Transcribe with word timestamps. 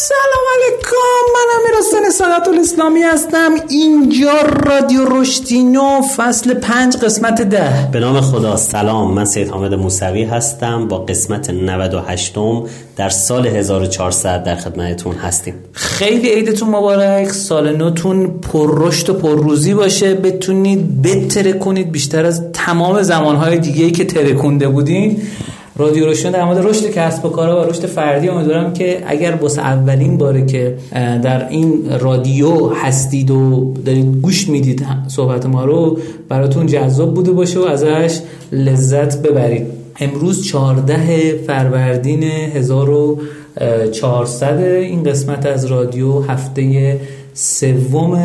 سلام 0.00 0.44
علیکم 0.56 0.96
من 1.34 1.60
امیر 1.60 1.78
حسین 1.78 2.52
الاسلامی 2.54 3.02
هستم. 3.02 3.50
اینجا 3.68 4.32
رادیو 4.66 5.04
رشتینو 5.04 6.02
فصل 6.16 6.54
پنج 6.54 6.96
قسمت 6.96 7.42
ده. 7.42 7.88
به 7.92 8.00
نام 8.00 8.20
خدا 8.20 8.56
سلام. 8.56 9.14
من 9.14 9.24
سید 9.24 9.48
حامد 9.48 9.74
موسوی 9.74 10.24
هستم. 10.24 10.88
با 10.88 10.98
قسمت 10.98 11.50
98 11.50 12.34
در 12.96 13.08
سال 13.08 13.46
1400 13.46 14.44
در 14.44 14.56
خدمتتون 14.56 15.14
هستیم. 15.14 15.54
خیلی 15.72 16.28
عیدتون 16.28 16.68
مبارک. 16.68 17.30
سال 17.30 17.76
نوتون 17.76 18.40
پر 18.40 18.86
رشد 18.86 19.10
و 19.10 19.14
پر 19.14 19.42
روزی 19.42 19.74
باشه. 19.74 20.14
بتونید 20.14 21.02
بتره 21.02 21.52
کنید 21.52 21.92
بیشتر 21.92 22.24
از 22.24 22.52
تمام 22.52 23.02
زمانهای 23.02 23.58
دیگه 23.58 23.90
که 23.90 24.04
ترکونده 24.04 24.68
بودین. 24.68 25.22
رادیو 25.78 26.06
روشن 26.06 26.30
در 26.30 26.44
مورد 26.44 26.66
رشد 26.66 26.90
کسب 26.90 27.24
و 27.24 27.28
کارها 27.28 27.60
و 27.60 27.64
رشد 27.70 27.86
فردی 27.86 28.28
امیدوارم 28.28 28.72
که 28.72 29.02
اگر 29.06 29.32
بس 29.32 29.58
اولین 29.58 30.18
باره 30.18 30.46
که 30.46 30.74
در 30.92 31.48
این 31.48 31.82
رادیو 32.00 32.68
هستید 32.68 33.30
و 33.30 33.74
دارید 33.84 34.20
گوش 34.22 34.48
می‌دید 34.48 34.86
صحبت 35.08 35.46
ما 35.46 35.64
رو 35.64 35.98
براتون 36.28 36.66
جذاب 36.66 37.14
بوده 37.14 37.32
باشه 37.32 37.60
و 37.60 37.62
ازش 37.62 38.20
لذت 38.52 39.22
ببرید. 39.22 39.66
امروز 40.00 40.46
14 40.46 41.34
فروردین 41.46 42.22
1400 42.22 44.60
این 44.60 45.02
قسمت 45.02 45.46
از 45.46 45.64
رادیو 45.64 46.20
هفته 46.20 46.96
سوم 47.34 48.20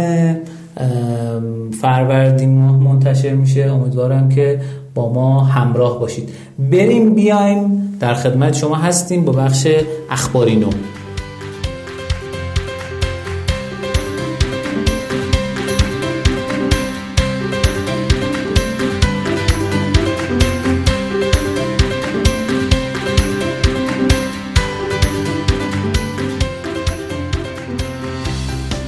فروردین 1.82 2.50
منتشر 2.60 3.34
میشه. 3.34 3.62
امیدوارم 3.62 4.30
که 4.30 4.60
با 4.94 5.14
ما 5.14 5.44
همراه 5.44 6.00
باشید. 6.00 6.30
بریم 6.60 7.14
بیایم 7.14 7.98
در 8.00 8.14
خدمت 8.14 8.54
شما 8.54 8.76
هستیم 8.76 9.26
با 9.26 9.32
بخش 9.32 9.68
اخباری 10.10 10.56
نو. 10.56 10.70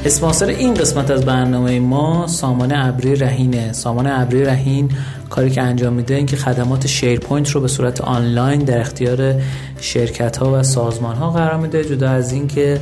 اسپانسر 0.06 0.46
این 0.46 0.74
قسمت 0.74 1.12
از 1.12 1.26
برنامه 1.26 1.80
ما 1.80 2.28
سامان 2.28 2.72
ابری 2.76 3.16
رهینه 3.16 3.74
سامان 3.74 4.08
ابری 4.08 4.46
رهین 4.46 4.92
کاری 5.30 5.50
که 5.50 5.62
انجام 5.62 5.94
میده 5.94 6.16
این 6.16 6.26
که 6.26 6.36
خدمات 6.36 6.88
SharePoint 6.88 7.50
رو 7.50 7.62
به 7.62 7.68
صورت 7.68 8.02
آنلاین 8.02 8.60
در 8.60 8.80
اختیار 8.80 9.42
شرکت 9.80 10.38
ها 10.38 10.60
و 10.60 10.64
سازمان 10.64 11.16
ها 11.16 11.30
قرار 11.30 11.58
میده 11.58 11.84
جدا 11.84 12.10
از 12.10 12.32
اینکه 12.32 12.80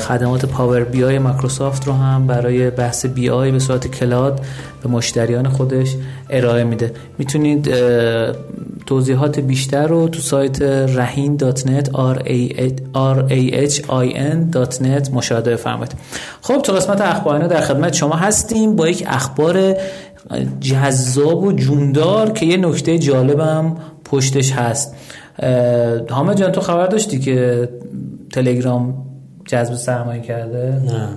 خدمات 0.00 0.46
Power 0.46 0.84
BI 0.84 1.18
مایکروسافت 1.18 1.86
رو 1.86 1.92
هم 1.92 2.26
برای 2.26 2.70
بحث 2.70 3.06
BI 3.06 3.50
به 3.50 3.58
صورت 3.58 3.86
cloud 3.86 4.40
به 4.82 4.88
مشتریان 4.88 5.48
خودش 5.48 5.96
ارائه 6.30 6.64
میده. 6.64 6.92
می‌تونید 7.18 7.70
توضیحات 8.86 9.40
بیشتر 9.40 9.86
رو 9.86 10.08
تو 10.08 10.20
سایت 10.20 10.62
رهین.net 10.96 11.88
r 11.88 12.22
مشاهده 15.12 15.50
بفرمایید. 15.50 15.92
خب 16.40 16.62
تو 16.62 16.72
قسمت 16.72 17.00
اخبارنا 17.00 17.46
در 17.46 17.60
خدمت 17.60 17.92
شما 17.92 18.16
هستیم 18.16 18.76
با 18.76 18.88
یک 18.88 19.04
اخبار 19.06 19.76
جذاب 20.60 21.42
و 21.44 21.52
جوندار 21.52 22.30
که 22.30 22.46
یه 22.46 22.56
نکته 22.56 22.98
جالبم 22.98 23.76
پشتش 24.04 24.52
هست. 24.52 24.94
حامد 26.10 26.36
جان 26.36 26.52
تو 26.52 26.60
خبر 26.60 26.86
داشتی 26.86 27.18
که 27.18 27.68
تلگرام 28.32 28.94
جذب 29.46 29.74
سرمایه 29.74 30.22
کرده؟ 30.22 30.82
نه. 30.86 31.08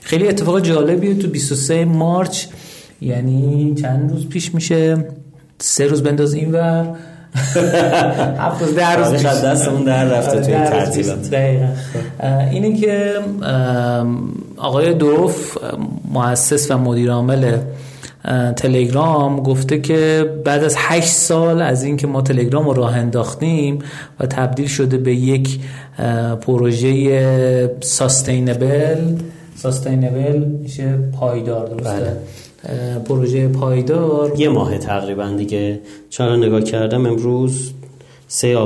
خیلی 0.00 0.28
اتفاق 0.28 0.60
جالبیه 0.60 1.14
تو 1.14 1.28
23 1.28 1.84
مارچ 1.84 2.46
یعنی 3.00 3.74
چند 3.74 4.10
روز 4.10 4.28
پیش 4.28 4.54
میشه. 4.54 5.04
سه 5.58 5.86
روز 5.86 6.02
بنداز 6.02 6.34
این 6.34 6.52
ور. 6.52 6.88
هفت 8.38 8.62
روز 8.62 8.74
در 8.74 8.96
روز 8.96 9.22
دستمون 9.22 9.84
در 9.84 10.04
رفته 10.04 10.40
توی 10.40 10.54
ترتیبات. 10.54 11.34
اینه 12.50 12.76
که 12.76 13.14
آقای 14.56 14.94
دروف 14.94 15.58
مؤسس 16.12 16.70
و 16.70 16.78
مدیر 16.78 17.10
عامل 17.10 17.58
تلگرام 18.56 19.42
گفته 19.42 19.80
که 19.80 20.30
بعد 20.44 20.64
از 20.64 20.74
8 20.78 21.08
سال 21.08 21.62
از 21.62 21.82
اینکه 21.82 22.06
ما 22.06 22.22
تلگرام 22.22 22.66
رو 22.66 22.72
راه 22.72 22.96
انداختیم 22.96 23.78
و 24.20 24.26
تبدیل 24.26 24.66
شده 24.66 24.98
به 24.98 25.14
یک 25.14 25.60
پروژه 26.40 27.70
ساستینبل 27.80 29.16
ساستینبل 29.56 30.38
میشه 30.38 30.98
پایدار 31.20 31.66
درسته؟ 31.66 31.90
بله. 31.90 32.16
پروژه 33.04 33.48
پایدار. 33.48 34.32
یه 34.36 34.48
ماه 34.48 34.78
تقریبا 34.78 35.28
دیگه. 35.38 35.80
چون 36.10 36.44
نگاه 36.44 36.60
کردم 36.60 37.06
امروز 37.06 37.72
سه 38.28 38.56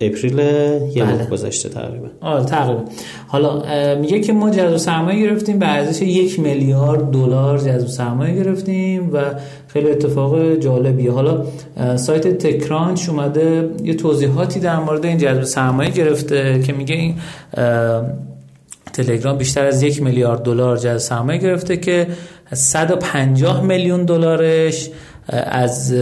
اپریل 0.00 0.38
یه 0.38 1.04
ماه 1.04 1.16
بله. 1.16 1.26
گذشته 1.26 1.68
تقریبا. 1.68 2.06
آره 2.20 2.44
تقریبا. 2.44 2.80
حالا 3.26 3.62
میگه 4.00 4.20
که 4.20 4.32
ما 4.32 4.50
جذب 4.50 4.76
سرمایه 4.76 5.26
گرفتیم 5.26 5.58
به 5.58 5.66
ارزش 5.68 6.02
یک 6.02 6.40
میلیارد 6.40 7.10
دلار 7.10 7.58
جذب 7.58 7.86
سرمایه 7.86 8.34
گرفتیم 8.34 9.10
و 9.12 9.20
خیلی 9.66 9.90
اتفاق 9.90 10.54
جالبیه. 10.54 11.12
حالا 11.12 11.44
سایت 11.96 12.38
تکرانچ 12.38 13.08
اومده 13.08 13.70
یه 13.84 13.94
توضیحاتی 13.94 14.60
در 14.60 14.80
مورد 14.80 15.04
این 15.04 15.18
جذب 15.18 15.42
سرمایه 15.42 15.90
گرفته 15.90 16.62
که 16.66 16.72
میگه 16.72 16.94
این 16.94 17.14
تلگرام 19.02 19.38
بیشتر 19.38 19.66
از 19.66 19.82
یک 19.82 20.02
میلیارد 20.02 20.42
دلار 20.42 20.76
جذب 20.76 20.96
سرمایه 20.96 21.38
گرفته 21.38 21.76
که 21.76 22.06
150 22.52 23.62
میلیون 23.62 24.04
دلارش 24.04 24.90
از 25.28 25.92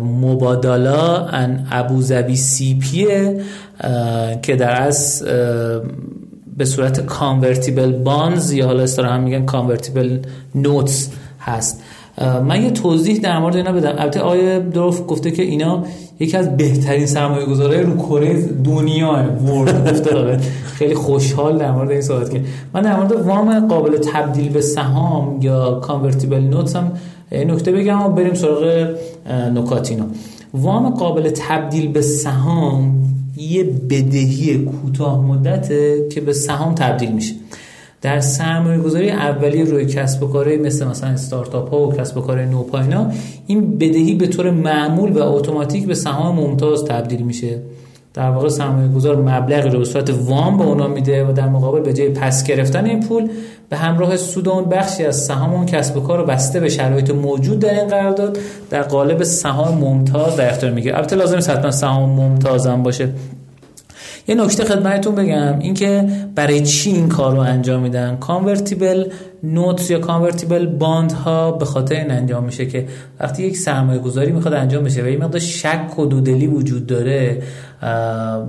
مبادلا 0.00 1.26
ان 1.26 1.66
ابوظبی 1.70 2.36
سی 2.36 2.78
پیه 2.78 3.40
که 4.42 4.56
در 4.56 4.82
از 4.82 5.22
به 6.56 6.64
صورت 6.64 7.06
convertible 7.06 7.92
bonds 7.92 8.52
یا 8.52 8.66
حالا 8.66 8.86
هم 8.98 9.20
میگن 9.20 9.44
convertible 9.44 10.18
notes 10.54 11.10
هست. 11.40 11.82
من 12.20 12.62
یه 12.62 12.70
توضیح 12.70 13.18
در 13.18 13.38
مورد 13.38 13.56
اینا 13.56 13.72
بدم. 13.72 13.94
البته 13.98 14.20
آقای 14.20 14.60
دروف 14.60 15.02
گفته 15.08 15.30
که 15.30 15.42
اینا 15.42 15.84
یکی 16.20 16.36
از 16.36 16.56
بهترین 16.56 17.06
سرمایه 17.06 17.46
گذاره 17.46 17.82
رو 17.82 17.96
کره 17.96 18.42
دنیا 18.64 19.24
ورد. 19.46 19.86
گفته 20.00 20.40
خیلی 20.64 20.94
خوشحال 20.94 21.58
در 21.58 21.72
مورد 21.72 21.90
این 21.90 22.00
صحبت 22.00 22.30
که 22.30 22.40
من 22.74 22.82
در 22.82 22.96
مورد 22.96 23.12
وام 23.12 23.68
قابل 23.68 23.98
تبدیل 23.98 24.48
به 24.48 24.60
سهام 24.60 25.38
یا 25.42 25.74
convertible 25.74 26.40
notes 26.40 26.76
هم 26.76 26.92
نکته 27.32 27.72
بگم 27.72 28.02
و 28.02 28.08
بریم 28.08 28.34
سراغ 28.34 28.88
نکاتینو. 29.54 30.04
وام 30.54 30.90
قابل 30.90 31.30
تبدیل 31.30 31.88
به 31.92 32.02
سهام 32.02 32.94
یه 33.36 33.64
بدهی 33.64 34.58
کوتاه 34.58 35.26
مدته 35.26 36.08
که 36.10 36.20
به 36.20 36.32
سهام 36.32 36.74
تبدیل 36.74 37.12
میشه. 37.12 37.34
در 38.02 38.20
سرمایه 38.20 38.78
گذاری 38.78 39.10
اولیه 39.10 39.64
روی 39.64 39.86
کسب 39.86 40.22
و 40.22 40.26
کارهای 40.26 40.56
مثل 40.56 40.86
مثلا 40.86 41.10
استارتاپ 41.10 41.70
ها 41.70 41.88
و 41.88 41.92
کسب 41.92 42.28
و 42.28 42.34
نوپاینا 42.34 43.10
این 43.46 43.78
بدهی 43.78 44.14
به 44.14 44.26
طور 44.26 44.50
معمول 44.50 45.12
و 45.12 45.22
اتوماتیک 45.22 45.86
به 45.86 45.94
سهام 45.94 46.36
ممتاز 46.36 46.84
تبدیل 46.84 47.22
میشه. 47.22 47.58
در 48.14 48.30
واقع 48.30 48.48
سرمایه 48.48 48.88
گذار 48.88 49.16
مبلغی 49.16 49.70
رو 49.70 49.78
به 49.78 49.84
صورت 49.84 50.10
وام 50.10 50.56
به 50.56 50.64
اونا 50.64 50.88
میده 50.88 51.24
و 51.24 51.32
در 51.32 51.48
مقابل 51.48 51.80
به 51.80 51.92
جای 51.92 52.08
پس 52.08 52.44
گرفتن 52.44 52.84
این 52.84 53.00
پول 53.00 53.28
به 53.68 53.76
همراه 53.76 54.16
سود 54.16 54.48
اون 54.48 54.64
بخشی 54.64 55.04
از 55.04 55.24
سهام 55.24 55.54
اون 55.54 55.66
کسب 55.66 55.96
و 55.96 56.00
کار 56.00 56.18
رو 56.18 56.24
بسته 56.24 56.60
به 56.60 56.68
شرایط 56.68 57.10
موجود 57.10 57.58
در 57.58 57.80
این 57.80 57.88
قرارداد 57.88 58.38
در 58.70 58.82
قالب 58.82 59.22
سهام 59.22 59.78
ممتاز 59.78 60.36
در 60.36 60.50
اختیار 60.50 60.72
می‌گیره. 60.72 60.96
البته 60.96 61.16
لازم 61.16 61.34
نیست 61.34 61.50
حتما 61.50 61.70
سهام 61.70 62.10
ممتاز 62.10 62.66
هم 62.66 62.82
باشه. 62.82 63.08
یه 64.28 64.34
نکته 64.34 64.64
خدمتتون 64.64 65.14
بگم 65.14 65.58
اینکه 65.58 66.08
برای 66.34 66.60
چی 66.60 66.90
این 66.90 67.08
کار 67.08 67.32
رو 67.32 67.38
انجام 67.38 67.82
میدن؟ 67.82 68.16
convertible 68.16 69.04
notes 69.42 69.90
یا 69.90 69.98
convertible 69.98 70.66
bond 70.66 71.12
ها 71.12 71.52
به 71.52 71.64
خاطر 71.64 71.94
این 71.94 72.10
انجام 72.10 72.44
میشه 72.44 72.66
که 72.66 72.86
وقتی 73.20 73.42
یک 73.42 73.56
سرمایه 73.56 73.98
گذاری 73.98 74.32
می‌خواد 74.32 74.54
انجام 74.54 74.84
بشه 74.84 75.02
و 75.02 75.08
یه 75.08 75.16
مقدار 75.16 75.40
شک 75.40 75.98
و 75.98 76.06
دودلی 76.06 76.46
وجود 76.46 76.86
داره 76.86 77.42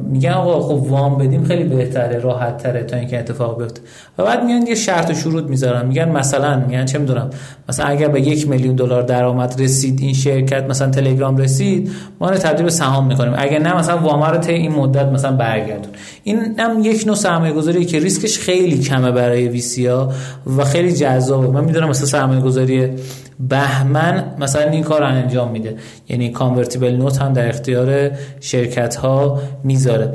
میگن 0.03 0.31
آقا 0.31 0.61
خب 0.61 0.91
وام 0.91 1.17
بدیم 1.17 1.43
خیلی 1.43 1.63
بهتره 1.63 2.19
راحت 2.19 2.57
تره 2.57 2.83
تا 2.83 2.97
اینکه 2.97 3.19
اتفاق 3.19 3.61
بیفته. 3.61 3.81
و 4.17 4.23
بعد 4.23 4.43
میان 4.43 4.67
یه 4.67 4.75
شرط 4.75 5.11
و 5.11 5.13
شروط 5.13 5.43
می‌ذارن. 5.43 5.87
میگن 5.87 6.09
مثلا 6.09 6.59
میگن 6.67 6.85
چه 6.85 6.97
می‌دونم 6.97 7.29
مثلا 7.69 7.85
اگر 7.85 8.07
به 8.07 8.21
یک 8.21 8.49
میلیون 8.49 8.75
دلار 8.75 9.01
درآمد 9.01 9.61
رسید 9.61 9.99
این 10.01 10.13
شرکت 10.13 10.63
مثلا 10.63 10.89
تلگرام 10.89 11.37
رسید 11.37 11.91
ما 12.19 12.29
رو 12.29 12.37
تبدیل 12.37 12.63
به 12.63 12.71
سهام 12.71 13.07
می‌کنیم. 13.07 13.33
اگر 13.37 13.59
نه 13.59 13.77
مثلا 13.77 13.97
وام 13.97 14.23
رو 14.23 14.37
طی 14.37 14.53
این 14.53 14.71
مدت 14.71 15.05
مثلا 15.05 15.31
برگردون. 15.31 15.91
این 16.23 16.59
هم 16.59 16.83
یک 16.83 17.03
نوع 17.07 17.15
سرمایه 17.15 17.53
گذاری 17.53 17.85
که 17.85 17.99
ریسکش 17.99 18.39
خیلی 18.39 18.79
کمه 18.79 19.11
برای 19.11 19.47
ویسیا 19.47 20.11
و 20.57 20.63
خیلی 20.63 20.91
جذابه. 20.91 21.47
من 21.47 21.63
می‌دونم 21.63 21.89
مثلا 21.89 22.05
سرمایه 22.05 22.41
گذاری 22.41 22.89
بهمن 23.39 24.23
مثلا 24.39 24.69
این 24.69 24.83
کار 24.83 25.03
انجام 25.03 25.51
میده. 25.51 25.75
یعنی 26.09 26.31
convertible 26.31 26.95
note 26.95 27.17
هم 27.17 27.33
در 27.33 27.49
اختیار 27.49 28.11
شرکت 28.39 28.95
ها 28.95 29.39
می‌ذاره 29.63 30.13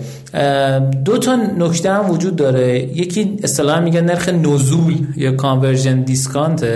دو 1.04 1.18
تا 1.18 1.36
نکته 1.36 1.92
هم 1.92 2.10
وجود 2.10 2.36
داره. 2.36 2.78
یکی 2.78 3.38
اصطلاحا 3.42 3.80
میگه 3.80 4.00
نرخ 4.00 4.28
نزول 4.28 5.06
یا 5.16 5.32
conversion 5.32 6.02
discount 6.02 6.66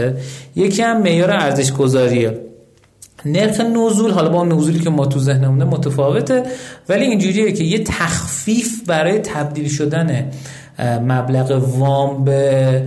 یکی 0.57 0.83
هم 0.83 1.03
معیار 1.03 1.31
ارزش 1.31 1.73
گذاریه 1.73 2.39
نرخ 3.25 3.61
نزول 3.61 4.11
حالا 4.11 4.29
با 4.29 4.45
نزولی 4.45 4.79
که 4.79 4.91
ما 4.91 5.07
تو 5.07 5.19
ذهنمونه 5.19 5.65
متفاوته 5.65 6.43
ولی 6.89 7.05
اینجوریه 7.05 7.53
که 7.53 7.65
یه 7.65 7.85
تخفیف 7.85 8.87
برای 8.87 9.19
تبدیل 9.19 9.69
شدن 9.69 10.31
مبلغ 11.03 11.79
وام 11.79 12.25
به 12.25 12.83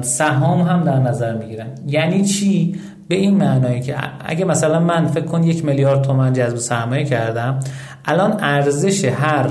سهام 0.00 0.60
هم 0.60 0.84
در 0.84 0.98
نظر 0.98 1.34
می‌گیرن. 1.34 1.66
یعنی 1.86 2.24
چی؟ 2.24 2.76
به 3.08 3.14
این 3.14 3.36
معنایی 3.36 3.80
که 3.80 3.94
اگه 4.26 4.44
مثلا 4.44 4.80
من 4.80 5.06
فکر 5.06 5.24
کن 5.24 5.42
یک 5.42 5.64
میلیارد 5.64 6.02
تومن 6.02 6.32
جذب 6.32 6.56
سرمایه 6.56 7.04
کردم 7.04 7.60
الان 8.04 8.36
ارزش 8.40 9.04
هر 9.04 9.46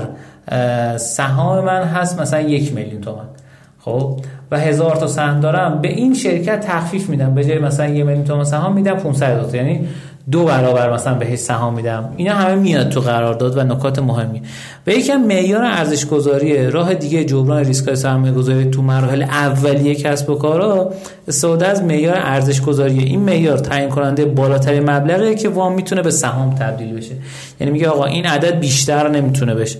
سهام 0.96 1.64
من 1.64 1.82
هست 1.82 2.20
مثلا 2.20 2.40
یک 2.40 2.74
میلیون 2.74 3.00
تومن 3.00 3.24
خب؟ 3.78 4.20
و 4.50 4.58
هزار 4.58 4.96
تا 4.96 5.06
سهم 5.06 5.40
دارم 5.40 5.80
به 5.80 5.88
این 5.88 6.14
شرکت 6.14 6.60
تخفیف 6.60 7.08
میدم. 7.08 7.34
به 7.34 7.44
جای 7.44 7.58
مثلا 7.58 7.86
یه 7.86 8.04
میلیون 8.04 8.24
تومان 8.24 8.44
سهام 8.44 8.74
میدم 8.74 8.94
500 8.94 9.38
تا. 9.38 9.56
یعنی 9.56 9.88
دو 10.30 10.44
برابر 10.44 10.92
مثلا 10.92 11.14
بهش 11.14 11.38
سهام 11.38 11.74
میدم. 11.74 12.12
اینا 12.16 12.34
همه 12.34 12.54
میاد 12.54 12.88
تو 12.88 13.00
قرارداد 13.00 13.56
و 13.56 13.62
نکات 13.62 13.98
مهمی. 13.98 14.42
و 14.86 14.90
یکم 14.90 15.16
معیار 15.16 15.64
ارزش 15.64 16.06
گذاری 16.06 16.70
راه 16.70 16.94
دیگه 16.94 17.24
جبران 17.24 17.64
ریسک 17.64 17.94
سرمایه 17.94 18.32
گذاری 18.32 18.70
تو 18.70 18.82
مراحل 18.82 19.22
اولیه 19.22 19.94
کسب 19.94 20.30
و 20.30 20.34
کارا 20.34 20.92
استفاده 21.28 21.66
از 21.66 21.82
معیار 21.82 22.16
ارزش 22.16 22.60
گذاری 22.60 22.98
این 22.98 23.20
معیار 23.20 23.58
تعیین 23.58 23.88
کننده 23.88 24.24
بالاترین 24.24 24.90
مبلغی 24.90 25.34
که 25.34 25.48
وام 25.48 25.74
می‌تونه 25.74 26.02
به 26.02 26.10
سهام 26.10 26.54
تبدیل 26.54 26.96
بشه. 26.96 27.14
یعنی 27.60 27.72
میگه 27.72 27.88
آقا 27.88 28.04
این 28.04 28.26
عدد 28.26 28.58
بیشتر 28.58 29.08
نمی‌تونه 29.08 29.54
بشه. 29.54 29.78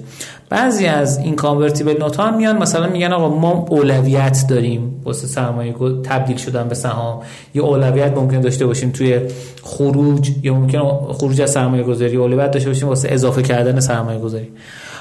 بعضی 0.50 0.86
از 0.86 1.18
این 1.18 1.36
convertible 1.36 2.02
note 2.02 2.16
ها 2.16 2.30
میان 2.30 2.58
مثلا 2.58 2.86
میگن 2.86 3.12
آقا 3.12 3.28
ما 3.28 3.66
اولویت 3.68 4.44
داریم 4.48 5.00
واسه 5.04 5.26
سرمایه 5.26 5.74
تبدیل 6.04 6.36
شدن 6.36 6.68
به 6.68 6.74
سهام. 6.74 7.20
یا 7.54 7.64
اولویت 7.64 8.16
ممکن 8.16 8.40
داشته 8.40 8.66
باشیم 8.66 8.90
توی 8.90 9.20
خروج 9.62 10.30
یا 10.42 10.54
ممکن 10.54 11.12
خروج 11.12 11.40
از 11.40 11.50
سرمایه 11.50 11.82
گذاری 11.82 12.16
اولویت 12.16 12.50
داشته 12.50 12.68
باشیم 12.68 12.88
واسه 12.88 13.08
اضافه 13.12 13.42
کردن 13.42 13.80
سرمایه 13.80 14.18
گذاری. 14.18 14.48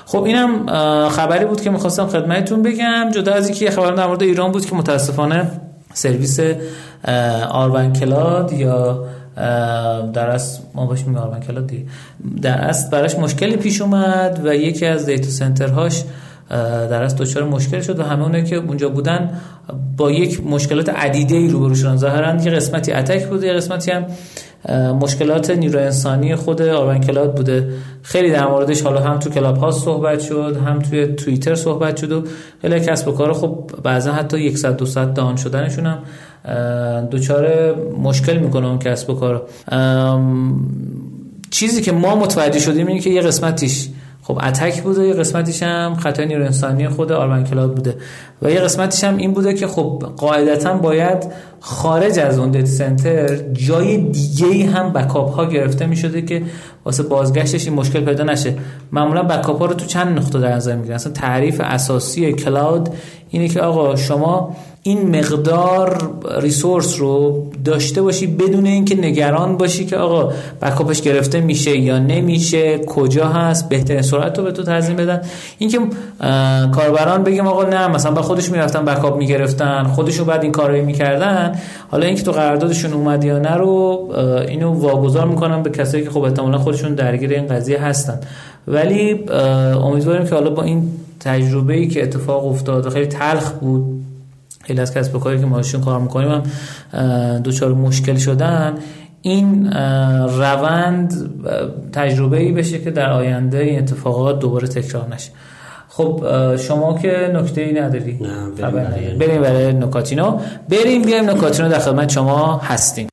خب 0.05 0.23
اینم 0.23 0.65
خبری 1.09 1.45
بود 1.45 1.61
که 1.61 1.69
می‌خواستم 1.69 2.07
خدمتتون 2.07 2.61
بگم 2.61 3.09
جدا 3.15 3.33
از 3.33 3.49
اینکه 3.49 3.71
خبر 3.71 3.91
در 3.91 4.07
مورد 4.07 4.23
ایران 4.23 4.51
بود 4.51 4.65
که 4.65 4.75
متاسفانه 4.75 5.51
سرویس 5.93 6.39
آروان 7.49 7.93
کلاد 7.93 8.53
یا 8.53 9.05
در 10.13 10.29
اصل 10.29 10.59
ما 10.73 10.85
باش 10.85 11.05
میگم 11.05 11.19
آروان 11.19 11.39
کلاد 11.39 11.71
در 12.41 12.57
اصل 12.57 12.89
براش 12.89 13.15
مشکلی 13.15 13.57
پیش 13.57 13.81
اومد 13.81 14.41
و 14.45 14.55
یکی 14.55 14.85
از 14.85 15.05
data 15.05 15.29
center 15.29 15.78
هاش 15.78 16.03
در 16.49 17.03
اصل 17.03 17.17
دچار 17.17 17.43
مشکل 17.43 17.81
شد 17.81 17.99
و 17.99 18.03
همه 18.03 18.23
اونایی 18.23 18.43
که 18.43 18.55
اونجا 18.55 18.89
بودن 18.89 19.29
با 19.97 20.11
یک 20.11 20.45
مشکلات 20.45 20.89
عدیده 20.89 21.35
ای 21.35 21.47
روبرو 21.47 21.75
شدن. 21.75 21.95
ظاهرا 21.95 22.43
یه 22.43 22.51
قسمتی 22.51 22.91
attack 22.91 23.27
بوده 23.27 23.47
یه 23.47 23.53
قسمتی 23.53 23.91
هم 23.91 24.05
مشکلات 24.73 25.49
نیرو 25.49 25.79
انسانی 25.79 26.35
خود 26.35 26.61
آروان 26.61 27.01
کلاد 27.01 27.35
بوده. 27.35 27.69
خیلی 28.01 28.31
در 28.31 28.47
موردش 28.47 28.81
حالا 28.81 29.01
هم 29.01 29.19
تو 29.19 29.29
کلاب 29.29 29.57
هاوس 29.57 29.71
صحبت 29.71 30.19
شد 30.19 30.57
هم 30.65 30.79
توی 30.79 31.07
توییتر 31.07 31.55
صحبت 31.55 31.97
شد 31.97 32.11
و 32.11 32.23
خیلی 32.61 32.79
کسب 32.79 33.07
و 33.07 33.11
کار 33.11 33.33
خب 33.33 33.69
بعضا 33.83 34.11
حتی 34.11 34.55
100 34.55 34.77
200 34.77 34.97
down 35.13 35.35
شدنشون 35.35 35.85
هم 35.85 35.99
دچار 37.05 37.75
مشکل 38.03 38.37
می‌کنه 38.37 38.67
اون 38.67 38.79
کسب 38.79 39.09
و 39.09 39.13
کار. 39.13 39.47
چیزی 41.51 41.81
که 41.81 41.91
ما 41.91 42.15
متوجه 42.15 42.59
شدیم 42.59 42.87
اینه 42.87 42.99
که 42.99 43.09
یه 43.09 43.21
قسمتیش 43.21 43.89
خب 44.23 44.39
attack 44.43 44.81
بوده 44.81 45.07
یه 45.07 45.13
قسمتیش 45.13 45.63
هم 45.63 45.95
خطای 45.95 46.25
نیرو 46.25 46.45
انسانی 46.45 46.89
خود 46.89 47.11
آروان 47.11 47.43
کلاد 47.43 47.75
بوده. 47.75 47.95
و 48.41 48.51
یه 48.51 48.59
قسمتیش 48.59 49.03
هم 49.03 49.17
این 49.17 49.33
بوده 49.33 49.53
که 49.53 49.67
خب 49.67 50.03
قاعدتا 50.17 50.73
باید 50.73 51.27
خارج 51.59 52.19
از 52.19 52.39
اون 52.39 52.51
data 52.51 52.65
center 52.65 53.37
جای 53.53 53.97
دیگه 53.97 54.69
هم 54.69 54.93
backup 54.93 55.35
ها 55.35 55.45
گرفته 55.45 55.85
می 55.85 55.95
شده 55.95 56.21
که 56.21 56.41
واسه 56.85 57.03
بازگشتش 57.03 57.67
این 57.67 57.75
مشکل 57.75 57.99
پیدا 57.99 58.23
نشه. 58.23 58.53
معمولا 58.91 59.23
backup 59.23 59.59
ها 59.59 59.65
رو 59.65 59.73
تو 59.73 59.85
چند 59.85 60.17
نقطه 60.17 60.39
در 60.39 60.55
نظر 60.55 60.75
می‌گیرن؟ 60.75 60.95
اصلا 60.95 61.13
تعریف 61.13 61.61
اساسی 61.63 62.33
cloud 62.33 62.89
اینه 63.29 63.47
که 63.47 63.61
آقا 63.61 63.95
شما 63.95 64.55
این 64.83 65.17
مقدار 65.19 66.11
ریسورس 66.41 66.99
رو 66.99 67.43
داشته 67.65 68.01
باشی 68.01 68.27
بدون 68.27 68.65
اینکه 68.65 68.95
نگران 68.95 69.57
باشی 69.57 69.85
که 69.85 69.97
آقا 69.97 70.33
بکاپش 70.61 71.01
گرفته 71.01 71.41
میشه 71.41 71.77
یا 71.77 71.99
نمیشه 71.99 72.77
کجا 72.77 73.27
هست 73.27 73.69
بهترین 73.69 74.01
سرعت 74.01 74.37
رو 74.37 74.43
به 74.43 74.51
تو 74.51 74.63
تضمین 74.63 74.97
بدن. 74.97 75.21
اینکه 75.57 75.79
کاربران 76.71 77.23
بگیم 77.23 77.47
آقا 77.47 77.63
نه 77.63 77.87
مثلا 77.87 78.11
با 78.11 78.21
خودش 78.21 78.51
می‌رفتن 78.51 78.85
بکاپ 78.85 79.17
می‌گرفتن 79.17 79.83
خودشون 79.83 80.25
بعد 80.25 80.43
این 80.43 80.51
کارو 80.51 80.85
می‌کردن 80.85 81.46
حالا 81.91 82.05
اینکه 82.05 82.23
تو 82.23 82.31
قراردادشون 82.31 82.93
اومد 82.93 83.23
یا 83.23 83.39
نه 83.39 83.53
رو 83.53 84.07
اینو 84.47 84.73
واگذار 84.73 85.27
می‌کنن 85.27 85.63
به 85.63 85.69
کسایی 85.69 86.03
که 86.03 86.09
خب 86.09 86.21
احتمالاً 86.21 86.57
خودشون 86.57 86.95
درگیر 86.95 87.31
این 87.31 87.47
قضیه 87.47 87.83
هستن. 87.83 88.19
ولی 88.67 89.29
امیدواریم 89.83 90.25
که 90.27 90.35
حالا 90.35 90.49
با 90.49 90.63
این 90.63 90.89
تجربه 91.19 91.73
ای 91.73 91.87
که 91.87 92.03
اتفاق 92.03 92.47
افتاد 92.47 92.85
و 92.85 92.89
خیلی 92.89 93.05
تلخ 93.05 93.51
بود 93.51 94.03
خیلی 94.63 94.79
از 94.79 94.93
کسب 94.93 95.19
کاری 95.19 95.39
که 95.39 95.45
ماشین 95.45 95.81
کار 95.81 95.99
می‌کنیم 95.99 96.29
هم 96.31 96.43
دوچار 97.39 97.73
مشکل 97.73 98.15
شدن 98.15 98.73
این 99.21 99.71
روند 100.37 101.13
تجربه 101.93 102.37
ای 102.37 102.51
بشه 102.51 102.79
که 102.79 102.91
در 102.91 103.09
آینده 103.09 103.57
این 103.57 103.79
اتفاقات 103.79 104.39
دوباره 104.39 104.67
تکرار 104.67 105.07
نشه. 105.15 105.31
خب 105.97 106.23
شما 106.55 106.99
که 106.99 107.31
نکته 107.33 107.61
ای 107.61 107.73
نداری. 107.73 108.19
نه 108.21 108.71
بریم, 108.71 109.17
بریم 109.17 109.41
برای 109.41 109.73
نکاتینو. 109.73 110.39
بریم 110.69 111.01
بیایم 111.01 111.29
نکاتینو 111.29 111.69
در 111.69 111.79
خدمت 111.79 112.09
شما 112.09 112.57
هستیم. 112.57 113.07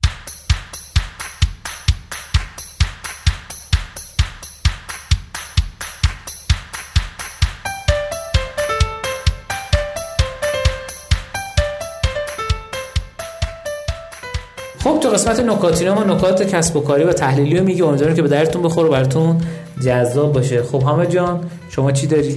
قسمت 15.24 15.40
نکاتینو 15.40 15.94
ما 15.94 16.04
نکات 16.04 16.42
کسب 16.42 16.76
و 16.76 16.80
کاری 16.80 17.04
و 17.04 17.12
تحلیلی 17.12 17.58
رو 17.58 17.64
میگه. 17.64 17.84
امیدوارم 17.84 18.14
که 18.14 18.22
به 18.22 18.28
درتون 18.28 18.62
بخوره 18.62 18.88
براتون 18.88 19.40
جذاب 19.84 20.32
باشه. 20.32 20.62
خب 20.62 20.82
همه 20.82 21.06
جان 21.06 21.40
شما 21.70 21.92
چی 21.92 22.06
داری؟ 22.06 22.36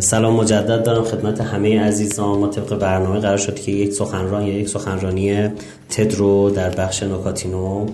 سلام 0.00 0.34
مجدد 0.34 0.84
دارم 0.84 1.04
خدمت 1.04 1.40
همه 1.40 1.80
عزیزان. 1.80 2.38
ما 2.38 2.48
طبق 2.48 2.78
برنامه 2.78 3.20
قرار 3.20 3.36
شد 3.36 3.60
که 3.60 3.72
یک 3.72 3.92
سخنران 3.92 4.42
یا 4.42 4.58
یک 4.58 4.68
سخنرانی 4.68 5.48
تد 5.90 6.14
رو 6.14 6.50
در 6.50 6.70
بخش 6.70 7.02
نکاتینو 7.02 7.86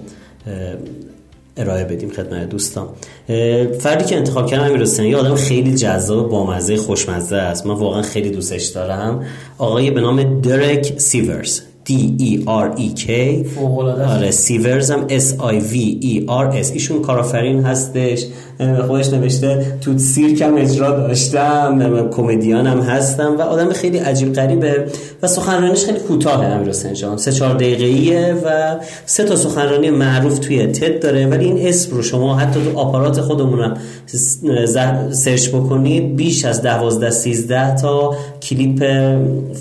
ارائه 1.56 1.84
بدیم 1.84 2.10
خدمت 2.10 2.48
دوستان. 2.48 2.88
فردی 3.78 4.04
که 4.04 4.16
انتخاب 4.16 4.46
کردم 4.46 4.64
امیر 4.64 5.00
یه 5.00 5.16
آدم 5.16 5.34
خیلی 5.34 5.74
جذاب 5.74 6.30
بامزه 6.30 6.76
خوشمزه 6.76 7.36
است. 7.36 7.66
من 7.66 7.74
واقعا 7.74 8.02
خیلی 8.02 8.30
دوستش 8.30 8.64
دارم. 8.64 9.24
آقای 9.58 9.90
به 9.90 10.00
نام 10.00 10.40
درک 10.40 10.98
سیورز. 10.98 11.60
D 11.84 11.90
E 12.28 12.44
R 12.46 12.78
E 12.78 12.88
K. 13.06 13.10
آره 13.58 14.30
سیورز 14.30 14.90
هم 14.90 15.08
S 15.08 15.36
I 15.38 15.60
V 15.72 15.74
E 16.02 16.26
R 16.28 16.64
S. 16.64 16.72
ایشون 16.72 17.02
کارآفرین 17.02 17.64
هستش. 17.64 18.26
خودش 18.86 19.12
نوشته 19.12 19.66
تو 19.80 19.98
سیرکم 19.98 20.54
اجرا 20.56 20.90
داشتم 20.90 22.08
comedian 22.10 22.66
هم 22.66 22.80
هستم 22.80 23.36
و 23.38 23.42
آدم 23.42 23.72
خیلی 23.72 23.98
عجیب 23.98 24.32
غریبه 24.32 24.84
و 25.22 25.26
سخنرانیش 25.26 25.84
خیلی 25.84 25.98
کوتاه 25.98 26.46
امیر 26.46 26.68
حسین 26.68 26.94
جان. 26.94 27.16
سه 27.16 27.32
چهار 27.32 27.54
دقیقه‌ایه 27.54 28.34
و 28.44 28.76
سه 29.06 29.24
تا 29.24 29.36
سخنرانی 29.36 29.90
معروف 29.90 30.38
توی 30.38 30.66
TED 30.66 31.02
داره 31.02 31.26
ولی 31.26 31.44
این 31.44 31.68
اسم 31.68 31.96
رو 31.96 32.02
شما 32.02 32.36
حتی 32.36 32.60
تو 32.64 32.78
آپارات 32.78 33.20
خودمونم 33.20 33.76
سرچ 35.10 35.48
بکنید. 35.48 36.16
بیش 36.16 36.44
از 36.44 36.62
دوازده 36.62 37.10
سیزده 37.10 37.74
تا 37.74 38.14
کلیپ 38.42 38.84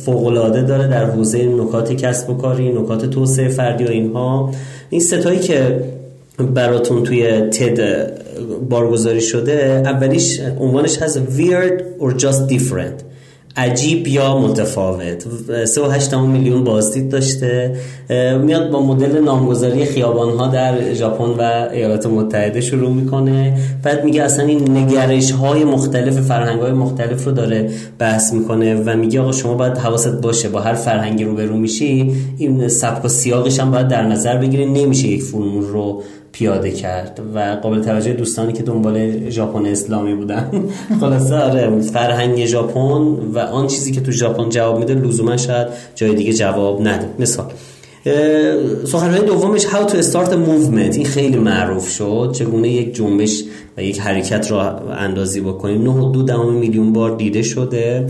فوق‌العاده 0.05 0.61
داره 0.61 0.87
در 0.87 1.05
حوزه 1.05 1.45
نکات 1.45 1.93
کسب 1.93 2.29
و 2.29 2.33
کاری 2.33 2.73
نکات 2.73 3.05
توسعه 3.05 3.49
فردی 3.49 3.83
و 3.83 3.89
اینها. 3.89 4.51
این 4.89 5.01
ستایی 5.01 5.39
که 5.39 5.83
براتون 6.53 7.03
توی 7.03 7.41
تد 7.41 7.79
بارگذاری 8.69 9.21
شده 9.21 9.81
اولیش 9.85 10.39
عنوانش 10.59 10.97
هست 10.97 11.19
weird 11.37 12.03
or 12.03 12.17
just 12.17 12.53
different. 12.53 13.03
عجیب 13.57 14.07
یا 14.07 14.37
متفاوت. 14.37 15.23
3.8 15.65 16.13
میلیون 16.13 16.63
بازدید 16.63 17.09
داشته. 17.09 17.75
میاد 18.43 18.71
با 18.71 18.81
مدل 18.81 19.19
نامگذاری 19.19 19.85
خیابان 19.85 20.37
ها 20.37 20.47
در 20.47 20.93
ژاپن 20.93 21.23
و 21.23 21.69
ایالات 21.73 22.05
متحده 22.05 22.61
شروع 22.61 22.93
می‌کنه. 22.93 23.57
بعد 23.83 24.03
میگه 24.03 24.23
اصلا 24.23 24.45
این 24.45 24.77
نگرش 24.77 25.31
های 25.31 25.63
مختلف 25.63 26.19
فرهنگ 26.19 26.61
های 26.61 26.71
مختلف 26.71 27.25
رو 27.25 27.31
داره 27.31 27.69
بحث 27.99 28.33
می‌کنه 28.33 28.75
و 28.75 28.97
میگه 28.97 29.21
آقا 29.21 29.31
شما 29.31 29.53
باید 29.53 29.77
حواست 29.77 30.21
باشه 30.21 30.49
با 30.49 30.59
هر 30.59 30.73
فرهنگی 30.73 31.23
رو 31.23 31.35
برو 31.35 31.57
میشی 31.57 32.15
این 32.37 32.67
سبک 32.67 33.05
و 33.05 33.07
سیاقش 33.07 33.59
هم 33.59 33.71
باید 33.71 33.87
در 33.87 34.07
نظر 34.07 34.37
بگیری. 34.37 34.65
نمیشه 34.65 35.07
یک 35.07 35.23
فرمول 35.23 35.63
رو 35.63 36.03
پیاده 36.31 36.71
کرد 36.71 37.21
و 37.35 37.57
قابل 37.61 37.81
توجه 37.81 38.13
دوستانی 38.13 38.53
که 38.53 38.63
دنبال 38.63 39.29
ژاپن 39.29 39.65
اسلامی 39.65 40.15
بودن. 40.15 40.51
خلاصه 41.01 41.35
آره 41.35 41.81
فرهنگ 41.81 42.45
ژاپن 42.45 43.01
و 43.33 43.39
آن 43.39 43.67
چیزی 43.67 43.91
که 43.91 44.01
تو 44.01 44.11
ژاپن 44.11 44.49
جواب 44.49 44.79
میده 44.79 44.93
لزوما 44.93 45.37
شاید 45.37 45.67
جای 45.95 46.15
دیگه 46.15 46.33
جواب 46.33 46.81
نده. 46.81 47.07
مثال 47.19 47.45
سخنرانی 48.85 49.25
دومش 49.25 49.65
How 49.65 49.87
to 49.87 50.01
start 50.03 50.29
a 50.31 50.35
movement. 50.35 50.95
این 50.95 51.05
خیلی 51.05 51.37
معروف 51.37 51.89
شد. 51.89 52.31
چگونه 52.33 52.69
یک 52.69 52.95
جنبش 52.95 53.43
و 53.77 53.83
یک 53.83 53.99
حرکت 53.99 54.51
را 54.51 54.79
اندازی 54.79 55.41
بکنیم. 55.41 55.81
نه 55.83 56.11
دو 56.11 56.23
دهم 56.23 56.53
میلیون 56.53 56.93
بار 56.93 57.15
دیده 57.15 57.41
شده 57.41 58.07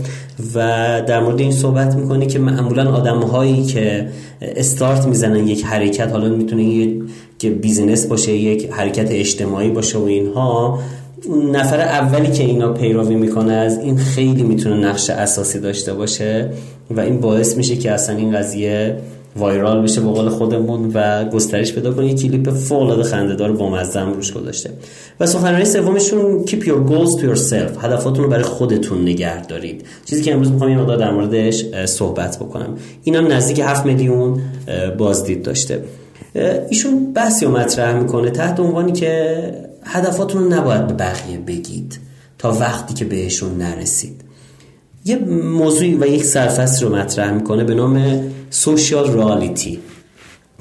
و 0.54 0.58
در 1.06 1.20
مورد 1.20 1.40
این 1.40 1.52
صحبت 1.52 1.94
می‌کنه 1.94 2.26
که 2.26 2.38
معمولا 2.38 2.90
آدم 2.90 3.20
هایی 3.20 3.64
که 3.64 4.08
استارت 4.40 5.06
می‌زنن 5.06 5.48
یک 5.48 5.64
حرکت 5.64 6.10
حالا 6.12 6.28
می‌تونه 6.28 6.64
یک 6.64 7.02
بیزینس 7.50 8.06
باشه 8.06 8.32
یک 8.32 8.68
حرکت 8.70 9.08
اجتماعی 9.10 9.70
باشه 9.70 9.98
و 9.98 10.02
اینها 10.02 10.78
نفر 11.52 11.80
اولی 11.80 12.32
که 12.32 12.44
اینا 12.44 12.72
پیروی 12.72 13.14
می‌کنه 13.14 13.52
از 13.52 13.78
این 13.78 13.96
خیلی 13.96 14.42
می‌تونه 14.42 14.76
نقش 14.76 15.10
اساسی 15.10 15.60
داشته 15.60 15.94
باشه 15.94 16.50
و 16.90 17.00
این 17.00 17.20
باعث 17.20 17.56
میشه 17.56 17.76
که 17.76 17.90
اصلا 17.90 18.16
این 18.16 18.38
قضیه 18.38 18.96
وایرال 19.36 19.82
بشه 19.82 20.00
به 20.00 20.06
قول 20.06 20.28
خودمون 20.28 20.90
و 20.94 21.24
گسترش 21.24 21.72
پیدا 21.72 21.92
کنه. 21.92 22.06
یه 22.06 22.14
کلیپ 22.14 22.50
فوق 22.50 22.82
العاده 22.82 23.02
خنده‌دار 23.02 23.52
بامزه 23.52 24.00
روش 24.00 24.32
گذاشته. 24.32 24.70
و 25.20 25.26
سخنرانی 25.26 25.64
سومشون 25.64 26.44
keep 26.46 26.62
your 26.64 26.90
goals 26.90 27.20
to 27.20 27.24
yourself. 27.24 27.84
هدفاتون 27.84 28.24
رو 28.24 28.30
برای 28.30 28.42
خودتون 28.42 29.02
نگه 29.02 29.46
دارید. 29.46 29.84
چیزی 30.04 30.22
که 30.22 30.32
امروز 30.32 30.50
می‌خوام 30.50 30.70
یه 30.70 30.78
مقدار 30.78 30.96
در 30.96 31.10
موردش 31.10 31.64
صحبت 31.84 32.38
بکنم. 32.38 32.76
اینم 33.04 33.32
نزدیک 33.32 33.60
7 33.60 33.86
میلیون 33.86 34.40
بازدید 34.98 35.42
داشته. 35.42 35.80
ایشون 36.34 37.12
بحثی 37.12 37.44
رو 37.44 37.52
مطرح 37.52 37.94
می‌کنه 37.94 38.30
تحت 38.30 38.60
عنوانی 38.60 38.92
که 38.92 39.38
هدفاتون 39.84 40.42
رو 40.42 40.48
نباید 40.48 40.86
به 40.86 40.94
بقیه 40.94 41.38
بگید 41.38 41.98
تا 42.38 42.52
وقتی 42.52 42.94
که 42.94 43.04
بهشون 43.04 43.58
نرسید. 43.58 44.20
یه 45.04 45.16
موضوعی 45.56 45.94
و 45.94 46.06
یک 46.06 46.24
سرفصل 46.24 46.86
رو 46.86 46.96
مطرح 46.96 47.32
می‌کنه 47.32 47.64
به 47.64 47.74
نام 47.74 48.20
سوشیال 48.50 49.12
رالیتی. 49.12 49.78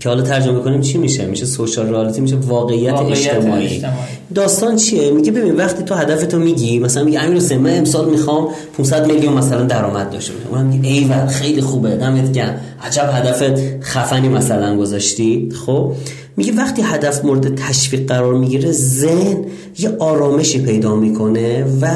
که 0.02 0.10
حالا 0.10 0.22
ترجمه 0.22 0.60
کنیم 0.60 0.82
چی 0.82 0.98
میشه؟ 0.98 1.26
میشه 1.26 1.46
سوشال 1.46 1.88
رالیتی 1.88 2.22
میشه 2.22 2.36
واقعیت, 2.36 2.94
واقعیت 2.94 3.18
اجتماعی. 3.18 3.66
اجتماعی. 3.66 3.98
داستان 4.36 4.76
چیه؟ 4.76 5.12
میگه 5.12 5.32
ببین 5.32 5.56
وقتی 5.56 5.84
تو 5.84 5.96
هدفتو 5.96 6.40
میگی 6.40 6.80
مثلا 6.80 7.04
میگه 7.04 7.22
امیر 7.22 7.38
حسین 7.38 7.60
من 7.60 7.78
امسال 7.78 8.10
می‌خوام 8.10 8.48
500 8.78 9.08
میلیون 9.08 9.34
مثلا 9.34 9.64
درآمد 9.64 10.10
داشته 10.10 10.34
باشم. 10.34 10.48
اونم 10.50 10.66
میگه 10.66 10.90
ایول 10.90 11.28
خیلی 11.28 11.62
خوبه 11.62 11.90
دمت 11.90 12.32
گرم. 12.32 12.62
عجب 12.84 13.10
هدفت 13.14 13.84
خفنی 13.84 14.30
مثلا 14.30 14.78
گذاشتی. 14.78 15.50
خب؟ 15.66 15.92
میگه 16.38 16.54
وقتی 16.54 16.82
هدف 16.82 17.26
مورد 17.26 17.56
تشویق 17.56 18.08
قرار 18.08 18.34
می‌گیره 18.34 18.72
ذهن 18.72 19.46
یه 19.80 19.96
آرامشی 20.00 20.62
پیدا 20.62 20.96
می‌کنه 20.96 21.66
و 21.82 21.88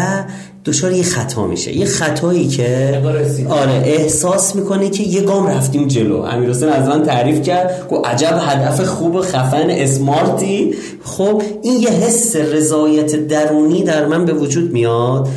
دچار 0.65 0.91
یه 0.91 1.03
خطا 1.03 1.47
میشه. 1.47 1.77
یه 1.77 1.85
خطایی 1.85 2.47
که 2.47 3.01
آره 3.49 3.83
احساس 3.85 4.55
می‌کنه 4.55 4.89
که 4.89 5.03
یه 5.03 5.21
گام 5.21 5.47
رفتیم 5.47 5.87
جلو. 5.87 6.17
امیر 6.21 6.49
حسین 6.49 6.69
از 6.69 6.87
من 6.87 7.03
تعریف 7.03 7.41
کرد 7.41 7.87
گفت 7.91 8.07
عجب 8.07 8.39
هدف 8.41 8.81
خوب 8.81 9.21
خفن 9.21 9.69
اسمارتی. 9.69 10.73
خب 11.03 11.41
این 11.61 11.81
یه 11.81 11.89
حس 11.89 12.35
رضایت 12.35 13.27
درونی 13.27 13.83
در 13.83 14.05
من 14.05 14.25
به 14.25 14.33
وجود 14.33 14.71
میاد. 14.71 15.27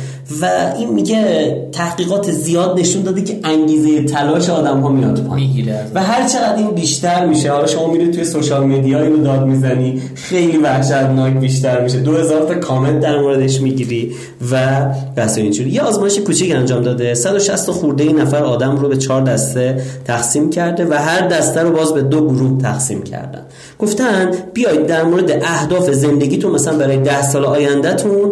و 0.41 0.73
این 0.77 0.93
میگه 0.93 1.69
تحقیقات 1.71 2.31
زیاد 2.31 2.79
نشون 2.79 3.03
داده 3.03 3.21
که 3.21 3.39
انگیزه 3.43 4.03
تلاش 4.03 4.49
آدم 4.49 4.79
ها 4.79 4.89
میاد 4.89 5.23
پایین. 5.27 5.69
و 5.93 6.03
هر 6.03 6.27
چقدر 6.27 6.55
این 6.55 6.71
بیشتر 6.71 7.25
میشه 7.25 7.51
حالا 7.51 7.67
شما 7.67 7.91
میرید 7.91 8.13
توی 8.13 8.25
سوشال 8.25 8.65
میدیا 8.67 9.01
اینو 9.01 9.23
داد 9.23 9.45
می‌زنی 9.45 10.01
خیلی 10.15 10.57
وحشتناک 10.57 11.33
بیشتر 11.33 11.81
میشه. 11.81 11.99
2000 11.99 12.41
تا 12.41 12.55
کامنت 12.55 12.99
در 12.99 13.19
موردش 13.19 13.61
می‌گیری 13.61 14.11
و 14.51 14.85
بس 15.17 15.37
اینجوری. 15.37 15.69
یه 15.69 15.81
آزمایش 15.81 16.19
کوچیک 16.19 16.55
انجام 16.55 16.81
داده. 16.81 17.13
160 17.13 17.71
خورده 17.71 18.03
این 18.03 18.19
نفر 18.19 18.43
آدم 18.43 18.77
رو 18.77 18.89
به 18.89 18.97
چهار 18.97 19.21
دسته 19.21 19.81
تقسیم 20.05 20.49
کرده 20.49 20.85
و 20.85 20.93
هر 20.93 21.27
دسته 21.27 21.61
رو 21.61 21.71
باز 21.71 21.93
به 21.93 22.01
دو 22.01 22.27
گروه 22.27 22.61
تقسیم 22.61 23.03
کردن. 23.03 23.41
گفتن 23.79 24.31
بیاید 24.53 24.87
در 24.87 25.03
مورد 25.03 25.31
اهداف 25.31 25.91
زندگیتون 25.91 26.51
مثلا 26.51 26.77
برای 26.77 26.97
ده 26.97 27.21
سال 27.21 27.45
آیندهتون 27.45 28.31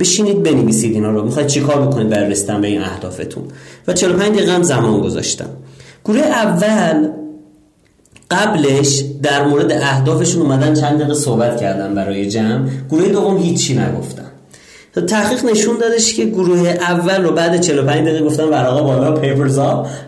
بشینید 0.00 0.42
بنویسید 0.42 0.94
اینا 0.94 1.10
رو. 1.10 1.24
می‌خواید 1.24 1.48
چیکار 1.48 1.86
بکنید 1.86 2.08
برای 2.08 2.30
رسیدن 2.30 2.60
به 2.60 2.68
این 2.68 2.80
اهدافتون؟ 2.80 3.44
و 3.88 3.92
45 3.92 4.36
دقیقه 4.36 4.52
هم 4.52 4.62
زمان 4.62 5.00
گذاشتم. 5.00 5.48
گروه 6.04 6.20
اول 6.20 7.08
قبلش 8.30 9.04
در 9.22 9.46
مورد 9.46 9.72
اهدافشون 9.72 10.42
اومدن 10.42 10.74
چند 10.74 10.98
دقیقه 10.98 11.14
صحبت 11.14 11.60
کردن 11.60 11.94
برای 11.94 12.28
جمع. 12.28 12.68
گروه 12.90 13.08
دوم 13.08 13.36
هیچی 13.36 13.74
نگفتن. 13.74 14.30
تحقیق 15.06 15.44
نشون 15.44 15.78
دادش 15.78 16.14
که 16.14 16.24
گروه 16.24 16.68
اول 16.68 17.22
رو 17.22 17.32
بعد 17.32 17.60
45 17.60 18.08
دقیقه 18.08 18.24
گفتن 18.24 18.44
ورقا 18.44 18.82
بالا 18.82 19.12
پیپرز 19.12 19.58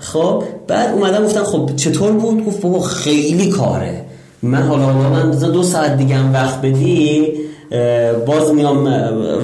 خب 0.01 0.45
بعد 0.69 0.95
اومدن 0.95 1.25
گفتن 1.25 1.43
خب 1.43 1.71
چطور 1.77 2.13
بود؟ 2.13 2.47
گفت 2.47 2.61
بابا 2.61 2.81
خیلی 2.81 3.51
کاره. 3.51 4.05
من 4.43 4.63
حالا 4.63 4.93
من 4.93 5.31
دو 5.31 5.63
ساعت 5.63 5.97
دیگه 5.97 6.15
هم 6.15 6.33
وقت 6.33 6.61
بدی. 6.61 7.33
باز 8.27 8.55
میام 8.55 8.87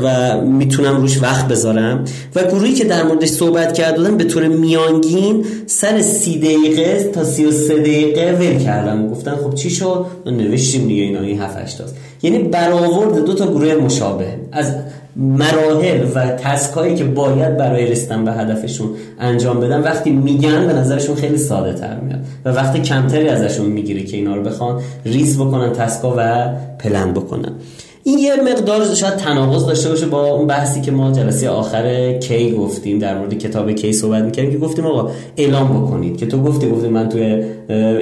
و 0.03 0.41
می‌تونم 0.41 0.97
روش 0.97 1.23
وقت 1.23 1.49
بذارم. 1.49 2.05
و 2.35 2.43
گروهی 2.43 2.75
که 2.75 2.85
در 2.85 3.03
موردش 3.03 3.29
صحبت 3.29 3.75
کردن 3.75 4.17
به 4.17 4.25
طور 4.25 4.49
میانگین 4.49 5.45
سر 5.67 6.03
سی 6.03 6.39
دقیقه 6.39 7.11
تا 7.15 7.25
سی 7.25 7.45
و 7.45 7.53
سه 7.53 7.79
دقیقه 7.79 8.33
ول 8.33 8.59
کردم. 8.65 9.09
گفتن 9.09 9.35
خب 9.37 9.55
چی 9.55 9.71
شد؟ 9.71 10.07
نوشتیم 10.27 10.89
دیگه 10.89 11.03
اینا 11.03 11.21
این 11.21 11.41
هفت 11.41 11.83
یعنی 12.23 12.39
برآورد 12.39 13.25
دو 13.25 13.35
تا 13.35 13.47
گروه 13.47 13.75
مشابه. 13.75 14.27
از 14.53 14.73
مراحل 15.17 16.07
و 16.15 16.27
تسکایی 16.27 16.95
که 16.95 17.05
باید 17.05 17.57
برای 17.57 17.87
رسیدن 17.87 18.25
به 18.25 18.33
هدفشون 18.33 18.89
انجام 19.21 19.61
بدن 19.61 19.81
وقتی 19.81 20.11
میگن 20.11 20.67
به 20.67 20.73
نظرشون 20.73 21.17
خیلی 21.17 21.39
ساده 21.39 21.73
تر 21.73 22.01
میاد. 22.01 22.21
و 22.45 22.53
وقتی 22.53 22.81
کمتری 22.81 23.29
ازشون 23.29 23.67
می‌گیره 23.67 24.03
که 24.03 24.17
اینا 24.17 24.35
رو 24.35 24.43
بخوان 24.43 24.81
ریز 25.05 25.39
بکنن 25.39 25.73
تسکا 25.73 26.15
و 26.19 26.49
پلن 26.79 27.13
بکنن. 27.13 27.53
این 28.09 28.19
یه 28.19 28.37
مقدار 28.37 28.95
شاید 28.95 29.17
تناقض 29.17 29.67
داشته 29.67 29.89
باشه 29.89 30.07
با 30.07 30.27
اون 30.27 30.47
بحثی 30.47 30.81
که 30.81 30.91
ما 30.91 31.13
جلسه 31.13 31.49
آخر 31.49 32.13
کی 32.13 32.53
گفتیم 32.53 32.99
در 32.99 33.19
مورد 33.19 33.39
کتاب 33.39 33.73
کی 33.73 33.93
صحبت 33.93 34.23
می‌کردیم 34.23 34.53
که 34.53 34.59
گفتیم 34.59 34.87
آقا 34.87 35.11
اعلام 35.37 35.83
بکنید 35.83 36.17
که 36.17 36.27
تو 36.27 36.43
گفتی 36.43 36.71
گفتی 36.71 36.89
من 36.89 37.09
توی 37.09 37.45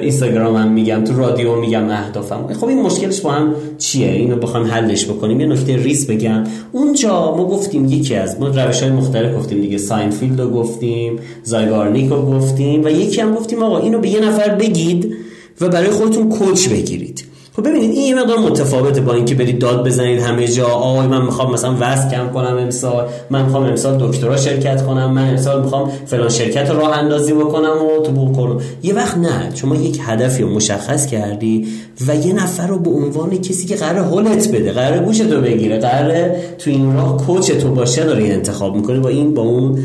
اینستاگرامم 0.01 0.71
میگم 0.71 1.03
تو 1.03 1.17
رادیو 1.17 1.55
میگم 1.55 1.89
اهدافم. 1.89 2.53
خب 2.53 2.67
این 2.67 2.81
مشکلش 2.81 3.21
با 3.21 3.31
هم 3.31 3.53
چیه؟ 3.77 4.07
اینو 4.07 4.35
بخوام 4.35 4.63
حلش 4.63 5.05
بکنیم. 5.05 5.39
یه 5.39 5.47
نکته 5.47 5.75
ریز 5.77 6.09
بگم. 6.09 6.43
اونجا 6.71 7.35
ما 7.35 7.45
گفتیم 7.45 7.85
یکی 7.85 8.15
از 8.15 8.39
ما 8.39 8.47
روش 8.47 8.83
های 8.83 8.91
مختلف 8.91 9.35
گفتیم 9.35 9.61
دیگه. 9.61 9.77
ساینفیلد 9.77 10.41
رو 10.41 10.49
گفتیم 10.49 11.19
زایگارنیک 11.43 12.09
رو 12.09 12.21
گفتیم 12.21 12.85
و 12.85 12.89
یکی 12.89 13.21
هم 13.21 13.35
گفتیم 13.35 13.63
آقا 13.63 13.77
اینو 13.77 13.99
به 13.99 14.09
یه 14.09 14.19
نفر 14.19 14.55
بگید 14.55 15.13
و 15.61 15.69
برای 15.69 15.89
خودتون 15.89 16.29
coach 16.29 16.69
بگیرید. 16.69 17.26
خب 17.57 17.69
ببینید 17.69 17.91
این 17.91 18.05
یه 18.05 18.15
مقدار 18.15 18.37
متفاوته 18.39 19.01
با 19.01 19.13
اینکه 19.13 19.35
برید 19.35 19.59
داد 19.59 19.85
بزنید 19.85 20.19
همه 20.19 20.47
جا. 20.47 20.67
آقا 20.67 21.07
من 21.07 21.25
می‌خوام 21.25 21.53
مثلا 21.53 21.75
وزن 21.79 22.09
کم 22.09 22.29
کنم 22.29 22.57
امسال. 22.57 23.07
من 23.29 23.45
می‌خوام 23.45 23.63
امسال 23.63 24.07
دکترا 24.07 24.37
شرکت 24.37 24.85
کنم. 24.85 25.11
من 25.11 25.29
امسال 25.29 25.63
می‌خوام 25.63 25.91
فلان 26.05 26.29
شرکت 26.29 26.69
راه 26.69 26.97
اندازی 26.97 27.33
بکنم 27.33 27.75
و 27.85 28.03
تو 28.03 28.11
بوق 28.11 28.61
یه 28.83 28.93
وقت 28.93 29.17
نه. 29.17 29.55
شما 29.55 29.75
یک 29.75 29.99
هدفی 30.03 30.43
رو 30.43 30.49
مشخص 30.49 31.05
کردی 31.05 31.67
و 32.07 32.15
یه 32.15 32.33
نفر 32.33 32.67
رو 32.67 32.79
به 32.79 32.89
عنوان 32.89 33.37
کسی 33.37 33.67
که 33.67 33.75
قرار 33.75 34.05
هولت 34.05 34.51
بده 34.51 34.71
قرار 34.71 34.99
گوش 34.99 35.17
تو 35.17 35.41
بگیره 35.41 35.79
قرار 35.79 36.29
تو 36.57 36.69
این 36.69 36.93
راه 36.93 37.17
کوچ 37.17 37.51
تو 37.51 37.71
باشه 37.71 38.03
داری 38.03 38.31
انتخاب 38.31 38.75
می‌کنه 38.75 38.99
با 38.99 39.09
این 39.09 39.33
با 39.33 39.41
اون 39.41 39.79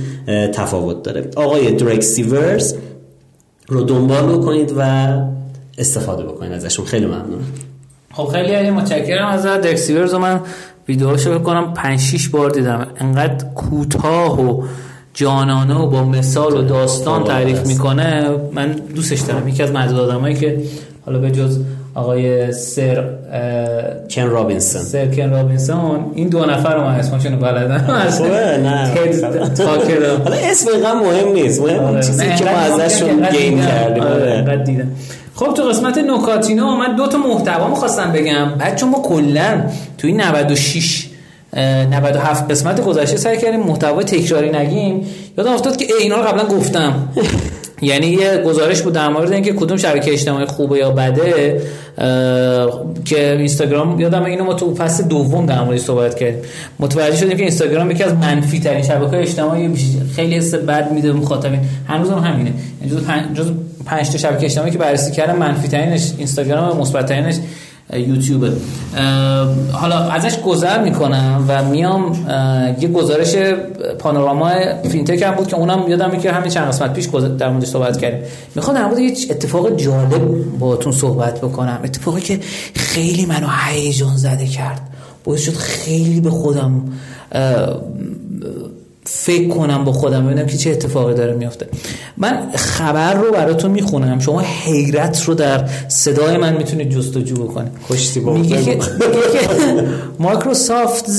تفاوت 0.52 1.02
داره. 1.02 1.31
آقای 1.37 1.71
درک 1.71 2.00
سیورز 2.02 2.75
رو 3.69 3.83
دنبال 3.83 4.41
کنید 4.41 4.75
و 4.76 5.09
استفاده 5.79 6.23
بکنید 6.23 6.52
ازشون. 6.52 6.87
خیلی 6.87 7.07
ممنونم 7.07 7.45
خب 8.12 8.25
خیلی 8.25 8.71
متشکرم 8.71 9.29
از 9.29 9.47
دکسیورز. 9.47 10.14
من 10.14 10.41
ویدیوهاشو 10.88 11.38
بکنم 11.38 11.75
5 11.75 12.00
6 12.00 12.29
بار 12.29 12.50
دیدم. 12.50 12.87
انقدر 12.97 13.45
کوتاه 13.45 14.41
و 14.41 14.62
جانانه 15.14 15.75
و 15.75 15.87
با 15.87 16.05
مثال 16.05 16.57
و 16.57 16.62
داستان 16.62 17.25
تعریف 17.25 17.67
می‌کنه. 17.67 18.31
من 18.52 18.73
دوستش 18.73 19.21
دارم. 19.21 19.49
یکی 19.49 19.62
از 19.62 19.71
معدود 19.71 19.99
آدمایی 19.99 20.35
که 20.35 20.62
حالا 21.07 21.19
به 21.19 21.31
جز 21.31 21.61
آقای 21.95 22.53
سر 22.53 23.05
کن 24.11 24.23
رابینسون. 24.23 24.83
سر 24.83 25.07
کن 25.07 25.31
رابینسون. 25.31 26.13
این 26.15 26.29
دو 26.29 26.45
نفر 26.45 26.75
رو 26.75 26.85
من 26.85 26.95
اسمشون 26.95 27.39
بلدم 27.39 27.73
نه 27.73 27.81
حالا 30.25 30.37
اسم 30.37 30.71
اینقدر 30.73 30.95
مهم 30.95 31.33
نیست. 31.33 31.61
مهم 31.61 31.85
آره. 31.85 32.03
چیزی 32.03 32.25
که 32.39 32.45
ما 32.45 32.51
ازشون. 32.51 33.29
gain 33.33 33.67
کردیم. 33.67 34.03
آره، 34.03 34.43
آره. 34.43 34.87
خب 35.35 35.55
تو 35.55 35.63
قسمت 35.63 35.99
نکاتینا 35.99 36.77
من 36.77 36.97
دو 36.97 37.07
تا 37.07 37.19
محتوا 37.19 37.69
می‌خواستم 37.69 38.13
بگم. 38.13 38.49
بچه 38.61 38.87
ما 38.87 39.03
کلا 39.03 39.63
تو 39.99 40.07
این 40.07 40.21
96 40.21 41.07
اه، 41.55 41.87
97 41.87 42.51
قسمت 42.51 42.81
گذشته 42.81 43.17
سعی 43.17 43.39
کردیم 43.39 43.61
محتوای 43.61 44.05
تکراری 44.05 44.51
نگیم. 44.51 45.07
یادم 45.39 45.53
افتاد 45.53 45.77
که 45.77 45.85
ای، 45.85 46.03
اینا 46.03 46.17
رو 46.17 46.23
قبلا 46.23 46.45
گفتم. 46.45 47.09
یعنی 47.83 48.07
یه 48.07 48.39
گزارش 48.39 48.83
بود 48.83 48.93
در 48.93 49.09
مورد 49.09 49.33
اینکه 49.33 49.53
کدوم 49.53 49.77
شبکه 49.77 50.12
اجتماعی 50.12 50.47
خوبه 50.47 50.79
یا 50.79 50.91
بده 50.91 51.62
که 53.05 53.37
اینستاگرام 53.37 54.01
یادم 54.01 54.25
اینو 54.25 54.45
ما 54.45 54.55
تو 54.55 54.75
فصل 54.75 55.05
دوم 55.05 55.47
در 55.47 55.65
موردش 55.65 55.81
صحبت 55.81 56.15
کردیم. 56.15 56.43
متوجه 56.79 57.17
شدیم 57.17 57.37
که 57.37 57.43
اینستاگرام 57.43 57.91
یکی 57.91 58.05
از 58.05 58.15
منفی 58.15 58.61
ترین 58.61 58.83
شبکه 58.83 59.17
اجتماعی 59.17 59.71
خیلی 60.17 60.35
حس 60.35 60.55
بد 60.55 60.93
میده 60.93 61.12
به 61.12 61.19
مخاطبین. 61.19 61.61
هنوز 61.87 62.11
هم 62.11 62.19
همینه. 62.19 62.53
جز 62.91 63.05
پنج, 63.05 63.37
جز 63.37 63.51
پنج 63.85 64.11
تا 64.11 64.19
شبکه 64.19 64.45
اجتماعی 64.45 64.71
که 64.71 64.79
بررسی 64.79 65.12
کردم 65.12 65.39
منفی 65.39 65.69
ترینش 65.69 66.12
اینستاگرام 66.19 66.79
مثبت 66.79 67.07
ترینش 67.07 67.35
یوتیوبه. 67.93 68.53
اه، 68.97 69.71
حالا 69.73 69.97
ازش 69.97 70.41
گذر 70.41 70.83
می‌کنم 70.83 71.45
و 71.49 71.65
میام 71.65 72.27
یه 72.81 72.89
گزارش 72.89 73.37
پانوراما 73.99 74.51
فینتک 74.89 75.23
هم 75.23 75.35
بود 75.35 75.47
که 75.47 75.57
اونم 75.57 75.85
یادم 75.89 76.11
که 76.11 76.33
همین 76.33 76.51
چند 76.51 76.69
قسمت 76.69 76.93
پیش 76.93 77.07
در 77.39 77.51
موردش 77.51 77.69
صحبت 77.69 77.97
کردیم. 77.97 78.21
می‌خوام 78.55 78.77
در 78.77 78.85
مورد 78.85 78.99
یه 78.99 79.11
اتفاق 79.31 79.77
جالب 79.77 80.59
باهاتون 80.59 80.93
صحبت 80.93 81.39
بکنم. 81.39 81.81
اتفاقی 81.85 82.21
که 82.21 82.41
خیلی 82.75 83.27
منو 83.27 83.47
هیجان 83.69 84.17
زده 84.17 84.47
کرد. 84.47 84.81
باعث 85.25 85.41
شد 85.41 85.55
خیلی 85.55 86.21
به 86.21 86.31
خودم 86.31 86.83
فکر 89.04 89.49
کنم 89.49 89.85
با 89.85 89.92
خودم 89.92 90.26
ببینم 90.26 90.47
که 90.47 90.56
چه 90.56 90.71
اتفاقی 90.71 91.14
داره 91.14 91.35
میفته 91.35 91.66
من 92.16 92.50
خبر 92.54 93.14
رو 93.14 93.32
براتون 93.32 93.71
می‌خونم. 93.71 94.18
شما 94.18 94.40
حیرت 94.40 95.25
رو 95.25 95.35
در 95.35 95.68
صدای 95.88 96.37
من 96.37 96.56
می‌تونید 96.56 96.90
جستجو 96.90 97.35
بکنید. 97.35 97.73
کشتی 97.88 98.21
با 98.21 98.32
میگه 98.32 98.62
که 98.62 98.78
Microsoft 100.19 101.11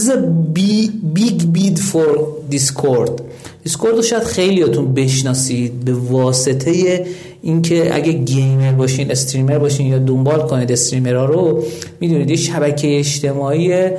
big 1.13 1.43
bid 1.51 1.77
for 1.77 2.27
Discord 2.49 3.21
Discord 3.63 3.95
رو 3.95 4.01
شاید 4.01 4.23
خیلیاتون 4.23 4.93
بشناسید 4.93 5.85
به 5.85 5.93
واسطه 5.93 7.05
اینکه 7.41 7.95
اگه 7.95 8.11
gamer 8.11 8.71
باشین 8.71 9.11
streamer 9.11 9.57
باشین 9.57 9.87
یا 9.87 9.99
دنبال 9.99 10.47
کنید 10.47 10.71
streamer 10.71 11.19
ها 11.19 11.25
رو 11.25 11.63
می‌دونید 11.99 12.29
یه 12.29 12.35
شبکه 12.35 12.99
اجتماعی 12.99 13.89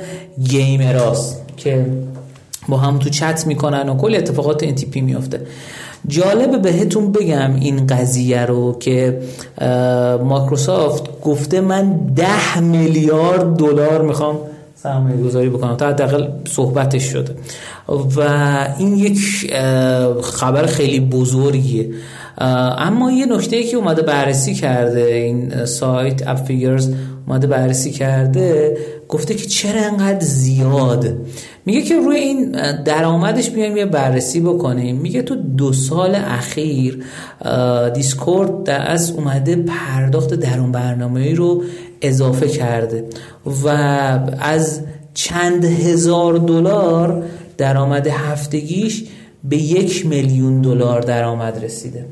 gamer 0.43 1.13
است 1.13 1.41
که 1.57 1.85
با 2.69 2.77
هم 2.77 2.99
تو 2.99 3.09
چت 3.09 3.47
می‌کنن 3.47 3.89
و 3.89 3.97
کل 3.97 4.15
اتفاقات 4.15 4.63
این 4.63 4.75
تیپی 4.75 5.01
میفته 5.01 5.41
جالبه 6.07 6.57
بهتون 6.57 7.11
بگم 7.11 7.55
این 7.55 7.87
قضیه 7.87 8.45
رو 8.45 8.77
که 8.79 9.19
مایکروسافت 10.23 11.21
گفته 11.21 11.61
من 11.61 11.99
ده 12.15 12.59
میلیارد 12.59 13.55
دلار 13.55 14.01
می‌خوام 14.01 14.37
سرمایه 14.75 15.17
گذاری 15.17 15.49
بکنم. 15.49 15.75
تا 15.75 15.87
حداقل 15.87 16.27
صحبتش 16.47 17.03
شده. 17.03 17.35
و 18.15 18.21
این 18.79 18.95
یک 18.95 19.19
خبر 20.23 20.65
خیلی 20.65 20.99
بزرگیه. 20.99 21.89
اما 22.77 23.11
یه 23.11 23.25
نکته 23.25 23.63
که 23.63 23.77
اومده 23.77 24.01
بررسی 24.01 24.53
کرده 24.53 25.01
این 25.05 25.65
سایت 25.65 26.27
اپ 26.27 26.43
فیگرز 26.45 26.89
اومده 27.27 27.47
بررسی 27.47 27.91
کرده 27.91 28.77
گفته 29.09 29.35
که 29.35 29.45
چرا 29.45 29.81
انقدر 29.81 30.19
زیاد 30.19 31.13
میگه 31.65 31.81
که 31.81 31.95
روی 31.95 32.17
این 32.17 32.51
درآمدش 32.83 33.49
بیایم 33.49 33.77
یه 33.77 33.85
بررسی 33.85 34.39
بکنیم. 34.39 34.95
میگه 34.95 35.21
تو 35.21 35.35
دو 35.35 35.73
سال 35.73 36.15
اخیر 36.15 37.03
دیسکورد 37.93 38.63
در 38.63 38.91
از 38.91 39.11
اومده 39.11 39.55
پرداخت 39.55 40.33
درون 40.33 40.71
برنامه 40.71 41.33
رو 41.33 41.63
اضافه 42.01 42.47
کرده 42.47 43.05
و 43.63 43.67
از 44.39 44.81
چند 45.13 45.65
هزار 45.65 46.33
دلار 46.37 47.23
درآمد 47.57 48.07
هفتگیش 48.07 49.03
به 49.43 49.57
یک 49.57 50.05
میلیون 50.05 50.61
دلار 50.61 51.01
درآمد 51.01 51.63
رسیده. 51.63 52.05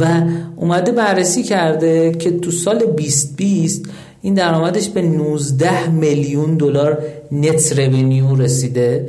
و 0.00 0.22
اومده 0.56 0.92
بررسی 0.92 1.42
کرده 1.42 2.12
که 2.12 2.30
تو 2.30 2.50
سال 2.50 2.78
2020 2.78 3.84
این 4.24 4.34
درآمدش 4.34 4.88
به 4.88 5.02
19 5.02 5.90
میلیون 5.90 6.56
دلار 6.56 6.98
نت 7.32 7.78
رونیو 7.78 8.36
رسیده 8.36 9.08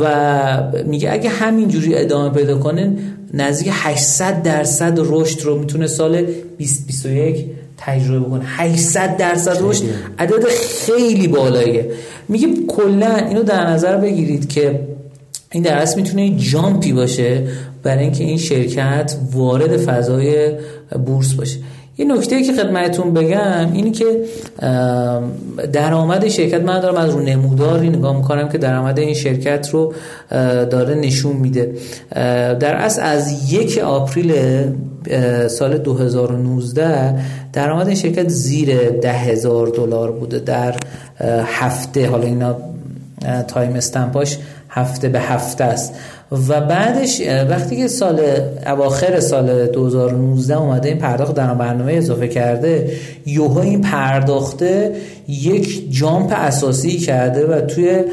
و 0.00 0.72
میگه 0.86 1.12
اگه 1.12 1.30
همینجوری 1.30 1.94
ادامه 1.94 2.30
پیدا 2.30 2.58
کنه 2.58 2.96
نزدیک 3.34 3.68
800 3.72 4.42
درصد 4.42 4.98
رشد 4.98 5.42
رو 5.42 5.58
می‌تونه 5.58 5.86
سال 5.86 6.12
2021 6.22 7.46
تجربه 7.76 8.26
بکنه. 8.26 8.44
800 8.46 9.16
درصد 9.16 9.58
رشد 9.60 9.84
عدد 10.18 10.44
خیلی 10.86 11.28
بالاییه. 11.28 11.90
میگه 12.28 12.48
کلا 12.68 13.16
اینو 13.16 13.42
در 13.42 13.66
نظر 13.66 13.96
بگیرید 13.96 14.48
که 14.48 14.80
این 15.52 15.62
در 15.62 15.78
اصل 15.78 15.96
می‌تونه 15.96 16.36
جامپی 16.36 16.92
باشه 16.92 17.46
برای 17.82 18.04
اینکه 18.04 18.24
این 18.24 18.38
شرکت 18.38 19.16
وارد 19.32 19.76
فضای 19.76 20.52
بورس 21.06 21.32
باشه. 21.32 21.58
یه 21.98 22.04
نکته 22.04 22.42
که 22.42 22.52
خدمتتون 22.52 23.14
بگم 23.14 23.72
اینی 23.72 23.90
که 23.90 24.24
درآمد 25.72 26.28
شرکت 26.28 26.60
من 26.60 26.80
دارم 26.80 26.96
از 26.96 27.10
رو 27.10 27.20
نموداری 27.20 27.90
نگاه 27.90 28.16
می‌کنم 28.16 28.48
که 28.48 28.58
درآمد 28.58 28.98
این 28.98 29.14
شرکت 29.14 29.70
رو 29.70 29.94
داره 30.70 30.94
نشون 30.94 31.36
میده. 31.36 31.74
در 32.60 32.74
اصل 32.74 33.02
از 33.02 33.52
یک 33.52 33.78
April 33.78 34.34
سال 35.48 35.78
2019 35.78 37.20
درآمد 37.52 37.86
این 37.86 37.96
شرکت 37.96 38.28
زیر 38.28 38.90
ده 38.90 39.12
هزار 39.12 39.66
دلار 39.66 40.12
بوده. 40.12 40.38
در 40.38 40.74
هفته 41.46 42.08
حالا 42.08 42.24
اینا 42.24 42.56
time 43.48 43.72
stamp 43.72 44.19
اش 44.19 44.38
هفته 44.68 45.08
به 45.08 45.20
هفته 45.20 45.64
است. 45.64 45.94
و 46.32 46.60
بعدش 46.60 47.20
وقتی 47.50 47.76
که 47.76 47.88
سال 47.88 48.20
اواخر 48.66 49.20
سال 49.20 49.66
2019 49.66 50.56
اومده 50.56 50.88
این 50.88 50.98
پرداخت 50.98 51.34
در 51.34 51.54
برنامه 51.54 51.92
اضافه 51.92 52.28
کرده 52.28 52.92
یهو 53.26 53.60
این 53.60 53.80
پرداخته 53.80 54.92
یک 55.28 55.92
jump 55.92 56.32
اساسی 56.36 56.98
کرده 56.98 57.46
و 57.46 57.60
توی 57.60 58.04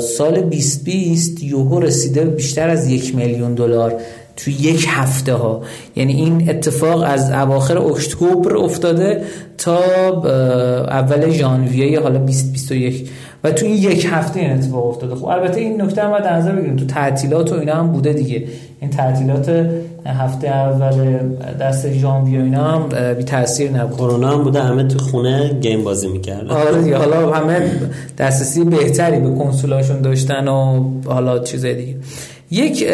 سال 0.00 0.40
2020 0.40 1.42
یوهو 1.42 1.80
رسیده 1.80 2.24
بیشتر 2.24 2.68
از 2.68 2.88
یک 2.88 3.16
میلیون 3.16 3.54
دلار 3.54 3.94
تو 4.36 4.50
یک 4.50 4.86
هفته 4.88 5.34
ها 5.34 5.62
یعنی 5.96 6.14
این 6.14 6.50
اتفاق 6.50 7.02
از 7.06 7.30
اواخر 7.30 7.78
اکتبر 7.78 8.56
افتاده 8.56 9.22
تا 9.58 9.78
اول 10.82 11.30
ژانویه 11.30 12.00
حالا 12.00 12.18
2021 12.18 13.10
و 13.44 13.50
تو 13.50 13.66
این 13.66 13.74
یک 13.74 14.06
هفته 14.10 14.40
این 14.40 14.50
اتفاق 14.50 14.86
افتاده. 14.86 15.14
خب 15.14 15.24
البته 15.24 15.60
این 15.60 15.82
نکته 15.82 16.02
هم 16.02 16.10
باید 16.10 16.24
در 16.24 16.36
نظر 16.36 16.52
بگیریم. 16.52 16.76
تو 16.76 16.84
تعطیلات 16.84 17.52
و 17.52 17.54
اینا 17.54 17.74
هم 17.74 17.92
بوده 17.92 18.12
دیگه. 18.12 18.44
این 18.80 18.90
تعطیلات 18.90 19.70
هفته 20.06 20.48
اول 20.48 21.18
دست 21.60 21.92
ژانویه 21.92 22.40
و 22.40 22.44
اینا 22.44 22.64
هم 22.64 23.14
بی 23.14 23.22
تاثیر 23.22 23.70
نبود. 23.70 23.96
کرونا 23.96 24.28
هم 24.28 24.44
بوده 24.44 24.62
همه 24.62 24.84
تو 24.84 24.98
خونه 24.98 25.58
گیم 25.60 25.84
بازی 25.84 26.08
می‌کردن. 26.08 26.50
آره 26.50 26.82
دیگه. 26.82 26.96
حالا 26.96 27.32
همه 27.32 27.70
دسترسی 28.18 28.64
بهتری 28.64 29.20
به 29.20 29.30
کنسولاشون 29.30 30.00
داشتن 30.00 30.48
و 30.48 30.84
حالا 31.06 31.38
چیزای 31.38 31.74
دیگه. 31.74 31.96
یک 32.50 32.86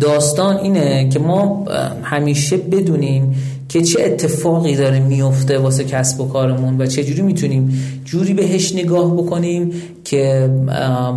داستان 0.00 0.56
اینه 0.56 1.08
که 1.08 1.18
ما 1.18 1.64
همیشه 2.02 2.56
بدونیم 2.56 3.36
که 3.74 3.82
چه 3.82 4.04
اتفاقی 4.04 4.76
داره 4.76 5.00
میفته 5.00 5.58
واسه 5.58 5.84
کسب 5.84 6.20
و 6.20 6.28
کارمون 6.28 6.80
و 6.80 6.86
چجوری 6.86 7.22
می‌تونیم 7.22 7.82
جوری 8.04 8.34
بهش 8.34 8.74
نگاه 8.74 9.16
بکنیم 9.16 9.72
که 10.04 10.50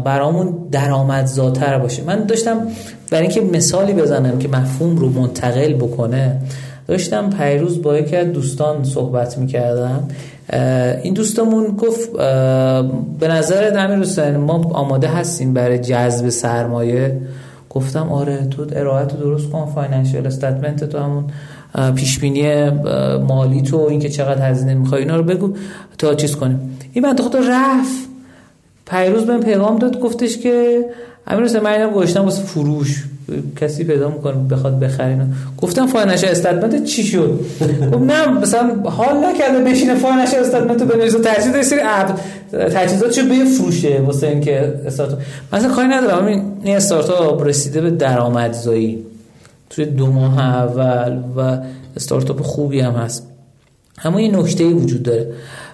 برامون 0.05 0.53
درآمدزاتر 0.71 1.77
باشه. 1.77 2.03
من 2.03 2.25
داشتم 2.25 2.67
برای 3.11 3.27
اینکه 3.27 3.41
مثالی 3.41 3.93
بزنم 3.93 4.39
که 4.39 4.47
مفهوم 4.47 4.97
رو 4.97 5.09
منتقل 5.09 5.73
بکنه 5.73 6.41
داشتم 6.87 7.29
پیروز 7.29 7.81
با 7.81 7.97
یکی 7.97 8.15
از 8.15 8.27
دوستان 8.27 8.83
صحبت 8.83 9.37
می‌کردم. 9.37 10.03
این 11.03 11.13
دوستمون 11.13 11.67
گفت 11.67 12.13
به 13.19 13.27
نظر 13.27 13.77
امیر 13.77 13.99
حسین 13.99 14.37
ما 14.37 14.53
آماده 14.73 15.07
هستیم 15.07 15.53
برای 15.53 15.79
جذب 15.79 16.29
سرمایه. 16.29 17.21
گفتم 17.69 18.09
آره 18.09 18.47
تو 18.47 18.65
ارائه 18.71 19.05
تو 19.05 19.17
درست 19.17 19.49
کن 19.49 19.65
financial 19.75 20.27
statement 20.27 20.83
تو 20.83 20.97
همون 20.97 21.23
پیشبینی 21.95 22.69
مالی 23.19 23.61
تو 23.61 23.77
اینکه 23.77 24.09
چقدر 24.09 24.49
هزینه 24.49 24.73
می‌خوای 24.73 25.01
اینا 25.01 25.15
رو 25.17 25.23
بگو 25.23 25.53
تا 25.97 26.15
چیز 26.15 26.35
کنیم. 26.35 26.77
این 26.93 27.03
بنده 27.03 27.23
خدا 27.23 27.39
رفت. 27.39 28.07
پیروز 28.85 29.23
بهم 29.23 29.39
پیغام 29.39 29.79
داد 29.79 29.99
گفتش 29.99 30.37
که 30.37 30.85
امیر 31.27 31.45
حسین 31.45 31.61
من 31.61 31.71
اینم 31.71 31.91
گذاشتم 31.91 32.23
واسه 32.23 32.43
فروش. 32.43 33.03
کسی 33.61 33.83
پیدا 33.83 34.09
می‌کنی 34.09 34.33
بخواد 34.33 34.79
بخرین 34.79 35.33
گفتم 35.57 35.87
financial 35.87 36.29
statement 36.29 36.83
چی 36.83 37.03
شد؟ 37.03 37.39
گفت 37.93 38.03
نه 38.03 38.27
مثلا 38.27 38.75
حال 38.83 39.25
نکرده 39.25 39.63
بشینه 39.63 39.95
financial 39.95 40.39
statement 40.39 40.83
بنویسه. 40.83 41.19
ترجیح 41.19 41.51
داره 41.51 41.63
سری 41.63 41.79
تجهیزات 42.51 43.11
چه 43.11 43.23
بفروشه 43.23 44.01
واسه 44.05 44.27
اینکه 44.27 44.81
استارتاپ. 44.85 45.19
مثلا 45.53 45.73
کاری 45.73 45.87
ندارم. 45.87 46.25
این 46.63 46.75
استارتاپ 46.75 47.47
رسیده 47.47 47.81
به 47.81 47.91
درآمدزایی. 47.91 49.03
توی 49.69 49.85
دو 49.85 50.11
ماه 50.11 50.39
اول 50.39 51.23
و 51.37 51.59
استارتاپ 51.95 52.41
خوبی 52.41 52.79
هم 52.79 52.93
هست. 52.93 53.27
اما 54.03 54.21
یه 54.21 54.39
نکته 54.39 54.65
وجود 54.65 55.03
داره. 55.03 55.33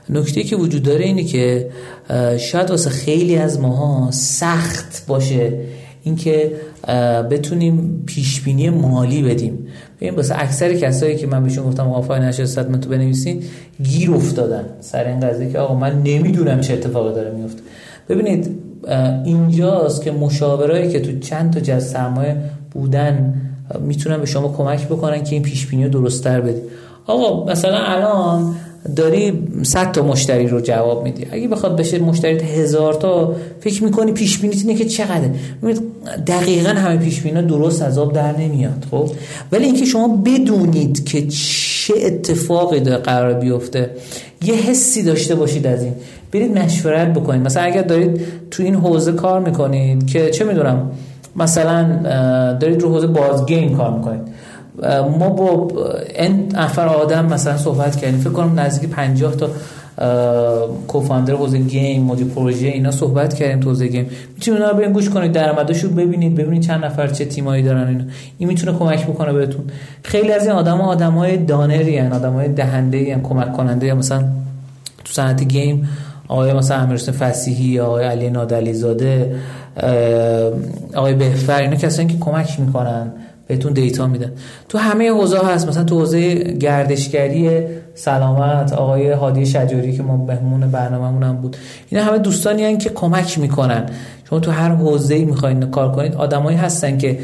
نکته 0.09 0.43
که 0.43 0.55
وجود 0.55 0.83
داره 0.83 1.05
اینه 1.05 1.23
که 1.23 1.69
شاید 2.39 2.69
واسه 2.69 2.89
خیلی 2.89 3.35
از 3.35 3.59
ماها 3.59 4.11
سخت 4.11 5.07
باشه 5.07 5.53
اینکه 6.03 6.51
بتونیم 7.31 8.03
پیشبینی 8.05 8.69
مالی 8.69 9.23
بدیم. 9.23 9.67
ببین 10.01 10.15
واسه 10.15 10.35
اکثر 10.37 10.73
کسایی 10.73 11.15
که 11.15 11.27
من 11.27 11.43
بهشون 11.43 11.65
گفتم 11.65 11.87
آقا 11.87 12.01
فاینانشال 12.01 12.43
استاتمنت 12.43 12.87
بنویسین 12.87 13.43
گیر 13.83 14.11
افتادن. 14.11 14.65
سر 14.79 15.03
این 15.03 15.19
قضیه 15.19 15.51
که 15.51 15.59
آقا 15.59 15.75
من 15.75 16.03
نمی‌دونم 16.03 16.61
چه 16.61 16.73
اتفاقی 16.73 17.15
داره 17.15 17.31
میفته 17.31 17.61
ببینید 18.09 18.59
اینجاست 19.25 20.01
که 20.01 20.11
مشاورایی 20.11 20.89
که 20.89 20.99
تو 20.99 21.19
چند 21.19 21.53
تا 21.53 21.59
جز 21.59 21.85
سرمایه 21.85 22.35
بودن 22.71 23.41
می‌تونن 23.79 24.17
به 24.17 24.25
شما 24.25 24.53
کمک 24.57 24.87
بکنن 24.87 25.23
که 25.23 25.35
این 25.35 25.43
پیشبینی 25.43 25.83
رو 25.83 25.89
درستتر 25.89 26.41
بدید 26.41 26.63
آقا 27.07 27.51
مثلا 27.51 27.77
الان 27.77 28.55
داری 28.95 29.47
100 29.63 29.91
تا 29.91 30.01
مشتری 30.01 30.47
رو 30.47 30.61
جواب 30.61 31.03
میدی. 31.03 31.27
اگه 31.31 31.47
بخواد 31.47 31.77
بشه 31.77 31.99
مشتری 31.99 32.39
هزار 32.39 32.93
تا 32.93 33.35
فکر 33.59 33.83
می‌کنی 33.83 34.11
پیش 34.11 34.39
بینیت 34.39 34.61
اینه 34.61 34.75
که 34.75 34.85
چقدره؟ 34.85 35.31
دقیقا 36.27 36.69
همه 36.69 36.97
پیش 36.97 37.19
درست 37.25 37.81
از 37.81 37.97
آب 37.97 38.13
در 38.13 38.37
نمیاد 38.37 38.85
خب؟ 38.91 39.09
ولی 39.51 39.65
اینکه 39.65 39.85
شما 39.85 40.07
بدونید 40.25 41.05
که 41.05 41.27
چه 41.27 41.93
اتفاقی 42.05 42.79
داره 42.79 42.97
قرار 42.97 43.33
بیفته 43.33 43.89
یه 44.45 44.53
حسی 44.53 45.03
داشته 45.03 45.35
باشید 45.35 45.67
از 45.67 45.83
این. 45.83 45.93
برید 46.31 46.57
مشورت 46.57 47.13
بکنید. 47.13 47.41
مثلا 47.41 47.63
اگر 47.63 47.81
دارید 47.81 48.21
تو 48.51 48.63
این 48.63 48.75
حوزه 48.75 49.11
کار 49.11 49.39
می‌کنید 49.39 50.07
که 50.07 50.29
چه 50.29 50.45
می‌دونم 50.45 50.91
مثلا 51.35 51.83
دارید 52.59 52.81
رو 52.81 52.89
حوزه 52.89 53.07
بازگیم 53.07 53.77
کار 53.77 53.93
می‌کنید. 53.93 54.21
ما 55.19 55.29
با 55.29 55.67
این 56.15 56.49
نفر 56.55 56.87
آدم 56.87 57.25
مثلا 57.25 57.57
صحبت 57.57 57.95
کردیم. 57.95 58.19
فکر 58.19 58.29
کنم 58.29 58.59
نزدیک 58.59 58.89
50 58.89 59.35
تا 59.35 59.49
کوفاندر 60.87 61.33
حوزه 61.33 61.57
گیم 61.57 62.03
مدیر 62.03 62.27
پروژه 62.27 62.67
اینا 62.67 62.91
صحبت 62.91 63.33
کردیم 63.33 63.59
تو 63.59 63.69
حوزه 63.69 63.87
گیم 63.87 64.09
می‌تونید 64.35 64.61
اونا 64.61 64.79
رو 64.79 64.93
گوش 64.93 65.09
کنید 65.09 65.31
درآمدشو 65.31 65.89
ببینید 65.89 66.35
ببینید 66.35 66.61
چند 66.61 66.85
نفر 66.85 67.07
چه 67.07 67.25
تیمایی 67.25 67.63
دارن 67.63 67.87
اینا. 67.87 68.03
این 68.37 68.49
می‌تونه 68.49 68.77
کمک 68.77 69.07
بکنه 69.07 69.33
بهتون. 69.33 69.63
خیلی 70.03 70.31
از 70.31 70.47
این 70.47 70.55
آدما 70.55 70.87
آدمای 70.87 71.37
دانری 71.37 71.99
ان 71.99 72.13
آدمای 72.13 72.47
دهنده 72.47 73.05
ان 73.09 73.21
کمک 73.21 73.53
کننده 73.53 73.87
یا 73.87 73.95
مثلا 73.95 74.19
تو 75.05 75.13
صنعت 75.13 75.43
گیم 75.43 75.89
آقای 76.27 76.53
مثلا 76.53 76.77
امیرحسین 76.77 77.13
فسیحی 77.13 77.79
آقای 77.79 78.05
علی 78.05 78.29
نادلی 78.29 78.73
زاده 78.73 79.35
آقای 80.95 81.13
بهفر 81.13 81.61
اینا 81.61 81.75
کسانی 81.75 82.13
که 82.13 82.19
کمک 82.19 82.59
می‌کنن 82.59 83.11
بهتون 83.47 83.73
دیتا 83.73 84.07
میدن. 84.07 84.31
تو 84.69 84.77
همه 84.77 85.11
حوزه 85.11 85.39
هست. 85.39 85.67
مثلا 85.67 85.83
تو 85.83 85.99
حوزه 85.99 86.35
گردشگری 86.35 87.65
سلامت 87.95 88.73
آقای 88.73 89.11
هادی 89.11 89.45
شجاری 89.45 89.97
که 89.97 90.03
ما 90.03 90.17
مهمون 90.17 90.71
برنامه‌مون 90.71 91.23
هم 91.23 91.35
بود. 91.35 91.57
اینا 91.89 92.03
همه 92.03 92.17
دوستانی 92.17 92.63
هستن 92.63 92.77
که 92.77 92.89
کمک 92.89 93.39
می‌کنن. 93.39 93.85
شما 94.29 94.39
تو 94.39 94.51
هر 94.51 94.69
حوزه‌ای 94.69 95.25
می‌خواین 95.25 95.59
کار 95.59 95.91
کنید 95.91 96.15
آدمایی 96.15 96.57
هستن 96.57 96.97
که 96.97 97.19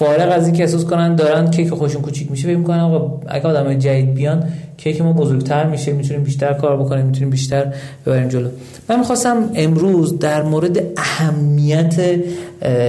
فارغ 0.00 0.32
از 0.32 0.46
اینکه 0.46 0.62
احساس 0.62 0.84
کنن 0.84 1.16
دارن 1.16 1.50
کیک 1.50 1.70
خوشون 1.70 2.02
کوچیک 2.02 2.30
میشه 2.30 2.48
فکر 2.48 2.56
می‌کنن 2.56 2.80
آقا 2.80 3.20
اگه 3.28 3.48
آدمای 3.48 3.78
جدید 3.78 4.14
بیان 4.14 4.44
کیک 4.76 5.00
ما 5.00 5.12
بزرگتر 5.12 5.66
میشه 5.66 5.92
می‌تونیم 5.92 6.22
بیشتر 6.22 6.52
کار 6.52 6.76
بکنیم 6.76 7.06
می‌تونیم 7.06 7.30
بیشتر 7.30 7.74
ببریم 8.06 8.28
جلو. 8.28 8.48
من 8.88 8.98
می‌خواستم 8.98 9.50
امروز 9.54 10.18
در 10.18 10.42
مورد 10.42 10.80
اهمیت 10.96 12.00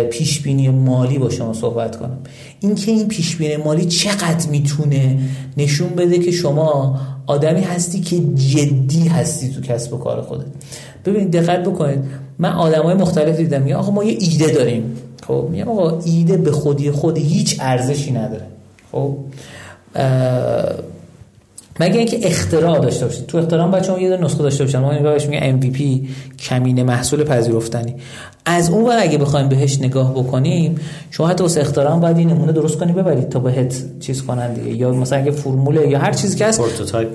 پیش 0.09 0.41
بینی 0.41 0.69
مالی 0.69 1.17
با 1.17 1.29
شما 1.29 1.53
صحبت 1.53 1.95
کنم. 1.95 2.17
اینکه 2.59 2.91
این 2.91 3.07
پیش 3.07 3.35
بینی 3.35 3.57
مالی 3.57 3.85
چقدر 3.85 4.49
می‌تونه 4.49 5.19
نشون 5.57 5.89
بده 5.89 6.19
که 6.19 6.31
شما 6.31 6.99
آدمی 7.27 7.61
هستی 7.61 7.99
که 7.99 8.19
جدی 8.35 9.07
هستی 9.07 9.49
تو 9.49 9.61
کسب 9.61 9.93
و 9.93 9.97
کار 9.97 10.21
خودت. 10.21 10.45
ببینید 11.05 11.31
دقت 11.31 11.63
بکنید. 11.63 11.99
من 12.39 12.51
آدمای 12.51 12.95
مختلف 12.95 13.37
دیدم. 13.37 13.61
میگم 13.61 13.77
آقا 13.77 13.91
ما 13.91 14.03
یه 14.03 14.17
ایده 14.19 14.53
داریم. 14.53 14.83
خب 15.27 15.47
میگم 15.51 15.69
آقا 15.69 15.99
ایده 16.05 16.37
به 16.37 16.51
خودی 16.51 16.91
خود 16.91 17.17
هیچ 17.17 17.57
ارزشی 17.59 18.11
نداره. 18.11 18.45
خب 18.91 19.15
مگه 21.79 21.97
اینکه 21.97 22.19
اختراع 22.27 22.79
داشته 22.79 23.05
باشید. 23.05 23.25
تو 23.25 23.37
اختراع 23.37 23.71
بچه‌ها 23.71 23.99
یه 23.99 24.17
نسخه 24.17 24.43
داشته 24.43 24.63
باشن. 24.63 24.79
ما 24.79 24.99
بهش 24.99 25.25
میگه 25.25 25.57
MVP 25.59 25.81
کمین 26.39 26.83
محصول 26.83 27.23
پذیرفتنی. 27.23 27.95
از 28.45 28.69
اون 28.69 28.85
ور 28.85 28.97
اگه 29.01 29.17
بخوایم 29.17 29.49
بهش 29.49 29.79
نگاه 29.79 30.13
بکنیم 30.13 30.75
شما 31.11 31.27
حتی 31.27 31.43
واسه 31.43 31.61
اختراع 31.61 31.99
باید 31.99 32.17
این 32.17 32.29
نمونه 32.29 32.51
درست 32.51 32.77
کنی 32.77 32.91
ببرید 32.91 33.29
تا 33.29 33.39
بهت 33.39 33.83
چیز 33.99 34.23
کنن 34.23 34.53
دیگه. 34.53 34.75
یا 34.75 34.91
مثلا 34.91 35.19
اگه 35.19 35.31
فرمول 35.31 35.75
یا 35.75 35.99
هر 35.99 36.13
چیزی 36.13 36.37
که 36.37 36.45
هست 36.45 36.61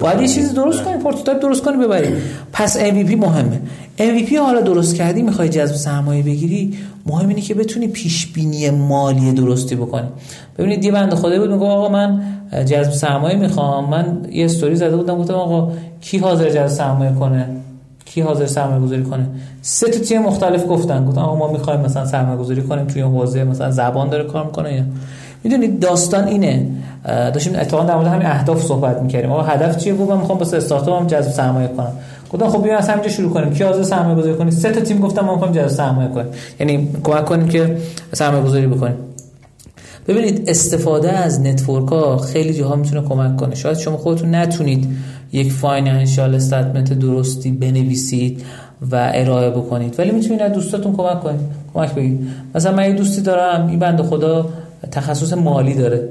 باید 0.01 0.21
یه 0.21 0.29
چیزی 0.29 0.55
درست 0.55 0.83
کنی 0.83 0.97
prototype 0.97 1.43
درست 1.43 1.65
کنی 1.65 1.77
ببرید. 1.77 2.15
پس 2.53 2.79
MVP 2.79 3.17
مهمه. 3.17 3.61
MVP 3.99 4.35
حالا 4.35 4.61
درست 4.61 4.95
کردی 4.95 5.23
می‌خوای 5.23 5.49
جذب 5.49 5.75
سرمایه 5.75 6.23
بگیری 6.23 6.75
مهم 7.07 7.29
اینه 7.29 7.41
که 7.41 7.55
بتونی 7.55 7.89
پیش 7.89 8.27
بینی 8.27 8.71
مالی 8.71 9.33
درستی 9.33 9.75
بکنی. 9.77 10.09
ببینید 10.59 10.85
یه 10.85 10.93
بنده 10.93 11.17
خدایی 11.17 11.39
بود 11.39 11.51
میگه 11.51 11.65
آقا 11.65 11.89
من 11.89 12.21
جذب 12.67 12.91
سرمایه 12.91 13.37
می‌خوام. 13.37 13.91
من 13.91 14.19
یه 14.33 14.45
استوری 14.45 14.77
زده 14.77 14.97
بودم 14.97 15.19
گفتم 15.19 15.35
آقا 15.35 15.73
کی 16.01 16.19
حاضر 16.19 16.51
جذب 16.51 16.67
سرمایه 16.67 17.13
کنه؟ 17.13 17.49
کی 18.05 18.21
حاضر 18.21 18.47
سرمایه 18.47 18.81
گذاری 18.81 19.03
کنه؟ 19.03 19.27
سه 19.63 19.91
تا 19.91 19.99
تیم 19.99 20.23
مختلف 20.23 20.65
گفتن. 20.69 21.07
گفتن 21.07 21.21
آقا 21.21 21.37
ما 21.37 21.53
می‌خوایم 21.53 21.81
مثلا 21.81 22.07
سرمایه 22.07 22.39
گذاری 22.39 22.63
کنیم 22.63 22.85
توی 22.85 23.03
حوزه 23.03 23.45
مثلا 23.45 23.71
زبان 23.71 24.09
داره 24.09 24.25
کار 24.25 24.45
می‌کنه 24.45 24.75
یا 24.75 24.83
می‌دونید 25.45 25.81
داستان 25.81 26.25
اینه. 26.25 26.67
داشتیم 27.05 27.55
اتفاقا 27.55 27.85
در 27.85 27.95
مورد 27.95 28.07
همین 28.07 28.27
اهداف 28.27 28.63
صحبت 28.63 29.03
می‌کردیم. 29.03 29.33
آقا 29.33 29.43
هدف 29.43 29.77
چیه؟ 29.77 29.95
گفتم 29.95 30.19
می‌خوام 30.19 30.39
واسه 30.39 30.57
استارتاپم 30.57 31.07
جذب 31.07 31.31
سرمایه 31.31 31.69
کنم. 31.69 31.93
گفتم 32.33 32.49
خب 32.49 32.67
از 32.79 32.89
همینجا 32.89 33.09
شروع 33.11 33.33
کنیم. 33.33 33.53
کی 33.53 33.65
حاضر 33.65 33.83
سرمایه 33.83 34.17
گذاری 34.17 34.37
کنه؟ 34.37 34.51
سه 34.51 34.71
تا 34.71 34.81
تیم 34.81 35.01
گفتم 35.01 35.25
ما 35.25 35.33
می‌خوایم 35.33 35.55
جذب 35.55 35.69
سرمایه 35.69 36.09
کنیم. 36.09 36.27
یعنی 36.61 36.89
کمک 37.05 37.25
کنیم 37.25 37.49
که 37.49 37.77
سرمایه 38.13 38.45
گذاری 38.45 38.67
بکنیم. 38.67 38.97
ببینید 40.09 40.51
استفاده 40.51 41.13
از 41.13 41.41
network 41.41 41.89
ها 41.89 42.19
خیلی 42.19 42.55
جاها 42.55 42.77
می‌تونه 42.77 43.09
کمک 43.09 43.37
کنه. 43.37 43.55
شاید 43.55 43.79
شما 43.79 43.97
خودتون 43.97 44.35
نتونید 44.35 44.89
یک 45.33 45.53
financial 45.53 46.35
statement 46.35 46.93
درستی 46.93 47.51
بنویسید 47.51 48.43
و 48.93 49.11
ارائه 49.15 49.51
بکنید. 49.51 49.95
ولی 49.99 50.11
می‌تونید 50.11 50.43
از 50.43 50.53
دوستاتون 50.53 50.97
کمک 50.97 51.21
کنید. 51.21 51.41
کمک 51.75 51.95
بگیرید 51.95 52.29
مثلا 52.55 52.77
من 52.77 52.89
یه 52.89 52.93
دوستی 52.93 53.23
دارم 53.23 53.67
این 53.67 53.79
بنده 53.79 54.03
خدا 54.03 54.49
تخصص 54.91 55.33
مالی 55.33 55.75
داره. 55.75 56.09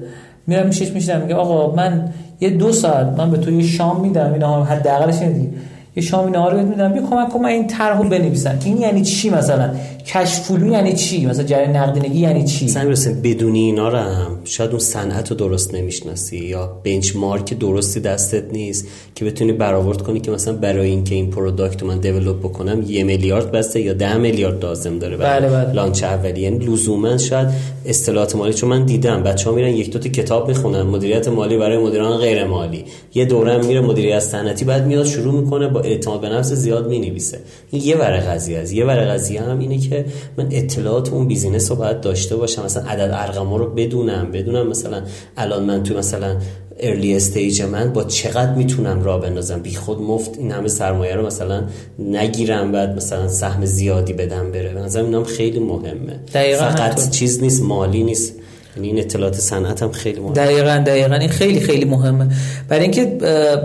میرم 0.47 0.67
پیشش 0.67 0.91
میشینم 0.91 1.21
میگه 1.21 1.36
آقا 1.36 1.75
من 1.75 2.10
یه 2.39 2.49
دو 2.49 2.71
ساعت 2.71 3.08
من 3.17 3.32
به 3.32 3.38
تو 3.38 3.51
یه 3.51 3.63
شام 3.63 4.01
میدم 4.01 4.34
اینا 4.34 4.63
حداقلش 4.63 5.21
اینه 5.21 5.49
یه 5.95 6.03
شامی 6.03 6.31
نهار 6.31 6.53
بهت 6.53 6.65
میدم 6.65 6.93
بیا 6.93 7.01
کمک 7.01 7.29
کن 7.29 7.39
من 7.39 7.49
این 7.49 7.67
طرحو 7.67 8.03
بنویسم. 8.03 8.60
این 8.65 8.77
یعنی 8.77 9.01
چی 9.01 9.29
مثلا؟ 9.29 9.75
cash 10.08 10.39
flow 10.39 10.71
یعنی 10.72 10.94
چی؟ 10.94 11.26
مثلا 11.26 11.44
جریان 11.44 11.76
نقدینگی 11.76 12.20
یعنی 12.20 12.44
چی؟ 12.44 12.65
مثلا 12.65 13.13
بدونی 13.24 13.60
اینا 13.60 13.89
رو 13.89 13.98
هم 13.98 14.38
شاید 14.44 14.70
اون 14.70 14.80
صنعت 14.80 15.30
رو 15.30 15.38
درست 15.38 15.74
نمی‌شناسی 15.74 16.38
یا 16.38 16.82
benchmark 16.84 17.54
درستی 17.54 18.00
دستت 18.00 18.54
نیست 18.54 18.88
که 19.15 19.26
بتونی 19.26 19.52
برآورد 19.52 20.02
کنی 20.02 20.20
که 20.20 20.32
مثلا 20.32 20.54
برای 20.54 20.89
اینکه 20.89 21.15
این 21.15 21.30
product 21.30 21.82
رو 21.82 21.88
من 21.88 22.00
develop 21.99 22.39
بکنم 22.39 22.84
یه 22.88 23.04
میلیارد 23.04 23.52
بسه 23.51 23.82
یا 23.82 23.94
ده 23.94 24.18
میلیارد 24.18 24.65
لازم 24.65 25.00
داره 25.00 25.18
بله 25.18 25.50
بله. 25.50 25.74
launch 25.73 26.04
اولیه. 26.04 26.41
یعنی 26.41 26.65
لزوما 26.65 27.18
شاید 27.18 27.48
اصطلاحات 27.86 28.36
مالی 28.36 28.54
چون 28.54 28.70
من 28.70 28.86
دیدم 28.86 29.24
بچه‌ها 29.24 29.56
میرن 29.56 29.70
یک 29.70 29.91
دو 29.91 30.00
تا 30.00 30.10
کتاب 30.10 30.48
می‌خونن 30.48 30.82
مدیریت 30.82 31.28
مالی 31.28 31.58
برای 31.58 31.78
مدیران 31.78 32.18
غیر 32.18 32.46
مالی 32.46 32.86
یه 33.15 33.26
دوره 33.26 33.58
میره 33.58 33.82
مدیریت 33.82 34.20
صنعتی 34.20 34.65
بعد 34.65 34.88
میاد 34.88 35.06
شروع 35.06 35.41
می‌کنه 35.41 35.68
با 35.68 35.80
اعتماد 35.80 36.22
به 36.22 36.30
نفس 36.30 36.52
زیاد 36.54 36.88
می‌نویسه. 36.88 37.39
این 37.72 37.82
یه 37.84 37.96
ور 37.96 38.18
قضیه 38.18 38.58
است. 38.58 38.74
یه 38.74 38.86
ور 38.86 39.06
قضیه 39.13 39.41
هم 39.41 39.60
اینه 39.60 39.78
که 39.78 39.94
من 40.38 40.47
اطلاعات 40.51 41.10
اون 41.10 41.27
business 41.28 41.71
رو 41.71 41.77
باید 41.77 42.01
داشته 42.01 42.36
باشم. 42.36 42.65
مثلا 42.65 42.84
عدد 42.84 43.12
ارقام 43.13 43.53
رو 43.53 43.69
بدونم 43.69 44.31
بدونم 44.31 44.67
مثلا 44.67 45.01
الان 45.38 45.63
من 45.63 45.84
تو 45.84 45.97
مثلا 45.97 46.36
early 46.80 47.15
stage 47.15 47.62
من 47.62 47.93
با 47.93 48.03
چقدر 48.03 48.53
می‌تونم 48.53 49.03
راه 49.03 49.21
بندازم؟ 49.21 49.60
بی 49.60 49.75
خود 49.75 50.01
مفت 50.01 50.38
این 50.38 50.51
همه 50.51 50.67
سرمایه 50.67 51.15
رو 51.15 51.25
مثلا 51.25 51.63
نگیرم 51.99 52.71
بعد 52.71 52.95
مثلا 52.95 53.27
سهم 53.27 53.65
زیادی 53.65 54.13
بدم 54.13 54.51
بره. 54.51 54.73
به 54.73 54.79
نظرم 54.79 55.05
اینم 55.05 55.23
خیلی 55.23 55.60
مهمه. 55.60 56.19
دقیقا 56.34 56.69
فقط 56.69 57.10
چیز 57.10 57.43
نیست 57.43 57.63
مالی 57.63 58.03
نیست. 58.03 58.34
یعنی 58.75 58.88
این 58.88 58.99
اطلاعات 58.99 59.35
صنعت 59.35 59.83
هم 59.83 59.91
خیلی 59.91 60.19
مهمه. 60.19 60.33
دقیقا 60.33 60.83
دقیقا. 60.85 61.15
این 61.15 61.29
خیلی 61.29 61.59
خیلی 61.59 61.85
مهمه. 61.85 62.27
برای 62.69 62.81
اینکه 62.81 63.17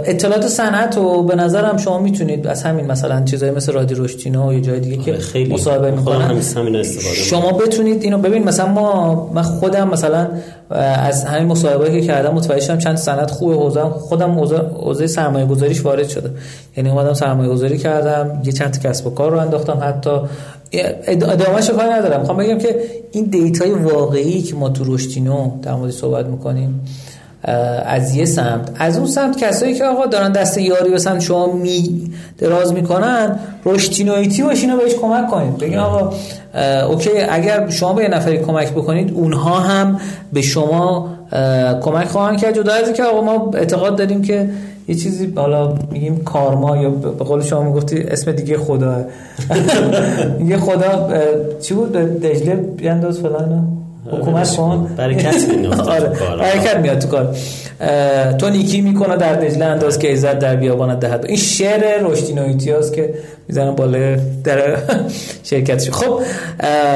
اطلاعات 0.04 0.46
صنعت 0.46 0.96
رو 0.96 1.22
به 1.22 1.34
نظرم 1.34 1.76
شما 1.76 1.98
می‌تونید 1.98 2.46
از 2.46 2.62
همین 2.62 2.86
مثلا 2.86 3.24
چیزایی 3.24 3.52
مثل 3.52 3.72
رادی 3.72 3.94
رشتینا 3.94 4.48
و 4.48 4.52
یه 4.52 4.60
جای 4.60 4.80
دیگه 4.80 4.96
که 4.96 5.12
آره، 5.12 5.20
خیلی. 5.20 5.54
مصاحبه 5.54 5.90
می‌کنن 5.90 6.40
شما 7.14 7.52
بتونید 7.52 8.02
اینو 8.02 8.18
ببین 8.18 8.44
مثلا 8.44 8.66
ما 8.66 9.30
من 9.34 9.42
خودم 9.42 9.88
مثلا 9.88 10.28
از 10.70 11.24
همین 11.24 11.48
مصاحبه 11.48 11.90
که 11.90 12.06
کردم 12.06 12.34
متوجه 12.34 12.60
شدم 12.60 12.78
چند 12.78 12.96
سند 12.96 13.30
خوبه 13.30 13.54
حوزه 13.54 13.80
خودم 13.80 14.30
حوزه 14.76 15.06
سرمایه 15.06 15.46
گذاریش 15.46 15.84
وارد 15.84 16.08
شده 16.08 16.30
یعنی 16.76 16.90
اومدم 16.90 17.14
سرمایه 17.14 17.50
گذاری 17.50 17.78
کردم 17.78 18.42
یه 18.44 18.52
چند 18.52 18.82
کسب 18.82 19.06
و 19.06 19.10
کار 19.10 19.30
رو 19.30 19.38
انداختم 19.38 19.78
حتی. 19.82 20.10
ادامهش 20.72 21.70
کاری 21.70 21.90
ندارم. 21.90 22.20
می‌خوام 22.20 22.38
بگم 22.38 22.58
که 22.58 22.80
این 23.12 23.24
data 23.24 23.61
ی 23.61 23.70
واقعی 23.70 24.42
که 24.42 24.54
ما 24.54 24.68
تو 24.68 24.94
رشدینو 24.94 25.50
در 25.62 25.74
مورد 25.74 25.90
صحبت 25.90 26.26
می‌کنیم 26.26 26.80
از 27.86 28.16
یه 28.16 28.24
سمت. 28.24 28.70
از 28.78 28.98
اون 28.98 29.06
سمت 29.06 29.36
کسایی 29.36 29.74
که 29.74 29.84
آقا 29.84 30.06
دارن 30.06 30.32
دست 30.32 30.58
یاری 30.58 30.90
به 30.90 30.98
سمت 30.98 31.20
شما 31.20 31.52
می 31.52 32.10
دراز 32.38 32.72
می‌کنن 32.72 33.38
رشدینوایتی 33.64 34.42
باشین 34.42 34.72
و 34.74 34.76
بهش 34.76 34.94
کمک 34.94 35.30
کنید. 35.30 35.58
بگین 35.58 35.78
آقا 35.78 36.12
okay 36.86 37.10
اگر 37.30 37.70
شما 37.70 37.92
به 37.92 38.02
یه 38.02 38.08
نفری 38.08 38.38
کمک 38.38 38.70
بکنید 38.70 39.12
اونها 39.14 39.60
هم 39.60 40.00
به 40.32 40.42
شما 40.42 41.08
کمک 41.82 42.08
خواهند 42.08 42.40
کرد. 42.40 42.56
جدا 42.56 42.72
از 42.72 42.92
که 42.92 43.02
آقا 43.02 43.20
ما 43.20 43.50
اعتقاد 43.54 43.96
داریم 43.96 44.22
که 44.22 44.48
یه 44.90 44.96
چیزی 44.96 45.32
حالا 45.36 45.74
میگیم 45.90 46.16
کارما 46.24 46.76
یا 46.76 46.90
به 46.90 47.24
قول 47.24 47.42
شما 47.42 47.62
می‌گفتی 47.62 47.98
اسم 47.98 48.32
دیگه 48.32 48.58
خدا. 48.58 49.04
یه 50.50 50.56
خدا 50.56 51.08
چی 51.60 51.74
بود؟ 51.74 51.92
دجله 51.92 52.54
بیانداز 52.54 53.20
فلان 53.20 53.66
حکومت 54.12 54.56
کن. 54.56 54.90
برکت 54.96 55.34
آره 55.88 56.12
برکت 56.38 56.76
میاد 56.76 56.98
تو 56.98 57.08
کار. 57.08 57.36
تو 58.38 58.48
نیکی 58.48 58.80
می‌کنه 58.80 59.16
در 59.16 59.34
دجله 59.34 59.64
انداز 59.64 59.98
که 59.98 60.08
عزت 60.08 60.38
در 60.38 60.56
بیابان 60.56 60.98
دهد. 60.98 61.24
این 61.28 61.36
شعر 61.36 62.02
رشدی 62.02 62.70
هاست 62.70 62.94
که 62.94 63.14
می‌زنم 63.48 63.74
بالا 63.74 64.16
در 64.44 64.76
شرکتش. 65.50 65.90
خب 65.90 66.20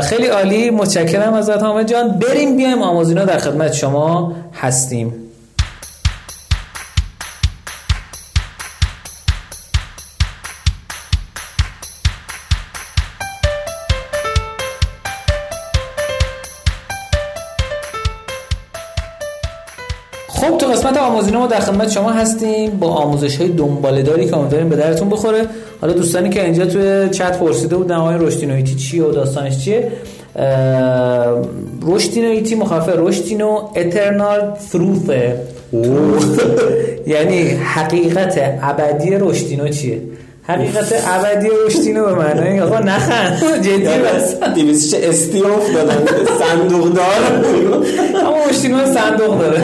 خیلی 0.02 0.26
عالی. 0.26 0.70
متشکرم 0.70 1.34
ازت 1.34 1.62
حامد 1.62 1.88
جان. 1.88 2.08
بریم 2.08 2.56
بیایم 2.56 2.82
آموزینا 2.82 3.24
در 3.24 3.38
خدمت 3.38 3.72
شما 3.72 4.32
هستیم. 4.54 5.12
خب 20.44 20.58
تو 20.58 20.66
قسمت 20.66 20.96
آموزینه 20.96 21.38
ما 21.38 21.46
در 21.46 21.60
خدمت 21.60 21.90
شما 21.90 22.10
هستیم. 22.10 22.70
با 22.70 22.88
آموزش 22.88 23.36
های 23.36 23.48
دنباله 23.48 24.02
داری 24.02 24.26
که 24.26 24.36
امیدواریم 24.36 24.68
به 24.68 24.76
درتون 24.76 25.08
بخوره. 25.08 25.46
حالا 25.80 25.92
دوستانی 25.92 26.30
که 26.30 26.44
اینجا 26.44 26.66
توی 26.66 27.08
چت 27.08 27.38
پرسیده 27.38 27.76
بودن 27.76 27.94
آقای 27.94 28.16
رشدینویتی 28.18 28.74
چیه 28.74 29.04
و 29.04 29.12
داستانش 29.12 29.58
چیه؟ 29.58 29.92
رشدینویتی 31.82 32.54
مخفف 32.54 32.94
رشدینو 32.96 33.58
اترنال 33.76 34.40
ثروفه 34.70 35.40
یعنی 37.06 37.42
حقیقت 37.48 38.58
ابدی 38.62 39.10
رشدینو 39.10 39.68
چیه؟ 39.68 40.00
حقیقت 40.46 40.94
ابدی 41.06 41.48
رشدینو 41.66 42.04
به 42.04 42.14
معنی 42.14 42.60
آقا 42.60 42.78
نخند. 42.78 43.42
جدی 43.64 43.84
بس. 43.84 44.42
دیویزش 44.54 44.94
استیوف 44.94 45.74
دادن 45.74 46.06
صندوق 46.38 46.92
دار. 46.94 47.44
اما 48.26 48.36
رشدینو 48.50 48.86
صندوق 48.86 49.38
داره. 49.38 49.62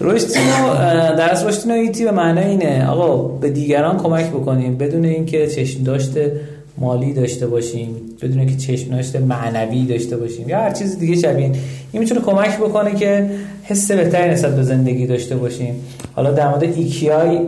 رشدینو 0.00 0.74
درس 1.18 1.44
رشدینو 1.44 1.74
ایتی 1.74 2.04
به 2.04 2.10
معنی 2.10 2.40
اینه. 2.40 2.88
آقا 2.88 3.16
به 3.16 3.50
دیگران 3.50 3.98
کمک 3.98 4.30
بکنیم 4.30 4.76
بدون 4.76 5.04
اینکه 5.04 5.46
چشم 5.46 5.82
داشت 5.82 6.40
مالی 6.78 7.12
داشته 7.12 7.46
باشیم 7.46 7.96
بدون 8.22 8.38
اینکه 8.38 8.56
چشم 8.56 8.96
داشت 8.96 9.18
معنوی 9.18 9.84
داشته 9.84 10.16
باشیم 10.16 10.48
یا 10.48 10.58
هر 10.58 10.70
چیز 10.70 10.98
دیگه 10.98 11.20
شبیه 11.20 11.44
این. 11.44 11.56
می‌تونه 11.92 12.20
کمک 12.20 12.58
بکنه 12.58 12.94
که 12.94 13.30
حس 13.62 13.90
بهتری 13.90 14.30
نسبت 14.30 14.56
به 14.56 14.62
زندگی 14.62 15.06
داشته 15.06 15.36
باشیم 15.36 15.74
حالا 16.16 16.30
در 16.30 16.48
مورد 16.48 16.62
ایکیای 16.62 17.38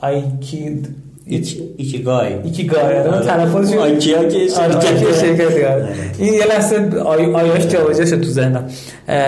آیکی 0.00 0.82
ikigai 1.26 2.32
ikigai 2.44 2.80
آره 2.80 3.26
تلفظش 3.26 3.76
IKEA 3.76 4.24
که 4.24 4.48
شرکت. 4.48 5.84
این 6.18 6.34
یه 6.34 6.46
لحظه 6.46 6.98
آیاش 7.34 7.66
جابجا 7.66 8.06
شد 8.06 8.20
تو 8.20 8.28
ذهنم. 8.28 8.68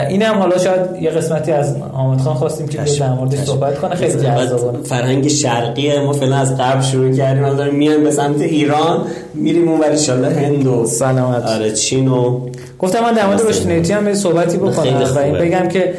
اینم 0.09 0.35
حالا 0.35 0.59
شاید 0.59 0.81
یه 1.03 1.11
قسمتی 1.11 1.53
از 1.53 1.77
حامد 1.77 2.21
خان 2.21 2.35
خواستیم 2.35 2.69
که 2.69 2.79
در 3.01 3.13
موردش 3.13 3.39
صحبت 3.39 3.79
کنه. 3.79 3.95
خیلی 3.95 4.13
جذابه. 4.13 4.79
فرهنگ 4.85 5.29
شرقی 5.29 5.99
ما 5.99 6.13
فعلا 6.13 6.37
از 6.37 6.57
غرب 6.57 6.83
شروع 6.83 7.17
کردیم. 7.17 7.45
الان 7.45 7.71
میایم 7.71 8.05
به 8.05 8.11
سمت 8.11 8.41
ایران. 8.41 9.01
میریم 9.35 9.69
اون 9.69 9.85
ان 9.85 9.97
شاء 9.97 10.25
هند 10.25 10.67
و 10.67 10.87
سلامت. 10.87 11.43
آره 11.43 11.73
چین 11.73 12.09
و 12.09 12.41
گفتم 12.79 13.01
من 13.01 13.13
در 13.13 13.27
مورد 13.27 13.43
رشدینیتی 13.49 13.93
هم 13.93 14.15
صحبتی 14.15 14.57
بکنم 14.57 15.03
و 15.15 15.19
این 15.19 15.39
بگم 15.39 15.69
که 15.69 15.95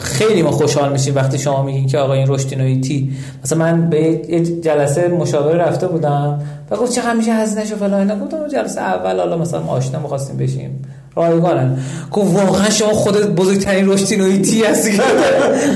خیلی 0.00 0.42
ما 0.42 0.50
خوشحال 0.50 0.92
میشیم 0.92 1.14
وقتی 1.14 1.38
شما 1.38 1.62
میگین 1.62 1.86
که 1.86 1.98
آقا 1.98 2.12
این 2.12 2.26
رشدینویتی 2.28 3.12
مثلا 3.44 3.58
من 3.58 3.90
به 3.90 4.02
یه 4.02 4.40
جلسه 4.60 5.08
مشاوره 5.08 5.58
رفته 5.58 5.86
بودم 5.86 6.40
و 6.70 6.76
گفت 6.76 6.92
چقدر 6.92 7.14
میشه 7.14 7.32
هزینه‌شو 7.32 7.76
فلان 7.76 7.94
اینا. 7.94 8.24
گفتم 8.24 8.48
جلسه 8.48 8.80
اول 8.80 9.18
حالا 9.18 9.36
مثلا 9.36 9.60
آشنا 9.60 9.98
می‌خواستیم 9.98 10.36
بشیم. 10.36 10.82
رایگانن. 11.16 11.78
گفت 12.12 12.36
واقعا 12.36 12.70
شما 12.70 12.92
خودت 12.92 13.26
بزرگترین 13.26 13.88
رشدینویتی 13.88 14.64
هستی. 14.64 15.00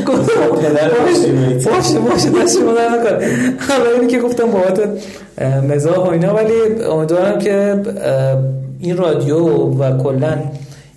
گفت 0.06 0.30
باشه 1.66 1.98
باشه 1.98 2.30
دست 2.42 2.58
شما 2.58 2.72
در 2.72 2.88
نکن 2.88 3.24
اینی 4.00 4.12
که 4.12 4.18
گفتم 4.18 4.50
بابت 4.50 4.80
مزاح 5.70 5.96
و 5.96 6.10
اینا 6.10 6.34
ولی 6.34 6.84
امیدوارم 6.90 7.38
که 7.38 7.82
این 8.80 8.96
رادیو 8.96 9.38
و 9.54 9.98
کلا 10.02 10.38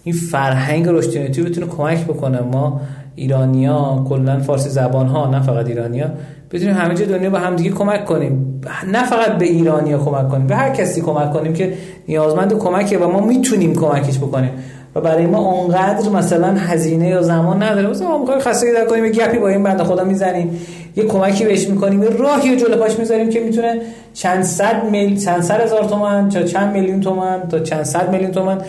این 0.04 0.16
فرهنگ 0.16 0.88
رشدینویتی 0.88 1.42
بتونه 1.42 1.68
کمک 1.68 2.04
بکنه 2.04 2.42
ما 2.42 2.82
ایرانیا 3.16 4.06
کلا 4.10 4.40
فارسی 4.40 4.70
زبان 4.70 5.08
ها 5.08 5.30
نه 5.30 5.42
فقط 5.42 5.68
ایرانیا 5.68 6.10
بتونیم 6.52 6.76
همه 6.76 6.94
جای 6.94 7.08
دنیا 7.08 7.30
به 7.30 7.40
همدیگه 7.40 7.70
کمک 7.70 8.06
کنیم. 8.06 8.62
نه 8.92 9.04
فقط 9.04 9.38
به 9.38 9.46
ایرانیا 9.46 9.98
کمک 9.98 10.30
کنیم 10.30 10.48
به 10.48 10.56
هر 10.56 10.70
کسی 10.70 11.02
کمک 11.02 11.34
کنیم 11.34 11.54
که 11.54 11.74
نیازمند 12.08 12.54
کمکه 12.54 12.98
و 12.98 13.08
ما 13.08 13.20
می‌تونیم 13.20 13.76
کمکش 13.76 14.18
بکنیم. 14.18 14.52
و 14.96 15.02
برای 15.02 15.26
ما 15.26 15.38
اونقدر 15.38 16.10
مثلا 16.10 16.48
هزینه 16.48 17.08
یا 17.08 17.22
زمان 17.22 17.64
نداره. 17.64 17.90
مثلا 17.90 18.08
ما 18.08 18.18
می‌خوایم 18.18 18.42
خستگی 18.42 18.72
در 18.74 18.86
کنیم 18.86 19.08
گپی 19.08 19.38
با 19.38 19.48
این 19.48 19.64
بنده 19.64 19.84
خدا 19.84 20.04
می‌زنیم. 20.04 20.60
یه 20.96 21.04
کمکی 21.04 21.46
بهش 21.46 21.68
می‌کنیم. 21.68 22.04
یه 22.04 22.10
راهی 22.10 22.58
جلو 22.58 22.78
پاش 22.78 23.00
می‌ذاریم 23.00 23.30
که 23.30 23.40
می‌تونه 23.40 23.82
چند 24.14 24.44
صد 24.44 24.84
میل 24.92 25.20
چند 25.26 25.42
صد 25.42 25.62
هزار 25.62 25.84
تومان 25.84 26.30
تا 26.30 26.44
چند 26.44 26.74
میلیون 26.74 27.02
تومان 27.02 27.48
تا 27.48 27.60
چند 27.60 27.84
صد 27.84 28.12
میلیون 28.12 28.32
تومان 28.32 28.62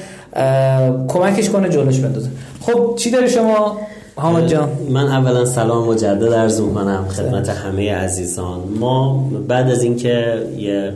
کمکش 1.08 1.50
کنه 1.50 1.68
جلوش 1.68 1.98
بندازه. 1.98 2.28
خب 2.60 2.94
چی 2.96 3.10
داره 3.10 3.28
شما 3.28 3.78
حامد 4.16 4.46
جان؟ 4.46 4.68
من 4.90 5.06
اولا 5.06 5.44
سلام 5.44 5.88
مجدد 5.88 6.32
عرض 6.32 6.60
کنم 6.60 7.04
خدمت 7.08 7.48
همه 7.48 7.94
عزیزان. 7.94 8.60
ما 8.80 9.30
بعد 9.48 9.70
از 9.70 9.82
اینکه 9.82 10.42
یه 10.58 10.92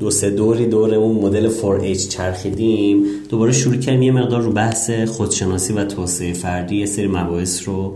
دو 0.00 0.10
سه 0.10 0.30
دوری 0.30 0.66
دور 0.66 0.94
اون 0.94 1.16
مدل 1.16 1.48
4H 1.48 2.08
چرخیدیم 2.08 3.04
دوباره 3.30 3.52
شروع 3.52 3.76
کردیم. 3.76 4.02
یه 4.02 4.12
مقدار 4.12 4.40
رو 4.40 4.52
بحث 4.52 4.90
خودشناسی 4.90 5.72
و 5.72 5.84
توسعه 5.84 6.32
فردی 6.32 6.76
یه 6.76 6.86
سری 6.86 7.06
مباحث 7.06 7.68
رو 7.68 7.92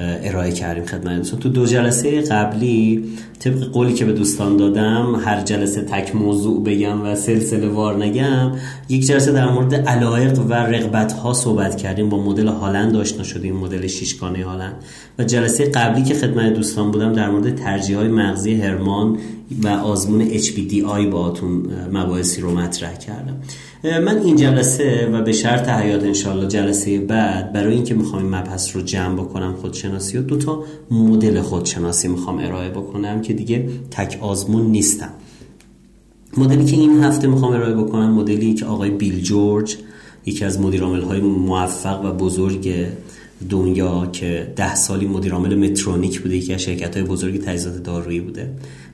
ارائه 0.00 0.52
کردیم 0.52 0.84
خدمتتون. 0.84 1.40
تو 1.40 1.48
دو 1.48 1.66
جلسه 1.66 2.20
قبلی 2.20 3.04
طبق 3.40 3.64
قولی 3.64 3.94
که 3.94 4.04
به 4.04 4.12
دوستان 4.12 4.56
دادم 4.56 5.20
هر 5.24 5.40
جلسه 5.42 5.80
تک 5.80 6.16
موضوع 6.16 6.64
بگم 6.64 7.02
و 7.02 7.14
سلسله 7.14 7.68
وار 7.68 8.04
نگم 8.04 8.52
یک 8.88 9.06
جلسه 9.06 9.32
در 9.32 9.50
مورد 9.50 9.74
علایق 9.74 10.38
و 10.48 10.52
رغبت 10.54 11.12
ها 11.12 11.32
صحبت 11.32 11.76
کردیم. 11.76 12.08
با 12.08 12.22
مدل 12.22 12.46
هالند 12.46 12.96
آشنا 12.96 13.22
شدیم 13.22 13.56
مدل 13.56 13.86
شیشگانه 13.86 14.44
هالند. 14.44 14.74
و 15.18 15.24
جلسه 15.24 15.64
قبلی 15.64 16.04
که 16.04 16.14
خدمت 16.14 16.54
دوستان 16.54 16.90
بودم 16.90 17.12
در 17.12 17.30
مورد 17.30 17.54
ترجیح 17.54 17.96
های 17.96 18.08
مغزی 18.08 18.54
هرمان 18.54 19.18
و 19.62 19.68
آزمون 19.68 20.30
HBDI 20.30 21.06
باهاتون 21.10 21.62
مباحثی 21.92 22.40
رو 22.40 22.50
مطرح 22.50 22.94
کردم. 22.96 23.36
من 23.84 24.18
این 24.18 24.36
جلسه 24.36 25.10
و 25.12 25.22
به 25.22 25.32
شرط 25.32 25.68
حیات 25.68 26.04
انشالله 26.04 26.48
جلسه 26.48 26.98
بعد 26.98 27.52
برای 27.52 27.74
اینکه 27.74 27.94
می‌خوام 27.94 28.22
این 28.22 28.34
مبحث 28.34 28.76
رو 28.76 28.82
جمع 28.82 29.14
بکنم 29.14 29.54
خودشناسی 29.60 30.18
و 30.18 30.22
دو 30.22 30.36
تا 30.36 30.64
مدل 30.90 31.40
خودشناسی 31.40 32.08
می‌خوام 32.08 32.38
ارائه 32.38 32.70
بکنم 32.70 33.22
که 33.22 33.29
دیگه 33.32 33.68
تک 33.90 34.18
آزمون 34.20 34.66
نیستم. 34.66 35.10
مدلی 36.36 36.64
که 36.64 36.76
این 36.76 37.04
هفته 37.04 37.28
می‌خوام 37.28 37.52
ارائه 37.52 37.74
بکنم 37.74 38.12
مدلی 38.12 38.54
که 38.54 38.64
آقای 38.64 38.90
بیل 38.90 39.20
جورج 39.20 39.76
یکی 40.26 40.44
از 40.44 40.60
مدیر 40.60 40.82
های 40.82 41.20
موفق 41.20 42.04
و 42.04 42.12
بزرگ 42.12 42.74
دنیا 43.50 44.06
که 44.06 44.52
ده 44.56 44.74
سالی 44.74 45.06
مدیر 45.06 45.32
عامل 45.32 45.54
مترونیک 45.54 46.20
بوده 46.20 46.36
یکی 46.36 46.54
از 46.54 46.60
شرکت 46.60 46.96
های 46.96 47.06
بزرگ 47.06 47.40
تجهیزات 47.40 47.82
دارویی 47.82 48.20
بوده 48.20 48.50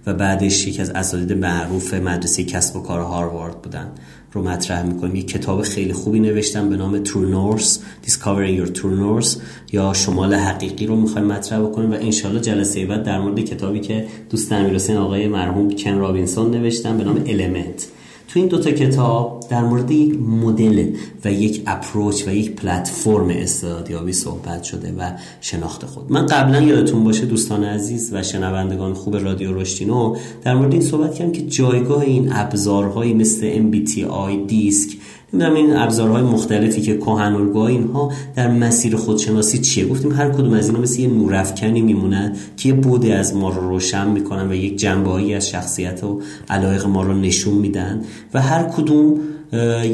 و 0.06 0.14
بعدش 0.14 0.66
یکی 0.66 0.82
از 0.82 0.90
اساتید 0.90 1.32
معروف 1.32 1.94
مدرسه 1.94 2.44
کسب 2.44 2.76
و 2.76 2.82
کار 2.82 3.00
هاروارد 3.00 3.62
بودن. 3.62 3.90
رو 4.32 4.42
مطرح 4.42 4.82
می‌کنیم 4.82 5.16
یک 5.16 5.28
کتاب 5.28 5.62
خیلی 5.62 5.92
خوبی 5.92 6.20
نوشتم 6.20 6.70
به 6.70 6.76
نام 6.76 7.04
True 7.04 7.08
North 7.08 7.78
Discover 8.06 8.58
Your 8.58 8.78
True 8.78 9.24
North 9.24 9.36
یا 9.72 9.92
شمال 9.92 10.34
حقیقی 10.34 10.86
رو 10.86 10.96
می‌خوایم 10.96 11.26
مطرح 11.26 11.60
بکنیم 11.60 11.90
و 11.90 11.94
انشالله 11.94 12.40
جلسه 12.40 12.86
بعد 12.86 13.02
در 13.02 13.20
مورد 13.20 13.40
کتابی 13.40 13.80
که 13.80 14.06
دوست 14.30 14.52
امیر 14.52 14.98
آقای 14.98 15.28
مرحوم 15.28 15.70
کن 15.76 15.98
رابینسون 15.98 16.50
نوشتم 16.50 16.98
به 16.98 17.04
نام 17.04 17.24
Element. 17.24 17.82
تو 18.28 18.38
این 18.40 18.48
دوتا 18.48 18.70
کتاب 18.70 19.46
در 19.50 19.64
مورد 19.64 19.90
یک 19.90 20.20
مدل 20.20 20.92
و 21.24 21.32
یک 21.32 21.62
اپروچ 21.66 22.28
و 22.28 22.34
یک 22.34 22.50
پلتفرم 22.50 23.28
استعدادیابی 23.30 24.12
صحبت 24.12 24.62
شده 24.62 24.94
و 24.98 25.10
شناخت 25.40 25.86
خود. 25.86 26.12
من 26.12 26.26
قبلا 26.26 26.60
یادتون 26.60 27.04
باشه 27.04 27.26
دوستان 27.26 27.64
عزیز 27.64 28.10
و 28.12 28.22
شنوندگان 28.22 28.94
خوب 28.94 29.16
رادیو 29.16 29.60
رشتینو 29.60 30.16
در 30.42 30.54
مورد 30.54 30.72
این 30.72 30.82
صحبت 30.82 31.14
کردم 31.14 31.32
که 31.32 31.42
جایگاه 31.42 32.00
این 32.00 32.32
ابزارهایی 32.32 33.14
مثل 33.14 33.70
MBTI 33.70 34.48
دیسک 34.48 34.96
نمی‌دونم 35.36 35.54
این 35.54 35.76
ابزارهای 35.76 36.22
مختلفی 36.22 36.80
که 36.82 36.96
کهن 36.96 37.56
اینها 37.56 38.12
در 38.36 38.50
مسیر 38.50 38.96
خودشناسی 38.96 39.58
چیه؟ 39.58 39.88
گفتیم 39.88 40.12
هر 40.12 40.30
کدوم 40.30 40.52
از 40.52 40.68
اینا 40.68 40.80
مثل 40.80 41.00
یه 41.00 41.08
نورافکنی 41.08 41.80
میمونن 41.80 42.36
که 42.56 42.68
یه 42.68 42.74
بوده 42.74 43.14
از 43.14 43.36
ما 43.36 43.50
رو 43.50 43.68
روشن 43.68 44.08
می‌کنن 44.08 44.50
و 44.50 44.54
یک 44.54 44.76
جنبهایی 44.76 45.34
از 45.34 45.48
شخصیت 45.48 46.04
و 46.04 46.20
علایق 46.48 46.86
ما 46.86 47.02
رو 47.02 47.14
نشون 47.14 47.54
میدن 47.54 48.00
و 48.34 48.42
هر 48.42 48.62
کدوم 48.62 49.20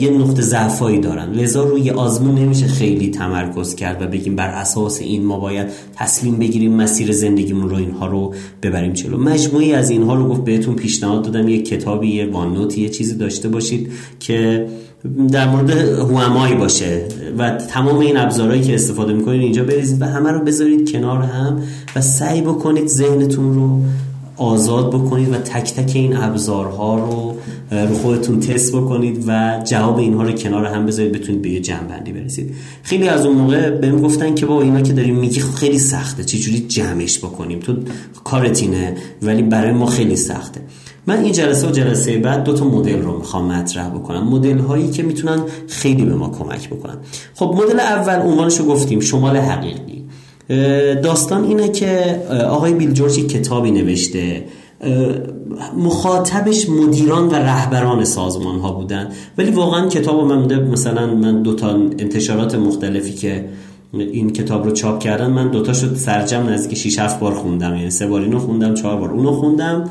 یه 0.00 0.10
نقطه 0.10 0.42
ضعفایی 0.42 1.00
دارن. 1.00 1.32
لذا 1.32 1.64
روی 1.64 1.90
آزمون 1.90 2.34
نمیشه 2.34 2.66
خیلی 2.66 3.10
تمرکز 3.10 3.74
کرد 3.74 4.02
و 4.02 4.06
بگیم 4.06 4.36
بر 4.36 4.48
اساس 4.48 5.00
این 5.00 5.24
ما 5.24 5.38
باید 5.38 5.66
تصمیم 5.94 6.36
بگیریم 6.36 6.72
مسیر 6.72 7.12
زندگیمون 7.12 7.68
رو 7.70 7.76
اینها 7.76 8.06
رو 8.06 8.34
ببریم 8.62 8.92
چلو 8.92 9.18
مجموعی 9.18 9.72
از 9.72 9.90
اینها 9.90 10.14
رو 10.14 10.28
گفت 10.28 10.44
بهتون 10.44 10.74
پیشنهاد 10.74 11.22
دادم. 11.22 11.48
یه 11.48 11.62
کتابی 11.62 12.08
یه 12.08 12.26
وانوتی 12.26 12.80
یه 12.80 12.88
چیزی 12.88 13.14
داشته 13.14 13.48
باشید 13.48 13.92
که 14.20 14.66
در 15.32 15.48
مورد 15.48 15.70
هوامایی 15.70 16.54
باشه 16.54 17.04
و 17.38 17.50
تمام 17.50 17.98
این 17.98 18.16
ابزارهایی 18.16 18.62
که 18.62 18.74
استفاده 18.74 19.12
می‌کنید 19.12 19.40
اینجا 19.42 19.64
بریزید 19.64 20.02
و 20.02 20.04
همه 20.04 20.30
رو 20.30 20.44
بذارید 20.44 20.92
کنار 20.92 21.22
هم 21.22 21.62
و 21.96 22.00
سعی 22.00 22.40
بکنید 22.40 22.86
ذهنتون 22.86 23.54
رو 23.54 23.80
آزاد 24.42 24.90
بکنید 24.90 25.32
و 25.32 25.36
تک 25.36 25.74
تک 25.74 25.96
این 25.96 26.16
ابزارها 26.16 26.98
رو 26.98 27.36
رو 27.70 27.94
خودتون 27.94 28.40
تست 28.40 28.76
بکنید 28.76 29.24
و 29.26 29.62
جواب 29.64 29.98
اینها 29.98 30.22
رو 30.22 30.32
کنار 30.32 30.64
هم 30.64 30.86
بذارید 30.86 31.12
بتونید 31.12 31.42
به 31.42 31.50
یه 31.50 31.60
جنبندی 31.60 32.12
برسید. 32.12 32.54
خیلی 32.82 33.08
از 33.08 33.26
اون 33.26 33.36
موقع 33.36 33.70
بهم 33.70 34.00
گفتن 34.00 34.34
که 34.34 34.46
با 34.46 34.62
اینا 34.62 34.80
که 34.80 34.92
داریم 34.92 35.16
میگی 35.16 35.40
خیلی 35.40 35.78
سخته 35.78 36.24
چجوری 36.24 36.60
جمعش 36.60 37.18
بکنیم؟ 37.18 37.58
تو 37.58 37.76
کارتینه 38.24 38.96
ولی 39.22 39.42
برای 39.42 39.72
ما 39.72 39.86
خیلی 39.86 40.16
سخته. 40.16 40.60
من 41.06 41.22
این 41.22 41.32
جلسه 41.32 41.68
و 41.68 41.70
جلسه 41.70 42.18
بعد 42.18 42.44
دو 42.44 42.52
تا 42.52 42.64
مدل 42.64 43.02
رو 43.02 43.18
می‌خوام 43.18 43.52
مطرح 43.52 43.88
بکنم. 43.88 44.28
مدل 44.28 44.58
هایی 44.58 44.90
که 44.90 45.02
می‌تونن 45.02 45.42
خیلی 45.68 46.04
به 46.04 46.14
ما 46.14 46.28
کمک 46.28 46.70
بکنن. 46.70 46.96
خب 47.34 47.54
مدل 47.56 47.80
اول 47.80 48.30
عنوانش 48.30 48.56
رو 48.58 48.64
گفتیم 48.64 49.00
شمال 49.00 49.36
حقیقی. 49.36 50.01
داستان 51.02 51.44
اینه 51.44 51.68
که 51.68 52.22
آقای 52.50 52.72
بیل 52.72 52.92
جورج 52.92 53.26
کتابی 53.26 53.70
نوشته. 53.70 54.44
مخاطبش 55.76 56.68
مدیران 56.68 57.28
و 57.28 57.34
رهبران 57.34 58.04
سازمان 58.04 58.58
ها 58.58 58.72
بودن. 58.72 59.08
ولی 59.38 59.50
واقعا 59.50 59.88
کتاب 59.88 60.24
من 60.24 60.62
مثلا 60.62 61.14
من 61.14 61.42
دو 61.42 61.54
تا 61.54 61.68
انتشارات 61.74 62.54
مختلفی 62.54 63.12
که 63.12 63.44
این 63.92 64.30
کتاب 64.30 64.64
رو 64.64 64.70
چاپ 64.70 64.98
کردن 64.98 65.30
من 65.30 65.50
دوتا 65.50 65.72
شد 65.72 65.96
سرجم 65.96 66.48
نزدیک 66.48 66.78
6 66.78 66.98
7 66.98 67.20
بار 67.20 67.34
خوندم. 67.34 67.76
یعنی 67.76 67.90
سه 67.90 68.06
بار 68.06 68.20
اینو 68.20 68.38
خوندم 68.38 68.74
چهار 68.74 68.96
بار 68.96 69.10
اونو 69.10 69.32
خوندم. 69.32 69.90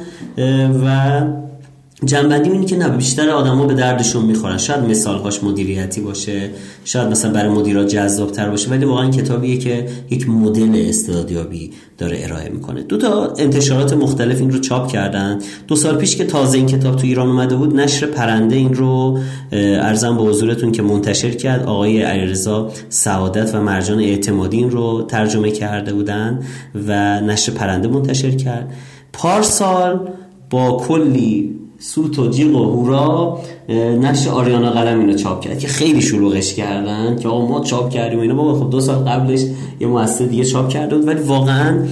و 0.85 1.21
جنبندی 2.05 2.49
اینه 2.49 2.65
که 2.65 2.77
نه 2.77 2.89
بیشتر 2.89 3.29
آدما 3.29 3.65
به 3.65 3.73
دردشون 3.73 4.25
می‌خورن. 4.25 4.57
شاید 4.57 4.79
مثالهاش 4.79 5.43
مدیریتی 5.43 6.01
باشه 6.01 6.49
شاید 6.85 7.07
مثلا 7.07 7.31
برای 7.31 7.49
مدیرا 7.49 7.83
جذابتر 7.83 8.49
باشه 8.49 8.69
ولی 8.69 8.85
واقعا 8.85 9.09
کتابیه 9.09 9.57
که 9.57 9.87
یک 10.09 10.29
مدل 10.29 10.85
استعدادیابی 10.89 11.71
داره 11.97 12.19
ارائه 12.23 12.49
می‌کنه. 12.49 12.81
دو 12.83 12.97
تا 12.97 13.33
انتشارات 13.37 13.93
مختلف 13.93 14.39
این 14.39 14.51
رو 14.51 14.59
چاپ 14.59 14.91
کردن. 14.91 15.39
دو 15.67 15.75
سال 15.75 15.97
پیش 15.97 16.15
که 16.15 16.23
تازه 16.23 16.57
این 16.57 16.67
کتاب 16.67 16.95
تو 16.95 17.07
ایران 17.07 17.27
اومده 17.27 17.55
بود 17.55 17.75
نشر 17.75 18.05
پرنده 18.05 18.55
این 18.55 18.73
رو 18.73 19.19
ارزم 19.51 20.17
به 20.17 20.23
حضورتون 20.23 20.71
که 20.71 20.81
منتشر 20.81 21.31
کرد. 21.31 21.65
آقای 21.65 22.01
علیرضا 22.01 22.71
سعادت 22.89 23.55
و 23.55 23.61
مرجان 23.61 23.99
اعتمادی 23.99 24.57
این 24.57 24.71
رو 24.71 25.01
ترجمه 25.07 25.51
کرده 25.51 25.93
بودن 25.93 26.39
و 26.87 27.21
نشر 27.21 27.51
پرنده 27.51 27.87
منتشر 27.87 28.31
کرد. 28.31 28.73
پارسال 29.13 30.09
با 30.49 30.77
کلی 30.77 31.60
سوت 31.81 32.19
و 32.19 32.27
جیغ 32.29 32.55
و 32.55 32.63
هورا 32.63 33.39
نقش 34.01 34.27
آریانا 34.27 34.71
قلم 34.71 34.99
اینو 34.99 35.13
چاپ 35.13 35.41
کرد 35.41 35.59
که 35.59 35.67
خیلی 35.67 36.01
شلوغش 36.01 36.53
کردن 36.53 37.19
که 37.19 37.27
آقا 37.27 37.45
ما 37.45 37.59
چاپ 37.59 37.89
کردیم 37.89 38.19
اینا. 38.19 38.35
بابا 38.35 38.59
خب 38.59 38.69
دو 38.69 38.79
سال 38.79 38.95
قبلش 38.95 39.41
یه 39.79 39.87
مؤسسه 39.87 40.25
دیگه 40.25 40.43
چاپ 40.43 40.69
کرده 40.69 40.95
بود 40.95 41.07
ولی 41.07 41.21
واقعا 41.21 41.87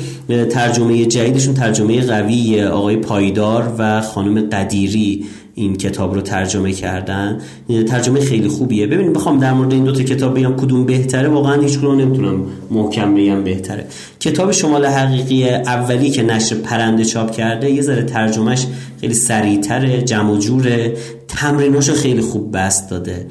ترجمه 0.52 1.06
جدیدشون 1.06 1.54
ترجمه 1.54 2.02
قوی 2.02 2.63
آقای 2.63 2.95
پایدار 2.95 3.73
و 3.78 4.02
خانم 4.02 4.41
قدیری. 4.41 5.25
این 5.60 5.76
کتاب 5.76 6.13
رو 6.13 6.22
ترجمه 6.22 6.72
کردن. 6.72 7.41
ترجمه 7.88 8.19
خیلی 8.19 8.48
خوبیه. 8.48 8.88
ببینید 8.88 9.13
بخوام 9.13 9.39
در 9.39 9.54
مورد 9.54 9.74
این 9.74 9.84
دو 9.84 9.91
تا 9.91 10.04
کتاب 10.04 10.39
بگم 10.39 10.56
کدوم 10.56 10.86
بهتره. 10.86 11.30
واقعا 11.30 11.62
هیچ 11.62 11.78
کدوم 11.78 12.02
نمی‌تونم 12.02 12.45
محکم 12.72 13.15
بگم 13.15 13.43
بهتره. 13.43 13.86
کتاب 14.19 14.52
شمال 14.52 14.86
حقیقی 14.86 15.50
اولی 15.50 16.10
که 16.10 16.24
نشر 16.24 16.56
پرنده 16.56 17.06
چاپ 17.06 17.32
کرده 17.32 17.72
یه 17.72 17.82
ذره 17.82 18.04
ترجمهش 18.04 18.67
خیلی 19.02 19.13
سریعتره 19.13 20.02
جمع 20.02 20.32
و 20.32 20.38
جوره. 20.38 20.93
تمریناشو 21.28 21.93
خیلی 21.93 22.22
خوب 22.22 22.58
بست 22.58 22.89
داده. 22.89 23.28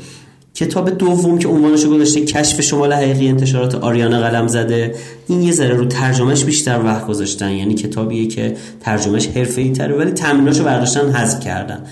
کتاب 0.55 0.91
دوم 0.91 1.39
که 1.39 1.49
عنوانش 1.49 1.85
رو 1.85 1.91
گذاشته 1.91 2.21
کشف 2.21 2.61
شمال 2.61 2.93
حقیقی 2.93 3.29
انتشارات 3.29 3.75
آریانا 3.75 4.21
قلم 4.21 4.47
زده. 4.47 4.95
این 5.29 5.43
یه 5.43 5.53
ذره 5.53 5.75
رو 5.75 5.85
ترجمهش 5.85 6.45
بیشتر 6.45 6.81
وقت 6.85 7.07
گذاشتن. 7.07 7.51
یعنی 7.51 7.75
کتابیه 7.75 8.27
که 8.27 8.57
ترجمهش 8.81 9.27
حرفه‌ای 9.27 9.71
تره 9.71 9.95
ولی 9.95 10.11
تمریناشو 10.11 10.65
برداشتن 10.65 11.11
حذف 11.11 11.41
کردن. 11.41 11.83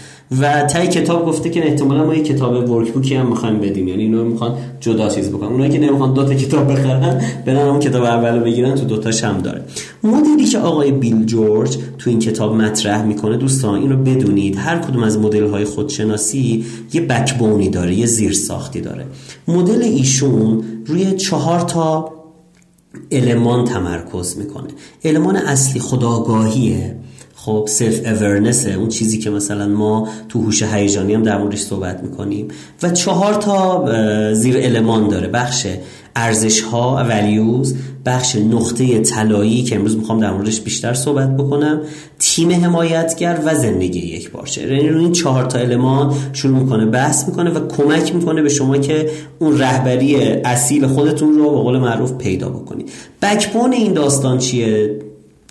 و 0.40 0.62
تای 0.62 0.88
کتاب 0.88 1.26
گفته 1.26 1.50
که 1.50 1.68
احتمالا 1.68 2.04
ما 2.04 2.14
یه 2.14 2.22
کتاب 2.22 2.70
ورکبوکی 2.70 3.14
هم 3.14 3.26
می‌خوایم 3.26 3.60
بدیم. 3.60 3.88
یعنی 3.88 4.02
اینو 4.02 4.24
می‌خوان 4.24 4.56
جدا 4.80 5.08
چیز 5.08 5.28
بکنن. 5.28 5.48
اونایی 5.48 5.70
که 5.70 5.78
نمی‌خوان 5.78 6.14
دو 6.14 6.24
تا 6.24 6.34
کتاب 6.34 6.72
بخرن 6.72 7.22
برن 7.46 7.68
اون 7.68 7.80
کتاب 7.80 8.02
اولو 8.02 8.44
بگیرن 8.44 8.74
تو 8.74 8.84
دوتاش 8.84 9.24
هم 9.24 9.38
داره. 9.38 9.62
مدلی 10.04 10.44
که 10.44 10.58
آقای 10.58 10.90
بیل 10.90 11.24
جورج 11.24 11.78
تو 11.98 12.10
این 12.10 12.18
کتاب 12.18 12.54
مطرح 12.54 13.04
می‌کنه 13.04 13.36
دوستان 13.36 13.74
اینو 13.74 13.96
بدونید. 13.96 14.56
هر 14.56 14.78
کدوم 14.78 15.02
از 15.02 15.18
مدل 15.18 15.46
های 15.46 15.64
خودشناسی 15.64 16.64
یه 16.92 17.00
backbone 17.00 17.61
ی 17.61 17.68
داره 17.68 17.94
یه 17.94 18.06
زیر 18.06 18.32
ساختی 18.32 18.80
داره. 18.80 19.04
مدل 19.48 19.82
ایشون 19.82 20.64
روی 20.86 21.12
چهار 21.12 21.60
تا 21.60 22.12
المان 23.10 23.64
تمرکز 23.64 24.38
می‌کنه. 24.38 24.68
المان 25.04 25.36
اصلی 25.36 25.80
خودآگاهیه. 25.80 26.96
خب 27.46 27.64
self 27.68 28.06
awareness 28.06 28.66
اون 28.66 28.88
چیزی 28.88 29.18
که 29.18 29.30
مثلا 29.30 29.68
ما 29.68 30.08
تو 30.28 30.42
هوش 30.42 30.62
هیجانی 30.62 31.14
هم 31.14 31.22
در 31.22 31.38
موردش 31.38 31.60
صحبت 31.60 32.02
می‌کنیم. 32.02 32.48
و 32.82 32.90
چهار 32.90 33.34
تا 33.34 33.84
زیر 34.34 34.56
المان 34.58 35.08
داره. 35.08 35.28
بخش 35.28 35.66
ارزش 36.16 36.60
ها 36.60 37.06
values 37.08 37.74
بخش 38.06 38.36
نقطه 38.36 39.00
طلایی 39.00 39.62
که 39.62 39.76
امروز 39.76 39.96
می‌خوام 39.96 40.20
در 40.20 40.32
موردش 40.32 40.60
بیشتر 40.60 40.94
صحبت 40.94 41.36
بکنم. 41.36 41.80
تیم 42.18 42.50
حمایتگر 42.50 43.38
و 43.44 43.54
زندگی 43.54 43.98
یکپارچه 43.98 44.62
یعنی 44.62 44.98
این 44.98 45.12
چهار 45.12 45.44
تا 45.44 45.58
المان 45.58 46.14
شروع 46.32 46.58
می‌کنه 46.58 46.86
بحث 46.86 47.28
می‌کنه 47.28 47.50
و 47.50 47.68
کمک 47.68 48.14
می‌کنه 48.14 48.42
به 48.42 48.48
شما 48.48 48.78
که 48.78 49.10
اون 49.38 49.58
رهبری 49.58 50.16
اصیل 50.44 50.86
خودتون 50.86 51.34
رو 51.34 51.50
به 51.50 51.56
قول 51.56 51.78
معروف 51.78 52.12
پیدا 52.12 52.48
بکنید 52.48 52.90
backbone 53.22 53.72
این 53.72 53.92
داستان 53.92 54.38
چیه؟ 54.38 54.98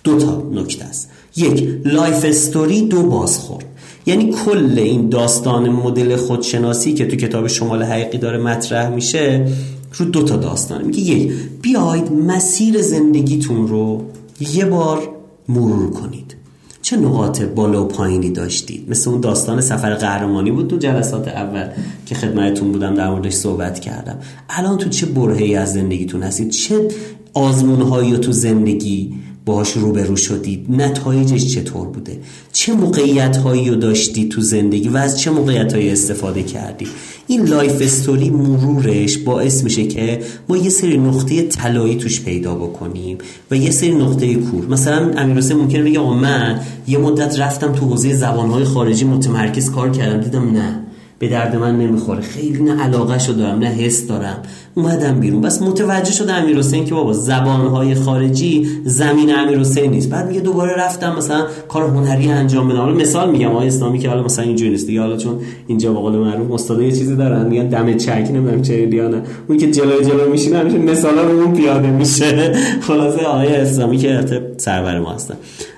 دو 0.04 0.18
تا 0.18 0.42
نکته 0.52 0.84
است. 0.84 1.10
یک 1.36 1.68
life 1.84 2.24
story 2.24 2.82
دو 2.82 3.02
بازخورد. 3.02 3.64
یعنی 4.06 4.32
کل 4.44 4.78
این 4.78 5.08
داستان 5.08 5.68
مدل 5.68 6.16
خودشناسی 6.16 6.94
که 6.94 7.06
تو 7.06 7.16
کتاب 7.16 7.46
شمال 7.46 7.82
حقیقی 7.82 8.18
داره 8.18 8.38
مطرح 8.38 8.88
میشه 8.88 9.48
رو 9.96 10.06
دو 10.06 10.22
تا 10.22 10.36
داستان. 10.36 10.84
میگه 10.84 11.00
یک 11.00 11.32
بیاید 11.62 12.12
مسیر 12.12 12.82
زندگیتون 12.82 13.68
رو 13.68 14.04
یه 14.40 14.64
بار 14.64 15.08
مرور 15.48 15.90
کنید. 15.90 16.36
چه 16.82 16.96
نقاط 16.96 17.42
بالا 17.42 17.84
و 17.84 17.88
پایینی 17.88 18.30
داشتید؟ 18.30 18.90
مثل 18.90 19.10
اون 19.10 19.20
داستان 19.20 19.60
سفر 19.60 19.94
قهرمانی 19.94 20.50
بود 20.50 20.68
تو 20.68 20.76
جلسات 20.76 21.28
اول 21.28 21.68
که 22.06 22.14
خدمتتون 22.14 22.72
بودم 22.72 22.94
در 22.94 23.10
موردش 23.10 23.32
صحبت 23.32 23.80
کردم. 23.80 24.18
الان 24.50 24.78
تو 24.78 24.88
چه 24.88 25.06
برهی 25.06 25.56
از 25.56 25.72
زندگیتون 25.72 26.22
هستید؟ 26.22 26.50
چه 26.50 26.88
آزمونهایی 27.34 28.18
تو 28.18 28.32
زندگی 28.32 29.14
باهاش 29.46 29.72
روبرو 29.72 30.16
شدید 30.16 30.66
نتایجش 30.68 31.54
چطور 31.54 31.86
بوده؟ 31.86 32.18
چه 32.52 32.72
موقعیت 32.72 33.36
هایی 33.36 33.70
رو 33.70 33.76
داشتی 33.76 34.28
تو 34.28 34.40
زندگی 34.40 34.88
و 34.88 34.96
از 34.96 35.20
چه 35.20 35.30
موقعیت 35.30 35.72
هایی 35.72 35.90
استفاده 35.90 36.42
کردی؟ 36.42 36.86
این 37.26 37.44
life 37.44 37.82
story 37.82 38.30
مرورش 38.30 39.18
باعث 39.18 39.64
میشه 39.64 39.86
که 39.86 40.20
ما 40.48 40.56
یه 40.56 40.70
سری 40.70 40.98
نقطه 40.98 41.42
طلایی 41.42 41.96
توش 41.96 42.20
پیدا 42.20 42.54
بکنیم 42.54 43.18
و 43.50 43.56
یه 43.56 43.70
سری 43.70 43.94
نقطه 43.94 44.34
کور. 44.34 44.66
مثلا 44.66 45.12
امیر 45.16 45.54
ممکنه 45.54 45.82
بگه 45.82 46.00
من 46.00 46.60
یه 46.88 46.98
مدت 46.98 47.38
رفتم 47.38 47.72
تو 47.72 47.86
حوزه 47.86 48.14
زبانهای 48.14 48.64
خارجی 48.64 49.04
متمرکز 49.04 49.70
کار 49.70 49.90
کردم 49.90 50.20
دیدم 50.20 50.50
نه. 50.50 50.82
به 51.18 51.28
درد 51.28 51.56
من 51.56 51.78
نمی‌خوره. 51.78 52.20
خیلی 52.20 52.62
نه 52.62 52.82
علاقه 52.82 53.18
شو 53.18 53.32
دارم 53.32 53.58
نه 53.58 53.66
حس 53.66 54.06
دارم. 54.06 54.42
اومدم 54.76 55.20
بیرون. 55.20 55.40
پس 55.40 55.62
متوجه 55.62 56.12
شده 56.12 56.32
امیر 56.32 56.58
حسین 56.58 56.84
که 56.84 56.94
بابا 56.94 57.12
زبانهای 57.12 57.94
خارجی 57.94 58.68
زمین 58.84 59.34
امیر 59.34 59.58
حسین 59.58 59.90
نیست. 59.90 60.10
بعد 60.10 60.28
میگه 60.28 60.40
دوباره 60.40 60.74
رفتم 60.76 61.16
مثلا 61.16 61.46
کار 61.68 61.82
هنری 61.82 62.28
انجام 62.28 62.68
بدم. 62.68 62.92
مثال 62.92 63.30
میگم 63.30 63.50
آقای 63.50 63.66
اسلامی 63.66 63.98
که 63.98 64.08
حالا 64.08 64.22
مثلا 64.22 64.44
اینجوری 64.44 64.70
نیست 64.70 64.86
دیگه. 64.86 65.00
حالا 65.00 65.16
چون 65.16 65.40
اینجا 65.66 65.92
به 65.92 65.98
قول 65.98 66.12
معروف 66.12 66.52
استاد 66.52 66.80
یه 66.80 66.92
چیزی 66.92 67.16
دارن 67.16 67.46
میگن 67.46 67.68
دم 67.68 67.96
چک 67.96 68.30
نمی‌دونم 68.34 68.62
چه 68.62 68.86
دیانه 68.86 69.22
اون 69.48 69.58
که 69.58 69.70
جلوی 69.70 70.04
جلو 70.04 70.30
میشینه 70.30 70.58
همیشه 70.58 70.78
مثالا 70.78 71.22
رو 71.22 71.40
اون 71.40 71.52
پیاده 71.52 71.90
میشه. 71.90 72.52
خلاصه 72.86 73.24
آقای 73.24 73.56
اسلامی 73.56 73.98
که 73.98 74.24
سرور 74.56 74.98
ما 74.98 75.12
هستن. 75.12 75.34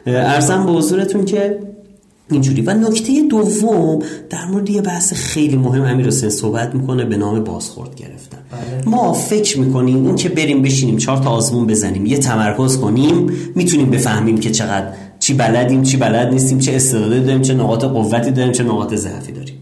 ارزم 0.06 0.66
به 0.66 0.72
حضورتون 0.72 1.24
که 1.24 1.58
اینجوری. 2.30 2.62
و 2.62 2.74
نکته 2.74 3.22
دوم 3.30 3.98
در 4.30 4.44
مورد 4.44 4.70
یه 4.70 4.82
بحث 4.82 5.12
خیلی 5.12 5.56
مهم 5.56 5.82
امیر 5.82 6.06
حسین 6.06 6.30
صحبت 6.30 6.74
می‌کنه 6.74 7.04
به 7.04 7.16
نام 7.16 7.44
بازخورد 7.44 7.94
گرفتن. 7.94 8.38
بله. 8.50 8.88
ما 8.88 9.12
فکر 9.12 9.58
می‌کنیم 9.58 10.06
این 10.06 10.16
که 10.16 10.28
بریم 10.28 10.62
بشینیم 10.62 10.96
چهار 10.96 11.18
تا 11.18 11.30
آزمون 11.30 11.66
بزنیم 11.66 12.06
یه 12.06 12.18
تمرکز 12.18 12.78
کنیم 12.78 13.30
می‌تونیم 13.54 13.90
بفهمیم 13.90 14.38
که 14.38 14.50
چقدر 14.50 14.86
چی 15.18 15.34
بلدیم 15.34 15.82
چی 15.82 15.96
بلد 15.96 16.32
نیستیم 16.32 16.58
چه 16.58 16.72
استعدادی 16.72 17.20
داریم 17.20 17.42
چه 17.42 17.54
نقاط 17.54 17.84
قوتی 17.84 18.30
داریم 18.30 18.52
چه 18.52 18.64
نقاط 18.64 18.94
ضعفی 18.94 19.32
داریم. 19.32 19.54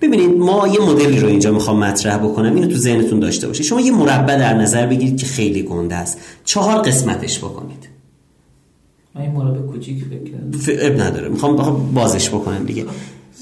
ببینید 0.00 0.30
ما 0.30 0.68
یه 0.68 0.80
مدلی 0.80 1.20
رو 1.20 1.28
اینجا 1.28 1.52
می‌خوام 1.52 1.78
مطرح 1.78 2.16
بکنم 2.16 2.54
اینو 2.54 2.66
تو 2.66 2.76
ذهنتون 2.76 3.20
داشته 3.20 3.46
باشید. 3.46 3.66
شما 3.66 3.80
یه 3.80 3.92
مربع 3.92 4.36
در 4.36 4.54
نظر 4.54 4.86
بگیرید 4.86 5.16
که 5.16 5.26
خیلی 5.26 5.62
گنده 5.62 5.94
است. 5.94 6.18
چهار 6.44 6.82
قسمتش 6.82 7.38
بکنید. 7.38 7.91
من 9.14 9.22
این 9.22 9.30
مربع 9.30 9.58
کوچیک 9.58 10.04
فکر 10.04 10.86
اب 10.86 11.00
نداره. 11.00 11.28
می‌خوام 11.28 11.56
بازش 11.94 12.28
بکنم 12.28 12.64
دیگه. 12.64 12.84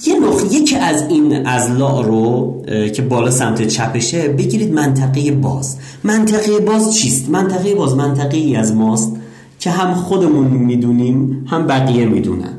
یه 0.07 0.21
نقطه 0.21 0.55
یکی 0.55 0.77
از 0.77 1.03
این 1.09 1.47
ازلا 1.47 2.01
رو 2.01 2.57
که 2.95 3.03
بالا 3.03 3.31
سمت 3.31 3.67
چپشه 3.67 4.29
بگیرید 4.29 4.73
منطقه 4.73 5.31
باز. 5.31 5.77
منطقه 6.05 6.59
باز 6.59 6.97
چیست؟ 6.97 7.29
منطقه 7.29 7.75
باز 7.75 7.97
منطقه 7.97 8.37
ای 8.37 8.57
از 8.57 8.75
ماست 8.75 9.17
که 9.59 9.71
هم 9.71 9.95
خودمون 9.95 10.47
می‌دونیم 10.47 11.47
هم 11.47 11.67
بقیه 11.67 12.05
می‌دونن. 12.07 12.53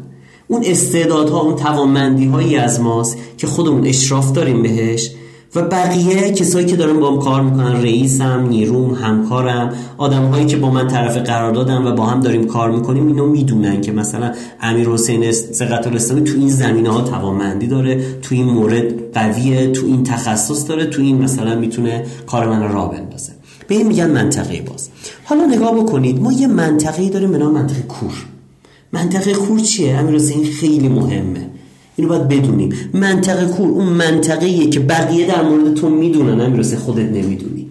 اون 0.47 0.64
استعدادها 0.66 1.41
اون 1.41 1.55
توانمندی 1.55 2.26
هایی 2.26 2.55
از 2.55 2.82
ماست 2.82 3.18
که 3.38 3.47
خودمون 3.47 3.88
اشراف 3.88 4.32
داریم 4.32 4.62
بهش 4.62 5.12
و 5.56 5.62
بقیه 5.62 6.32
کسایی 6.32 6.66
که 6.66 6.76
دارن 6.76 6.99
با 6.99 7.12
هم 7.12 7.20
کار 7.20 7.41
می‌کنن 7.41 7.82
رئیسم 7.82 8.47
نیروم 8.49 8.93
همکارم 8.93 9.74
آدم 9.97 10.26
هایی 10.26 10.45
که 10.45 10.58
با 10.58 10.72
من 10.72 10.88
طرف 10.88 11.18
قرار 11.18 11.52
دادن 11.52 11.88
و 11.88 11.91
با 11.91 12.06
هم 12.06 12.20
داریم 12.20 12.47
کار 12.47 12.72
می‌کنیم 12.72 13.08
اینو 13.08 13.26
می‌دونن 13.26 13.82
که 13.82 13.91
مثلا 13.91 14.32
امیر 14.62 14.89
حسین 14.89 15.32
سقط 15.32 15.88
الاسلامی 15.88 16.24
تو 16.24 16.34
این 16.38 16.49
زمینه 16.49 16.89
ها 16.89 17.02
توانمندی 17.02 17.68
داره 17.68 18.02
تو 18.22 18.36
این 18.36 18.45
مورد 18.45 19.14
قویه 19.14 19.72
تو 19.72 19.86
این 19.86 20.04
تخصص 20.04 20.70
داره 20.70 20.86
تو 20.86 21.02
این 21.02 21.18
مثلا 21.18 21.56
می‌تونه 21.56 22.06
کار 22.28 22.49
من 22.49 22.74
را 22.74 22.86
بندازه. 22.86 23.32
به 23.68 23.76
این 23.76 23.88
میگن 23.88 24.10
منطقه 24.12 24.62
باز. 24.62 24.89
حالا 25.24 25.45
نگاه 25.45 25.76
بکنید 25.76 26.22
ما 26.22 26.34
یه 26.34 26.47
منطقه 26.47 27.10
داریم 27.10 27.32
به 27.32 27.38
نام 27.38 27.54
منطقه 27.54 27.82
کور. 27.82 28.14
منطقه 28.93 29.34
کور 29.34 29.60
چیه؟ 29.60 29.95
امیر 29.95 30.16
حسین 30.16 30.45
خیلی 30.45 30.88
مهمه. 30.88 31.51
اینو 32.02 32.18
باید 32.18 32.28
بدونیم. 32.28 32.74
منطقه 32.93 33.45
کور 33.45 33.70
اون 33.70 33.86
منطقه 33.86 34.68
که 34.68 34.80
بقیه 34.80 35.28
در 35.28 35.41
مورد 35.41 35.74
تو 35.74 35.89
می‌دونن 35.89 36.41
امیر 36.41 36.57
حسین 36.57 36.78
خودت 36.78 37.06
نمی‌دونی. 37.06 37.68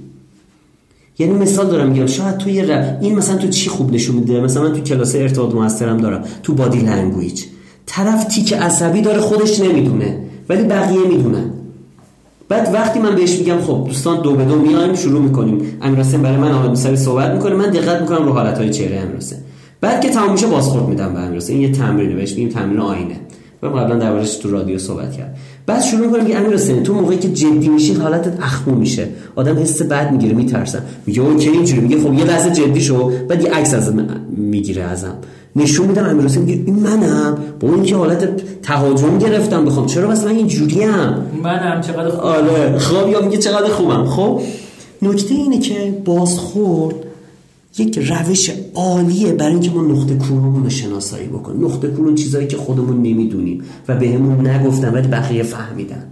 یعنی 1.18 1.33
مثال 1.33 1.66
دارم 1.66 1.89
میگم 1.91 2.07
شاید 2.07 2.37
تو 2.37 2.51
یه 2.51 2.99
این 3.01 3.14
مثلا 3.14 3.37
تو 3.37 3.49
چی 3.49 3.70
خوب 3.70 3.95
نشون 3.95 4.16
میده؟ 4.16 4.41
مثلا 4.41 4.62
من 4.62 4.72
تو 4.72 4.81
کلاس 4.81 5.14
ارتباط 5.14 5.55
موثرم 5.55 5.99
دارم. 5.99 6.24
تو 6.43 6.55
body 6.55 6.78
language 6.78 7.44
طرف 7.87 8.24
تیک 8.24 8.53
عصبی 8.53 9.01
داره 9.01 9.20
خودش 9.20 9.61
نمی‌دونه. 9.61 10.18
ولی 10.49 10.62
بقیه 10.62 11.09
می‌دونن. 11.09 11.51
بعد 12.49 12.74
وقتی 12.74 12.99
من 12.99 13.14
بهش 13.14 13.39
میگم 13.39 13.59
خب 13.61 13.85
دوستان 13.87 14.22
دو 14.22 14.35
به 14.35 14.45
دو 14.45 14.57
میایم 14.57 14.95
شروع 14.95 15.22
می‌کنیم. 15.22 15.78
امیر 15.83 16.03
برای 16.03 16.37
من 16.37 16.53
آمد 16.53 16.68
موسوی 16.68 16.97
صحبت 16.97 17.31
می‌کنه. 17.31 17.55
من 17.55 17.70
دقت 17.70 18.01
می‌کنم 18.01 18.24
رو 18.26 18.33
حالت 18.33 18.59
های 18.59 18.70
چهره 18.70 18.97
امیر 18.97 19.16
بعد 19.81 20.01
که 20.01 20.09
تمام 20.09 20.33
میشه 20.33 20.47
بازخورد 20.47 20.89
میدم 20.89 21.14
به 21.14 21.20
امیر 21.20 21.43
این 21.49 21.61
یه 21.61 21.72
تمرینه 21.72 22.14
بهش 22.14 22.31
میگیم 22.31 22.49
تمرین 22.49 22.81
آینه. 22.81 23.16
و 23.62 23.66
قبلا 23.66 23.96
دربارش 23.96 24.36
تو 24.36 24.50
رادیو 24.50 24.78
صحبت 24.78 25.12
کرد 25.12 25.36
بعد 25.66 25.82
شروع 25.82 26.06
می‌کنم 26.06 26.26
که 26.26 26.36
امیر 26.36 26.54
حسین 26.54 26.82
تو 26.82 26.94
موقعی 26.94 27.18
که 27.18 27.28
جدی 27.28 27.68
میشی 27.68 27.94
حالتت 27.94 28.42
اخمو 28.42 28.74
میشه. 28.74 29.08
آدم 29.36 29.58
حس 29.58 29.82
بد 29.82 30.12
می‌گیره 30.12 30.34
میترسه 30.34 30.82
میگه 31.06 31.22
اوکی 31.22 31.48
اینجوری. 31.48 31.80
میگه 31.80 32.00
خب 32.00 32.14
یه 32.14 32.24
لحظه 32.24 32.50
جدی 32.50 32.80
شو 32.80 33.12
بعد 33.28 33.42
یه 33.42 33.50
عکس 33.50 33.74
از 33.74 33.94
می‌گیره 34.36 34.82
ازم. 34.82 35.14
نشون 35.56 35.86
میدم 35.86 36.04
امیر 36.04 36.24
حسین 36.24 36.42
میگه 36.42 36.62
این 36.66 36.74
منم. 36.74 37.38
با 37.61 37.68
اون 37.68 37.82
که 37.82 37.96
حالت 37.96 38.28
تهاجم 38.62 39.18
گرفتم 39.18 39.64
بخوام. 39.64 39.86
چرا 39.86 40.08
بس 40.08 40.24
من 40.24 40.30
اینجوری 40.30 40.84
ام 40.84 41.26
منم 41.42 41.80
چقدر 41.80 42.08
خوبم. 42.08 42.28
آره. 42.28 42.78
خب 42.78 43.08
یا 43.08 43.20
میگه 43.20 43.38
چقدر 43.38 43.68
خوبم. 43.68 44.06
خب 44.06 44.40
نکته 45.02 45.34
اینه 45.34 45.58
که 45.58 45.94
بازخورد 46.04 46.94
یک 47.81 47.99
روش 47.99 48.51
عالیه 48.74 49.33
برای 49.33 49.53
اینکه 49.53 49.70
ما 49.70 49.83
نقطه 49.83 50.14
کورمون 50.14 50.64
رو 50.64 50.70
شناسایی 50.70 51.26
بکنیم. 51.26 51.64
نقطه 51.66 51.89
کور 51.89 52.14
چیزایی 52.14 52.47
که 52.47 52.57
خودمون 52.57 52.97
نمی‌دونیم 52.97 53.62
و 53.89 53.97
بهمون 53.97 54.43
به 54.43 54.51
نگفتن 54.51 54.95
ولی 54.95 55.09
بقیه 55.09 55.43
فهمیدن. 55.43 56.07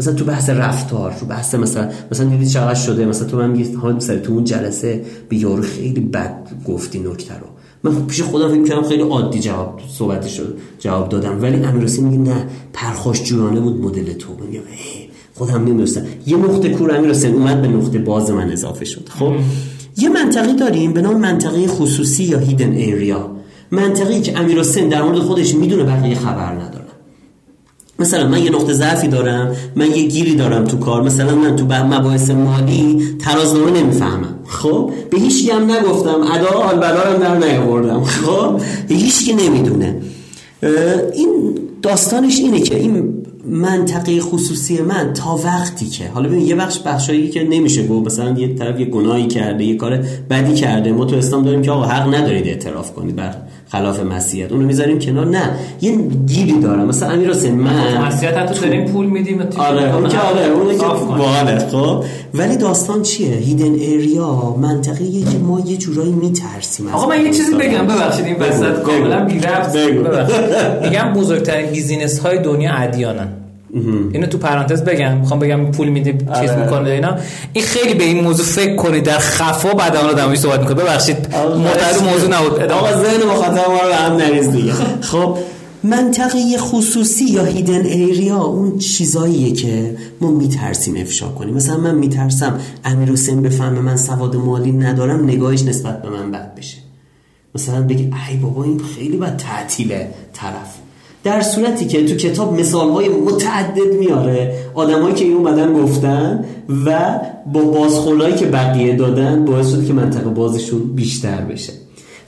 مثلا 0.00 0.14
تو 0.14 0.24
بحث 0.24 0.50
رفتار 0.50 1.12
تو 1.20 1.26
بحث 1.26 1.54
مثلا 1.54 1.88
مثلا 2.10 2.28
دیدی 2.28 2.46
چقدر 2.46 2.74
شده؟ 2.74 3.06
مثلا 3.06 3.28
تو 3.28 3.36
من 3.36 3.50
میگی 3.50 3.76
سر 3.98 4.18
تو 4.18 4.32
اون 4.32 4.44
جلسه 4.44 5.04
به 5.28 5.36
یارو 5.36 5.62
خیلی 5.62 6.00
بد 6.00 6.48
گفتی 6.66 6.98
نکته 6.98 7.34
رو. 7.34 7.46
من 7.84 8.06
پیش 8.06 8.22
خودم 8.22 8.48
فکر 8.48 8.64
کردم 8.64 8.88
خیلی 8.88 9.02
عادی 9.02 9.40
جواب 9.40 9.80
صحبتش 9.98 10.36
شد 10.36 10.58
جواب 10.78 11.08
دادم. 11.08 11.42
ولی 11.42 11.64
امیرسی 11.64 12.02
میگه 12.02 12.18
نه 12.18 12.46
پرخوش 12.72 13.22
جویانه 13.22 13.60
بود 13.60 13.80
مدل 13.80 14.12
تو. 14.12 14.28
خودم 15.34 15.54
نمی‌دونستم. 15.54 16.02
یه 16.26 16.36
نقطه 16.36 16.68
کور 16.68 16.96
امیر 16.96 17.26
اومد 17.26 17.62
به 17.62 17.68
نقطه 17.68 17.98
باز 17.98 18.30
من 18.30 18.52
اضافه 18.52 18.84
شد. 18.84 19.08
خب؟ 19.08 19.32
یه 19.96 20.08
منطقه 20.08 20.52
داریم 20.52 20.92
به 20.92 21.02
نام 21.02 21.16
منطقه 21.16 21.66
خصوصی 21.66 22.24
یا 22.24 22.38
هیدن 22.38 22.72
ایریا 22.72 23.30
منطقه‌ای 23.70 24.20
که 24.20 24.38
امیر 24.38 24.60
حسین 24.60 24.88
در 24.88 25.02
مورد 25.02 25.18
خودش 25.18 25.54
می‌دونه 25.54 25.82
بقیه 25.82 26.14
خبر 26.14 26.52
ندارن. 26.52 26.82
مثلا 27.98 28.28
من 28.28 28.42
یه 28.42 28.50
نقطه 28.50 28.72
ضعفی 28.72 29.08
دارم 29.08 29.56
من 29.76 29.90
یه 29.90 30.02
گیری 30.02 30.34
دارم 30.34 30.64
تو 30.64 30.78
کار. 30.78 31.02
مثلا 31.02 31.34
من 31.34 31.56
تو 31.56 31.64
مباحث 31.64 32.30
مالی 32.30 33.02
ترازنامه 33.20 33.70
نمی‌فهمم. 33.70 34.38
خب؟ 34.46 34.90
به 35.10 35.18
هیچ 35.18 35.50
هم 35.50 35.70
نگفتم 35.70 36.20
ادا 36.32 36.46
حال 36.46 36.76
بدارم 36.76 37.20
در 37.20 37.48
نیاوردم. 37.48 38.04
خب؟ 38.04 38.60
هیچ 38.88 39.24
کی 39.24 39.32
نمی‌دونه. 39.32 40.00
این 41.14 41.58
داستانش 41.82 42.38
اینه 42.38 42.60
که 42.60 42.78
این 42.78 43.26
منطقه 43.44 44.20
خصوصی 44.20 44.82
من 44.82 45.12
تا 45.12 45.40
وقتی 45.44 45.86
که 45.86 46.08
حالا 46.08 46.28
ببین 46.28 46.46
یه 46.46 46.54
بخش 46.54 46.78
بخشایی 46.78 47.30
که 47.30 47.44
نمیشه 47.44 47.86
گفت 47.86 48.06
مثلا 48.06 48.38
یه 48.38 48.54
طرف 48.54 48.80
یه 48.80 48.86
گناهی 48.86 49.26
کرده 49.26 49.64
یه 49.64 49.76
کار 49.76 50.04
بدی 50.30 50.54
کرده 50.54 50.92
ما 50.92 51.04
تو 51.04 51.16
اسلام 51.16 51.44
داریم 51.44 51.62
که 51.62 51.70
آقا 51.70 51.84
حق 51.84 52.14
ندارید 52.14 52.46
اعتراف 52.46 52.92
کنید. 52.92 53.16
بر 53.16 53.34
خلاف 53.72 54.00
مسیحیت. 54.00 54.52
اونو 54.52 54.66
می‌ذاریم 54.66 54.98
کنار. 54.98 55.26
نه 55.26 55.50
یه 55.80 55.96
گیری 56.26 56.60
دارم. 56.60 56.86
مثلا 56.86 57.10
امیر 57.10 57.30
حسین 57.30 57.54
من 57.54 58.06
مسیحیت 58.06 58.36
حتی 58.36 58.60
داریم 58.60 58.84
پول 58.84 59.06
میدیم 59.06 59.42
آره 59.56 59.96
اون 59.96 60.08
که 60.08 60.18
آره 60.18 60.46
اون 60.46 60.78
که 60.78 60.84
باحاله 60.84 61.58
خب. 61.58 62.04
ولی 62.34 62.56
داستان 62.56 63.02
چیه؟ 63.02 63.34
هیدن 63.34 63.74
ایریا 63.74 64.56
منطقه 64.60 65.04
یه 65.04 65.24
که 65.24 65.38
ما 65.38 65.60
یه 65.60 65.76
جورایی 65.76 66.12
میترسیم 66.12 66.88
آقا 66.88 67.08
من 67.08 67.24
یه 67.24 67.30
چیزی 67.30 67.54
بگم 67.54 67.86
ببخشید 67.86 68.24
این 68.24 68.36
وسط 68.36 68.82
کاملا 68.82 69.24
بی 69.24 69.38
ربط 69.38 69.76
میگم 70.82 71.12
بزرگترین 71.12 71.70
business 71.70 72.18
های 72.18 72.38
دنیا 72.38 72.72
ادیانن. 72.72 73.41
اینو 74.12 74.26
تو 74.26 74.38
پرانتز 74.38 74.82
بگم. 74.84 75.18
می‌خوام 75.18 75.40
بگم 75.40 75.70
پول 75.70 75.88
میده 75.88 76.12
چیز 76.12 76.50
آره. 76.50 76.64
می‌کنه 76.64 76.90
اینا. 76.90 77.16
این 77.52 77.64
خیلی 77.64 77.94
به 77.94 78.04
این 78.04 78.24
موضوع 78.24 78.46
فکر 78.46 78.76
کنید 78.76 79.04
در 79.04 79.18
خفا 79.18 79.68
بعد 79.74 79.96
اون 79.96 80.10
آدمی 80.10 80.36
صحبت 80.36 80.60
می‌کنه. 80.60 80.74
ببخشید. 80.74 81.16
مطلب 81.16 82.08
موضوع 82.12 82.30
نبود. 82.30 82.62
آقا 82.62 83.02
ذهن 83.02 83.22
مخاطب 83.30 83.70
ما 83.70 83.80
رو 83.88 83.94
هم 83.94 84.16
نریز 84.16 84.50
دیگه. 84.50 84.72
خب 85.10 85.38
منطقه 85.84 86.58
خصوصی 86.58 87.24
یا 87.24 87.44
hidden 87.44 87.84
area 87.86 88.38
اون 88.42 88.78
چیزاییه 88.78 89.52
که 89.52 89.96
ما 90.20 90.30
میترسیم 90.30 90.96
افشا 90.96 91.28
کنیم. 91.28 91.54
مثلا 91.54 91.76
من 91.76 91.94
میترسم 91.94 92.60
امیر 92.84 93.12
حسین 93.12 93.42
بفهمه 93.42 93.80
من 93.80 93.96
سواد 93.96 94.36
مالی 94.36 94.72
ندارم 94.72 95.24
نگاهش 95.24 95.62
نسبت 95.62 96.02
به 96.02 96.10
من 96.10 96.30
بد 96.30 96.54
بشه. 96.54 96.76
مثلا 97.54 97.82
بگه 97.82 98.10
ای 98.30 98.36
بابا 98.36 98.64
این 98.64 98.80
خیلی 98.96 99.16
بد 99.16 99.36
تعطیله 99.36 100.08
طرف 100.32 100.81
در 101.24 101.40
صورتی 101.40 101.86
که 101.86 102.04
تو 102.04 102.16
کتاب 102.16 102.60
مثال 102.60 102.90
های 102.90 103.08
متعدد 103.08 103.92
میاره. 103.98 104.54
آدمایی 104.74 105.14
که 105.14 105.24
این 105.24 105.34
اومدن 105.36 105.72
گفتن 105.72 106.44
و 106.86 107.20
با 107.52 107.60
بازخولایی 107.60 108.34
که 108.34 108.46
بقیه 108.46 108.96
دادن 108.96 109.44
باعث 109.44 109.70
شده 109.70 109.86
که 109.86 109.92
منطقه 109.92 110.30
بازشون 110.30 110.80
بیشتر 110.94 111.40
بشه. 111.40 111.72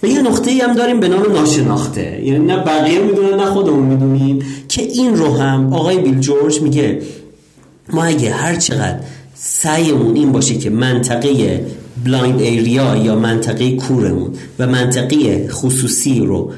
و 0.03 0.07
یه 0.07 0.23
نقطه 0.23 0.51
ای 0.51 0.61
هم 0.61 0.75
داریم 0.75 1.01
به 1.01 1.09
نام 1.09 1.33
ناشناخته. 1.33 2.25
یعنی 2.25 2.47
نه 2.47 2.57
بقیه 2.57 2.99
می‌دونن 2.99 3.35
نه 3.35 3.47
خودمون 3.47 3.83
می‌دونیم 3.83 4.43
که 4.69 4.83
این 4.83 5.17
رو 5.17 5.37
هم 5.37 5.73
آقای 5.75 5.99
بیل 5.99 6.21
جورج 6.21 6.61
میگه 6.61 7.03
ما 7.93 8.05
اگه 8.05 8.31
هر 8.31 8.57
چقدر 8.57 8.99
سعیمون 9.35 10.17
این 10.17 10.33
باشه 10.33 10.55
که 10.55 10.71
منطقه 10.71 11.61
blind 12.05 12.41
area 12.41 12.97
یا 12.97 13.17
منطقه 13.17 13.77
کورمون 13.77 14.31
و 14.59 14.67
منطقه 14.67 15.49
خصوصی 15.49 16.21
رو 16.21 16.53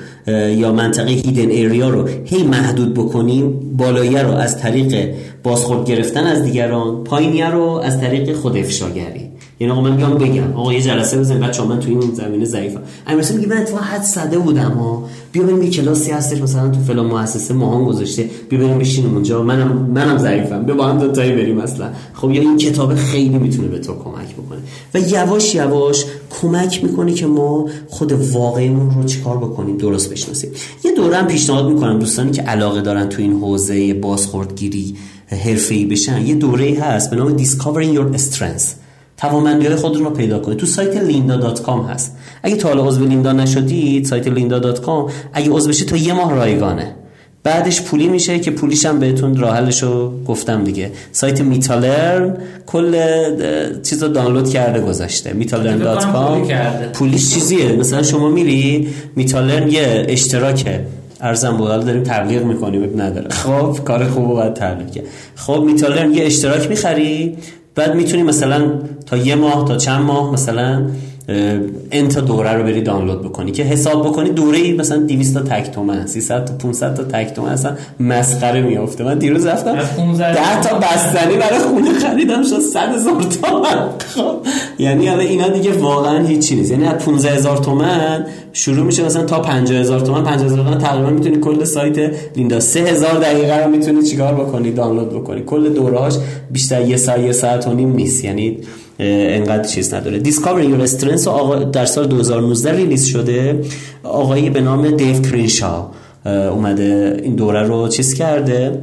یا 0.57 0.73
منطقه 0.73 1.11
hidden 1.11 1.51
area 1.51 1.89
رو 1.89 2.09
هی 2.25 2.43
محدود 2.43 2.95
بکنیم 2.95 3.77
بالایه 3.77 4.23
رو 4.23 4.33
از 4.33 4.59
طریق 4.59 5.15
بازخورد 5.43 5.89
گرفتن 5.89 6.25
از 6.25 6.43
دیگران 6.43 7.05
پایینیه 7.05 7.51
رو 7.51 7.63
از 7.63 8.01
طریق 8.01 8.33
خود 8.33 8.57
افشاگری. 8.57 9.26
یعنی 9.61 9.73
آقا 9.73 9.81
من 9.81 9.97
بیام 9.97 10.15
بگم. 10.15 10.53
آقا 10.53 10.73
یه 10.73 10.83
جلسه 10.83 11.19
بزنیم 11.19 11.41
بچه 11.41 11.65
من 11.65 11.81
تو 11.81 11.89
این 11.89 12.01
زمینه 12.15 12.45
ضعیفم. 12.45 12.81
امیر 13.07 13.19
حسین 13.19 13.35
میگه 13.35 13.49
من 13.49 13.57
اتفاقا 13.57 13.83
حد 13.83 14.03
صده 14.03 14.39
بودم 14.39 14.71
ها 14.71 15.05
بیا 15.33 15.43
بریم 15.43 15.63
یه 15.63 15.71
کلاسی 15.71 16.11
هستش 16.11 16.41
مثلا 16.41 16.69
تو 16.69 16.81
فلان 16.81 17.07
مؤسسه 17.07 17.55
ماهان 17.55 17.85
گذاشته. 17.85 18.31
بیا 18.49 18.59
بریم 18.59 18.79
بشینیم 18.79 19.15
اونجا. 19.15 19.43
منم 19.43 19.91
منم 19.95 20.19
ضعیفم. 20.19 20.63
بیا 20.63 20.75
با 20.75 20.87
هم 20.87 20.99
دو 20.99 21.13
تایی 21.13 21.33
بریم 21.33 21.59
اصلا. 21.59 21.89
خب 22.15 22.31
یا 22.31 22.43
این 22.43 22.57
کتاب 22.57 22.95
خیلی 22.95 23.39
می‌تونه 23.39 23.69
به 23.69 23.79
تو 23.79 23.93
کمک 23.93 24.35
بکنه. 24.35 24.59
و 24.95 24.99
یواش 24.99 25.55
یواش 25.55 26.05
کمک 26.41 26.85
می‌کنه 26.85 27.13
که 27.13 27.27
ما 27.27 27.69
خود 27.89 28.13
واقعیمون 28.13 28.91
رو 28.91 29.05
چیکار 29.05 29.37
بکنیم 29.37 29.77
درست 29.77 30.11
بشناسیم. 30.11 30.51
یه 30.85 30.93
دوره 30.93 31.17
هم 31.17 31.27
پیشنهاد 31.27 31.73
می‌کنم 31.73 31.99
دوستانی 31.99 32.31
که 32.31 32.43
علاقه 32.43 32.81
دارن 32.81 33.09
تو 33.09 33.23
این 33.23 33.33
حوزه 33.33 33.95
بازخوردگیری 33.95 34.97
حرفه‌ای 35.27 35.87
بشن. 35.87 36.27
یه 36.27 36.35
دوره 36.35 36.79
هست 36.81 37.11
به 37.11 37.17
نام 37.17 37.37
Discovering 37.39 37.97
Your 37.97 38.19
Strengths. 38.19 38.86
توانمندی 39.17 39.67
های 39.67 39.77
خودتون 39.77 40.05
رو 40.05 40.11
پیدا 40.11 40.39
کنید. 40.39 40.59
تو 40.59 40.67
سایت 40.67 40.97
Lynda.com 40.97 41.87
هست. 41.87 42.17
اگه 42.43 42.57
تا 42.57 42.69
حالا 42.69 42.85
عضو 42.85 43.05
لیندا 43.05 43.33
نشدید 43.33 44.05
سایت 44.05 44.29
Lynda.com 44.29 45.11
اگه 45.33 45.51
عضو 45.51 45.69
بشید 45.69 45.89
تا 45.89 45.97
یه 45.97 46.13
ماه 46.13 46.35
رایگانه. 46.35 46.95
بعدش 47.43 47.83
پولی 47.83 48.09
میشه 48.09 48.39
که 48.39 48.51
پولیش 48.51 48.87
هم 48.87 48.99
بهتون 48.99 49.37
راحلش 49.37 49.83
رو 49.83 50.13
گفتم 50.27 50.65
دیگه. 50.65 50.91
سایت 51.13 51.41
میتالرن 51.41 52.37
کل 52.67 52.93
چیز 53.83 54.03
رو 54.03 54.09
دانلود 54.09 54.51
کرده 54.51 54.81
گذاشته. 54.81 55.33
میتالرن.کام 55.33 56.49
پولیش 56.93 57.35
چیزیه؟ 57.35 57.73
مثلا 57.73 58.03
شما 58.03 58.29
میری 58.29 58.89
میتالرن 59.17 59.69
یه 59.71 60.07
اشتراکه. 60.09 60.81
ارزم 61.21 61.57
بود 61.57 61.69
داریم 61.69 62.03
تبلیغ 62.03 62.43
می‌کنیم 62.43 63.01
نداره. 63.01 63.29
خب 63.29 63.79
کار 63.85 64.09
خوبه 64.09 64.35
باید 64.35 64.55
تبلیغ 64.55 65.05
خب 65.35 65.63
میتالرن 65.67 66.15
یه 66.15 66.25
اشتراک 66.25 66.69
می‌خری 66.69 67.37
بعد 67.77 67.95
می‌تونی 67.95 68.23
مثلا 68.23 68.73
تا 69.07 69.17
یه 69.17 69.35
ماه 69.35 69.69
تا 69.69 69.77
چند 69.77 70.03
ماه 70.03 70.33
مثلا 70.33 70.87
انتا 71.93 72.21
دوره 72.21 72.53
رو 72.53 72.63
بری 72.63 72.83
دانلود 72.83 73.23
بکنی. 73.23 73.53
که 73.53 73.63
حساب 73.63 74.07
بکنی 74.07 74.31
دوره 74.31 74.59
ای 74.59 74.73
مثلا 74.73 74.99
200 74.99 75.35
تا 75.35 75.41
تک 75.41 75.71
تومن 75.71 76.07
300 76.07 76.45
تا 76.45 76.55
500 76.55 76.95
تا 76.95 77.03
تک 77.03 77.35
تومن 77.35 77.49
اصلا 77.49 77.73
مسخره 78.01 78.63
میافته. 78.63 79.05
من 79.05 79.19
دیروز 79.19 79.47
رفتم 79.47 79.73
10 79.73 80.61
تا 80.61 80.79
بستنی 80.79 81.37
برای 81.37 81.59
خونه 81.59 81.99
خریدم 81.99 82.43
شد 82.43 82.59
100 82.59 82.95
هزار 82.95 83.23
تومن. 83.23 83.89
خب 83.99 84.37
یعنی 84.79 85.09
الان 85.09 85.27
اینا 85.27 85.49
دیگه 85.49 85.73
واقعا 85.73 86.27
هیچی 86.27 86.57
نیست. 86.57 86.71
یعنی 86.71 86.85
از 86.87 87.05
15 87.05 87.31
هزار 87.31 87.57
تومن 87.57 88.27
شروع 88.53 88.87
میشه 88.87 89.05
مثلا 89.05 89.25
تا 89.25 89.41
50 89.41 89.81
هزار 89.81 90.01
تومن. 90.01 90.25
50 90.25 90.45
هزار 90.45 90.65
تومن 90.65 90.79
تقریبا 90.79 91.11
می‌تونی 91.11 91.37
کل 91.37 91.65
سایت 91.65 92.13
لیندا. 92.37 92.61
3000 92.61 93.19
دقیقه 93.19 93.65
رو 93.65 93.71
می‌تونی 93.71 94.03
چیکار 94.03 94.35
بکنی؟ 94.35 94.71
دانلود 94.71 95.11
بکنی. 95.11 95.43
کل 95.43 95.69
دورهاش 95.69 96.15
بیشتر 96.51 96.89
یه 96.89 96.97
ساعت 96.97 97.21
یه 97.21 97.33
ساعت 97.33 97.69
و 97.69 97.73
نیم 97.73 97.93
نیست. 97.93 98.25
یعنی 98.25 98.59
انقدر 98.99 99.69
چیز 99.69 99.95
نداره. 99.95 100.23
Discovery 100.23 100.87
Your 100.87 100.89
Strengths 100.91 101.27
آقا 101.27 101.57
در 101.57 101.85
سال 101.85 102.07
2019 102.07 102.73
ریلیز 102.73 103.05
شده. 103.05 103.61
آقایی 104.03 104.51
به 104.51 104.61
نام 104.61 104.91
دیو 104.91 105.21
کرینشا 105.21 105.87
اومده 106.27 107.21
این 107.23 107.35
دوره 107.35 107.63
رو 107.63 107.89
چیز 107.89 108.15
کرده. 108.15 108.83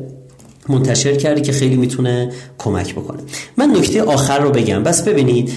منتشر 0.70 1.16
کرده 1.16 1.42
که 1.42 1.52
خیلی 1.52 1.76
می‌تونه 1.76 2.32
کمک 2.58 2.96
بکنه. 2.96 3.20
من 3.58 3.70
نکته 3.70 4.04
آخر 4.04 4.40
رو 4.40 4.50
بگم. 4.52 4.84
بس 4.84 5.04
ببینید 5.04 5.52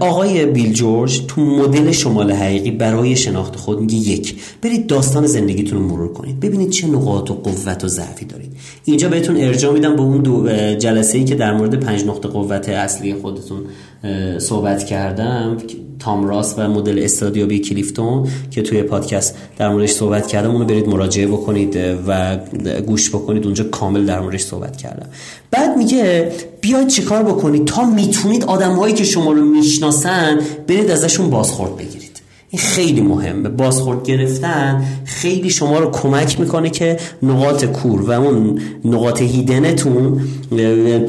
آقای 0.00 0.46
بیل 0.46 0.72
جورج 0.72 1.22
تو 1.28 1.40
مدل 1.40 1.90
شمال 1.90 2.32
حقیقی 2.32 2.70
برای 2.70 3.16
شناخت 3.16 3.56
خود 3.56 3.80
میگه 3.80 3.94
یک. 3.94 4.34
برید 4.62 4.86
داستان 4.86 5.26
زندگیتون 5.26 5.78
رو 5.78 5.84
مرور 5.84 6.12
کنید. 6.12 6.40
ببینید 6.40 6.70
چه 6.70 6.86
نقاط 6.86 7.30
و 7.30 7.34
قوت 7.34 7.84
و 7.84 7.88
ضعفی 7.88 8.24
دارید. 8.24 8.52
اینجا 8.84 9.08
بهتون 9.08 9.36
ارجاع 9.36 9.72
میدم 9.72 9.96
به 9.96 10.02
اون 10.02 10.22
دو 10.22 10.48
جلسه 10.74 11.18
ای 11.18 11.24
که 11.24 11.34
در 11.34 11.52
مورد 11.52 11.80
پنج 11.80 12.04
نقطه 12.04 12.28
قوت 12.28 12.68
اصلی 12.68 13.14
خودتون 13.14 13.60
صحبت 14.38 14.84
کردم. 14.86 15.56
تام 16.00 16.28
راس 16.28 16.54
و 16.58 16.68
مدل 16.68 16.98
استادیابی 16.98 17.58
کلیفتون 17.58 18.28
که 18.50 18.62
توی 18.62 18.82
پادکست 18.82 19.34
در 19.58 19.68
موردش 19.68 19.90
صحبت 19.90 20.26
کردم 20.26 20.50
اونو 20.50 20.64
برید 20.64 20.88
مراجعه 20.88 21.26
بکنید 21.26 21.78
و 22.06 22.38
گوش 22.86 23.10
بکنید. 23.10 23.44
اونجا 23.44 23.64
کامل 23.64 24.06
در 24.06 24.20
موردش 24.20 24.40
صحبت 24.42 24.76
کردم. 24.76 25.06
بعد 25.50 25.76
میگه 25.76 26.32
بیاید 26.60 26.88
چیکار 26.88 27.22
بکنید؟ 27.22 27.64
تا 27.64 27.84
می‌تونید 27.84 28.44
آدمهایی 28.44 28.94
که 28.94 29.04
شما 29.04 29.32
رو 29.32 29.44
می‌شناسن 29.44 30.38
برید 30.66 30.90
ازشون 30.90 31.30
بازخورد 31.30 31.76
بگیرید. 31.76 32.09
این 32.50 32.62
خیلی 32.62 33.00
مهمه. 33.00 33.48
بازخورد 33.48 34.02
گرفتن 34.02 34.84
خیلی 35.04 35.50
شما 35.50 35.78
رو 35.78 35.90
کمک 35.90 36.40
می‌کنه 36.40 36.70
که 36.70 36.96
نقاط 37.22 37.64
کور 37.64 38.02
و 38.02 38.10
اون 38.10 38.60
نقاط 38.84 39.22
هیدنتون 39.22 40.20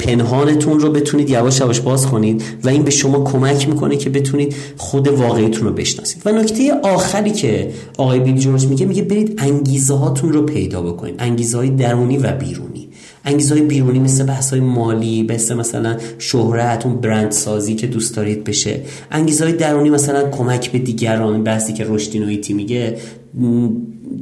پنهانتون 0.00 0.80
رو 0.80 0.90
بتونید 0.90 1.30
یواش 1.30 1.60
یواش 1.60 1.80
باز 1.80 2.06
کنید 2.06 2.42
و 2.64 2.68
این 2.68 2.82
به 2.82 2.90
شما 2.90 3.24
کمک 3.24 3.68
می‌کنه 3.68 3.96
که 3.96 4.10
بتونید 4.10 4.54
خود 4.76 5.08
واقعیتون 5.08 5.66
رو 5.68 5.72
بشناسید. 5.72 6.22
و 6.24 6.32
نکته 6.32 6.72
آخری 6.82 7.30
که 7.30 7.70
آقای 7.98 8.20
بیل 8.20 8.38
جورج 8.38 8.66
میگه 8.66 8.86
میگه 8.86 9.02
برید 9.02 9.34
انگیزه 9.38 9.94
هاتون 9.94 10.32
رو 10.32 10.42
پیدا 10.42 10.82
بکنید. 10.82 11.14
انگیزه 11.18 11.58
های 11.58 11.70
درونی 11.70 12.16
و 12.16 12.32
بیرونی. 12.32 12.88
انگیزه 13.24 13.54
های 13.54 13.62
بیرونی 13.62 13.98
مثل 13.98 14.24
بحث 14.24 14.50
های 14.50 14.60
مالی 14.60 15.26
مثل 15.30 15.54
مثلا 15.54 15.96
شهرت 16.18 16.86
اون 16.86 17.00
برند 17.00 17.30
سازی 17.30 17.74
که 17.74 17.86
دوست 17.86 18.16
دارید 18.16 18.44
بشه. 18.44 18.80
انگیزه 19.10 19.44
های 19.44 19.52
درونی 19.52 19.90
مثلا 19.90 20.30
کمک 20.30 20.72
به 20.72 20.78
دیگران 20.78 21.44
بحثی 21.44 21.72
که 21.72 21.84
رشدی 21.88 22.54
میگه. 22.54 22.96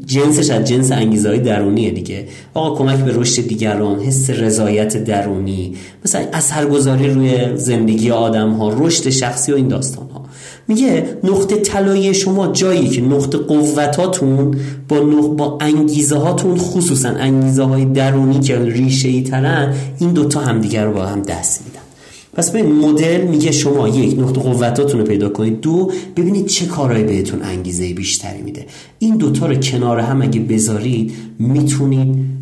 جنسش 0.07 0.51
از 0.51 0.64
جنس 0.64 0.92
انگیزه 0.92 1.28
های 1.28 1.38
درونیه 1.38 1.90
دیگه. 1.90 2.28
آقا 2.55 2.76
کمک 2.76 2.98
به 2.98 3.12
رشد 3.14 3.46
دیگران 3.46 4.01
حس 4.01 4.30
رضایت 4.30 5.05
درونی. 5.05 5.74
مثلا 6.05 6.26
اثرگذاری 6.32 7.11
روی 7.11 7.57
زندگی 7.57 8.11
آدم 8.11 8.51
ها 8.51 8.74
رشد 8.78 9.11
شخصی 9.11 9.53
و 9.53 9.55
این 9.55 9.68
داستان 9.68 10.11
ها 10.11 10.20
میگه 10.71 11.18
نقطه 11.25 11.57
طلایی 11.57 12.14
شما 12.14 12.47
جایی 12.47 12.89
که 12.89 13.01
نقطه 13.01 13.39
قوتاتون 13.39 14.57
با 14.89 14.99
نق... 14.99 15.27
با 15.27 15.59
انگیزه 15.61 16.16
هاتون 16.16 16.59
خصوصا 16.59 17.09
انگیزه 17.09 17.62
های 17.62 17.85
درونی 17.85 18.41
که 18.41 18.59
ریشه 18.59 19.09
ای 19.09 19.23
ترن 19.23 19.75
این 19.99 20.12
دوتا 20.12 20.41
همدیگر 20.41 20.85
رو 20.85 20.93
با 20.93 21.07
هم 21.07 21.23
دست 21.23 21.62
میدن. 21.66 21.81
پس 22.35 22.51
به 22.51 22.62
مدل 22.62 23.21
میگه 23.21 23.53
شما 23.53 23.89
یک 23.89 24.18
نقطه 24.18 24.41
قوتاتون 24.41 25.01
رو 25.01 25.07
پیدا 25.07 25.29
کنید 25.29 25.61
دو 25.61 25.91
ببینید 26.16 26.47
چه 26.47 26.66
کارهایی 26.66 27.05
بهتون 27.05 27.43
انگیزه 27.43 27.95
بیشتری 27.95 28.43
میده. 28.43 28.66
این 28.99 29.16
دوتا 29.16 29.47
رو 29.47 29.55
کنار 29.55 29.99
هم 29.99 30.23
اگه 30.23 30.41
بذارید 30.41 31.12
می‌تونید 31.39 32.39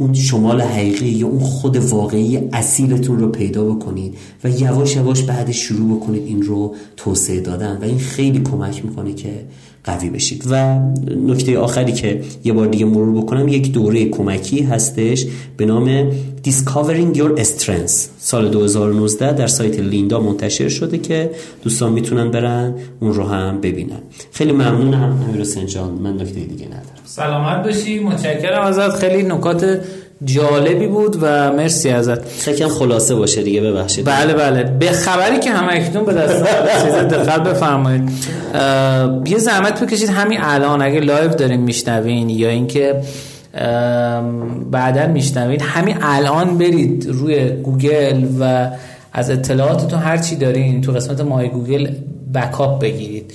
اون 0.00 0.14
شمال 0.14 0.60
حقیقی 0.60 1.08
یا 1.08 1.26
اون 1.26 1.40
خود 1.40 1.76
واقعی 1.76 2.36
اصیلتون 2.52 3.18
رو 3.18 3.28
پیدا 3.28 3.64
بکنید 3.64 4.14
و 4.44 4.50
یواش 4.50 4.96
یواش 4.96 5.22
بعد 5.22 5.50
شروع 5.50 5.96
بکنید 5.96 6.26
این 6.26 6.42
رو 6.42 6.74
توسعه 6.96 7.40
دادن. 7.40 7.76
و 7.76 7.84
این 7.84 7.98
خیلی 7.98 8.40
کمک 8.40 8.84
می‌کنه 8.84 9.12
که 9.12 9.44
قوی 9.84 10.10
بشید 10.10 10.44
و 10.50 10.78
نکته 11.26 11.58
آخری 11.58 11.92
که 11.92 12.20
یه 12.44 12.52
بار 12.52 12.66
دیگه 12.66 12.84
مرور 12.84 13.22
بکنم 13.22 13.48
یک 13.48 13.72
دوره 13.72 14.08
کمکی 14.08 14.62
هستش 14.62 15.26
به 15.56 15.66
نام 15.66 16.10
Discovering 16.44 17.16
Your 17.16 17.44
Strengths. 17.44 18.08
سال 18.18 18.48
2019 18.48 19.32
در 19.32 19.46
سایت 19.46 19.80
لیندا 19.80 20.20
منتشر 20.20 20.68
شده 20.68 20.98
که 20.98 21.30
دوستان 21.62 21.92
می‌تونن 21.92 22.30
برن 22.30 22.74
اون 23.00 23.14
رو 23.14 23.24
هم 23.24 23.60
ببینن. 23.60 23.98
خیلی 24.32 24.52
ممنونم 24.52 25.24
امیر 25.28 25.40
حسین 25.40 25.66
جان. 25.66 25.90
من 25.90 26.14
نکته 26.14 26.40
دیگه 26.40 26.66
ندارم. 26.66 26.84
سلامت 27.04 27.64
باشی. 27.64 27.98
متشکرم 27.98 28.62
ازت. 28.62 28.90
خیلی 28.90 29.22
نکات 29.22 29.80
جالبی 30.24 30.86
بود 30.86 31.16
و 31.20 31.52
مرسی 31.52 31.90
ازت. 31.90 32.24
فکرم 32.24 32.68
خلاصه 32.68 33.14
باشه 33.14 33.42
دیگه 33.42 33.60
ببخشید. 33.60 34.04
بله 34.04 34.34
بله. 34.34 34.62
به 34.62 34.90
خبری 34.90 35.38
که 35.38 35.50
هم 35.50 35.72
اکنون 35.72 36.04
به 36.04 36.12
دست 36.12 36.44
چیز 36.84 36.94
دقت 36.94 37.42
بفرمایید. 37.42 38.10
یه 39.26 39.38
زحمت 39.38 39.84
بکشید. 39.84 40.08
همین 40.08 40.38
الان 40.42 40.82
اگه 40.82 41.00
live 41.00 41.28
دارین 41.28 41.60
میشنوین 41.60 42.30
یا 42.30 42.48
اینکه 42.48 43.00
بعدا 44.70 45.06
میشنوید 45.06 45.62
همین 45.62 45.96
الان 46.02 46.58
برید 46.58 47.06
روی 47.08 47.50
گوگل 47.50 48.24
و 48.40 48.68
از 49.12 49.30
اطلاعاتتون 49.30 49.98
هر 49.98 50.16
چی 50.16 50.36
دارین 50.36 50.80
تو 50.80 50.92
قسمت 50.92 51.20
My 51.20 51.48
Google 51.48 51.88
backup 52.34 52.80
بگیرید. 52.82 53.34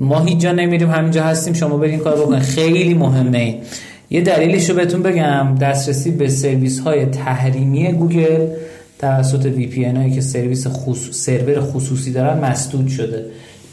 ما 0.00 0.20
هیچ 0.26 0.38
جا 0.38 0.52
نمیریم 0.52 0.90
همینجا 0.90 1.22
هستیم. 1.22 1.52
شما 1.54 1.76
برین 1.76 1.98
کار 1.98 2.16
بکنید. 2.16 2.42
خیلی 2.42 2.94
مهمه 2.94 3.58
یه 4.10 4.20
دلیلش 4.20 4.70
رو 4.70 4.76
بهتون 4.76 5.02
بگم. 5.02 5.54
دسترسی 5.60 6.10
به 6.10 6.28
سرویس 6.28 6.80
های 6.80 7.06
تحریمی 7.06 7.92
گوگل 7.92 8.46
توسط 8.98 9.46
VPN 9.46 9.84
هایی 9.84 10.10
که 10.10 10.20
سرویس 10.20 10.66
خصوص... 10.66 11.16
سرور 11.16 11.60
خصوصی 11.60 12.12
دارن 12.12 12.38
مسدود 12.38 12.88
شده. 12.88 13.24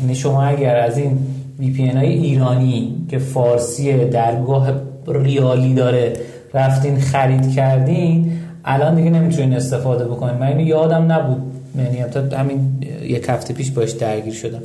یعنی 0.02 0.16
شما 0.16 0.44
اگر 0.44 0.76
از 0.76 0.98
این 0.98 1.18
VPN 1.60 1.88
های 1.88 2.08
ایرانی 2.08 2.96
که 3.10 3.18
فارسی 3.18 4.06
درگاه 4.06 4.72
ریالی 5.08 5.74
داره 5.74 6.14
رفتین 6.54 7.00
خرید 7.00 7.54
کردین 7.54 8.32
الان 8.66 8.96
دیگه 8.96 9.10
نمی‌تونین 9.10 9.54
استفاده 9.54 10.06
بکنین. 10.06 10.36
من 10.36 10.48
اینو 10.48 10.62
یادم 10.62 11.12
نبود. 11.12 11.42
یعنی 11.78 12.06
همین 12.38 12.84
یک 13.04 13.26
هفته 13.30 13.54
پیش 13.54 13.72
باش 13.72 13.92
درگیر 13.92 14.34
شدم. 14.34 14.62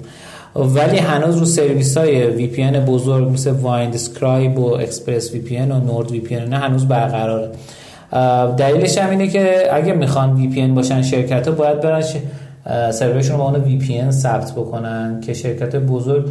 ولی 0.56 0.98
هنوز 0.98 1.36
رو 1.36 1.44
سرویس 1.44 1.96
های 1.98 2.26
VPN 2.26 2.70
بزرگ 2.70 3.28
مثل 3.28 3.50
Windscribe 3.50 4.58
و 4.58 4.64
ExpressVPN 4.64 5.56
و 5.56 5.66
NordVPN 5.66 6.36
نه 6.36 6.56
هنوز 6.56 6.88
برقراره. 6.88 7.48
دلیلش 8.56 8.98
هم 8.98 9.10
اینه 9.10 9.28
که 9.28 9.68
اگه 9.72 9.92
می‌خوان 9.92 10.34
VPN 10.34 10.66
باشن 10.66 11.02
شرکت 11.02 11.48
ها 11.48 11.54
باید 11.54 11.80
برن 11.80 12.02
سرورشون 12.90 13.32
رو 13.32 13.38
با 13.38 13.50
اون 13.50 13.60
VPN 13.60 14.10
ثبت 14.10 14.52
بکنن 14.52 15.20
که 15.20 15.34
شرکت 15.34 15.76
بزرگ 15.76 16.24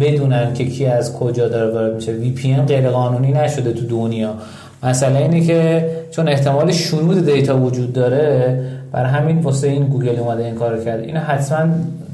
بدونن 0.00 0.54
که 0.54 0.64
کی 0.64 0.86
از 0.86 1.18
کجا 1.18 1.48
داره 1.48 1.74
وارد 1.74 1.94
میشه. 1.94 2.12
VPN 2.12 2.54
غیر 2.54 2.88
قانونی 2.88 3.32
نشده 3.32 3.72
تو 3.72 3.86
دنیا. 3.86 4.34
مسئله 4.82 5.18
اینه 5.18 5.46
که 5.46 5.90
چون 6.10 6.28
احتمال 6.28 6.72
شنود 6.72 7.24
data 7.24 7.58
وجود 7.58 7.92
داره 7.92 8.60
برای 8.92 9.10
همین 9.10 9.38
واسه 9.38 9.68
این 9.68 9.84
گوگل 9.84 10.18
اومده 10.18 10.44
این 10.44 10.54
کار 10.54 10.84
کرده. 10.84 11.06
اینو 11.06 11.20
حتما 11.20 11.66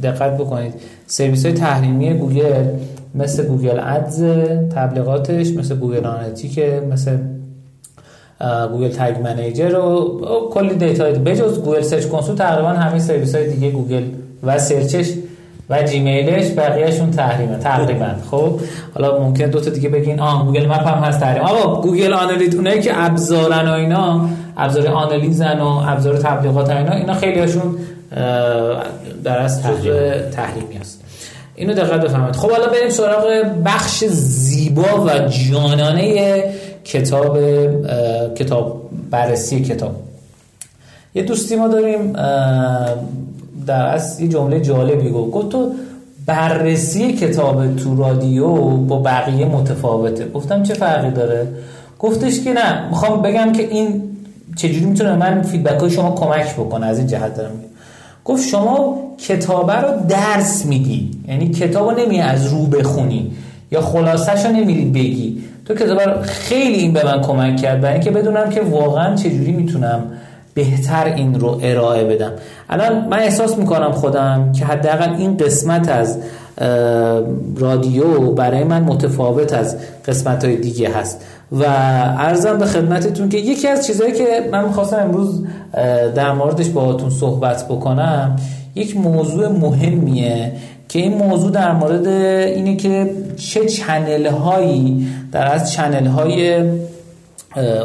دقت 0.02 0.34
بکنید. 0.38 0.74
سرویس 1.10 1.46
های 1.46 1.54
تحریمی 1.54 2.14
گوگل 2.14 2.64
مثل 3.14 3.46
Google 3.46 3.80
Ads 3.80 4.22
تبلیغاتش 4.74 5.50
مثل 5.50 5.74
Google 5.76 6.06
Analytics 6.06 6.58
مثل 6.92 7.16
Google 8.72 8.88
Tag 8.88 9.22
Manager 9.24 9.74
و 9.74 10.20
کلی 10.52 10.74
data. 10.74 11.04
بجز 11.04 11.58
Google 11.58 11.82
Search 11.82 12.06
Console 12.06 12.36
تقریبا 12.36 12.68
همه 12.68 12.98
سرویس 12.98 13.34
های 13.34 13.50
دیگه 13.50 13.70
گوگل 13.70 14.02
و 14.42 14.58
search 14.58 14.97
ش 14.97 15.10
و 15.70 15.82
Gmail 15.82 16.31
ش 16.31 16.50
بقیهشون 16.56 17.10
تحریمه 17.10 17.58
تقریبا. 17.58 18.10
خب 18.30 18.60
حالا 18.94 19.18
ممکن 19.18 19.46
دو 19.46 19.60
تا 19.60 19.70
دیگه 19.70 19.88
بگین 19.88 20.20
آه 20.20 20.46
Google 20.46 20.66
Map 20.66 20.86
هم 20.86 21.04
هست 21.04 21.20
تحریم. 21.20 21.42
آقا 21.42 21.80
Google 21.80 22.12
Analytics 22.12 22.54
اونایی 22.54 22.80
که 22.80 22.90
ابزارن 22.94 23.68
و 23.68 23.72
اینا 23.72 24.28
ابزار 24.56 24.86
آنالیزن 24.86 25.60
و 25.60 25.66
ابزار 25.66 26.16
تبلیغات 26.16 26.70
اینا 26.70 26.92
اینا 26.92 27.14
خیلی 27.14 27.40
هاشون 27.40 27.76
در 29.24 29.38
از 29.38 29.62
تحریمی 30.32 30.74
هست. 30.80 30.99
اینو 31.54 31.74
دقت 31.74 32.00
بفرمایید 32.00 32.36
خب 32.36 32.50
حالا 32.50 32.66
بریم 32.66 32.90
سراغ 32.90 33.44
بخش 33.64 34.04
زیبا 34.04 35.04
و 35.06 35.10
جانانه 35.28 36.44
کتاب 36.84 37.38
کتاب 38.34 38.82
بررسی 39.10 39.62
کتاب. 39.62 39.96
یه 41.14 41.22
دوستی 41.22 41.56
ما 41.56 41.68
داریم 41.68 42.12
در 43.66 43.86
اصل 43.86 44.22
یه 44.22 44.28
جمله 44.28 44.60
جالبی 44.60 45.10
گفت. 45.10 45.30
گفت 45.30 45.48
تو 45.48 45.72
بررسی 46.26 47.12
کتاب 47.12 47.76
تو 47.76 47.96
رادیو 47.96 48.56
با 48.76 48.98
بقیه 48.98 49.46
متفاوته. 49.46 50.28
گفتم 50.28 50.62
چه 50.62 50.74
فرقی 50.74 51.10
داره؟ 51.10 51.48
گفتش 51.98 52.40
که 52.40 52.52
نه. 52.52 52.88
می‌خوام 52.88 53.22
بگم 53.22 53.52
که 53.52 53.62
این 53.62 54.02
چجوری 54.56 54.84
می‌تونه 54.84 55.16
من 55.16 55.42
فیدبک 55.42 55.80
های 55.80 55.90
شما 55.90 56.14
کمک 56.14 56.54
بکنه. 56.54 56.86
از 56.86 56.98
این 56.98 57.06
جهت 57.06 57.36
دارم 57.36 57.50
گفت 58.24 58.48
شما 58.48 58.98
کتابه 59.18 59.74
رو 59.74 59.88
درس 60.08 60.66
میدی. 60.66 61.10
یعنی 61.28 61.48
کتاب 61.48 61.90
رو 61.90 62.06
نمی 62.06 62.20
از 62.20 62.46
رو 62.46 62.66
بخونی. 62.66 63.32
یا 63.72 63.80
خلاصش 63.80 64.46
رو 64.46 64.52
نمیری 64.52 64.84
بگی. 64.84 65.42
تو 65.64 65.74
کتاب 65.74 66.00
رو 66.00 66.22
خیلی 66.22 66.78
این 66.78 66.92
به 66.92 67.04
من 67.04 67.22
کمک 67.22 67.56
کرد. 67.56 67.80
برای 67.80 67.94
اینکه 67.94 68.10
بدونم 68.10 68.50
که 68.50 68.60
واقعا 68.60 69.14
چجوری 69.14 69.52
می‌تونم 69.52 70.02
بهتر 70.54 71.04
این 71.04 71.40
رو 71.40 71.60
ارائه 71.62 72.04
بدم. 72.04 72.32
الان 72.70 73.08
من 73.08 73.18
احساس 73.18 73.58
می‌کنم 73.58 73.92
خودم 73.92 74.52
که 74.52 74.64
حداقل 74.64 75.14
این 75.14 75.36
قسمت 75.36 75.88
از 75.88 76.18
رادیو 77.56 78.32
برای 78.32 78.64
من 78.64 78.82
متفاوت 78.82 79.52
از 79.52 79.76
قسمت 80.06 80.44
های 80.44 80.56
دیگه 80.56 80.90
هست. 80.90 81.24
و 81.52 81.64
ارزم 82.18 82.58
به 82.58 82.66
خدمتتون 82.66 83.28
که 83.28 83.38
یکی 83.38 83.68
از 83.68 83.86
چیزهایی 83.86 84.12
که 84.12 84.48
من 84.52 84.64
می‌خواستم 84.64 84.96
امروز 84.96 85.44
در 86.14 86.32
موردش 86.32 86.68
باهاتون 86.68 87.10
صحبت 87.10 87.64
بکنم 87.68 88.36
یک 88.74 88.96
موضوع 88.96 89.48
مهمیه 89.48 90.52
که 90.88 90.98
این 90.98 91.14
موضوع 91.14 91.50
در 91.50 91.72
مورد 91.72 92.06
اینه 92.06 92.76
که 92.76 93.10
چه 93.36 93.66
چنل 93.66 94.26
هایی 94.26 95.06
در 95.32 95.54
از 95.54 95.72
چنل 95.72 96.06
های 96.06 96.64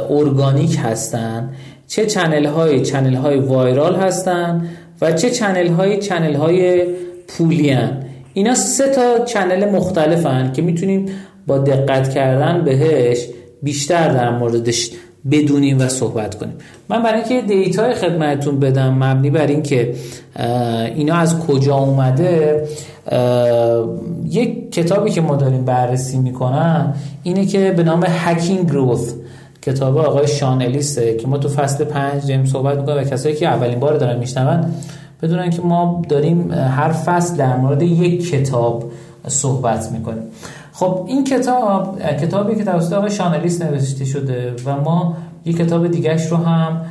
ارگانیک 0.10 0.80
هستن 0.84 1.50
چه 1.88 2.06
channel 2.06 2.46
های 2.46 2.82
channel 2.82 3.14
های 3.14 3.40
viral 3.40 3.96
هستن 3.96 4.66
و 5.02 5.12
چه 5.12 5.30
channel 5.30 5.68
های 5.68 5.98
channel 5.98 6.36
های 6.36 6.86
پولی 7.28 7.70
هن. 7.70 8.04
اینا 8.34 8.56
سه 8.56 8.90
تا 8.90 9.26
channel 9.26 9.70
مختلفن 9.70 10.52
که 10.54 10.62
می‌تونیم 10.62 11.06
با 11.48 11.58
دقت 11.58 12.14
کردن 12.14 12.64
بهش 12.64 13.28
بیشتر 13.66 14.14
در 14.14 14.38
موردش 14.38 14.92
بدونیم 15.32 15.80
و 15.80 15.88
صحبت 15.88 16.36
کنیم. 16.36 16.54
من 16.90 17.04
برای 17.04 17.20
اینکه 17.20 17.42
data 17.42 17.83
ی 17.83 17.94
خدمتتون 17.94 18.60
بدم 18.60 18.94
مبنی 18.94 19.30
بر 19.30 19.48
اینکه 19.48 19.96
اینا 20.96 21.16
از 21.16 21.40
کجا 21.40 21.76
اومده 21.76 22.64
یک 24.30 24.72
کتابی 24.72 25.12
که 25.12 25.22
ما 25.22 25.36
داریم 25.36 25.66
بررسی 25.66 26.18
می‌کنن 26.18 26.94
اینه 27.24 27.46
که 27.46 27.72
به 27.72 27.84
نام 27.84 28.04
هکینگ 28.08 28.70
گروث 28.70 29.14
کتاب 29.62 29.98
آقای 29.98 30.28
شانلیسته 30.28 31.18
که 31.18 31.28
ما 31.28 31.38
تو 31.38 31.50
فصل 31.50 31.84
پنج 31.84 32.22
داریم 32.28 32.46
صحبت 32.46 32.78
می‌کنیم 32.78 32.98
و 32.98 33.04
کسایی 33.04 33.36
که 33.36 33.48
اولین 33.48 33.80
بار 33.80 33.98
دارن 33.98 34.20
میشنون 34.20 34.66
بدونن 35.22 35.50
که 35.50 35.62
ما 35.62 36.02
داریم 36.10 36.52
هر 36.52 36.92
فصل 36.92 37.38
در 37.38 37.58
مورد 37.58 37.82
یک 37.82 38.30
کتاب 38.30 38.92
صحبت 39.28 39.92
می‌کنیم. 39.92 40.24
خب 40.78 41.04
این 41.08 41.24
کتاب 41.24 42.00
کتابی 42.22 42.56
که 42.56 42.64
توسط 42.64 42.94
آقای 42.94 43.12
شانلیست 43.12 43.62
نوشته 43.62 44.06
شده 44.06 44.54
و 44.66 44.82
ما 44.82 45.18
یک 45.46 45.58
کتاب 45.58 45.88
دیگهش 45.88 46.26
رو 46.26 46.38
هم 46.38 46.82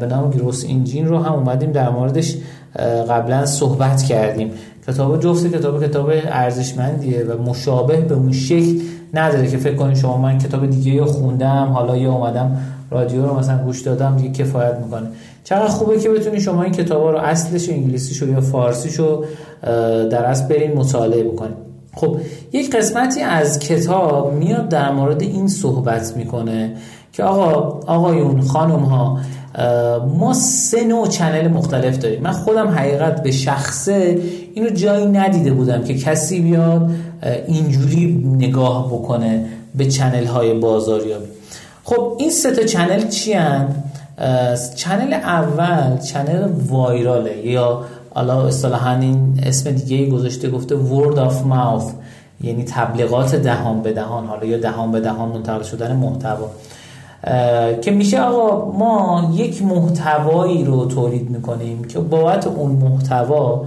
به 0.00 0.06
نام 0.06 0.30
گروس 0.30 0.64
انجین 0.68 1.08
رو 1.08 1.18
هم 1.18 1.32
اومدیم 1.32 1.72
در 1.72 1.90
موردش 1.90 2.36
قبلا 3.08 3.46
صحبت 3.46 4.02
کردیم. 4.02 4.50
کتاب 4.86 5.20
جفت 5.20 5.46
کتاب 5.46 5.84
کتاب 5.84 6.10
ارزشمندیه 6.10 7.24
و 7.24 7.42
مشابه 7.42 8.00
به 8.00 8.14
اون 8.14 8.32
شکل 8.32 8.80
نداره 9.14 9.48
که 9.48 9.56
فکر 9.56 9.74
کنید 9.74 9.96
شما 9.96 10.16
من 10.16 10.38
کتاب 10.38 10.70
دیگه 10.70 11.04
خوندم 11.04 11.70
حالا 11.74 11.96
یه 11.96 12.08
اومدم 12.08 12.56
رادیو 12.90 13.26
رو 13.26 13.38
مثلا 13.38 13.58
گوش 13.58 13.80
دادم 13.80 14.16
دیگه 14.16 14.44
کفایت 14.44 14.74
می‌کنه. 14.84 15.06
چقدر 15.44 15.68
خوبه 15.68 15.98
که 15.98 16.08
بتونید 16.08 16.40
شما 16.40 16.62
این 16.62 16.72
کتاب 16.72 17.02
رو 17.02 17.18
اصلش 17.18 17.68
انگلیسیشو 17.68 18.28
یا 18.28 18.40
فارسیشو 18.40 19.24
در 20.10 20.24
اصل 20.24 20.48
برین 20.48 20.72
مطالعه 20.72 21.24
بکنید 21.24 21.67
خب 22.00 22.16
یک 22.52 22.76
قسمتی 22.76 23.20
از 23.20 23.58
کتاب 23.58 24.34
میاد 24.34 24.68
در 24.68 24.92
مورد 24.92 25.22
این 25.22 25.48
صحبت 25.48 26.16
می‌کنه 26.16 26.76
که 27.12 27.22
آقا 27.22 27.80
آقایون 27.86 28.40
خانم 28.40 28.80
ها 28.80 29.18
ما 30.18 30.34
سه 30.34 30.84
نوع 30.84 31.08
channel 31.08 31.48
مختلف 31.48 31.98
داریم 31.98 32.22
من 32.22 32.32
خودم 32.32 32.68
حقیقت 32.68 33.22
به 33.22 33.30
شخصه 33.30 34.18
اینو 34.54 34.70
جایی 34.70 35.06
ندیده 35.06 35.52
بودم 35.52 35.84
که 35.84 35.94
کسی 35.94 36.40
بیاد 36.40 36.90
اینجوری 37.46 38.24
نگاه 38.38 38.86
بکنه 38.86 39.46
به 39.74 39.86
channel 39.86 40.26
های 40.26 40.54
بازاریابی 40.54 41.26
خب 41.84 42.16
این 42.18 42.30
سه 42.30 42.50
تا 42.50 42.62
channel 42.62 43.08
چی 43.08 43.32
هن؟ 43.32 43.68
channel 44.76 45.12
اول 45.12 45.98
channel 45.98 46.48
viral 46.68 47.33
ه 47.33 47.46
یا 47.46 47.84
حالا 48.18 48.46
اصطلاحا 48.46 48.98
این 48.98 49.40
اسم 49.42 49.70
دیگه 49.70 50.06
گذاشته 50.06 50.50
گفته 50.50 50.76
word 50.76 51.16
of 51.16 51.52
mouth 51.52 51.92
یعنی 52.40 52.64
تبلیغات 52.64 53.34
دهان 53.34 53.82
به 53.82 53.92
دهان 53.92 54.26
حالا 54.26 54.44
یا 54.44 54.58
دهان 54.58 54.92
به 54.92 55.00
دهان 55.00 55.28
منتقل 55.28 55.62
شدن 55.62 55.96
محتوا. 55.96 56.48
که 57.80 57.90
میشه 57.90 58.20
آقا 58.20 58.72
ما 58.78 59.30
یک 59.34 59.62
محتوایی 59.62 60.64
رو 60.64 60.86
تولید 60.86 61.30
می‌کنیم 61.30 61.84
که 61.84 61.98
بابت 61.98 62.46
اون 62.46 62.70
محتوا 62.70 63.64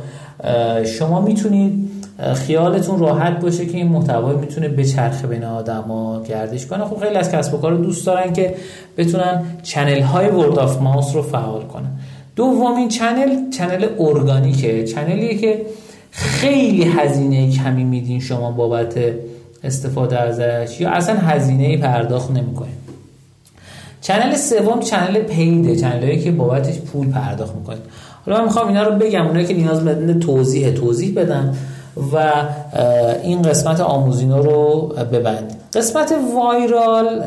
شما 0.86 1.22
می‌تونید 1.22 1.92
خیالتون 2.34 3.00
راحت 3.00 3.40
باشه 3.40 3.66
که 3.66 3.78
این 3.78 3.88
محتوا 3.88 4.34
می‌تونه 4.34 4.68
بچرخه 4.68 5.26
بین 5.26 5.44
آدما 5.44 6.22
گردش 6.24 6.66
کنه. 6.66 6.86
خب 6.86 7.00
خیلی 7.00 7.16
از 7.16 7.32
کسب 7.32 7.54
و 7.54 7.58
کار 7.58 7.76
دوست 7.76 8.06
دارن 8.06 8.34
که 8.34 8.56
بتونن 8.98 9.44
channel 9.64 10.02
های 10.02 10.30
word 10.30 10.60
of 10.60 10.82
mouth 10.82 11.16
رو 11.16 11.22
فعال 11.22 11.62
کنن. 11.62 11.92
دومین 12.36 12.90
channel 12.90 13.50
channel 13.50 13.88
organic 14.00 14.84
ه. 14.84 14.93
channel 14.93 15.28
یه 15.28 15.38
که 15.38 15.66
خیلی 16.12 16.84
هزینه 16.84 17.52
کمی 17.52 17.84
میدین 17.84 18.20
شما 18.20 18.52
بابت 18.52 18.94
استفاده 19.64 20.20
ازش 20.20 20.82
یا 20.82 20.90
اصلا 20.90 21.16
هزینه 21.16 21.78
پرداخت 21.78 22.32
نمی‌کنید 22.32 22.82
channel 24.02 24.36
سوم 24.36 24.80
channel 24.80 25.20
paid 25.20 25.76
ه 25.76 25.81
channel 25.81 26.15
ی 26.15 26.20
که 26.20 26.32
بابتش 26.32 26.80
پول 26.80 27.12
پرداخت 27.12 27.56
می‌کنید 27.56 27.82
حالا 28.26 28.38
من 28.38 28.44
می‌خوام 28.44 28.68
اینا 28.68 28.84
رو 28.84 28.96
بگم 28.96 29.28
اونایی 29.28 29.46
که 29.46 29.54
نیاز 29.54 29.86
به 29.86 30.14
توضیح 30.14 30.72
توضیح 30.72 31.14
بدن 31.16 31.58
و 32.14 32.34
این 33.24 33.42
قسمت 33.42 33.80
آموزینا 33.80 34.40
رو 34.40 34.88
ببند 35.14 35.56
قسمت 35.74 36.14
viral 36.36 37.20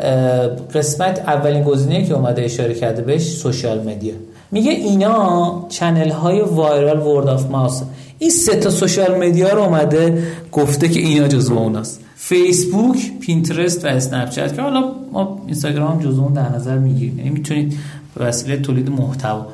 قسمت 0.75 1.19
اولین 1.19 1.63
گزینه 1.63 2.05
که 2.05 2.15
اومده 2.15 2.43
اشاره 2.43 2.75
کرده 2.75 3.03
بهش 3.03 3.23
social 3.23 3.79
media. 3.79 4.15
میگه 4.51 4.71
اینا 4.71 5.67
channel 5.69 6.11
های 6.11 6.41
viral 6.41 7.01
word 7.01 7.29
of 7.29 7.51
mouth 7.51 7.83
این 8.19 8.31
سه 8.31 8.57
تا 8.57 8.71
social 8.71 9.29
media 9.29 9.49
رو 9.49 9.63
اومده 9.63 10.23
گفته 10.53 10.89
که 10.89 11.01
اینا 11.01 11.29
جزو 11.29 11.55
اوناست. 11.55 12.01
فیسبوک 12.17 13.13
Pinterest 13.21 13.85
و 13.85 13.89
Snap 13.89 14.31
که 14.31 14.63
حالا 14.63 14.85
ما 15.13 15.43
اینستاگرام 15.47 16.01
جزو 16.01 16.23
اون 16.23 16.33
در 16.33 16.57
نظر 16.57 16.79
می‌گیریم. 16.79 17.19
یعنی 17.19 17.31
می‌تونید 17.31 17.79
به 18.15 18.25
وسیله 18.25 18.57
تولید 18.57 18.91
محتوا 18.91 19.47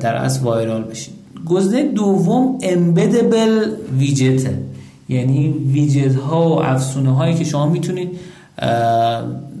در 0.00 0.14
اصل 0.14 0.42
viral 0.42 0.82
بشید 0.84 1.14
گزینه 1.46 1.82
دوم 1.92 2.58
embeddable 2.62 3.70
widget 3.98 4.50
یعنی 5.08 5.48
ویجت 5.48 6.14
ها 6.14 6.48
و 6.48 6.62
افزونه 6.62 7.14
هایی 7.14 7.34
که 7.34 7.44
شما 7.44 7.66
می‌تونید 7.68 8.08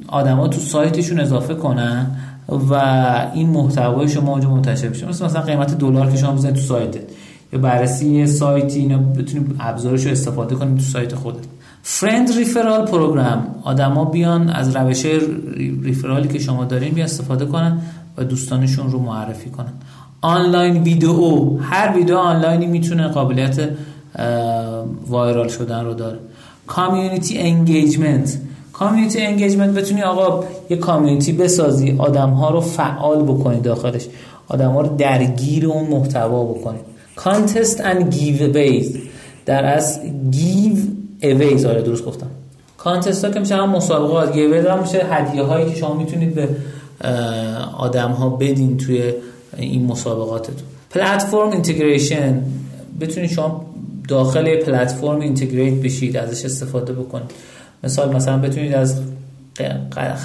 آدما 0.08 0.48
تو 0.48 0.60
سایتشون 0.60 1.20
اضافه 1.20 1.54
کنن. 1.54 2.16
و 2.70 2.74
این 3.34 3.48
محتوای 3.48 4.08
شما 4.08 4.32
اونجا 4.32 4.50
منتشر 4.50 4.88
بشه 4.88 5.08
مثل 5.08 5.24
مثلا 5.24 5.40
قیمت 5.42 5.78
دلار 5.78 6.10
که 6.10 6.16
شما 6.16 6.32
بزنید 6.32 6.54
تو 6.54 6.60
سایتت 6.60 7.02
یا 7.52 7.58
بررسی 7.58 8.26
سایتی 8.26 8.78
اینا 8.78 8.98
بتونید 8.98 9.56
ابزارش 9.60 10.04
رو 10.06 10.12
استفاده 10.12 10.54
کنید 10.54 10.76
تو 10.76 10.82
سایت 10.82 11.14
خودت. 11.14 11.44
friend 11.82 12.36
referral 12.36 12.86
program 12.86 13.46
آدما 13.62 14.04
بیان 14.04 14.50
از 14.50 14.76
روش 14.76 15.06
referral 15.82 16.23
ی 16.23 16.28
که 16.28 16.38
شما 16.38 16.64
دارین 16.64 16.94
بیان 16.94 17.04
استفاده 17.04 17.46
کنن 17.46 17.78
و 18.16 18.24
دوستانشون 18.24 18.90
رو 18.90 18.98
معرفی 18.98 19.50
کنن. 19.50 19.72
online 20.20 20.82
video 20.82 21.58
هر 21.58 21.96
ویدیو 21.96 22.16
آنلاینی 22.16 22.66
می‌تونه 22.66 23.08
قابلیت 23.08 23.68
viral 25.08 25.48
شدن 25.48 25.84
رو 25.84 25.94
داره. 25.94 26.18
community 26.66 27.38
engagement 27.38 28.38
community 28.80 29.20
engagement 29.20 29.74
بتونی 29.74 30.02
آقا 30.02 30.44
یه 30.70 30.76
community 30.76 31.32
بسازی 31.32 31.96
آدم 31.98 32.30
ها 32.30 32.50
رو 32.50 32.60
فعال 32.60 33.22
بکنی 33.22 33.60
داخلش. 33.60 34.06
آدم 34.48 34.70
ها 34.70 34.80
رو 34.80 34.96
درگیر 34.96 35.66
اون 35.66 35.88
محتوا 35.88 36.44
بکنی. 36.44 36.78
contest 37.16 37.80
and 37.80 38.14
giveaways 38.14 38.96
در 39.46 39.64
اصل 39.64 40.00
giveaways 40.30 41.64
آره 41.64 41.82
درست 41.82 42.04
گفتم. 42.04 42.26
contest 42.78 43.24
ها 43.24 43.30
که 43.30 43.40
میشه 43.40 43.56
هم 43.56 43.70
مسابقات 43.70 44.32
giveaway 44.32 44.70
هم 44.70 44.80
میشه 44.80 45.06
هدیه 45.10 45.42
هایی 45.42 45.70
که 45.70 45.76
شما 45.76 45.94
می‌تونید 45.94 46.34
به 46.34 46.48
آدم 47.78 48.10
ها 48.10 48.28
بدین 48.28 48.76
توی 48.76 49.12
این 49.56 49.86
مسابقاتتون. 49.86 50.66
platform 50.90 51.50
integration 51.50 52.42
بتونید 53.00 53.30
شما 53.30 53.66
داخل 54.08 54.56
پلتفرم 54.56 55.20
integrate 55.20 55.74
بشید 55.74 56.16
ازش 56.16 56.44
استفاده 56.44 56.92
بکنید. 56.92 57.30
مثال 57.84 58.16
مثلا 58.16 58.38
بتونید 58.38 58.74
از 58.74 59.00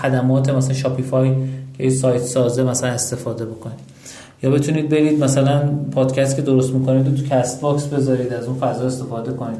خدمات 0.01 0.49
مثلا 0.49 0.73
Shopify 0.73 1.31
که 1.77 1.89
سایت 1.89 2.21
سازه 2.21 2.63
مثلا 2.63 2.89
استفاده 2.89 3.45
بکنید. 3.45 3.79
یا 4.43 4.49
بتونید 4.51 4.89
برید 4.89 5.23
مثلا 5.23 5.61
پادکست 5.91 6.35
که 6.35 6.41
درست 6.41 6.73
می‌کنید 6.73 7.07
و 7.07 7.11
تو 7.11 7.23
Castbox 7.23 7.83
بذارید 7.83 8.33
از 8.33 8.45
اون 8.45 8.57
فضا 8.57 8.85
استفاده 8.85 9.31
کنید. 9.33 9.59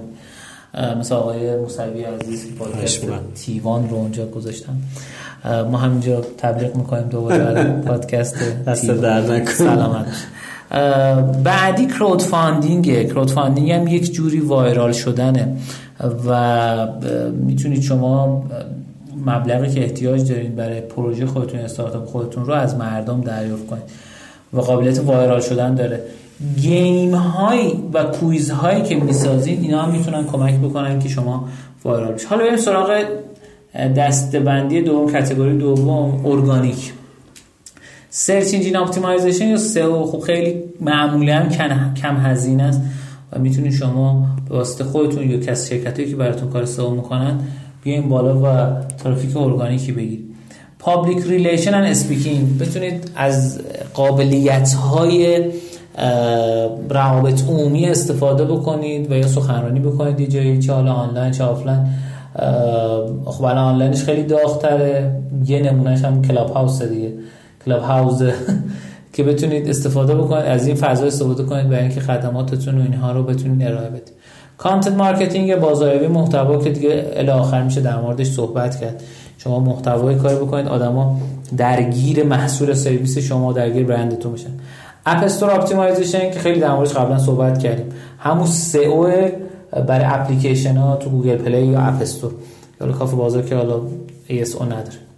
مثلا 1.00 1.18
آقای 1.18 1.58
موسوی 1.58 2.04
عزیز 2.04 2.56
پادکست 2.60 3.06
تیوان 3.36 3.90
رو 3.90 3.96
اونجا 3.96 4.26
گذاشتم 4.26 4.78
ما 5.72 5.78
همینجا 5.78 6.22
تبلیغ 6.38 6.76
می‌کنیم 6.76 7.08
دوباره 7.08 7.64
پادکست 7.88 8.36
دست 8.68 8.86
در 8.86 9.46
سلامت. 9.46 10.08
بعدی 11.44 11.86
crowdfunding 11.86 12.22
ه 12.22 13.06
crowdfunding 13.06 13.72
هم 13.72 13.88
یک 13.88 14.12
جوری 14.12 14.40
viral 14.40 14.92
شدنه. 14.92 15.58
و 16.00 16.88
می‌تونید 17.32 17.82
شما 17.82 18.44
مبلغی 19.26 19.74
که 19.74 19.84
احتیاج 19.84 20.30
دارین 20.30 20.56
برای 20.56 20.82
پروژه 20.82 21.26
خودتون 21.26 21.60
استارتاپ 21.60 22.06
خودتون 22.06 22.46
رو 22.46 22.54
از 22.54 22.76
مردم 22.76 23.22
دریافت 23.22 23.68
کنید 23.68 23.84
و 24.54 24.60
قابلیت 24.60 25.00
viral 25.00 25.42
شدن 25.42 25.76
داره. 25.76 26.02
game 26.62 27.16
های 27.16 27.74
و 27.94 28.04
quiz 28.04 28.52
هایی 28.52 28.82
که 28.84 28.96
می‌سازین 28.96 29.62
اینا 29.62 29.82
هم 29.82 29.92
می‌تونن 29.92 30.26
کمک 30.26 30.60
بکنن 30.60 31.00
که 31.00 31.10
شما 31.10 31.50
viral 31.84 32.14
بشید. 32.14 32.28
حالا 32.28 32.44
بریم 32.44 32.58
سراغ 32.58 33.06
دسته‌بندی 33.98 34.82
دوم 34.82 35.12
category 35.12 35.58
دوم 35.58 36.26
ارگانیک. 36.26 36.94
search 38.10 38.54
engine 38.54 38.78
optimization 38.78 39.48
یا 39.48 39.58
سئو 39.58 40.06
خب 40.06 40.20
خیلی 40.20 40.64
معمولی 40.82 41.32
هم 41.32 41.50
کم 41.94 42.18
هزینه 42.18 42.64
است. 42.64 42.82
می‌تونید 43.40 43.72
شما 43.72 44.28
به 44.50 44.56
واسطه 44.56 44.84
خودتون 44.84 45.32
یا 45.32 45.38
کس 45.38 45.70
شرکتی 45.70 46.10
که 46.10 46.16
براتون 46.16 46.50
کار 46.50 46.66
سئو 46.66 46.90
می‌کنن 46.90 47.40
بیاین 47.84 48.10
بالا 48.10 48.42
و 48.42 48.68
ترافیک 49.04 49.38
ارگانیکی 49.38 49.92
بگیرید 49.92 50.36
public 50.80 51.24
relation 51.28 51.74
and 51.74 51.86
speaking 51.86 52.60
بتونید 52.60 53.12
از 53.16 53.62
قابلیت 53.94 54.74
های 54.74 55.44
روابط 56.90 57.44
عمومی 57.44 57.86
استفاده 57.86 58.46
بکنید 58.46 59.12
و 59.12 59.16
یا 59.16 59.28
سخنرانی 59.28 59.80
بکنید 59.80 60.20
یه 60.20 60.28
جایی 60.28 60.60
چه 60.60 60.74
حالا 60.74 60.94
آنلاین 60.94 61.32
چه 61.32 61.44
آفلاین. 61.44 61.88
خب 63.26 63.44
الان 63.44 63.58
آنلاینش 63.58 64.04
خیلی 64.04 64.24
داغتره. 64.24 65.22
یه 65.46 65.60
نمونهش 65.60 66.02
هم 66.06 66.22
کلاب 66.22 66.50
هاوس 66.50 66.82
دیگه. 66.82 67.14
کلاب 67.66 67.82
هاوس 67.82 68.22
که 69.16 69.24
بتونید 69.24 69.70
استفاده 69.70 70.16
بکنید 70.16 70.46
از 70.46 70.68
این 70.68 70.76
فضا 70.76 71.06
استفاده 71.06 71.44
کنید 71.44 71.70
برای 71.70 71.84
اینکه 71.84 72.02
خدماتتون 72.02 72.78
و 72.78 72.82
اینها 72.82 73.12
رو 73.12 73.24
بتونید 73.24 73.68
ارائه 73.68 73.90
بدید. 73.90 74.12
content 74.58 74.94
marketing 74.94 75.56
بازاریابی 75.56 76.08
محتوا 76.08 76.58
که 76.58 76.70
دیگه 76.70 77.12
الی 77.16 77.30
آخر 77.30 77.64
میشه 77.64 77.82
در 77.82 78.02
موردش 78.02 78.28
صحبت 78.28 78.80
کرد. 78.82 79.04
شما 79.38 79.60
محتوای 79.60 80.16
کار 80.16 80.36
بکنید 80.36 80.68
آدما 80.68 81.22
درگیر 81.58 82.24
محصول 82.24 82.74
سرویس 82.74 83.18
شما 83.18 83.54
درگیر 83.54 83.86
برندتون 83.86 84.34
بشن 84.34 84.50
app 85.06 85.24
store 85.24 85.52
optimization 85.52 86.32
که 86.32 86.40
خیلی 86.40 86.60
در 86.60 86.72
موردش 86.72 86.94
قبلا 86.94 87.18
صحبت 87.18 87.60
کردیم. 87.60 87.86
همون 88.20 88.48
سئو 88.48 89.30
برای 89.88 90.06
اپلیکیشن 90.06 90.78
ها 90.78 90.96
تو 90.96 91.10
گوگل 91.10 91.36
پلی 91.36 91.66
یا 91.66 91.80
اپ 91.80 92.02
استور 92.02 92.32
یا 92.82 92.88
کافه 92.88 93.16
بازار 93.16 93.42
که 93.42 93.56
حالا 93.56 93.82
ASO 94.30 94.62
نداره. 94.62 95.15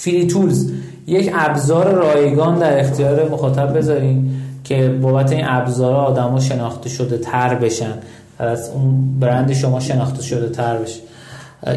free 0.00 0.26
tools 0.26 0.70
یک 1.06 1.30
ابزار 1.34 1.92
رایگان 1.92 2.58
در 2.58 2.80
اختیار 2.80 3.28
مخاطب 3.28 3.78
بذارین 3.78 4.30
که 4.64 4.88
بابت 4.88 5.32
این 5.32 5.44
ابزار 5.44 5.94
آدما 5.94 6.40
شناخته 6.40 6.88
شده 6.88 7.18
تر 7.18 7.54
بشن. 7.54 7.94
از 8.38 8.70
اون 8.74 9.18
برند 9.20 9.52
شما 9.52 9.80
شناخته 9.80 10.22
شده 10.22 10.48
تر 10.48 10.76
بشه. 10.76 11.00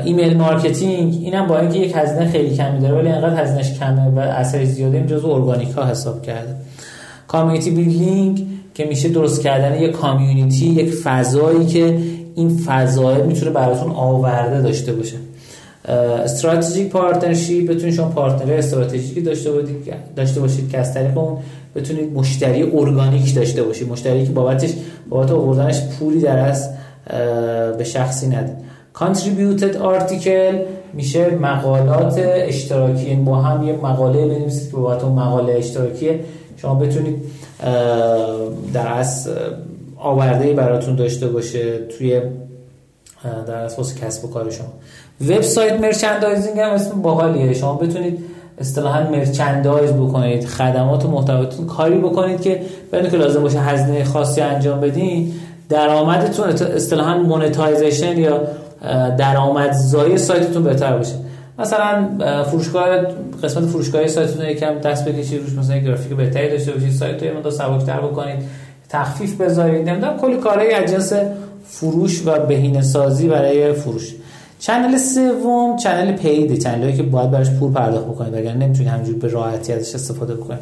email 0.05 0.37
marketing 0.37 1.13
اینم 1.13 1.47
با 1.47 1.59
اینکه 1.59 1.79
یک 1.79 1.93
هزینه 1.95 2.27
خیلی 2.27 2.55
کمی 2.55 2.79
داره 2.79 2.95
ولی 2.95 3.09
انقدر 3.09 3.43
هزینهش 3.43 3.79
کمه 3.79 4.07
و 4.15 4.19
اثر 4.19 4.65
زیاده 4.65 4.97
این 4.97 5.07
جزو 5.07 5.29
ارگانیک 5.29 5.71
ها 5.71 5.85
حساب 5.85 6.21
کرده. 6.21 6.55
community 7.27 7.71
building 7.71 8.47
که 8.73 8.85
میشه 8.85 9.09
درست 9.09 9.41
کردن 9.41 9.81
یک 9.81 9.91
community 9.91 10.65
یک 10.65 10.93
فضایی 10.93 11.65
که 11.65 11.97
این 12.35 12.57
فضا 12.57 13.13
می‌تونه 13.13 13.51
براتون 13.51 13.91
آورده 13.91 14.61
داشته 14.61 14.93
باشه. 14.93 15.15
strategic 15.85 16.89
partnership 16.89 17.71
بتونید 17.71 17.93
شما 17.93 18.09
partner 18.09 18.53
استراتژیکی 18.53 19.21
داشته 19.21 19.51
باشید 19.51 19.93
داشته 20.15 20.39
باشید 20.39 20.69
که 20.69 20.77
از 20.77 20.93
طریق 20.93 21.17
اون 21.17 21.37
بتونید 21.75 22.13
مشتری 22.13 22.63
ارگانیک 22.63 23.35
داشته 23.35 23.63
باشید. 23.63 23.89
مشتری 23.89 24.25
که 24.25 24.31
بابتش 24.31 24.73
بابت 25.09 25.31
آوردنش 25.31 25.81
پولی 25.99 26.19
در 26.19 26.37
اصل 26.37 26.69
به 27.77 27.83
شخصی 27.83 28.27
ندید. 28.27 28.55
contributed 28.93 29.77
article 29.77 30.59
میشه 30.93 31.29
مقالات 31.29 32.13
اشتراکی. 32.17 33.05
این 33.05 33.25
با 33.25 33.35
هم 33.35 33.67
یه 33.67 33.73
مقاله 33.73 34.27
بنویسید 34.27 34.71
که 34.71 34.77
بابت 34.77 35.03
اون 35.03 35.13
مقاله 35.19 35.53
اشتراکی 35.53 36.09
شما 36.57 36.75
بتونید 36.75 37.15
در 38.73 38.93
از 38.93 39.29
آورده 39.97 40.53
براتون 40.53 40.95
داشته 40.95 41.27
باشه 41.27 41.77
توی 41.77 42.21
در 43.47 43.55
اساس 43.55 43.95
کسب 43.95 44.25
و 44.25 44.27
کار 44.27 44.51
شما. 44.51 44.73
وبسایت 45.29 45.79
مرچندایزینگ 45.81 46.59
هم 46.59 46.71
اسم 46.71 47.01
باحالیه. 47.01 47.53
شما 47.53 47.73
بتونید 47.73 48.19
اصطلاحا 48.57 49.09
مرچندایز 49.09 49.91
بکنید 49.91 50.45
خدمات 50.45 51.05
و 51.05 51.07
محتویاتتون 51.07 51.65
کاری 51.65 51.97
بکنید 51.97 52.41
که 52.41 52.61
بدون 52.93 53.11
که 53.11 53.17
لازم 53.17 53.41
باشه 53.41 53.59
هزینه 53.59 54.03
خاصی 54.03 54.41
انجام 54.41 54.79
بدین 54.79 55.33
درآمدتون 55.69 56.49
اصطلاحا 56.49 57.17
مونتایزیشن 57.17 58.17
یا 58.17 58.41
درآمدزایی 59.17 60.17
سایتتون 60.17 60.63
بهتر 60.63 60.97
باشه. 60.97 61.13
مثلا 61.59 62.07
فروشگاه 62.43 62.97
قسمت 63.43 63.65
فروشگاهی 63.65 64.07
سایتتون 64.07 64.45
یکم 64.45 64.79
دست 64.79 65.05
بکشید 65.05 65.41
روش 65.41 65.53
مثلا 65.57 65.77
گرافیک 65.77 66.17
بهتری 66.17 66.49
داشته 66.49 66.71
باشید 66.71 66.91
سایت 66.91 67.23
رو 67.23 67.37
مقدار 67.37 67.51
سبک‌تر 67.51 67.99
بکنید 67.99 68.39
تخفیف 68.89 69.41
بذارید. 69.41 69.89
نمی‌دونم 69.89 70.17
کلی 70.17 70.37
کارهای 70.37 70.73
از 70.73 70.91
جنس 70.91 71.13
فروش 71.67 72.27
و 72.27 72.39
بهینه 72.39 72.81
سازی 72.81 73.27
برای 73.27 73.73
فروش. 73.73 74.13
channel 74.63 74.97
سوم 74.97 75.75
channel 75.75 76.11
paid 76.11 76.59
channel 76.59 76.89
ی 76.89 76.93
که 76.93 77.03
باید 77.03 77.31
براش 77.31 77.49
پول 77.49 77.71
پرداخت 77.71 78.05
بکنید 78.05 78.35
اگر 78.35 78.53
نمی‌تونید 78.53 78.91
همینجوری 78.91 79.19
به 79.19 79.27
راحتی 79.27 79.73
ازش 79.73 79.95
استفاده 79.95 80.35
بکنید. 80.35 80.59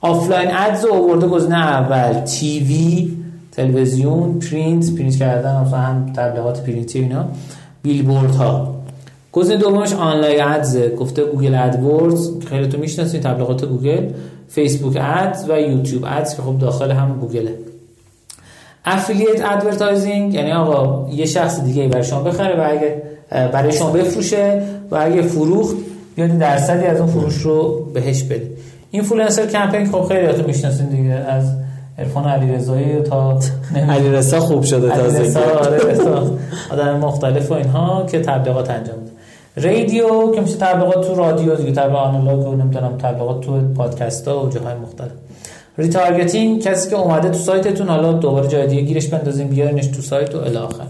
offline 0.00 0.48
ads 0.52 0.84
آورده 0.84 1.26
گزینه 1.26 1.56
اول 1.56 2.20
TV 2.20 3.12
تلویزیون 3.52 4.38
پرینت 4.38 4.94
پرینت 4.94 5.16
کردن 5.16 5.60
مثلا 5.60 5.78
هم 5.78 6.12
تبلیغات 6.16 6.64
پرینتی 6.64 6.98
اینا 6.98 7.24
بیلبورد 7.82 8.34
ها 8.34 8.74
گزینه 9.32 9.58
دومش 9.58 9.92
online 9.92 10.42
ads 10.42 10.78
گفته 10.78 11.24
Google 11.24 11.54
AdWords 11.54 12.44
خیلیاتون 12.46 12.78
می‌شناسید 12.78 13.22
تبلیغات 13.22 13.64
گوگل 13.64 14.08
Facebook 14.48 14.98
Ads 15.00 15.50
و 15.50 15.60
YouTube 15.60 16.04
Ads 16.08 16.36
که 16.36 16.42
خب 16.42 16.58
داخل 16.58 16.90
هم 16.90 17.18
گوگله. 17.20 17.54
affiliate 18.84 19.44
advertising 19.44 20.34
یعنی 20.34 20.52
آقا 20.52 21.10
یه 21.10 21.26
شخص 21.26 21.60
دیگه 21.60 21.88
برای 21.88 22.04
شما 22.04 22.22
بخره 22.22 22.60
و 22.60 22.70
اگه 22.70 23.02
برای 23.30 23.72
شما 23.72 23.90
بفروشه 23.90 24.62
و 24.90 24.96
اگه 25.00 25.22
فروخت 25.22 25.76
بیاد 26.16 26.38
درصدی 26.38 26.86
از 26.86 27.00
اون 27.00 27.08
فروش 27.08 27.36
رو 27.36 27.84
بهش 27.94 28.22
بده 28.22 28.50
influencer 28.90 29.46
campaign 29.46 29.92
خب 29.92 30.04
خیلیاتون 30.08 30.46
می‌شناسین 30.46 30.86
دیگه 30.86 31.12
از 31.12 31.44
عرفان 31.98 32.24
علیرضایی 32.24 33.00
تا 33.00 33.38
علیرضا 33.88 34.40
خوب 34.40 34.62
شده 34.62 34.88
تازه 34.88 35.40
آره 35.40 35.78
آدم 36.70 36.98
مختلف 36.98 37.50
و 37.50 37.54
اینها 37.54 38.06
که 38.06 38.20
تبلیغات 38.20 38.70
انجام 38.70 38.96
میده. 38.98 39.10
رادیو 39.68 40.32
که 40.34 40.40
میشه 40.40 40.56
تبلیغات 40.56 41.08
تو 41.08 41.14
رادیو 41.14 41.54
دیگه 41.54 41.72
تبلیغ 41.72 41.96
آنالوگ 41.96 42.46
و 42.46 42.54
نمی‌دونم 42.56 42.98
تبلیغات 42.98 43.40
تو 43.40 43.60
پادکست 43.76 44.28
ها 44.28 44.46
و 44.46 44.48
جاهای 44.48 44.74
مختلف. 44.74 45.10
retargeting 45.78 46.62
کسی 46.62 46.90
که 46.90 46.96
اومده 46.96 47.28
تو 47.28 47.38
سایتتون 47.38 47.88
حالا 47.88 48.12
دوباره 48.12 48.48
جای 48.48 48.66
دیگه 48.66 48.82
گیرش 48.82 49.08
بندازیم 49.08 49.48
بیارینش 49.48 49.86
تو 49.86 50.02
سایت 50.02 50.34
و 50.34 50.38
الی 50.38 50.56
آخر. 50.56 50.84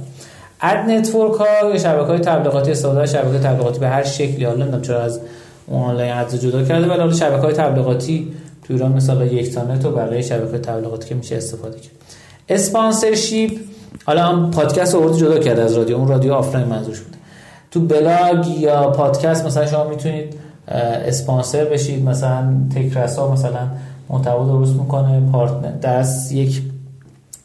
ad 0.62 0.78
network 0.78 1.40
ها 1.40 1.70
یا 1.70 1.78
شبکه 1.78 2.06
های 2.06 2.18
تبلیغاتی 2.18 2.70
استفاده 2.70 3.06
شبکه 3.06 3.38
تبلیغاتی 3.38 3.78
به 3.78 3.88
هر 3.88 4.04
شکلی 4.04 4.44
حالا 4.44 4.58
نمی‌دونم 4.58 4.82
چرا 4.82 5.02
از 5.02 5.20
online 5.72 6.12
ads 6.12 6.34
جدا 6.34 6.62
کرده 6.62 6.86
ولی 6.86 7.00
حالا 7.00 7.12
شبکه 7.12 7.42
های 7.42 7.52
تبلیغاتی 7.52 8.32
تو 8.64 8.72
ایران 8.72 8.92
مثلا 8.92 9.24
یک 9.24 9.54
تانت 9.54 9.84
و 9.84 9.90
بقیه 9.90 10.22
شبکه 10.22 10.58
تبلیغاتی 10.58 11.08
که 11.08 11.14
میشه 11.14 11.36
استفاده 11.36 11.78
کرد. 11.78 11.92
اسپانسرشیپ 12.48 13.60
حالا 14.04 14.26
هم 14.26 14.50
پادکست 14.50 14.94
آورد 14.94 15.16
جدا 15.16 15.38
کرده 15.38 15.62
از 15.62 15.76
رادیو 15.76 15.96
اون 15.96 16.08
رادیو 16.08 16.32
آفلاین 16.32 16.66
منظورش 16.66 17.00
بوده 17.00 17.18
تو 17.70 17.80
بلاگ 17.80 18.46
یا 18.48 18.90
پادکست 18.90 19.46
مثلا 19.46 19.66
شما 19.66 19.84
می‌تونید 19.84 20.34
اسپانسر 21.06 21.64
بشید 21.64 22.04
مثلا 22.04 22.52
تکرسا 22.74 23.32
مثلا 23.32 23.68
محتوا 24.08 24.46
درست 24.46 24.76
می‌کنه 24.76 25.22
پارتنر 25.32 25.70
در 25.70 26.04
یک 26.30 26.62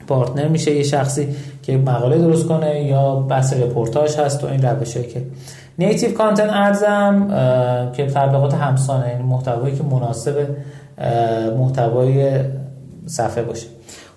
پارتنر 0.08 0.48
میشه 0.48 0.76
یه 0.76 0.84
شخصی 0.84 1.28
که 1.66 1.78
مقاله 1.78 2.18
درست 2.18 2.48
کنه 2.48 2.84
یا 2.84 3.16
بحث 3.16 3.54
رپورتاج 3.54 4.18
هست 4.18 4.44
و 4.44 4.48
این 4.48 4.62
روشه 4.62 5.04
که 5.04 5.22
نیتیو 5.80 6.12
کانتنت 6.12 6.50
ارزم 6.54 7.28
که 7.94 8.06
تبلیغات 8.06 8.54
همسانه 8.54 9.10
یعنی 9.10 9.24
محتوایی 9.24 9.76
که 9.76 9.84
مناسب 9.84 10.48
محتوای 11.58 12.40
صفحه 13.06 13.44
باشه. 13.44 13.68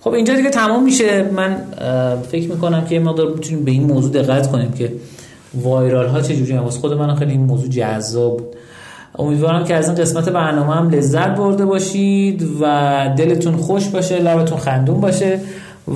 خب 0.00 0.10
اینجا 0.10 0.34
دیگه 0.34 0.50
تمام 0.50 0.84
میشه. 0.84 1.22
من 1.22 1.56
فکر 2.30 2.48
می‌کنم 2.50 2.84
که 2.84 2.98
ما 2.98 3.10
مقدار 3.10 3.34
می‌تونیم 3.34 3.64
به 3.64 3.70
این 3.70 3.82
موضوع 3.82 4.12
دقت 4.12 4.50
کنیم 4.50 4.72
که 4.72 4.92
وایرال 5.54 6.06
ها 6.06 6.20
چجوری 6.20 6.52
هم 6.52 6.64
خود 6.64 6.92
من 6.92 7.14
خیلی 7.14 7.32
این 7.32 7.40
موضوع 7.40 7.68
جذاب 7.68 8.36
بود. 8.36 8.56
امیدوارم 9.18 9.64
که 9.64 9.74
از 9.74 9.88
این 9.88 9.94
قسمت 9.94 10.28
برنامه 10.28 10.74
هم 10.74 10.90
لذت 10.90 11.28
برده 11.28 11.64
باشید 11.64 12.48
و 12.60 12.64
دلتون 13.16 13.56
خوش 13.56 13.88
باشه 13.88 14.18
لبتون 14.18 14.58
خندون 14.58 15.00
باشه 15.00 15.40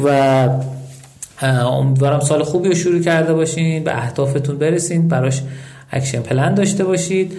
و 0.05 0.49
امیدوارم 1.43 2.21
سال 2.21 2.43
خوبی 2.43 2.69
رو 2.69 2.75
شروع 2.75 3.01
کرده 3.01 3.35
باشین 3.35 3.85
به 3.85 3.97
اهدافتون 3.97 4.59
برسین 4.59 5.09
براش 5.09 5.43
action 5.91 6.21
plan 6.21 6.55
داشته 6.55 6.85
باشید. 6.85 7.33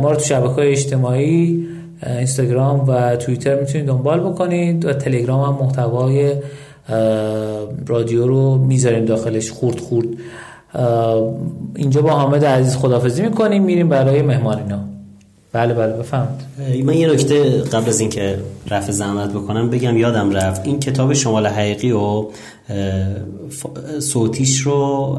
ما 0.00 0.10
رو 0.10 0.16
تو 0.16 0.24
شبکه 0.24 0.48
های 0.48 0.72
اجتماعی 0.72 1.66
اینستاگرام 2.06 2.88
و 2.88 3.16
توییتر 3.16 3.60
می‌تونید 3.60 3.86
دنبال 3.86 4.20
بکنید 4.20 4.84
و 4.84 4.92
تلگرام 4.92 5.54
هم 5.54 5.66
محتوای 5.66 6.32
رادیو 7.86 8.26
رو 8.26 8.58
می‌ذاریم 8.58 9.04
داخلش 9.04 9.50
خورد 9.50 9.80
خورد. 9.80 10.06
اینجا 11.76 12.02
با 12.02 12.10
حامد 12.10 12.44
عزیز 12.44 12.76
خدافظی 12.76 13.22
می‌کنیم 13.22 13.62
میریم 13.62 13.88
برای 13.88 14.22
مهمانینا 14.22 14.89
بله 15.52 15.74
بله 15.74 15.92
بفهمد 15.92 16.42
من 16.84 16.94
یه 16.94 17.08
نکته 17.12 17.62
قبل 17.62 17.88
از 17.88 18.00
اینکه 18.00 18.38
رفع 18.70 18.92
زحمت 18.92 19.32
بکنم 19.32 19.70
بگم 19.70 19.96
یادم 19.96 20.30
رفت. 20.30 20.66
این 20.66 20.80
کتاب 20.80 21.12
شمال 21.12 21.46
حقیقی 21.46 21.92
و 21.92 22.26
صوتیش 23.98 24.60
رو 24.60 24.72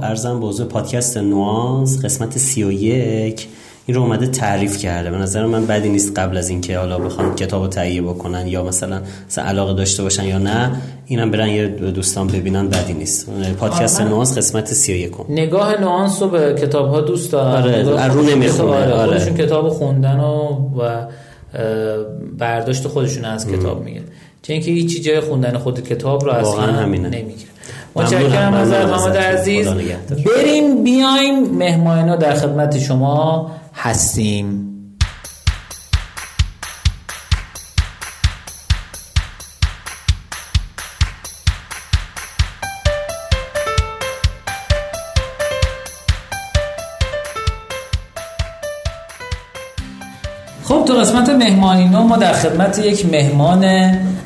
ارزم 0.03 0.39
به 0.39 0.65
پادکست 0.65 1.17
نوانس 1.17 2.05
قسمت 2.05 2.37
سی 2.37 2.63
و 2.63 2.71
یک. 2.71 3.47
این 3.91 3.97
رو 3.97 4.03
اومده 4.03 4.27
تعریف 4.27 4.77
کرده. 4.77 5.11
به 5.11 5.17
نظر 5.17 5.45
من 5.45 5.65
بدی 5.65 5.89
نیست 5.89 6.19
قبل 6.19 6.37
از 6.37 6.49
اینکه 6.49 6.77
حالا 6.77 6.99
بخوان 6.99 7.35
کتاب 7.35 7.61
رو 7.61 7.67
تهیه 7.67 8.01
بکنن 8.01 8.47
یا 8.47 8.63
مثلا 8.63 9.01
مثلا 9.29 9.43
علاقه 9.43 9.73
داشته 9.73 10.03
باشن 10.03 10.23
یا 10.23 10.37
نه 10.37 10.71
اینم 11.05 11.31
برن 11.31 11.49
یه 11.49 11.67
دوستان 11.67 12.27
ببینن 12.27 12.67
بدی 12.67 12.93
نیست. 12.93 13.29
پادکست 13.59 14.01
نوانس 14.01 14.37
قسمت 14.37 14.73
31 14.73 15.11
نگاه 15.29 15.81
نوانس 15.81 16.21
رو 16.21 16.29
به 16.29 16.53
کتاب 16.53 16.89
ها 16.89 17.01
دوست 17.01 17.31
دارن 17.31 17.87
آره 17.87 18.07
رو 18.07 18.21
نمی‌خونه. 18.21 18.93
آره. 18.93 19.05
خودشون 19.05 19.37
کتاب 19.37 19.69
خوندن 19.69 20.19
و, 20.19 20.57
و 20.77 21.05
برداشت 22.37 22.87
خودشون 22.87 23.25
از 23.25 23.47
کتاب 23.47 23.83
میگه 23.83 24.01
چون 24.41 24.53
اینکه 24.53 24.71
هیچ 24.71 25.03
جای 25.03 25.19
خوندن 25.19 25.57
خود 25.57 25.87
کتاب 25.87 26.25
رو 26.25 26.31
اصلا 26.31 26.85
نمی‌گیره 26.85 27.51
متشکرم 27.95 28.53
از 28.53 28.69
محمد 28.69 29.17
عزیز. 29.17 29.67
بریم 30.37 30.83
بیایم 30.83 31.43
مهمانینا 31.57 32.15
در 32.15 32.33
خدمت 32.33 32.79
شما. 32.79 33.51
هستیم. 33.83 34.67
خب 50.63 50.85
تو 50.85 50.93
قسمت 50.93 51.29
مهمانی 51.29 51.87
نو 51.87 52.03
ما 52.03 52.17
در 52.17 52.33
خدمت 52.33 52.79
یک 52.79 53.05
مهمان 53.05 53.65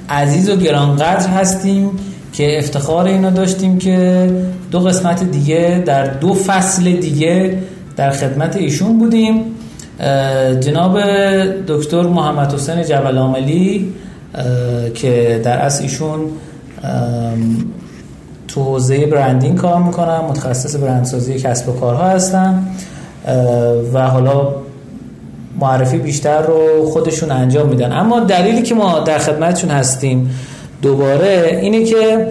عزیز 0.09 0.49
و 0.49 0.55
گرانقدر 0.55 1.29
هستیم 1.29 1.99
که 2.33 2.59
افتخار 2.59 3.05
اینو 3.05 3.31
داشتیم 3.31 3.77
که 3.77 4.29
دو 4.71 4.79
قسمت 4.79 5.23
دیگه 5.23 5.83
در 5.85 6.03
دو 6.03 6.33
فصل 6.33 6.91
دیگه 6.91 7.57
در 7.95 8.11
خدمت 8.11 8.55
ایشون 8.55 8.99
بودیم. 8.99 9.41
جناب 10.59 10.99
دکتر 11.67 12.01
محمد 12.01 12.53
حسین 12.53 12.83
جبل 12.83 13.17
که 14.93 15.41
در 15.43 15.57
اصل 15.57 15.83
ایشون 15.83 16.19
تو 18.47 18.63
حوزه 18.63 19.05
برندینگ 19.05 19.57
کار 19.57 19.83
می‌کنن 19.83 20.17
متخصص 20.17 20.75
برندسازی 20.75 21.39
کسب 21.39 21.69
و 21.69 21.71
کارها 21.71 22.09
هستن 22.09 22.67
و 23.93 24.07
حالا 24.07 24.47
معرفی 25.59 25.97
بیشتر 25.97 26.41
رو 26.41 26.85
خودشون 26.85 27.31
انجام 27.31 27.69
میدن. 27.69 27.91
اما 27.91 28.19
دلیلی 28.19 28.61
که 28.61 28.75
ما 28.75 28.99
در 28.99 29.17
خدمتشون 29.17 29.71
هستیم 29.71 30.29
دوباره 30.81 31.59
اینه 31.61 31.83
که 31.83 32.27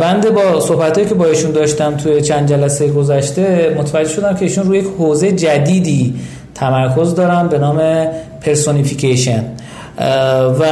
بنده 0.00 0.30
با 0.30 0.60
صحبتهایی 0.60 1.08
که 1.08 1.14
با 1.14 1.26
ایشون 1.26 1.50
داشتم 1.50 1.96
توی 1.96 2.20
چند 2.20 2.48
جلسه 2.48 2.88
گذشته 2.88 3.74
متوجه 3.78 4.08
شدم 4.08 4.34
که 4.34 4.42
ایشون 4.42 4.64
روی 4.64 4.78
یک 4.78 4.86
حوزه 4.98 5.32
جدیدی 5.32 6.14
تمرکز 6.54 7.14
دارن 7.14 7.48
به 7.48 7.58
نام 7.58 8.06
پرسونیفیکیشن. 8.40 9.44
و 10.60 10.64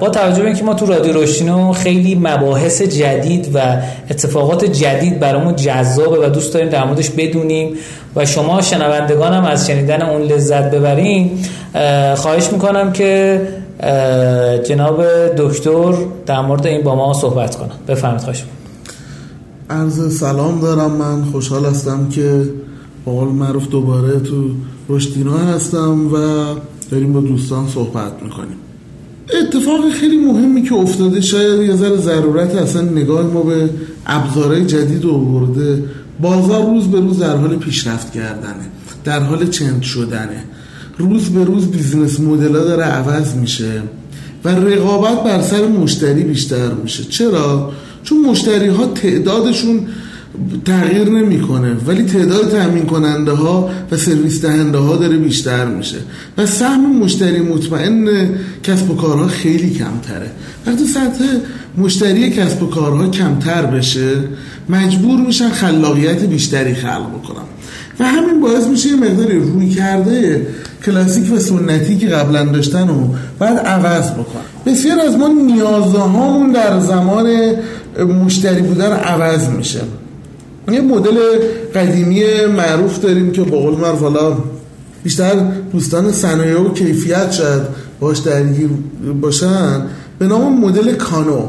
با 0.00 0.08
توجه 0.08 0.40
به 0.40 0.46
اینکه 0.46 0.64
ما 0.64 0.74
تو 0.74 0.86
رادیو 0.86 1.12
روشینو 1.12 1.72
خیلی 1.72 2.14
مباحث 2.14 2.82
جدید 2.82 3.50
و 3.54 3.58
اتفاقات 4.10 4.64
جدید 4.64 5.20
برامون 5.20 5.56
جذابه 5.56 6.26
و 6.26 6.30
دوست 6.30 6.54
داریم 6.54 6.68
در 6.68 6.84
موردش 6.84 7.10
بدونیم 7.10 7.74
و 8.16 8.26
شما 8.26 8.62
شنوندگان 8.62 9.32
هم 9.32 9.44
از 9.44 9.66
شنیدن 9.66 10.02
اون 10.02 10.22
لذت 10.22 10.70
ببرین 10.70 11.30
خواهش 12.14 12.52
می‌کنم 12.52 12.92
که 12.92 13.40
جناب 14.66 15.04
دکتر 15.38 15.94
در 16.26 16.40
مورد 16.40 16.66
این 16.66 16.82
با 16.82 16.94
ما 16.94 17.12
صحبت 17.12 17.56
کنم 17.56 17.76
بفرمید 17.88 18.20
خواهش 18.20 18.44
عرض 19.70 20.18
سلام 20.18 20.60
دارم. 20.60 20.90
من 20.90 21.24
خوشحال 21.24 21.64
هستم 21.64 22.08
که 22.08 22.42
با 23.04 23.12
قول 23.12 23.28
معروف 23.28 23.68
دوباره 23.68 24.20
تو 24.20 24.50
رشدینا 24.88 25.38
هستم 25.38 26.14
و 26.14 26.18
داریم 26.90 27.12
با 27.12 27.20
دوستان 27.20 27.68
صحبت 27.68 28.12
می‌کنیم. 28.22 28.56
اتفاق 29.42 29.90
خیلی 29.90 30.16
مهمی 30.16 30.62
که 30.62 30.74
افتاده 30.74 31.20
شاید 31.20 31.60
یه 31.60 31.76
ذره 31.76 31.96
ضرورت 31.96 32.54
اصلا 32.54 32.82
نگاه 32.82 33.26
ما 33.26 33.42
به 33.42 33.70
ابزارهای 34.06 34.66
جدید 34.66 35.06
آورده 35.06 35.82
بازار 36.20 36.66
روز 36.66 36.88
به 36.88 37.00
روز 37.00 37.18
در 37.18 37.36
حال 37.36 37.56
پیشرفت 37.56 38.12
کردنه 38.12 38.66
در 39.04 39.20
حال 39.20 39.46
چند 39.46 39.82
شدنه. 39.82 40.44
روز 40.98 41.30
به 41.30 41.44
روز 41.44 41.66
بیزینس 41.66 42.20
مدل 42.20 42.52
داره 42.52 42.84
عوض 42.84 43.34
میشه 43.34 43.82
و 44.44 44.48
رقابت 44.48 45.24
بر 45.24 45.42
سر 45.42 45.66
مشتری 45.66 46.22
بیشتر 46.22 46.72
میشه. 46.82 47.04
چرا؟ 47.04 47.72
چون 48.02 48.20
مشتری 48.20 48.68
ها 48.68 48.86
تعدادشون 48.86 49.86
تغییر 50.64 51.08
نمی‌کنه 51.08 51.76
ولی 51.86 52.02
تعداد 52.02 52.50
تامین 52.50 52.86
کننده 52.86 53.32
ها 53.32 53.70
و 53.90 53.96
سرویس 53.96 54.42
دهنده 54.42 54.78
ها 54.78 54.96
داره 54.96 55.16
بیشتر 55.16 55.66
میشه 55.66 55.96
و 56.38 56.46
سهم 56.46 56.96
مشتری 56.98 57.40
مطمئن 57.40 58.28
کسب 58.62 58.90
و 58.90 58.94
کارها 58.94 59.26
خیلی 59.26 59.70
کمتره. 59.70 60.30
وقتی 60.66 60.84
سطح 60.84 61.24
مشتری 61.78 62.30
کسب 62.30 62.62
و 62.62 62.66
کارها 62.66 63.08
کمتر 63.08 63.66
بشه 63.66 64.10
مجبور 64.68 65.20
میشن 65.20 65.48
خلاقیت 65.48 66.24
بیشتری 66.24 66.74
خلق 66.74 67.08
بکنن. 67.08 67.44
و 68.00 68.04
همین 68.04 68.40
باعث 68.40 68.66
میشه 68.66 68.88
یه 68.88 68.96
مقداری 68.96 69.38
روی 69.38 69.70
کرده 69.70 70.46
کلاسیک 70.84 71.32
و 71.32 71.38
سنتی 71.38 71.98
که 71.98 72.06
قبلا 72.08 72.44
داشتن 72.44 72.88
و 72.88 73.08
بعد 73.38 73.58
عوض 73.58 74.10
بکن 74.10 74.40
بسیار 74.66 75.00
از 75.00 75.16
ما 75.16 75.28
نیازهامون 75.28 76.52
در 76.52 76.80
زمان 76.80 77.26
مشتری 78.24 78.62
بودن 78.62 78.92
عوض 78.92 79.48
میشه. 79.48 79.80
یه 80.72 80.80
مدل 80.80 81.18
قدیمی 81.74 82.22
معروف 82.56 83.00
داریم 83.00 83.32
که 83.32 83.42
با 83.42 83.58
قول 83.58 83.74
حالا 83.74 84.36
بیشتر 85.04 85.34
دوستان 85.72 86.12
صنایع 86.12 86.60
و 86.60 86.72
کیفیت 86.72 87.32
شاید 87.32 87.62
باش 88.00 88.18
درگیر 88.18 88.68
باشن. 89.20 89.82
به 90.18 90.26
نام 90.26 90.60
مدل 90.60 90.94
کانو. 90.94 91.48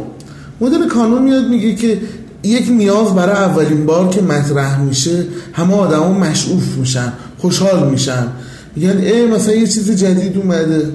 مدل 0.62 0.88
کانو 0.88 1.20
میاد 1.20 1.48
میگه 1.48 1.76
که 1.76 1.98
یک 2.44 2.70
نیاز 2.70 3.16
برای 3.16 3.36
اولین 3.36 3.86
بار 3.86 4.10
که 4.10 4.22
مطرح 4.22 4.82
میشه 4.82 5.26
همه 5.54 5.74
آدما 5.74 6.12
مشعوف 6.12 6.78
میشن 6.78 7.14
خوشحال 7.38 7.90
میشن. 7.90 8.28
میگن 8.76 8.98
ای 8.98 9.26
مثلا 9.26 9.54
یه 9.54 9.68
چیز 9.68 9.92
جدید 9.92 10.38
اومده. 10.38 10.90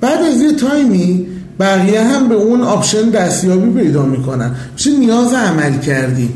بعد 0.00 0.22
از 0.22 0.40
یه 0.40 0.52
تایمی 0.52 1.26
بقیه 1.60 2.02
هم 2.02 2.28
به 2.28 2.34
اون 2.34 2.60
آپشن 2.60 3.10
دستیابی 3.10 3.82
پیدا 3.82 4.06
می‌کنن. 4.06 4.54
میشه 4.72 4.98
نیاز 4.98 5.32
عملکردی. 5.32 6.28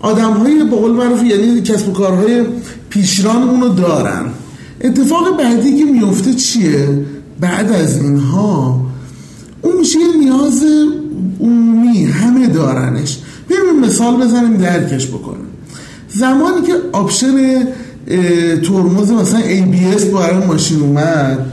آدم 0.00 0.32
های 0.32 0.64
به 0.64 0.76
قول 0.76 0.90
معروف 0.90 1.22
یعنی 1.22 1.60
کسب 1.60 1.88
و 1.88 1.92
کارهای 1.92 2.44
پیشران 2.90 3.42
اونو 3.42 3.68
دارن. 3.68 4.24
اتفاق 4.80 5.38
بعدی 5.38 5.76
که 5.78 5.84
میفته 5.84 6.34
چیه؟ 6.34 6.88
بعد 7.40 7.72
از 7.72 8.02
اینها 8.02 8.80
اون 9.62 9.76
میشه 9.78 9.98
یه 9.98 10.16
نیاز 10.20 10.64
عمومی 11.40 12.04
همه 12.04 12.46
دارنش. 12.46 13.18
بریم 13.50 13.80
مثال 13.80 14.16
بزنیم 14.16 14.56
درکش 14.56 15.06
بکنیم. 15.06 15.46
زمانی 16.08 16.66
که 16.66 16.72
آپشن 16.92 17.66
ترمز 18.62 19.10
مثلا 19.10 19.40
ABS 19.40 20.02
برای 20.02 20.46
ماشین 20.46 20.80
اومد. 20.80 21.46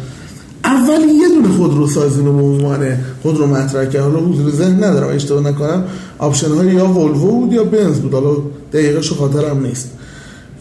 اول 0.64 1.02
یه 1.02 1.28
دونه 1.28 1.58
خودرو 1.58 1.88
سازی 1.88 2.22
به 2.22 2.30
عنوان 2.30 2.98
خودرو 3.24 3.48
مطرح 3.48 3.86
کرد. 3.86 4.02
حالا 4.02 4.20
حضور 4.20 4.52
ذهن 4.52 4.84
ندارم 4.84 5.16
اشتباه 5.16 5.44
نکنم. 5.44 5.84
آپشن 6.18 6.52
های 6.52 6.74
یا 6.74 6.88
ولوو 6.88 7.40
بود 7.40 7.54
یا 7.54 7.64
بنز 7.64 8.00
بود. 8.00 8.14
حالا 8.14 8.36
دقیقش 8.74 9.12
خاطرم 9.12 9.66
نیست. 9.66 9.90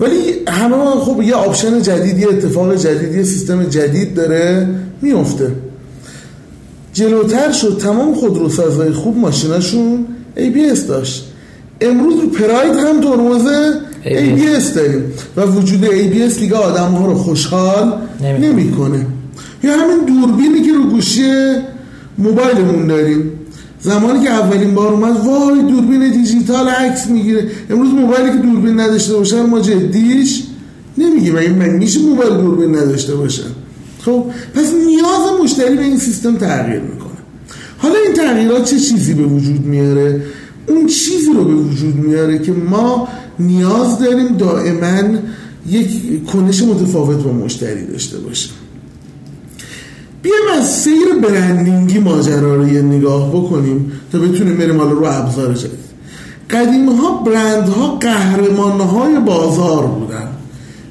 ولی 0.00 0.44
همه 0.48 0.76
خب 1.00 1.22
یه 1.22 1.34
آپشن 1.34 1.82
جدید 1.82 2.18
یه 2.18 2.28
اتفاق 2.28 2.74
جدید 2.74 3.22
سیستم 3.22 3.64
جدید 3.64 4.14
داره 4.14 4.68
میفته 5.02 5.52
جلوتر 6.92 7.52
شد 7.52 7.78
تمام 7.82 8.14
خودروسازهای 8.14 8.92
خوب 8.92 9.16
ماشیناشون 9.16 10.06
ABS 10.36 10.78
داشت. 10.88 11.24
امروز 11.80 12.20
رو 12.20 12.28
پراید 12.28 12.72
هم 12.72 13.00
ترمز 13.00 13.46
ABS 14.04 14.74
داریم. 14.74 15.02
و 15.36 15.42
وجود 15.42 15.84
ABS 15.84 16.38
دیگه 16.38 16.56
آدم 16.56 16.92
ها 16.92 17.06
رو 17.06 17.14
خوشحال 17.14 17.92
نمی‌کنه. 18.20 19.06
یا 19.64 19.72
همین 19.72 20.04
دوربینی 20.06 20.62
که 20.62 20.72
رو 20.72 20.82
گوشی 20.82 21.30
موبایلمون 22.18 22.86
داریم. 22.86 23.32
زمانی 23.80 24.24
که 24.24 24.30
اولین 24.30 24.74
بار 24.74 24.92
اومد 24.92 25.16
وای 25.26 25.62
دوربین 25.62 26.10
دیجیتال 26.10 26.68
عکس 26.68 27.06
می‌گیره. 27.06 27.48
امروز 27.70 27.90
موبایلی 27.90 28.30
که 28.30 28.38
دوربین 28.38 28.80
نداشته 28.80 29.14
باشه 29.14 29.42
ما 29.42 29.60
جدیش 29.60 30.42
نمیگیم. 30.98 31.36
این 31.36 31.54
من 31.54 31.68
میشه 31.68 32.00
موبایل 32.00 32.34
دوربین 32.34 32.76
نداشته 32.76 33.14
باشه 33.14 33.42
خب 34.04 34.24
پس 34.54 34.72
نیاز 34.86 35.40
مشتری 35.42 35.76
به 35.76 35.82
این 35.82 35.98
سیستم 35.98 36.36
تغییر 36.36 36.80
می‌کنه. 36.80 37.08
حالا 37.78 37.94
این 38.06 38.14
تغییرات 38.14 38.64
چه 38.64 38.78
چیزی 38.78 39.14
به 39.14 39.22
وجود 39.22 39.66
میاره؟ 39.66 40.22
اون 40.66 40.86
چیزی 40.86 41.32
رو 41.36 41.44
به 41.44 41.54
وجود 41.54 41.94
میاره 41.94 42.38
که 42.38 42.52
ما 42.52 43.08
نیاز 43.40 43.98
داریم 43.98 44.36
دائما 44.36 45.18
یک 45.66 46.26
کنش 46.26 46.62
متفاوت 46.62 47.16
با 47.24 47.32
مشتری 47.32 47.86
داشته 47.86 48.18
باشیم. 48.18 48.52
بیایم 50.22 50.60
از 50.60 50.72
سیر 50.72 51.06
برندینگی 51.22 51.98
ماجرا 51.98 52.56
رو 52.56 52.68
یه 52.68 52.82
نگاه 52.82 53.28
بکنیم 53.28 53.92
تا 54.12 54.18
بتونیم 54.18 54.56
بریم 54.56 54.78
حالا 54.78 54.90
رو 54.90 55.04
ابزار 55.04 55.54
جدید. 55.54 55.88
قدیم 56.50 56.88
ها 56.88 57.22
برند 57.22 57.68
ها 57.68 57.96
قهرمان 57.96 59.24
بازار 59.24 59.86
بودن 59.86 60.28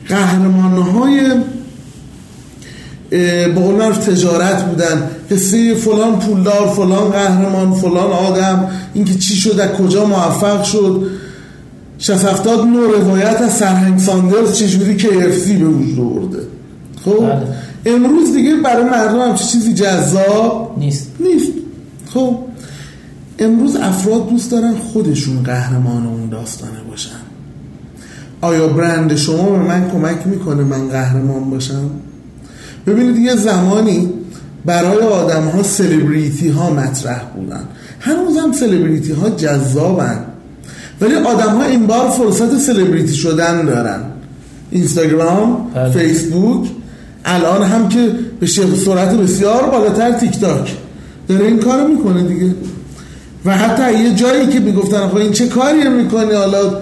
قهرمان 0.08 0.82
های 0.82 1.32
قول 3.56 3.92
تجارت 3.92 4.66
بودن. 4.66 5.10
قصه 5.32 5.76
فلان 5.76 6.20
پولدار 6.20 6.68
فلان 6.76 7.12
قهرمان 7.12 7.74
فلان 7.74 8.12
آدم 8.12 8.70
اینکه 8.94 9.16
چی 9.16 9.36
شد 9.36 9.60
از 9.60 9.70
کجا 9.70 10.06
موفق 10.06 10.64
شد. 10.64 11.08
60 11.98 12.48
نو 12.48 12.82
روایت 12.92 13.42
از 13.42 13.54
سرهنگ 13.54 14.00
ساندرز 14.00 14.54
چجوری 14.54 15.00
KFC 15.00 15.48
به 15.50 15.66
وجود 15.66 16.00
آورده. 16.00 16.40
خب؟ 17.06 17.20
بله. 17.20 17.48
امروز 17.86 18.34
دیگه 18.34 18.56
برای 18.56 18.84
مردم 18.84 19.20
هم 19.20 19.36
چیزی 19.36 19.74
جذاب 19.74 20.76
نیست. 20.78 21.12
نیست. 21.20 21.52
خب؟ 22.14 22.38
امروز 23.40 23.76
افراد 23.76 24.30
دوست 24.30 24.52
دارن 24.52 24.76
خودشون 24.76 25.44
قهرمان 25.44 26.06
اون 26.06 26.30
داستانه 26.30 26.84
باشن. 26.90 27.10
آیا 28.42 28.68
برند 28.68 29.16
شما 29.16 29.50
به 29.50 29.58
من 29.58 29.90
کمک 29.92 30.28
می‌کنه 30.28 30.64
من 30.64 30.90
قهرمان 30.90 31.50
باشم؟ 31.50 31.90
ببینید 32.88 33.18
یه 33.18 33.36
زمانی 33.36 34.10
برای 34.66 34.98
آدم 34.98 35.44
ها 35.44 35.64
سلبریتی 35.64 36.50
ها 36.50 36.70
مطرح 36.70 37.22
بودن. 37.36 37.64
هنوز 38.00 38.38
هم 38.38 38.52
سلبریتی 38.52 39.12
ها 39.12 39.30
جذابن. 39.30 40.26
ولی 41.02 41.16
آدم 41.16 41.50
ها 41.58 41.64
این 41.64 41.88
بار 41.88 42.10
فرصت 42.10 42.58
سلبریتی 42.58 43.14
شدن 43.14 43.66
دارن. 43.66 44.00
اینستاگرام 44.72 45.72
بله. 45.74 45.92
فیسبوک 45.92 46.68
الان 47.26 47.64
هم 47.64 47.90
که 47.90 48.10
به 48.40 48.48
سرعت 48.86 49.16
بسیار 49.16 49.64
بالاتر 49.64 50.12
تیک 50.12 50.40
تاک 50.40 50.76
داره 51.28 51.46
این 51.46 51.60
کارو 51.60 51.88
می‌کنه 51.88 52.24
دیگه. 52.24 52.56
و 53.46 53.58
حتی 53.58 54.04
یه 54.04 54.14
جایی 54.14 54.48
که 54.48 54.60
می‌گفتن 54.60 54.98
آقا 54.98 55.18
این 55.18 55.32
چه 55.32 55.48
کاری 55.48 55.90
می‌کنی؟ 55.90 56.32
حالا 56.34 56.78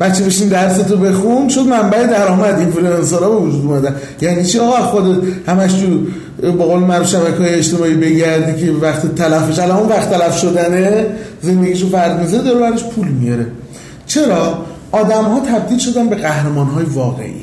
بچه 0.00 0.24
بشین 0.24 0.48
درستو 0.48 0.96
بخون 0.96 1.48
شد 1.48 1.60
منبع 1.60 2.06
درآمد. 2.06 2.58
اینفلوئنسرها 2.58 3.28
به 3.28 3.36
وجود 3.36 3.64
اومدن 3.64 3.94
یعنی 4.20 4.44
چی 4.44 4.58
آقا؟ 4.58 4.76
خود 4.76 5.26
همش 5.46 5.72
تو 5.72 6.06
به 6.52 6.64
قول 6.64 6.80
معروف 6.80 7.08
شبکه 7.08 7.36
های 7.36 7.54
اجتماعی 7.54 7.94
بگردی 7.94 8.66
که 8.66 8.72
وقت 8.72 9.14
تلفش 9.14 9.58
الان 9.58 9.76
اون 9.76 9.88
وقت 9.88 10.10
تلف 10.10 10.38
شدنه 10.38 11.06
زندگیشو 11.42 11.88
فرد 11.88 12.20
میزه 12.20 12.38
داره 12.38 12.60
برش 12.60 12.84
پول 12.84 13.08
میاره. 13.08 13.46
چرا؟ 14.06 14.64
آدم 14.92 15.24
ها 15.24 15.40
تبدیل 15.40 15.78
شدن 15.78 16.08
به 16.08 16.16
قهرمان 16.16 16.66
های 16.66 16.84
واقعی. 16.84 17.40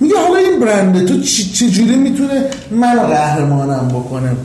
میگه 0.00 0.14
حالا 0.28 0.36
این 0.36 0.60
برنده 0.60 1.04
تو 1.04 1.20
چجوری 1.52 1.96
می‌تونه 1.96 2.44
منو 2.70 3.00
قهرمانم 3.00 3.88
بکنه؟ 3.88 4.36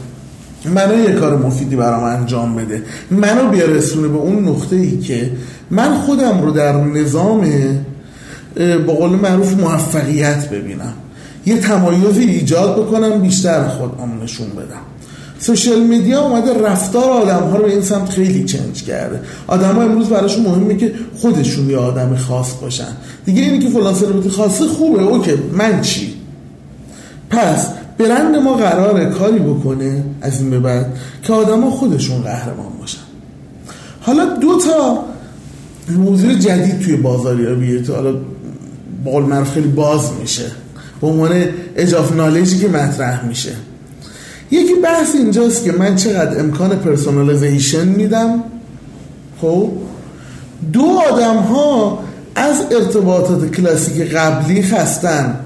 منو 0.65 0.99
یه 0.99 1.11
کار 1.11 1.37
مفیدی 1.37 1.75
برام 1.75 2.03
انجام 2.03 2.55
بده. 2.55 2.83
منو 3.11 3.49
بیارسونه 3.49 4.07
به 4.07 4.17
اون 4.17 4.49
نقطه 4.49 4.75
ای 4.75 4.97
که 4.97 5.31
من 5.71 5.97
خودم 5.97 6.41
رو 6.41 6.51
در 6.51 6.73
نظام 6.73 7.47
با 8.87 8.93
قول 8.93 9.09
معروف 9.09 9.53
موفقیت 9.53 10.49
ببینم. 10.49 10.93
یه 11.45 11.57
تمایزی 11.57 12.23
ایجاد 12.23 12.75
بکنم 12.75 13.21
بیشتر 13.21 13.67
خودم 13.67 14.23
نشون 14.23 14.49
بدم. 14.49 14.81
سوشال 15.39 15.79
میدیا 15.79 16.21
اومده 16.21 16.63
رفتار 16.63 17.11
آدم 17.11 17.49
ها 17.49 17.57
رو 17.57 17.63
به 17.63 17.71
این 17.71 17.81
سمت 17.81 18.09
خیلی 18.09 18.45
چنج 18.45 18.83
کرده. 18.83 19.19
آدم 19.47 19.75
ها 19.75 19.81
امروز 19.81 20.09
براشون 20.09 20.45
مهمه 20.45 20.75
که 20.75 20.93
خودشون 21.15 21.69
یه 21.69 21.77
آدم 21.77 22.15
خاص 22.15 22.53
باشن. 22.61 22.87
دیگه 23.25 23.41
اینی 23.41 23.59
که 23.59 23.69
فلان 23.69 23.93
سلبریتی 23.93 24.29
خاصه 24.29 24.67
خوبه 24.67 25.03
اوکی 25.03 25.33
من 25.51 25.81
چی؟ 25.81 26.13
پس 27.29 27.67
برند 27.97 28.35
ما 28.35 28.53
قراره 28.53 29.05
کاری 29.05 29.39
بکنه 29.39 30.03
از 30.21 30.41
این 30.41 30.49
به 30.49 30.59
بعد 30.59 30.97
که 31.23 31.33
آدم 31.33 31.61
ها 31.61 31.69
خودشون 31.69 32.21
قهرمان 32.21 32.71
باشن. 32.79 33.01
حالا 34.01 34.25
دو 34.25 34.57
تا 34.57 35.03
موضوع 35.97 36.33
جدید 36.33 36.79
توی 36.79 36.95
بازاریابیه 36.95 37.81
تو 37.81 37.95
حالا 37.95 38.15
بقول 39.05 39.23
معروف 39.23 39.51
خیلی 39.53 39.67
باز 39.67 40.01
میشه. 40.21 40.45
به 41.01 41.07
عنوان 41.07 41.31
اجاف 41.75 42.15
نالجی 42.15 42.59
که 42.59 42.67
مطرح 42.67 43.25
میشه. 43.25 43.51
یکی 44.51 44.73
بحث 44.83 45.15
اینجاست 45.15 45.63
که 45.63 45.71
من 45.71 45.95
چقدر 45.95 46.39
امکان 46.39 46.69
personalization 46.69 47.87
میدم. 47.87 48.43
خب؟ 49.41 49.71
دو 50.73 51.01
آدم 51.11 51.37
ها 51.37 52.03
از 52.35 52.55
ارتباطات 52.71 53.51
کلاسیک 53.51 54.13
قبلی 54.13 54.63
خستن 54.63 55.39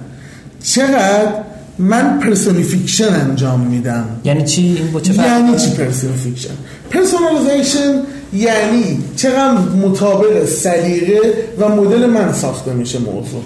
چقدر 0.64 1.34
من 1.80 2.20
personification 2.20 3.14
انجام 3.14 3.60
میدم؟ 3.60 4.06
یعنی 4.24 4.44
چی؟ 4.44 4.62
این 4.62 4.92
با 4.92 5.00
چه 5.00 5.14
یعنی 5.14 5.58
چی 5.58 5.70
personification 5.70 6.54
personalization 6.90 8.02
یعنی 8.36 9.00
چقدر 9.16 9.52
مطابق 9.84 10.46
سلیقه 10.46 11.34
و 11.60 11.70
مدل 11.70 12.06
من 12.06 12.34
ساخته 12.34 12.74
میشه 12.74 13.00
موضوع. 13.00 13.42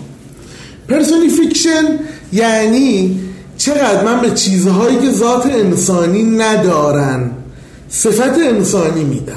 personification 0.89 1.99
یعنی 2.33 3.19
چقدر 3.57 4.03
من 4.03 4.21
به 4.21 4.31
چیزهایی 4.31 4.97
که 4.97 5.11
ذات 5.11 5.45
انسانی 5.45 6.23
ندارن 6.23 7.31
صفت 7.89 8.37
انسانی 8.39 9.03
میدم. 9.03 9.33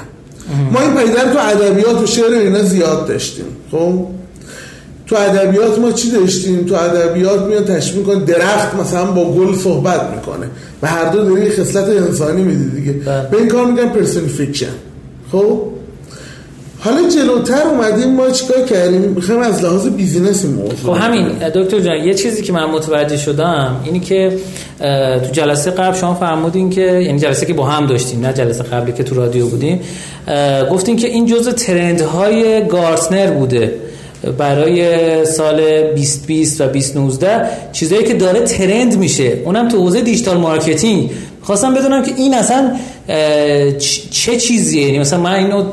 ما 0.72 0.80
این 0.80 0.94
پدیده 0.94 1.32
تو 1.32 1.38
ادبیات 1.38 2.02
و 2.02 2.06
شعر 2.06 2.32
اینا 2.32 2.62
زیاد 2.62 3.08
داشتیم. 3.08 3.44
خب؟ 3.70 4.06
تو 5.06 5.16
ادبیات 5.16 5.78
ما 5.78 5.92
چی 5.92 6.10
داشتیم؟ 6.10 6.64
تو 6.64 6.74
ادبیات 6.74 7.42
میاد 7.42 7.76
تشبیه 7.76 7.98
می‌کنه 7.98 8.24
درخت 8.24 8.74
مثلا 8.74 9.04
با 9.04 9.32
گل 9.32 9.58
صحبت 9.58 10.10
می‌کنه. 10.16 10.46
و 10.82 10.86
هر 10.86 11.08
دو 11.08 11.24
داره 11.24 11.50
خصلت 11.50 11.88
انسانی 11.88 12.42
میده 12.42 12.76
دیگه. 12.76 12.92
بله. 12.92 13.28
به 13.30 13.36
این 13.36 13.48
کار 13.48 13.66
میگن 13.66 13.88
personification 13.88 14.66
خب؟ 15.32 15.60
حالا 16.78 17.08
جلوتر 17.08 17.62
اومدیم 17.62 18.10
ما 18.10 18.30
چیکار 18.30 18.62
کردیم؟ 18.62 19.00
می‌خوایم 19.00 19.40
از 19.40 19.64
لحاظ 19.64 19.88
business 19.88 20.44
موضوع 20.44 20.94
خب 20.94 21.02
همین 21.02 21.28
دکتر 21.54 21.80
جان 21.80 21.96
یه 21.96 22.14
چیزی 22.14 22.42
که 22.42 22.52
من 22.52 22.64
متوجه 22.64 23.16
شدم 23.16 23.76
اینی 23.84 24.00
که 24.00 24.32
تو 25.24 25.30
جلسه 25.32 25.70
قبل 25.70 25.96
شما 25.96 26.14
فرمودین 26.14 26.70
که 26.70 26.80
یعنی 26.80 27.18
جلسه 27.18 27.46
که 27.46 27.52
با 27.52 27.64
هم 27.64 27.86
داشتیم 27.86 28.20
نه 28.20 28.32
جلسه 28.32 28.62
قبلی 28.62 28.92
که 28.92 29.02
تو 29.02 29.14
رادیو 29.14 29.46
بودیم 29.46 29.80
گفتین 30.70 30.96
که 30.96 31.08
این 31.08 31.26
جزء 31.26 31.52
trend 31.52 32.66
های 32.66 32.80
Gartner 32.80 33.30
بوده. 33.30 33.74
برای 34.38 35.24
سال 35.24 35.56
2020 35.56 36.60
و 36.60 36.66
2019 36.66 37.48
چیزایی 37.72 38.04
که 38.04 38.14
داره 38.14 38.40
trend 38.40 38.98
میشه. 38.98 39.38
اونم 39.44 39.68
تو 39.68 39.76
حوزه 39.76 40.00
digital 40.00 40.36
marketing. 40.36 41.10
خواستم 41.42 41.74
بدونم 41.74 42.02
که 42.02 42.12
این 42.16 42.34
اصلا 42.34 42.72
چه 44.10 44.36
چیزیه؟ 44.36 44.82
یعنی 44.82 44.98
مثلا 44.98 45.20
من 45.20 45.34
اینو 45.34 45.64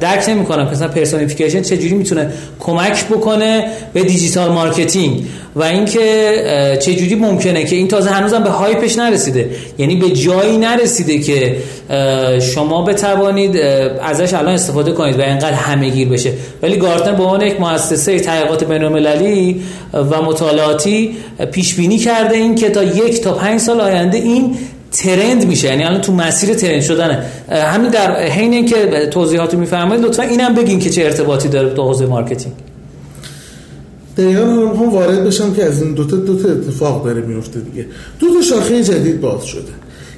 درک 0.00 0.24
نمی 0.28 0.44
کنم 0.44 0.64
که 0.64 0.72
مثلا 0.72 0.88
personification 0.88 1.62
چه 1.62 1.76
جوری 1.76 1.94
می‌تونه 1.94 2.30
کمک 2.60 3.04
بکنه 3.04 3.66
به 3.92 4.02
digital 4.02 4.52
marketing 4.52 5.24
و 5.56 5.62
اینکه 5.62 6.78
چه 6.82 6.94
جوری 6.94 7.14
ممکنه 7.14 7.64
که 7.64 7.76
این 7.76 7.88
تازه 7.88 8.10
هنوزم 8.10 8.42
به 8.42 8.50
hype 8.50 8.81
ش 8.81 8.96
نرسیده. 8.96 9.50
یعنی 9.78 9.96
به 9.96 10.10
جایی 10.10 10.58
نرسیده 10.58 11.18
که 11.18 11.56
شما 12.40 12.82
بتوانید 12.82 13.56
ازش 14.02 14.34
الان 14.34 14.54
استفاده 14.54 14.92
کنید 14.92 15.18
و 15.18 15.22
اینقدر 15.22 15.52
همه‌گیر 15.52 16.08
بشه. 16.08 16.32
ولی 16.62 16.76
Gartner 16.76 17.14
به 17.14 17.22
عنوان 17.22 17.40
یک 17.40 17.60
مؤسسه 17.60 18.20
تحقیقات 18.20 18.64
بین‌المللی 18.64 19.62
و 19.92 20.22
مطالعاتی 20.22 21.16
پیش 21.52 21.74
بینی 21.74 21.98
کرده 21.98 22.36
این 22.36 22.54
که 22.54 22.70
تا 22.70 22.82
یک 22.82 23.20
تا 23.20 23.32
پنج 23.32 23.60
سال 23.60 23.80
آینده 23.80 24.18
این 24.18 24.56
trend 24.92 25.46
میشه. 25.46 25.68
یعنی 25.68 25.84
الان 25.84 26.00
تو 26.00 26.12
مسیر 26.12 26.54
trend 26.54 26.80
شدنه. 26.80 27.26
همین 27.48 27.90
در 27.90 28.22
حین 28.26 28.52
اینکه 28.52 29.08
توضیحاتو 29.10 29.58
میفرمایید 29.58 30.04
لطفا 30.04 30.22
اینم 30.22 30.54
بگین 30.54 30.78
که 30.78 30.90
چه 30.90 31.02
ارتباطی 31.02 31.48
داره 31.48 31.74
تو 31.74 31.82
حوزه 31.82 32.06
marketing. 32.06 32.54
دقیقا 34.16 34.44
حالا 34.44 34.68
می‌خوام 34.68 34.88
وارد 34.88 35.24
بشم 35.24 35.54
که 35.54 35.64
از 35.64 35.82
این 35.82 35.94
دوتا 35.94 36.16
دوتا 36.16 36.48
اتفاق 36.48 37.04
داره 37.04 37.20
میفته 37.20 37.60
دیگه. 37.60 37.86
دو 38.18 38.34
تا 38.34 38.42
شاخه 38.42 38.82
جدید 38.82 39.20
باز 39.20 39.44
شده. 39.44 39.72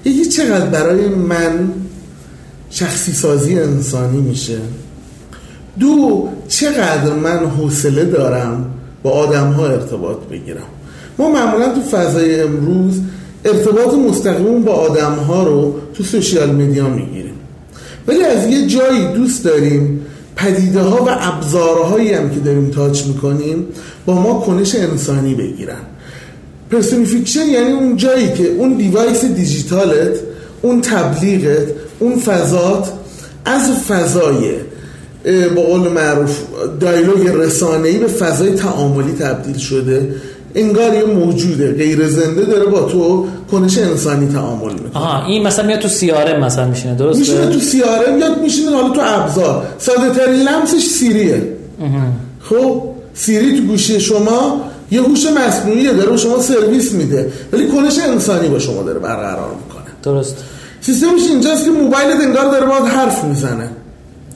یکی 0.04 0.24
چقدر 0.24 0.66
برای 0.66 1.08
من 1.08 1.72
شخصی 2.70 3.12
سازی 3.12 3.58
انسانی 3.58 4.20
میشه؟ 4.20 4.58
دو 5.80 6.28
چقدر 6.48 7.12
من 7.12 7.38
حوصله 7.38 8.04
دارم 8.04 8.66
با 9.02 9.10
آدم 9.10 9.52
ها 9.52 9.66
ارتباط 9.66 10.16
بگیرم؟ 10.30 10.66
ما 11.18 11.30
معمولا 11.30 11.74
تو 11.74 11.80
فضای 11.80 12.40
امروز 12.40 13.00
ارتباط 13.44 13.94
مستقیم 13.94 14.62
با 14.62 14.72
آدم 14.72 15.14
ها 15.14 15.42
رو 15.42 15.74
تو 15.94 16.04
social 16.04 16.50
media 16.50 16.88
می‌گیریم. 16.88 17.34
ولی 18.06 18.24
از 18.24 18.46
یه 18.46 18.66
جایی 18.66 19.06
دوست 19.14 19.44
داریم 19.44 20.06
پدیده 20.36 20.80
ها 20.80 21.04
و 21.04 21.08
ابزارهایی 21.20 22.12
هم 22.12 22.30
که 22.30 22.40
داریم 22.40 22.70
touch 22.70 23.06
می‌کنیم 23.06 23.66
با 24.06 24.14
ما 24.14 24.40
کنش 24.40 24.74
انسانی 24.74 25.34
بگیرن. 25.34 25.80
personification 26.70 27.46
یعنی 27.46 27.72
اون 27.72 27.96
جایی 27.96 28.32
که 28.32 28.48
اون 28.48 28.72
device 28.72 29.24
دیجیتالت 29.24 30.16
اون 30.62 30.80
تبلیغت 30.80 31.66
اون 31.98 32.16
فضات 32.16 32.92
از 33.44 33.70
فضای 33.88 34.54
به 35.56 35.62
قول 35.62 35.92
معروف 35.92 36.38
دایلوگ 36.80 37.28
رسانه‌ای 37.28 37.98
به 37.98 38.06
فضای 38.06 38.50
تعاملی 38.50 39.12
تبدیل 39.12 39.56
شده 39.56 40.14
انگار 40.54 40.94
یه 40.94 41.04
موجوده 41.04 41.72
غیر 41.72 42.08
زنده 42.08 42.44
داره 42.44 42.66
با 42.66 42.80
تو 42.80 43.26
کنش 43.50 43.78
انسانی 43.78 44.32
تعامل 44.32 44.72
می‌کنه. 44.72 45.02
آها 45.02 45.26
این 45.26 45.42
مثلا 45.46 45.66
میاد 45.66 45.78
تو 45.78 45.88
سیاره 45.88 46.38
مثلا 46.38 46.68
میشینه 46.68 46.94
درسته؟ 46.94 47.18
میشینه 47.18 47.46
تو 47.46 47.60
سیاره 47.60 48.18
یاد 48.18 48.40
میشینه 48.42 48.70
حالا 48.70 48.88
تو 48.88 49.00
ابزار. 49.04 49.66
ساده 49.78 50.10
ترین 50.10 50.40
لمسش 50.40 50.86
سیریه. 50.86 51.42
خب 52.40 52.82
سیری 53.14 53.58
تو 53.58 53.62
گوشی 53.64 54.00
شما 54.00 54.60
یه 54.90 55.02
هوش 55.02 55.26
مصنوعیه 55.26 55.92
داره 55.92 56.10
به 56.10 56.16
شما 56.16 56.38
سرویس 56.38 56.92
میده 56.92 57.32
ولی 57.52 57.68
کنش 57.68 57.98
انسانی 57.98 58.48
با 58.48 58.58
شما 58.58 58.82
داره 58.82 58.98
برقرار 58.98 59.50
می‌کنه. 59.66 59.94
درست. 60.02 60.36
سیستمش 60.80 61.20
اینجاست 61.30 61.64
که 61.64 61.70
موبایلت 61.70 62.20
انگار 62.20 62.50
داره 62.50 62.66
باید 62.66 62.84
حرف 62.84 63.24
می‌زنه. 63.24 63.70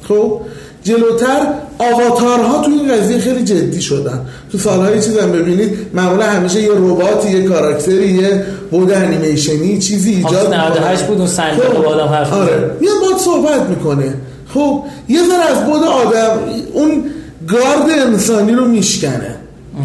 خب 0.09 0.41
جلوتر 0.85 1.47
آواتارها 1.79 2.62
تو 2.64 2.70
این 2.70 2.93
قضیه 2.95 3.18
خیلی 3.18 3.45
جدی 3.45 3.81
شدن. 3.81 4.20
تو 4.53 4.59
سالهای 4.59 5.03
چیزم 5.03 5.33
ببینید 5.33 5.70
معمولا 5.95 6.24
همیشه 6.24 6.62
یه 6.62 6.72
رباتی 6.72 7.31
یه 7.31 7.49
کاراکتری 7.49 8.09
یه 8.09 8.45
بود 8.70 8.93
انیمیشنی 8.93 9.79
چیزی 9.79 10.11
ایجاد 10.11 10.55
98 10.55 11.03
بود 11.03 11.18
اون 11.18 11.26
صندوق 11.26 11.76
خب، 11.76 11.85
آدم 11.85 12.07
حرف 12.07 12.33
آره. 12.33 12.70
میاد 12.81 12.95
باید 13.03 13.18
صحبت 13.18 13.61
می‌کنه. 13.61 14.14
خب 14.55 14.85
یه 15.09 15.20
ذره 15.22 15.59
از 15.59 15.64
بود 15.66 15.83
آدم 15.83 16.39
اون 16.72 17.05
گارد 17.49 17.91
انسانی 18.07 18.53
رو 18.53 18.64
میشکنه. 18.64 19.37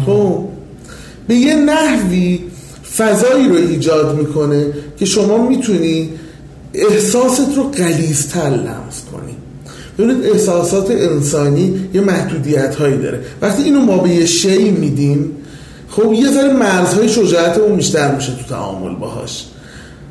خب 0.06 0.44
به 1.28 1.34
یه 1.34 1.54
نحوی 1.54 2.40
فضایی 2.96 3.48
رو 3.48 3.54
ایجاد 3.54 4.16
می‌کنه 4.16 4.66
که 4.98 5.06
شما 5.06 5.48
می‌تونی 5.48 6.10
احساست 6.74 7.56
رو 7.56 7.62
قلیزتر 7.62 8.50
لمس 8.50 9.02
کنی. 9.12 9.33
ببینید 9.98 10.26
احساسات 10.26 10.90
انسانی 10.90 11.88
یه 11.94 12.00
محدودیت 12.00 12.74
هایی 12.74 12.96
داره. 12.96 13.20
وقتی 13.42 13.62
اینو 13.62 13.80
ما 13.80 13.98
به 13.98 14.08
یه 14.08 14.26
شی 14.26 14.70
میدیم 14.70 15.30
خب 15.90 16.12
یه 16.12 16.30
ذره 16.30 16.52
مرزهای 16.52 17.08
شجاعتمون 17.08 17.76
بیشتر 17.76 18.14
میشه 18.14 18.32
تو 18.32 18.54
تعامل 18.54 18.94
باهاش. 18.94 19.44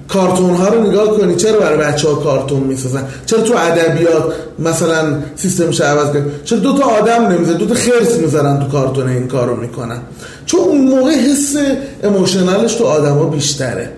کارتون 0.07 0.55
ها 0.55 0.67
رو 0.67 0.89
نگاه 0.89 1.17
کنی 1.17 1.36
چرا 1.36 1.59
برای 1.59 1.77
بچه 1.77 2.07
ها 2.07 2.15
کارتون 2.15 2.59
می‌سازن؟ 2.59 3.07
چرا 3.25 3.41
تو 3.41 3.53
ادبیات 3.57 4.34
مثلا 4.59 5.17
سیستمش 5.36 5.81
عوض 5.81 6.09
کنی؟ 6.09 6.23
چرا 6.45 6.59
دو 6.59 6.77
تا 6.77 6.84
آدم 6.84 7.27
نمیزن 7.27 7.53
دو 7.53 7.65
تا 7.65 7.75
خرس 7.75 8.17
می‌ذارن 8.17 8.59
تو 8.59 8.67
کارتون 8.67 9.09
این 9.09 9.27
کارو 9.27 9.55
می‌کنن؟ 9.55 9.99
چون 10.45 10.59
اون 10.59 10.81
موقع 10.81 11.11
حس 11.11 11.55
اموشنالش 12.03 12.73
تو 12.73 12.86
آدما 12.86 13.23
بیشتره. 13.23 13.89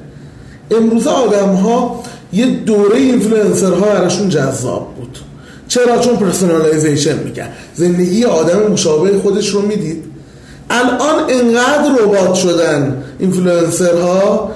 امروز 0.71 1.07
آدم 1.07 1.49
ها 1.49 2.03
یه 2.33 2.45
دوره 2.45 2.97
اینفلوئنسر 2.97 3.73
ها 3.73 3.85
براشون 3.85 4.29
جذاب 4.29 4.87
بود. 4.95 5.17
چرا 5.75 5.99
چون 5.99 6.15
پرسونالایزیشن 6.15 7.19
میگن 7.23 7.47
زندگی 7.73 8.25
آدم 8.25 8.71
مشابه 8.71 9.19
خودش 9.19 9.49
رو 9.49 9.61
می‌دید 9.61 10.03
الان 10.69 11.23
انقدر 11.29 11.95
ربات 12.03 12.33
شدن 12.35 13.03
اینفلوئنسر 13.19 13.97
ها 13.97 14.51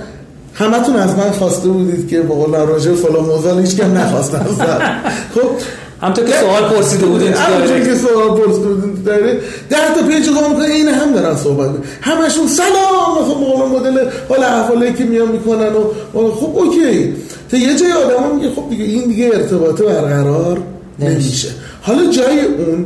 همتون 0.54 0.96
از 0.96 1.16
من 1.16 1.32
خواسته 1.32 1.70
بودید 1.70 2.08
که 2.08 2.22
با 2.22 2.36
قول 2.36 2.56
راجع 2.56 2.94
فلان 2.94 3.26
موضوع 3.26 3.62
هیچ 3.62 3.76
کم 3.76 3.98
نخواست. 3.98 4.36
خب 5.36 5.42
همونطور 6.02 6.26
که 6.26 6.34
سوال 6.34 6.64
پرسیده 6.64 7.06
بودین 7.06 7.32
دایرکت. 7.32 7.88
که 7.90 7.96
سوال 7.96 8.30
پرسیده 8.30 8.68
بودین 8.68 8.96
تو 8.96 9.02
دایره 9.02 9.40
ده 9.70 9.94
تا 9.96 10.08
پیج 10.08 10.28
رو 10.28 10.50
می‌کنه 10.50 10.66
این 10.66 10.88
هم 10.88 11.14
دارن 11.14 11.36
صحبت. 11.36 11.70
همشون 12.02 12.48
سلام 12.48 13.22
مثلا 13.22 13.38
موقع 13.38 13.66
مدل 13.66 14.10
حال 14.30 14.44
احوالی 14.44 14.94
که 14.94 15.04
میان 15.04 15.28
می‌کنن 15.28 15.74
و 15.74 16.32
خب 16.32 16.58
اوکی 16.58 17.14
تا 17.52 17.58
یه 17.58 17.76
جای 17.76 17.92
آدم 17.92 18.24
هم 18.24 18.36
میگه 18.36 18.50
خب 18.50 18.70
دیگه 18.70 18.84
این 18.84 19.08
دیگه 19.08 19.26
ارتباطه 19.34 19.84
برقرار 19.84 20.62
نمیشه. 21.02 21.50
حالا 21.82 22.12
جای 22.12 22.40
اون 22.40 22.86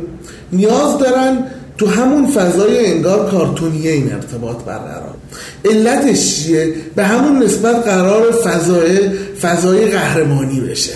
نیاز 0.52 0.98
دارن 0.98 1.38
تو 1.78 1.86
همون 1.86 2.26
فضای 2.26 2.86
انگار 2.86 3.30
کارتونیه 3.30 3.90
این 3.90 4.12
ارتباط 4.12 4.56
برقرار. 4.56 5.14
علتش 5.64 6.34
چیه؟ 6.34 6.74
به 6.96 7.04
همون 7.04 7.42
نسبت 7.42 7.76
قرار 7.76 8.32
فضای 8.32 8.98
فضای 9.42 9.86
قهرمانی 9.86 10.60
بشه. 10.60 10.92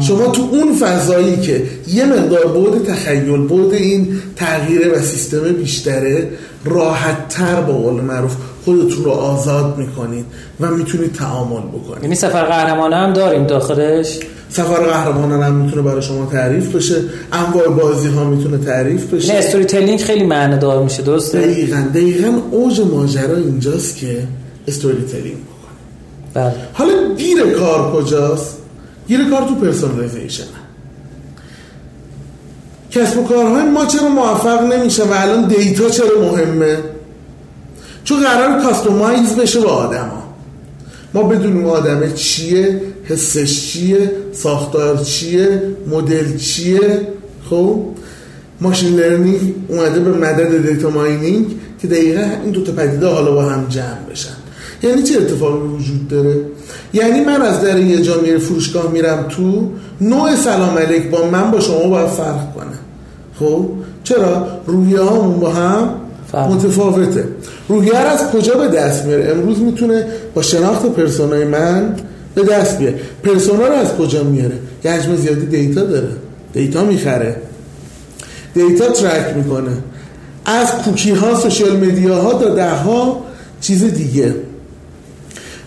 شما 0.00 0.26
تو 0.26 0.48
اون 0.52 0.74
فضایی 0.74 1.36
که 1.36 1.62
یه 1.88 2.04
مقدار 2.04 2.46
بود 2.46 2.86
تخیل 2.86 3.36
بود 3.36 3.74
این 3.74 4.20
تغییر 4.36 4.92
و 4.92 5.02
سیستم 5.02 5.52
بیشتره 5.52 6.28
راحت 6.64 7.28
تر 7.28 7.60
با 7.60 7.72
قول 7.72 8.00
معروف 8.00 8.36
خودتون 8.64 9.04
رو 9.04 9.10
آزاد 9.10 9.78
می‌کنید 9.78 10.24
و 10.60 10.70
می‌تونید 10.70 11.12
تعامل 11.12 11.60
بکنید. 11.60 12.02
یعنی 12.02 12.14
سفر 12.14 12.44
قهرمانه 12.44 12.96
هم 12.96 13.12
داریم 13.12 13.46
داخلش؟ 13.46 14.18
سفر 14.48 14.82
قهرمانان 14.82 15.42
هم 15.42 15.54
می‌تونه 15.54 15.82
برای 15.82 16.02
شما 16.02 16.26
تعریف 16.26 16.76
بشه. 16.76 16.96
انواع 17.32 17.68
بازی 17.68 18.08
ها 18.08 18.24
می‌تونه 18.24 18.58
تعریف 18.58 19.12
نه 19.12 19.18
بشه. 19.18 19.34
استوری 19.34 19.64
تلینگ 19.64 20.00
خیلی 20.00 20.24
معنی 20.24 20.58
دار 20.58 20.82
میشه 20.82 21.02
درسته؟ 21.02 21.40
دقیقا. 21.40 21.84
دقیقا 21.94 22.40
اوج 22.50 22.80
ماجرا 22.80 23.36
اینجاست 23.36 23.96
که 23.96 24.26
استوری 24.68 25.04
تلینگ 25.04 25.36
بکنه. 25.36 25.74
بله. 26.34 26.54
حالا 26.72 27.14
گیر 27.16 27.52
کار 27.58 27.92
کجاست؟ 27.92 28.56
گیر 29.08 29.30
کار 29.30 29.42
تو 29.48 29.54
personalization 29.54 30.44
کسب 32.90 33.18
و 33.18 33.24
کارهای 33.24 33.62
ما 33.62 33.86
چرا 33.86 34.08
موفق 34.08 34.62
نمیشه 34.62 35.04
و 35.04 35.12
الان 35.12 35.48
data 35.48 35.88
چرا 35.88 36.20
مهمه؟ 36.20 36.78
چون 38.04 38.20
قرار 38.20 38.62
customize 38.62 39.36
بشه 39.36 39.60
با 39.60 39.70
آدما 39.70 40.24
ما 41.14 41.22
بدونیم 41.22 41.66
آدمه 41.66 42.12
چیه 42.12 42.80
حسش 43.04 43.72
چیه 43.72 44.12
ساختار 44.32 44.96
چیه 44.98 45.62
مدل 45.90 46.36
چیه. 46.36 47.00
خب؟ 47.50 47.84
machine 48.60 48.96
learning 48.96 49.54
اومده 49.68 50.00
به 50.00 50.12
مدد 50.12 50.68
data 50.68 50.90
mining 50.90 51.46
که 51.82 51.88
دقیقا 51.88 52.26
این 52.44 52.50
دو 52.52 52.62
تا 52.62 52.72
پدیده 52.72 53.06
حالا 53.06 53.32
با 53.32 53.42
هم 53.42 53.66
جمع 53.68 54.10
بشن. 54.10 54.34
یعنی 54.82 55.02
چه 55.02 55.16
اتفاقی 55.16 55.68
وجود 55.68 56.08
داره؟ 56.08 56.36
یعنی 56.92 57.20
من 57.20 57.42
از 57.42 57.60
در 57.60 57.78
یه 57.78 58.02
جامعه 58.02 58.38
فروشگاه 58.38 58.92
میرم 58.92 59.26
تو 59.28 59.70
نوع 60.00 60.36
سلام 60.36 60.78
علیک 60.78 61.10
با 61.10 61.30
من 61.30 61.50
با 61.50 61.60
شما 61.60 61.88
باید 61.88 62.08
فرق 62.08 62.54
کنه. 62.54 62.78
خب؟ 63.38 63.70
چرا؟ 64.04 64.46
رویه 64.66 64.98
با 65.40 65.50
هم 65.50 65.94
فرق. 66.34 66.50
متفاوته. 66.50 67.24
روحیه 67.68 68.02
رو 68.02 68.08
از 68.08 68.30
کجا 68.30 68.54
به 68.54 68.68
دست 68.68 69.04
میاره؟ 69.04 69.30
امروز 69.30 69.58
می‌تونه 69.58 70.06
با 70.34 70.42
شناخت 70.42 70.86
persona 70.86 71.37
ی 71.37 71.44
من 71.44 71.94
به 72.34 72.42
دست 72.42 72.78
بیاره. 72.78 72.94
persona 73.22 73.66
رو 73.66 73.74
از 73.74 73.96
کجا 73.96 74.22
میاره؟ 74.22 74.58
یه 74.84 74.90
حجم 74.90 75.16
زیادی 75.16 75.46
data 75.46 75.84
داره. 75.84 76.08
data 76.52 76.84
می‌خره. 76.84 77.36
data 78.54 78.88
track 78.88 79.36
می‌کنه. 79.36 79.72
از 80.44 80.72
کوکی 80.72 81.10
ها 81.10 81.40
social 81.40 81.76
media 81.76 82.22
ها 82.22 82.34
تا 82.34 82.48
ده 82.48 82.70
ها 82.70 83.24
چیز 83.60 83.84
دیگه. 83.84 84.34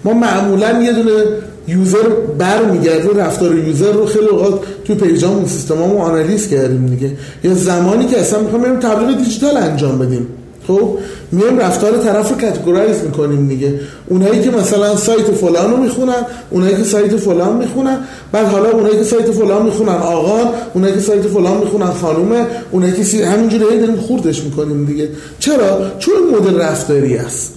ما 0.04 0.14
معمولا 0.14 0.84
یه 0.84 0.94
دونه 0.94 1.24
user 1.68 2.10
برمیگرده 2.38 3.24
رفتار 3.24 3.56
user 3.56 3.92
رو 3.92 4.06
خیلی 4.06 4.26
اوقات 4.26 4.60
توی 4.86 4.96
page 4.96 5.24
امون 5.24 5.46
سیستمامون 5.46 6.02
آنالیز 6.02 6.48
کردیم 6.48 6.86
دیگه. 6.86 7.12
یا 7.44 7.54
زمانی 7.54 8.08
که 8.08 8.20
اصلا 8.20 8.40
می‌خوام 8.40 8.62
بریم 8.62 8.80
تبلیغ 8.80 9.18
دیجیتال 9.18 9.58
انجام 9.58 10.00
بدیم. 10.00 10.28
خب 10.68 10.98
میایم 11.32 11.60
رفتار 11.60 11.98
طرف 11.98 12.30
رو 12.30 12.38
categorize 12.38 13.04
می‌کنیم 13.04 13.48
دیگه. 13.48 13.80
اونایی 14.08 14.42
که 14.42 14.52
مثلا 14.52 14.96
سایت 14.96 15.26
فلان 15.26 15.72
رو 15.72 15.78
می‌خونن 15.78 16.26
اونایی 16.50 16.76
که 16.76 16.84
سایت 16.84 17.18
فلان 17.18 17.58
می‌خونن 17.58 17.98
بعد 18.32 18.46
حالا 18.48 18.72
اونایی 18.72 18.98
که 18.98 19.04
سایت 19.04 19.32
فلان 19.32 19.66
می‌خونن 19.66 19.96
آقا 19.96 20.52
اونایی 20.74 20.94
که 20.94 21.00
سایت 21.00 21.22
فلان 21.22 21.58
می‌خونن 21.58 21.92
خانومه 21.92 22.46
اونایی 22.72 22.94
که 22.94 23.04
سی... 23.04 23.22
همینجوری 23.22 23.80
داریم 23.80 23.96
خوردش 23.96 24.44
می‌کنیم 24.44 24.86
دیگه. 24.86 25.10
چرا؟ 25.40 25.92
چون 26.00 26.14
مدل 26.36 26.60
رفتاری 26.62 27.18
است 27.18 27.54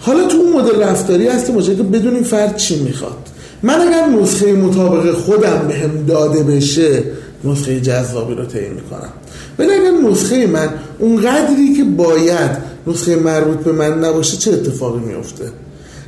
حالا 0.00 0.26
تو 0.26 0.36
اون 0.38 0.52
مدل 0.52 0.82
رفتاری 0.82 1.28
هستیم 1.28 1.60
که 1.60 1.82
بدونیم 1.82 2.22
فرد 2.22 2.56
چی 2.56 2.82
می‌خواد. 2.82 3.28
من 3.62 3.80
اگر 3.80 4.06
نسخه 4.06 4.52
مطابق 4.52 5.12
خودم 5.12 5.64
به 5.68 5.74
هم 5.74 6.06
داده 6.08 6.42
بشه 6.42 7.02
نسخه 7.44 7.80
جذابی 7.80 8.34
رو 8.34 8.44
تعیین 8.44 8.72
می‌کنم. 8.72 9.12
ولی 9.58 9.72
اگر 9.72 10.10
نسخه 10.10 10.46
من 10.46 10.68
اون 10.98 11.16
قدری 11.16 11.74
که 11.76 11.84
باید 11.84 12.50
نسخه 12.86 13.16
مربوط 13.16 13.58
به 13.58 13.72
من 13.72 14.04
نباشه 14.04 14.36
چه 14.36 14.52
اتفاقی 14.52 15.00
میفته 15.00 15.44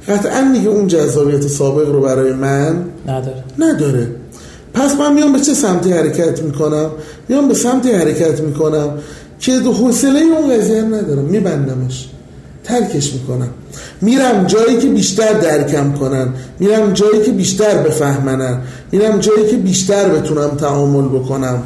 قطعا 0.09 0.51
دیگه 0.55 0.69
اون 0.69 0.87
جذابیت 0.87 1.47
سابق 1.47 1.89
رو 1.89 2.01
برای 2.01 2.33
من 2.33 2.85
نداره. 3.09 3.45
نداره. 3.59 4.09
پس 4.75 4.95
من 4.95 5.15
میام 5.15 5.33
به 5.33 5.41
چه 5.41 5.55
سمتی 5.55 5.93
حرکت 5.93 6.43
می‌کنم؟ 6.43 6.91
میام 7.29 7.49
به 7.49 7.55
سمتی 7.55 7.93
حرکت 7.93 8.41
می‌کنم 8.41 8.99
که 9.39 9.53
حوصله 9.53 10.21
اون 10.21 10.57
قضیه 10.57 10.83
ندارم. 10.83 11.25
میبندمش. 11.25 12.09
ترکش 12.65 13.13
می‌کنم. 13.13 13.49
میرم 14.01 14.45
جایی 14.47 14.79
که 14.79 14.89
بیشتر 14.89 15.33
درکم 15.33 15.93
کنن. 15.93 16.29
میرم 16.59 16.93
جایی 16.93 17.23
که 17.23 17.33
بیشتر 17.33 17.79
بفهمنن. 17.79 18.59
میرم 18.93 19.19
جایی 19.19 19.47
که 19.51 19.57
بیشتر 19.57 20.09
بتونم 20.09 20.49
تعامل 20.49 21.19
بکنم. 21.19 21.63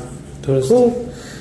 درست. 0.47 0.69
خب؟ 0.69 0.93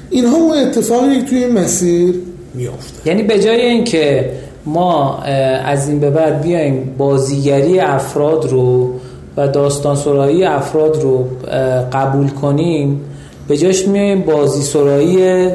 اینها 0.09 0.38
اون 0.38 0.57
اتفاقی 0.57 1.21
توی 1.21 1.43
این 1.43 1.59
مسیر 1.59 2.15
میافته. 2.53 3.09
یعنی 3.09 3.23
به 3.23 3.39
جای 3.39 3.61
اینکه 3.61 4.31
ما 4.65 5.17
از 5.65 5.89
این 5.89 5.99
به 5.99 6.09
بعد 6.09 6.41
بیایم 6.41 6.95
بازیگری 6.97 7.79
افراد 7.79 8.47
رو 8.51 8.93
و 9.38 9.47
داستان 9.47 9.95
سرایی 9.95 10.43
افراد 10.43 11.01
رو 11.01 11.25
قبول 11.93 12.27
کنیم 12.29 13.01
به 13.47 13.57
جاش 13.57 13.88
میایم 13.88 14.21
بازی 14.21 14.61
سرایی 14.61 15.49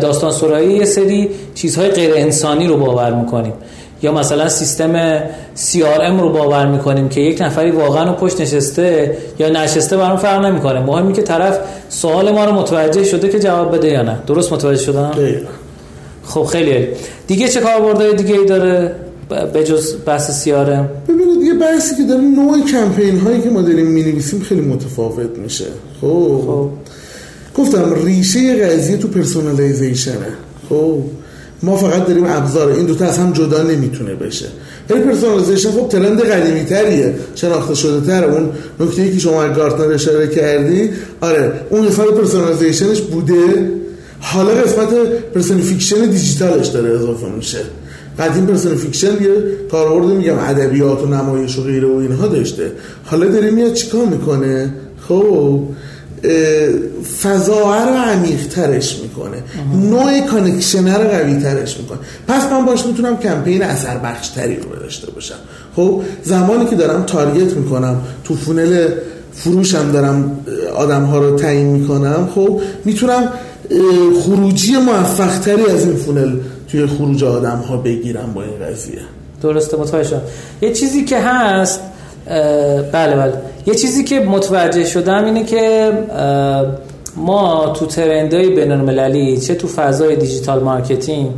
داستان 0.00 0.32
سرایی 0.32 0.76
یه 0.76 0.84
سری 0.84 1.28
چیزهای 1.54 1.88
غیر 1.88 2.14
انسانی 2.14 2.66
رو 2.66 2.76
باور 2.76 3.14
می‌کنیم. 3.14 3.52
یا 4.02 4.12
مثلا 4.12 4.48
سیستم 4.48 5.18
CRM 5.56 6.20
رو 6.20 6.28
باور 6.28 6.66
می‌کنیم 6.66 7.08
که 7.08 7.20
یک 7.20 7.40
نفری 7.42 7.70
واقعا 7.70 8.04
رو 8.04 8.12
پشت 8.12 8.40
نشسته 8.40 9.16
یا 9.38 9.48
نشسته 9.48 9.96
برام 9.96 10.16
فرق 10.16 10.44
نمی‌کنه. 10.44 10.80
مهمی 10.80 11.12
که 11.12 11.22
طرف 11.22 11.58
سوال 11.88 12.30
ما 12.30 12.44
رو 12.44 12.52
متوجه 12.52 13.04
شده 13.04 13.28
که 13.28 13.38
جواب 13.38 13.76
بده 13.76 13.88
یا 13.88 14.02
نه. 14.02 14.18
درست 14.26 14.52
متوجه 14.52 14.82
شدم؟ 14.82 15.12
خب 16.24 16.44
خیلی 16.44 16.88
دیگه 17.26 17.48
چه 17.48 17.60
کاربردهای 17.60 18.14
دیگه 18.14 18.38
ای 18.38 18.46
داره 18.46 18.94
به 19.52 19.64
جز 19.64 19.94
بحث 20.06 20.44
CRM 20.44 21.08
ببینید 21.08 21.40
دیگه 21.40 21.54
بحثی 21.54 21.96
که 21.96 22.02
داره 22.02 22.20
نوع 22.20 22.66
کمپین 22.72 23.20
هایی 23.20 23.40
که 23.40 23.50
ما 23.50 23.62
داریم 23.62 23.86
می‌نویسیم 23.86 24.40
خیلی 24.40 24.60
متفاوت 24.60 25.38
میشه. 25.38 25.64
خب, 26.00 26.40
خب. 26.46 26.68
گفتم 27.56 27.94
ریشه 28.04 28.66
قضیه 28.66 28.96
تو 28.96 29.08
personalization 29.08 30.20
ه 30.20 30.28
خب؟ 30.68 30.98
ما 31.62 31.76
فقط 31.76 32.06
داریم 32.06 32.24
ابزار 32.26 32.68
این 32.72 32.86
دوتا 32.86 33.04
از 33.04 33.18
هم 33.18 33.32
جدا 33.32 33.62
نمی‌تونه 33.62 34.14
بشه. 34.14 34.46
ولی 34.90 35.00
personalization 35.00 35.70
خب 35.70 35.88
trend 35.88 36.20
قدیمی 36.20 36.64
تریه 36.64 37.14
شناخته 37.34 37.74
شده 37.74 38.06
تر. 38.06 38.24
اون 38.24 38.50
نکته 38.80 39.12
که 39.12 39.18
شما 39.18 39.48
گارتنر 39.48 39.92
اشاره 39.92 40.28
کردی 40.28 40.90
آره 41.20 41.52
اون 41.70 41.86
قسمت 41.86 42.06
personalization 42.06 42.89
ش 42.89 43.00
بوده. 43.00 43.70
حالا 44.20 44.50
قسمت 44.50 44.88
personification 45.34 46.06
دیجیتالش 46.06 46.66
داره 46.66 46.90
اضافه 46.90 47.26
میشه. 47.36 47.58
قدیم 48.18 48.46
personification 48.46 49.12
یه 49.12 49.32
کاربرد 49.70 50.06
میگم 50.06 50.38
ادبیات 50.38 51.02
و 51.02 51.06
نمایش 51.06 51.58
و 51.58 51.62
غیره 51.62 51.88
و 51.88 51.96
اینها 51.96 52.26
داشته. 52.26 52.72
حالا 53.04 53.26
داره 53.26 53.50
میاد 53.50 53.72
چیکار 53.72 54.06
می‌کنه؟ 54.06 54.74
خب 55.08 55.60
فضا 57.22 57.84
رو 57.84 57.94
عمیق 57.94 58.46
ترش 58.46 58.98
می‌کنه. 59.02 59.36
نوع 59.90 60.20
connection 60.20 60.94
رو 60.94 61.08
قوی 61.08 61.36
ترش 61.36 61.78
می‌کنه. 61.78 61.98
پس 62.28 62.52
من 62.52 62.64
باش 62.64 62.86
می‌تونم 62.86 63.16
کمپین 63.16 63.62
اثر 63.62 63.98
بخش 63.98 64.28
تری 64.28 64.56
رو 64.56 64.76
داشته 64.80 65.10
باشم. 65.10 65.34
خب 65.76 66.02
زمانی 66.22 66.66
که 66.66 66.76
دارم 66.76 67.02
target 67.02 67.52
می‌کنم 67.52 68.00
تو 68.24 68.34
funnel 68.34 68.88
فروشم 69.32 69.92
دارم 69.92 70.40
آدم 70.76 71.04
ها 71.04 71.18
رو 71.18 71.38
تعیین 71.38 71.66
می‌کنم 71.66 72.28
خب 72.34 72.60
می‌تونم 72.84 73.28
خروجی 74.22 74.76
موفق 74.76 75.38
تری 75.38 75.66
از 75.66 75.86
این 75.86 75.96
funnel 75.96 76.36
توی 76.70 76.86
خروج 76.86 77.24
آدم 77.24 77.58
ها 77.68 77.76
بگیرم 77.76 78.32
با 78.34 78.42
این 78.42 78.70
قضیه. 78.70 78.98
درسته 79.42 79.76
متوجه 79.76 80.20
یه 80.60 80.72
چیزی 80.72 81.04
که 81.04 81.18
هست 81.18 81.80
بله 82.92 83.16
بله. 83.16 83.34
یه 83.66 83.74
چیزی 83.74 84.04
که 84.04 84.20
متوجه 84.20 84.84
شدم 84.84 85.24
اینه 85.24 85.44
که 85.44 85.92
ما 87.16 87.72
تو 87.78 87.86
trend 87.86 88.32
های 88.32 88.50
بین 88.50 88.72
المللی 88.72 89.36
چه 89.36 89.54
تو 89.54 89.68
فضای 89.68 90.16
digital 90.16 90.62
marketing 90.62 91.30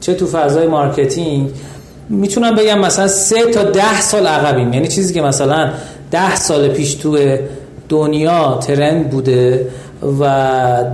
چه 0.00 0.14
تو 0.14 0.26
فضای 0.26 0.66
marketing 0.66 1.50
می‌تونم 2.08 2.54
بگم 2.54 2.78
مثلا 2.78 3.08
سه 3.08 3.46
تا 3.46 3.62
ده 3.62 4.00
سال 4.00 4.26
عقبیم. 4.26 4.72
یعنی 4.72 4.88
چیزی 4.88 5.14
که 5.14 5.22
مثلا 5.22 5.70
ده 6.10 6.36
سال 6.36 6.68
پیش 6.68 6.94
تو 6.94 7.18
دنیا 7.88 8.58
trend 8.62 9.10
بوده 9.10 9.66
و 10.20 10.24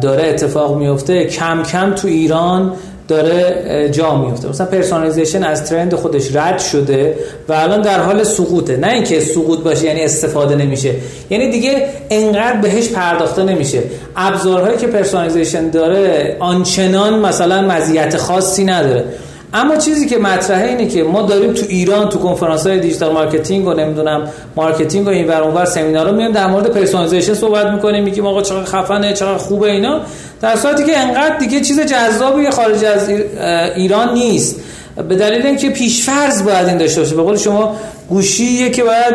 داره 0.01 0.25
اتفاق 0.25 0.79
میفته 0.79 1.25
کم 1.25 1.63
کم 1.63 1.95
تو 1.95 2.09
ایران 2.09 2.73
داره 3.09 3.89
جا 3.93 4.17
میفته 4.17 4.49
مثلا 4.49 4.67
personalization 4.67 5.43
از 5.43 5.71
trend 5.71 5.95
خودش 5.95 6.37
رد 6.37 6.59
شده 6.59 7.15
و 7.49 7.53
الان 7.53 7.83
در 7.83 8.01
حال 8.01 8.25
سقوطه. 8.25 8.77
نه 8.77 8.93
اینکه 8.93 9.21
سقوط 9.21 9.59
باشه 9.59 9.85
یعنی 9.85 10.01
استفاده 10.05 10.55
نمیشه. 10.55 10.91
یعنی 11.31 11.51
دیگه 11.51 11.89
انقدر 12.11 12.61
بهش 12.61 12.89
پرداخته 12.89 13.43
نمیشه. 13.43 13.83
ابزارهایی 14.17 14.77
که 14.77 14.87
personalization 14.87 15.71
داره 15.71 16.37
آنچنان 16.41 17.19
مثلا 17.19 17.63
مزیت 17.63 18.17
خاصی 18.17 18.65
نداره. 18.65 19.05
اما 19.57 19.77
چیزی 19.77 20.07
که 20.07 20.19
مطرحه 20.19 20.69
اینه 20.69 20.87
که 20.87 21.03
ما 21.03 21.23
داریم 21.23 21.53
تو 21.53 21.67
ایران 21.69 22.09
تو 22.09 22.19
کنفرانس 22.19 22.67
های 22.67 22.81
digital 22.81 23.13
marketing 23.13 23.67
و 23.67 23.73
نمی‌دونم 23.73 24.29
marketing 24.57 25.07
و 25.07 25.11
این 25.11 25.29
ور 25.29 25.43
اونور 25.43 25.65
سمینارها 25.65 26.13
میایم 26.13 26.33
در 26.33 26.47
مورد 26.47 26.67
personalization 26.67 27.35
صحبت 27.35 27.67
می‌کنیم 27.67 28.05
میگیم 28.05 28.27
آقا 28.27 28.43
چقدر 28.43 28.65
خفنه 28.65 29.13
چقدر 29.13 29.37
خوبه 29.37 29.71
اینا. 29.71 30.01
در 30.41 30.57
صورتی 30.57 30.85
که 30.85 30.99
انقدر 30.99 31.37
دیگه 31.39 31.61
چیز 31.61 31.81
جذابی 31.81 32.51
خارج 32.51 32.85
از 32.85 33.09
ایران 33.77 34.15
نیست. 34.15 34.61
به 35.09 35.17
دلیل 35.17 35.47
اینکه 35.47 35.71
پیشفرض 35.71 36.43
باید 36.43 36.69
این 36.69 36.79
داشته 36.79 37.01
باشه. 37.01 37.17
به 37.17 37.23
قول 37.23 37.37
شما 37.37 37.77
گوشیه 38.09 38.71
که 38.71 38.83
باید 38.85 39.15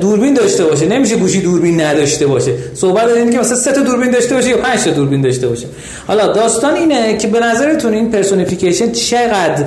دوربین 0.00 0.34
داشته 0.34 0.64
باشه. 0.64 0.86
نمیشه 0.86 1.16
گوشی 1.16 1.40
دوربین 1.40 1.80
نداشته 1.80 2.26
باشه. 2.26 2.52
صحبت 2.74 3.08
اینه 3.08 3.32
که 3.32 3.38
مثلا 3.38 3.56
سه 3.56 3.72
تا 3.72 3.80
دوربین 3.80 4.10
داشته 4.10 4.34
باشه 4.34 4.48
یا 4.48 4.56
پنج 4.56 4.80
تا 4.80 4.90
دوربین 4.90 5.22
داشته 5.22 5.48
باشه. 5.48 5.66
حالا 6.06 6.32
داستان 6.32 6.74
اینه 6.74 7.16
که 7.16 7.28
به 7.28 7.40
نظرتون 7.40 7.94
این 7.94 8.10
personification 8.10 8.92
چقدر 8.92 9.64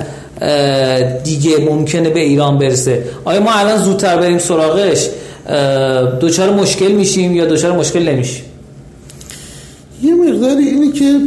دیگه 1.24 1.58
ممکنه 1.58 2.10
به 2.10 2.20
ایران 2.20 2.58
برسه؟ 2.58 3.02
آیا 3.24 3.40
ما 3.40 3.52
الان 3.52 3.78
زودتر 3.78 4.16
بریم 4.16 4.38
سراغش؟ 4.38 5.08
دوچار 6.20 6.54
مشکل 6.54 6.92
میشیم 6.92 7.36
یا 7.36 7.44
دوچار 7.44 7.72
مشکل 7.72 8.08
نمیشیم؟ 8.08 8.44
یه 10.02 10.14
مقداری 10.14 10.68
اینه 10.68 10.92
که 10.92 11.18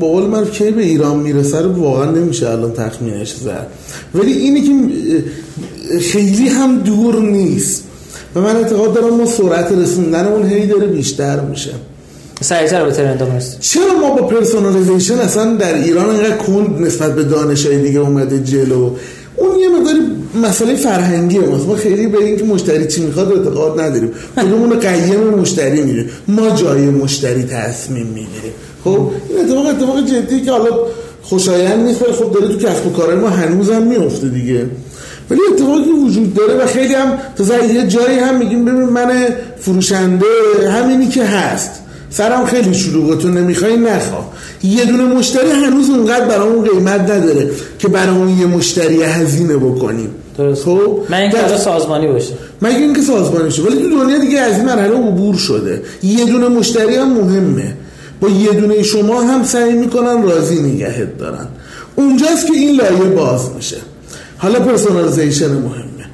با 0.00 0.06
قول 0.08 0.50
کی 0.50 0.70
به 0.70 0.82
ایران 0.82 1.16
می‌رسه 1.16 1.60
رو 1.60 1.72
واقعا 1.72 2.10
نمیشه 2.10 2.50
الان 2.50 2.72
تخمینش 2.72 3.32
زد. 3.32 3.66
ولی 4.14 4.32
اینی 4.32 4.62
که 4.62 4.70
خیلی 6.00 6.48
هم 6.48 6.78
دور 6.78 7.20
نیست. 7.20 7.84
و 8.34 8.40
من 8.40 8.56
اعتقاد 8.56 8.94
دارم 8.94 9.16
ما 9.16 9.26
سرعت 9.26 9.72
رسوندنمون 9.72 10.46
هی 10.46 10.66
داره 10.66 10.86
بیشتر 10.86 11.40
میشه. 11.40 11.70
سریعتر 12.40 12.84
به 12.84 12.92
trend 12.92 13.42
چرا 13.60 13.98
ما 14.00 14.10
با 14.10 14.26
personalization 14.26 15.14
اصلا 15.14 15.54
در 15.54 15.74
ایران 15.74 16.10
اینقدر 16.10 16.36
کند 16.36 16.80
نسبت 16.80 17.14
به 17.14 17.24
دانشای 17.24 17.82
دیگه 17.82 18.00
اومده 18.00 18.42
جلو؟ 18.42 18.90
اون 19.36 19.58
یه 19.60 19.68
مقداری 19.68 19.98
مسئله 20.42 20.74
فرهنگی 20.74 21.38
ماست. 21.38 21.66
ما 21.66 21.76
خیلی 21.76 22.06
به 22.06 22.18
اینکه 22.18 22.44
مشتری 22.44 22.86
چی 22.86 23.02
می‌خواد 23.02 23.32
اعتقاد 23.32 23.80
نداریم. 23.80 24.10
خودمون 24.34 24.78
قیم 24.78 25.20
مشتری 25.20 25.82
میره 25.82 26.06
ما 26.28 26.50
جای 26.50 26.80
مشتری 26.80 27.42
تصمیم 27.42 28.06
می‌گیریم. 28.06 28.52
خب 28.84 29.10
این 29.28 29.40
اتفاق 29.40 29.66
اتفاق 29.66 30.06
جدی 30.06 30.40
که 30.40 30.50
حالا 30.50 30.70
خوشایند 31.22 31.86
نیست 31.86 32.02
ولی 32.02 32.12
خب 32.12 32.32
داره 32.32 32.48
تو 32.48 32.58
کسب 32.58 32.86
و 32.86 32.90
کارهای 32.90 33.16
ما 33.16 33.28
هنوزم 33.28 33.82
میفته 33.82 34.28
دیگه. 34.28 34.66
ولی 35.30 35.40
اتفاقی 35.52 35.90
وجود 35.90 36.34
داره 36.34 36.54
و 36.54 36.66
خیلی 36.66 36.94
هم 36.94 37.18
تا 37.36 37.64
یه 37.64 37.86
جایی 37.86 38.18
هم 38.18 38.38
میگیم 38.38 38.64
ببین 38.64 38.82
من 38.82 39.26
فروشنده 39.60 40.26
همینی 40.70 41.08
که 41.08 41.24
هست. 41.24 41.70
سرم 42.10 42.46
خیلی 42.46 42.74
شلوغه 42.74 43.16
تو 43.16 43.28
نمی‌خوای 43.28 43.76
نخوا 43.76 44.24
یه 44.62 44.84
دونه 44.84 45.04
مشتری 45.04 45.50
هنوز 45.50 45.90
اونقدر 45.90 46.24
برای 46.24 46.48
اون 46.48 46.68
قیمت 46.68 47.00
نداره 47.00 47.50
که 47.78 47.88
برای 47.88 48.16
اون 48.16 48.38
یه 48.38 48.46
مشتری 48.46 49.02
هزینه 49.02 49.56
بکنیم. 49.56 50.10
درست. 50.38 50.64
خب؟ 50.64 50.98
من 51.08 51.18
اینکه 51.18 51.56
سازمانی 51.56 52.06
باشه. 52.06 52.32
مگه 52.62 52.76
اینکه 52.76 53.00
سازمانی 53.00 53.44
باشه. 53.44 53.62
ولی 53.62 53.76
تو 53.76 53.90
دنیا 53.90 54.18
دیگه 54.18 54.40
از 54.40 54.56
این 54.56 54.64
مرحله 54.64 54.94
عبور 54.94 55.36
شده. 55.36 55.82
یه 56.02 56.24
دونه 56.24 56.48
مشتری 56.48 56.96
هم 56.96 57.12
مهمه. 57.12 57.76
با 58.20 58.28
یه 58.28 58.52
دونه 58.52 58.82
شما 58.82 59.22
هم 59.22 59.44
سعی 59.44 59.72
می‌کنن 59.72 60.22
راضی 60.22 60.62
نگهت 60.62 61.18
دارن. 61.18 61.48
اونجاست 61.96 62.46
که 62.46 62.52
این 62.52 62.76
لایه 62.76 63.14
باز 63.16 63.40
میشه. 63.56 63.76
حالا 64.44 64.60
personalization 64.60 65.46
مهمه. 65.46 66.04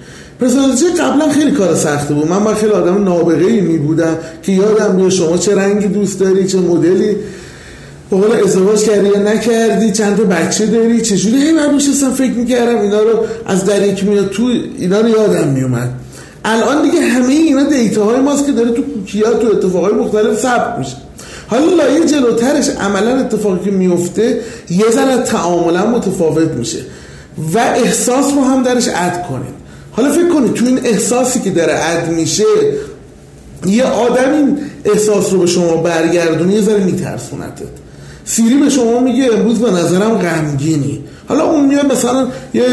personalization 0.41 0.95
قبلا 0.95 1.29
خیلی 1.29 1.51
کار 1.51 1.75
سخته 1.75 2.15
بود. 2.15 2.29
من 2.29 2.55
خیلی 2.55 2.73
آدم 2.73 3.05
نابغه 3.05 3.45
ای 3.45 3.61
می 3.61 3.79
بودم 3.79 4.19
که 4.43 4.53
یادم 4.53 4.97
بیاد 4.97 5.09
شما 5.09 5.37
چه 5.37 5.55
رنگی 5.55 5.87
دوست 5.87 6.21
داری 6.21 6.47
چه 6.47 6.59
مدلی. 6.59 7.17
به 8.11 8.45
ازدواج 8.45 8.83
کردی 8.83 9.09
یا 9.09 9.19
نکردی؟ 9.19 9.93
چند 9.93 10.17
تا 10.17 10.25
بچه 10.25 10.67
داری؟ 10.67 11.01
چجوری؟ 11.01 11.43
هی 11.43 11.53
من 11.53 11.75
میشستم 11.75 12.11
فکر 12.11 12.33
می‌کردم 12.33 12.81
اینا 12.81 13.01
رو 13.01 13.19
از 13.47 13.65
در 13.65 13.87
یک 13.87 14.05
میاد 14.05 14.31
تو 14.31 14.53
اینا 14.79 15.01
رو 15.01 15.09
یادم 15.09 15.49
میومد 15.49 15.91
الان 16.45 16.83
دیگه 16.83 17.01
همه 17.01 17.33
اینا 17.33 17.63
دیتا 17.63 18.05
های 18.05 18.21
ماست 18.21 18.47
که 18.47 18.53
داره 18.53 18.71
تو 18.71 18.83
کوکیات 18.83 19.41
تو 19.41 19.47
اتفاقای 19.47 19.93
مختلف 19.93 20.39
ثبت 20.39 20.79
میشه. 20.79 20.97
حالا 21.49 21.65
لایه 21.65 22.07
جلوترش 22.07 22.69
عملا 22.69 23.21
اتفاقی 23.21 23.65
که 23.65 23.71
میفته 23.71 24.41
یه 24.71 24.91
ذره 24.91 25.23
تعاملا 25.23 25.87
متفاوت 25.87 26.49
میشه. 26.49 26.79
و 27.55 27.59
احساس 27.59 28.33
رو 28.35 28.45
هم 28.45 28.63
درش 28.63 28.89
اد 28.89 29.27
کنید. 29.29 29.55
حالا 29.93 30.13
فکر 30.13 30.29
کنید 30.29 30.55
تو 30.55 30.67
این 30.67 30.81
احساسی 30.85 31.41
که 31.41 31.51
داره 31.51 31.75
اد 31.75 32.09
میشه 32.09 32.45
یه 33.67 33.85
آدم 33.85 34.33
این 34.35 34.59
احساس 34.85 35.33
رو 35.33 35.39
به 35.39 35.47
شما 35.47 35.77
برگردونه 35.77 36.55
یه 36.55 36.63
ذره 36.63 36.85
میترسونتت. 36.85 37.63
سیری 38.25 38.57
به 38.57 38.71
شما 38.71 39.01
میگه 39.01 39.29
امروز 39.33 39.59
به 39.59 39.71
نظرم 39.71 40.19
غمگینی. 40.19 41.05
حالا 41.29 41.45
اون 41.45 41.67
میاد 41.67 41.93
مثلا 41.93 42.29
یه 42.55 42.65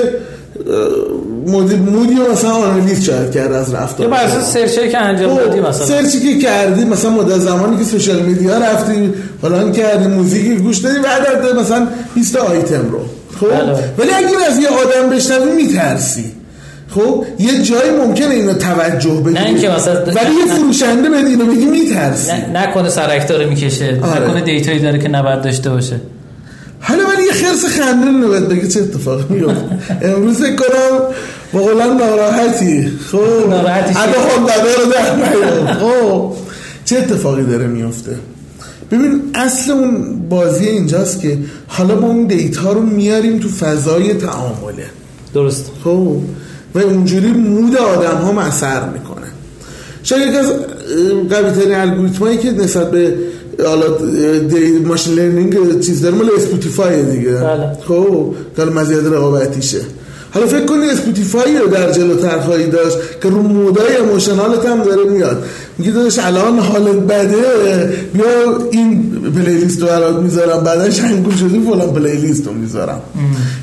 مودی 1.48 2.15
رو 2.15 2.31
مثلا 2.31 2.52
آنالیز 2.52 3.03
شاید 3.03 3.31
کرد 3.31 3.53
از 3.53 3.73
رفتار 3.73 4.07
یا 4.07 4.14
بر 4.14 4.41
سرچی 4.41 4.89
که 4.89 4.98
انجام 4.98 5.35
خب، 5.35 5.44
دادی 5.44 5.60
مثلا. 5.60 5.85
سرچی 5.85 6.19
که 6.19 6.39
کردی 6.39 6.85
مثلا 6.85 7.11
مدت 7.11 7.39
زمانی 7.39 7.77
که 7.77 7.84
سوشال 7.84 8.19
میدیا 8.19 8.57
رفتی 8.57 9.14
فلان 9.41 9.72
کردی 9.72 10.07
موزیکی 10.07 10.56
گوش 10.56 10.77
دادی 10.77 10.99
بعد 10.99 11.56
مثلا 11.60 11.88
20 12.15 12.35
آیتم 12.35 12.89
رو. 12.91 12.99
خب؟ 13.39 13.47
بله. 13.49 13.93
ولی 13.97 14.11
اگر 14.11 14.49
از 14.49 14.59
یه 14.59 14.68
آدم 14.68 15.09
بشنوی 15.09 15.51
میترسی. 15.51 16.31
خب؟ 16.89 17.26
یه 17.39 17.64
جایی 17.64 17.91
ممکنه 17.91 18.30
اینو 18.30 18.53
توجه 18.53 19.09
بگیری 19.09 19.34
نه 19.34 19.45
اینکه 19.45 19.69
مثلا 19.69 19.93
ولی 19.93 20.35
یه 20.39 20.55
فروشنده 20.55 21.09
به 21.09 21.18
اینو 21.18 21.45
بگی 21.45 21.65
میترسی. 21.65 22.31
نکنه 22.53 22.89
سرک 22.89 23.27
داره 23.27 23.45
می‌کشه. 23.45 23.99
آره. 24.03 24.22
نکنه 24.22 24.41
دیتایی 24.41 24.80
داره 24.80 24.99
که 24.99 25.07
نباید 25.07 25.41
داشته 25.41 25.69
باشه. 25.69 25.99
حالا 26.80 27.03
ولی 27.03 27.23
یه 27.23 27.31
خرس 27.31 27.65
خنده 27.65 28.05
نباید 28.05 28.47
بگه 28.49 28.68
چه 28.68 28.80
اتفاق 28.80 29.30
میفته؟ 29.30 29.64
امروز 30.01 30.38
کنم 30.38 30.99
با 31.53 31.59
قولن 31.59 31.97
ناراحتی. 31.97 32.91
خب؟ 33.11 33.49
ناراحتی 33.49 33.95
اگه 33.99 34.14
خود 34.14 34.51
رو 34.80 34.91
در 34.91 35.73
خب؟ 35.73 36.34
چه 36.85 36.97
اتفاقی 36.97 37.43
داره 37.43 37.68
میفته؟ 37.68 38.11
ببین 38.91 39.22
اصل 39.35 39.72
اون 39.72 40.19
بازی 40.30 40.65
اینجاست 40.65 41.22
که 41.22 41.38
حالا 41.68 41.99
ما 41.99 42.07
اون 42.07 42.27
دیتا 42.27 42.73
رو 42.73 42.81
میاریم 42.81 43.39
تو 43.39 43.49
فضای 43.49 44.14
تعامله. 44.14 44.85
درست. 45.34 45.72
خب؟ 45.84 46.18
و 46.76 46.80
اونجوری 46.80 47.31
mood 47.31 47.75
آدم 47.76 48.18
ها 48.18 48.41
اثر 48.41 48.89
می‌کنه. 48.89 49.27
شاید 50.03 50.30
یک 50.30 50.35
از 50.35 50.51
قوی 51.30 51.51
ترین 51.51 51.76
الگوریتمایی 51.76 52.38
که 52.38 52.51
نسبت 52.51 52.91
به 52.91 53.15
حالا 53.65 53.85
machine 54.85 55.13
learning 55.13 55.79
چیز 55.80 56.01
داره 56.01 56.15
مال 56.15 56.30
Spotify 56.38 57.03
دیگه. 57.03 57.31
بله. 57.31 57.77
خب؟ 57.88 58.35
که 58.55 58.64
مزیت 58.65 59.05
رقابتیشه. 59.05 59.81
حالا 60.33 60.47
فکر 60.47 60.65
کنی 60.65 60.89
Spotify 60.89 61.57
رو 61.57 61.67
در 61.67 61.91
جلو 61.91 62.39
خواهی 62.41 62.67
داشت 62.67 62.97
که 63.21 63.29
رو 63.29 63.41
mood 63.41 63.97
ای 63.97 64.04
emotional 64.04 64.59
ت 64.59 64.65
هم 64.65 64.83
داره 64.83 65.09
میاد. 65.09 65.43
میگه 65.77 65.91
داشت 65.91 66.19
الان 66.19 66.59
حالت 66.59 66.95
بده. 66.95 67.37
بیا 68.13 68.25
این 68.71 69.11
playlist 69.35 69.81
رو 69.81 69.87
برات 69.87 70.15
می‌ذارم. 70.15 70.63
بعدش 70.63 70.99
هنگول 70.99 71.35
شدی 71.35 71.59
فلان 71.59 71.93
playlist 71.93 72.47
رو 72.47 72.53
می‌ذارم. 72.53 73.01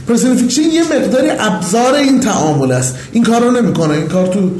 personification 0.08 0.62
یه 0.62 0.82
مقداری 0.82 1.30
ابزار 1.38 1.94
این 1.94 2.20
تعامل 2.20 2.72
است. 2.72 2.96
این 3.12 3.24
کار 3.24 3.40
رو 3.40 3.50
نمی‌کنه. 3.50 3.94
این 3.94 4.08
کار 4.08 4.26
تو 4.26 4.50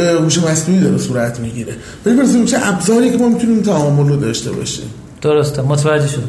هوش 0.00 0.38
مصنوعی 0.38 0.80
داره 0.80 0.98
صورت 0.98 1.40
می‌گیره. 1.40 1.72
ولی 2.06 2.16
personification 2.16 2.60
ابزاری 2.62 3.10
که 3.10 3.18
ما 3.18 3.28
می‌تونیم 3.28 3.62
تعامل 3.62 4.08
رو 4.08 4.16
داشته 4.16 4.52
باشیم. 4.52 4.84
درسته. 5.22 5.62
متوجه 5.62 6.08
شد 6.08 6.22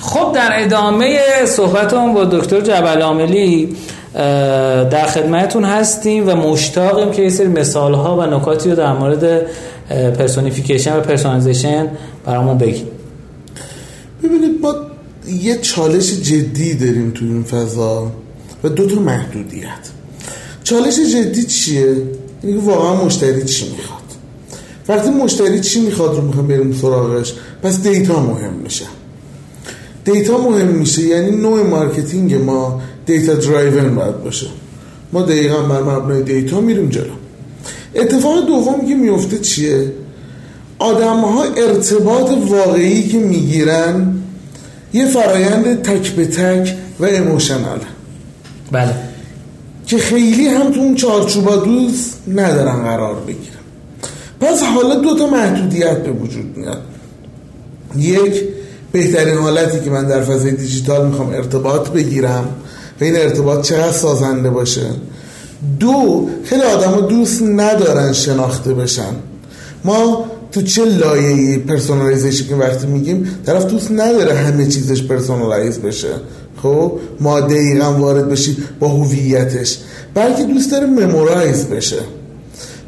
خب 0.00 0.32
در 0.34 0.50
ادامه 0.52 1.18
صحبتمون 1.46 2.14
با 2.14 2.24
دکتر 2.24 2.60
جبل 2.60 3.02
عاملی 3.02 3.76
در 4.14 5.06
خدمتون 5.06 5.64
هستیم 5.64 6.28
و 6.28 6.34
مشتاقیم 6.34 7.10
که 7.10 7.22
یه 7.22 7.28
سری 7.28 7.48
مثال 7.48 7.94
ها 7.94 8.16
و 8.16 8.22
نکاتی 8.22 8.70
رو 8.70 8.76
در 8.76 8.92
مورد 8.92 9.46
personification 9.88 10.96
و 10.96 11.00
personalization 11.00 11.88
برامون 12.26 12.58
بگیم. 12.58 12.86
ببینید 14.24 14.60
ما 14.62 14.74
یه 15.28 15.56
چالش 15.56 16.12
جدی 16.12 16.74
داریم 16.74 17.10
تو 17.10 17.24
این 17.24 17.42
فضا 17.42 18.12
و 18.64 18.68
دو 18.68 18.86
تا 18.86 19.00
محدودیت. 19.00 19.88
چالش 20.64 20.94
جدی 21.14 21.44
چیه؟ 21.44 21.96
اینکه 22.42 22.66
واقعا 22.66 23.04
مشتری 23.04 23.44
چی 23.44 23.64
می‌خواد. 23.68 24.02
وقتی 24.88 25.10
مشتری 25.10 25.60
چی 25.60 25.80
می‌خواد 25.80 26.16
رو 26.16 26.22
می‌خوام 26.22 26.46
بریم 26.46 26.72
سراغش 26.72 27.34
پس 27.62 27.82
data 27.82 28.20
مهم 28.20 28.52
میشه. 28.52 28.84
data 30.04 30.38
مهم 30.38 30.66
میشه 30.66 31.02
یعنی 31.02 31.30
نوع 31.30 31.62
marketing 31.62 32.34
ما 32.34 32.80
data 33.18 33.34
driven 33.34 33.94
باید 33.94 34.24
باشه. 34.24 34.46
ما 35.12 35.22
دقیقا 35.22 35.62
بر 35.62 35.82
مبنای 35.82 36.22
data 36.22 36.60
میریم 36.60 36.88
جلو. 36.88 37.12
اتفاق 37.94 38.46
دوم 38.46 38.88
که 38.88 38.94
میفته 38.94 39.38
چیه؟ 39.38 39.92
آدم 40.78 41.20
ها 41.20 41.44
ارتباط 41.44 42.30
واقعی 42.48 43.08
که 43.08 43.18
می‌گیرن 43.18 44.14
یه 44.92 45.06
فرایند 45.06 45.82
تک 45.82 46.10
به 46.10 46.26
تک 46.26 46.76
و 47.00 47.04
اموشنال 47.04 47.80
بله. 48.72 48.94
که 49.86 49.98
خیلی 49.98 50.46
هم 50.46 50.72
تو 50.72 50.80
اون 50.80 50.94
چارچوبا 50.94 51.56
دوست 51.56 52.18
ندارن 52.28 52.82
قرار 52.82 53.14
بگیرن. 53.14 53.62
پس 54.40 54.62
حالا 54.62 54.94
دو 54.94 55.16
تا 55.16 55.26
محدودیت 55.26 55.98
به 55.98 56.10
وجود 56.10 56.56
میاد. 56.56 56.82
یک 57.96 58.42
بهترین 58.92 59.38
حالتی 59.38 59.80
که 59.80 59.90
من 59.90 60.06
در 60.06 60.22
فضای 60.22 60.50
دیجیتال 60.50 61.06
می‌خوام 61.06 61.28
ارتباط 61.28 61.88
بگیرم 61.88 62.48
و 63.02 63.04
این 63.04 63.16
ارتباط 63.16 63.66
چقدر 63.66 63.92
سازنده 63.92 64.50
باشه؟ 64.50 64.86
دو 65.80 66.28
خیلی 66.44 66.62
آدم 66.62 67.06
دوست 67.06 67.42
ندارن 67.42 68.12
شناخته 68.12 68.74
بشن. 68.74 69.14
ما 69.84 70.24
تو 70.52 70.62
چه 70.62 70.84
لایه 70.84 71.58
personalization 71.58 72.48
که 72.48 72.54
وقتی 72.54 72.86
میگیم 72.86 73.38
طرف 73.46 73.66
دوست 73.66 73.90
نداره 73.90 74.34
همه 74.34 74.66
چیزش 74.66 75.02
personalize 75.02 75.78
بشه. 75.78 76.08
خب 76.62 76.92
ما 77.20 77.40
دقیقا 77.40 77.92
وارد 77.92 78.28
بشی 78.28 78.56
با 78.80 78.88
هویتش. 78.88 79.78
بلکه 80.14 80.44
دوست 80.44 80.70
داره 80.70 80.86
memorize 80.86 81.66
بشه. 81.66 82.00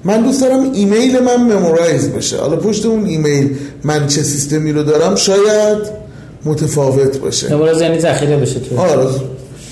من 0.05 0.23
دوست 0.23 0.41
دارم 0.41 0.73
ایمیل 0.73 1.19
من 1.19 1.37
memorize 1.37 2.09
بشه. 2.09 2.39
حالا 2.39 2.57
پشت 2.57 2.87
اون 2.87 3.07
ایمیل 3.07 3.57
من 3.85 4.07
چه 4.07 4.23
سیستمی 4.23 4.73
رو 4.73 4.83
دارم 4.83 5.15
شاید 5.15 5.79
متفاوت 6.45 7.19
باشه. 7.19 7.55
memorize 7.55 7.81
یعنی 7.81 8.01
ذخیره 8.01 8.37
بشه 8.37 8.61
تو. 8.61 8.79
آره. 8.79 9.07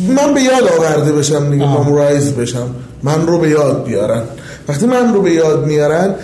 من 0.01 0.35
به 0.35 0.43
یاد 0.43 0.69
آورده 0.79 1.13
بشم 1.13 1.51
دیگه 1.51 1.65
memorize 1.65 2.33
بشم. 2.33 2.75
من 3.03 3.27
رو 3.27 3.39
به 3.39 3.49
یاد 3.49 3.85
بیارن. 3.85 4.23
وقتی 4.69 4.87
من 4.87 5.15
رو 5.15 5.23
به 5.23 5.31
یاد 5.31 5.67
میارن 5.67 6.15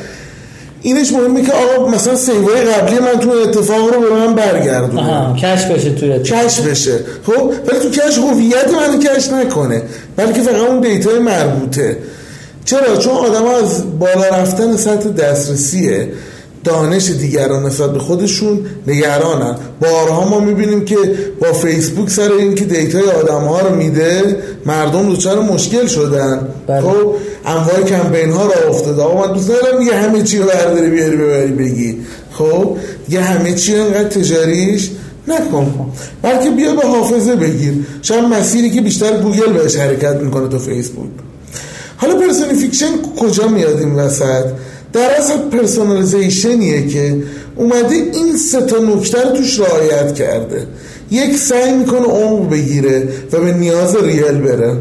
اینش 0.82 1.12
مهمه 1.12 1.42
که 1.42 1.52
آقا 1.52 1.88
مثلا 1.88 2.16
save 2.16 2.52
ای 2.52 2.60
قبلی 2.60 2.98
من 2.98 3.20
تو 3.20 3.30
اتفاق 3.30 3.94
رو 3.94 4.00
به 4.00 4.10
من 4.10 4.34
برگردونه. 4.34 5.34
cache 5.34 5.64
بشه 5.64 5.90
توی 5.90 6.18
cache 6.18 6.60
بشه. 6.60 7.00
خب 7.26 7.52
ولی 7.66 7.78
تو 7.78 7.90
cache 7.90 8.18
هویت 8.18 8.70
منو 8.74 8.98
cache 9.02 9.28
نکنه. 9.28 9.82
بلکه 10.16 10.40
فقط 10.42 10.68
اون 10.68 10.80
data 10.80 11.11
ی 11.11 11.18
مربوطه. 11.18 11.98
چرا؟ 12.64 12.96
چون 12.96 13.12
آدم 13.12 13.42
ها 13.46 13.56
از 13.56 13.98
بالا 13.98 14.28
رفتن 14.28 14.76
سطح 14.76 15.08
دسترسیه. 15.08 16.08
دانش 16.64 17.10
دیگران 17.10 17.66
نسبت 17.66 17.92
به 17.92 17.98
خودشون 17.98 18.60
نگرانن. 18.86 19.56
بارها 19.80 20.28
ما 20.28 20.40
می‌بینیم 20.40 20.84
که 20.84 20.96
با 21.40 21.52
فیسبوک 21.52 22.10
سر 22.10 22.32
اینکه 22.32 22.64
data 22.64 23.01
ی 23.01 23.10
آدم 23.10 23.44
ها 23.44 23.60
رو 23.60 23.74
میده 23.74 24.36
مردم 24.66 25.08
دوچار 25.08 25.40
مشکل 25.40 25.86
شدن. 25.86 26.48
بله. 26.66 26.80
خب 26.80 27.14
انواع 27.46 27.82
کمپین 27.82 28.32
ها 28.32 28.46
را 28.46 28.70
افتاده. 28.70 29.02
آقا 29.02 29.26
من 29.26 29.34
دوست 29.34 29.50
ندارم 29.50 29.78
دیگه 29.78 29.94
همه 29.94 30.22
چی 30.22 30.38
رو 30.38 30.46
برداری 30.46 30.90
بیاری 30.90 31.16
ببری 31.16 31.52
بگی. 31.52 31.96
خب 32.32 32.76
دیگه 33.06 33.20
همه 33.20 33.54
چی 33.54 33.76
انقدر 33.76 34.08
تجاریش 34.08 34.90
نکن. 35.28 35.92
بلکه 36.22 36.50
بیا 36.50 36.74
به 36.74 36.88
حافظه 36.88 37.36
بگیر. 37.36 37.74
شاید 38.02 38.24
مسیری 38.24 38.70
که 38.70 38.80
بیشتر 38.80 39.20
گوگل 39.20 39.52
بهش 39.52 39.76
حرکت 39.76 40.16
می‌کنه 40.16 40.48
تو 40.48 40.58
فیسبوک. 40.58 41.10
حالا 41.96 42.14
پرسونیفیکشن 42.14 42.86
کجا 43.20 43.48
میاد 43.48 43.78
این 43.78 43.94
وسط؟ 43.94 44.44
در 44.92 45.10
اصل 45.18 45.38
personalization 45.38 46.69
یه 46.69 46.86
که 46.86 47.16
اومده 47.56 47.94
این 47.94 48.36
سه 48.36 48.60
تا 48.60 48.78
نکته 48.78 49.22
رو 49.22 49.30
توش 49.36 49.60
رعایت 49.60 50.14
کرده. 50.14 50.66
یک 51.10 51.36
سعی 51.36 51.72
می‌کنه 51.72 52.06
عمق 52.06 52.50
بگیره 52.50 53.08
و 53.32 53.40
به 53.40 53.52
نیاز 53.52 53.96
real 53.96 54.38
بره. 54.38 54.76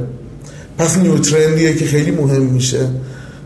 پس 0.78 0.98
new 0.98 1.21
trend 1.21 1.59
یه 1.59 1.74
که 1.74 1.86
خیلی 1.86 2.12
مهم 2.12 2.42
میشه. 2.42 2.80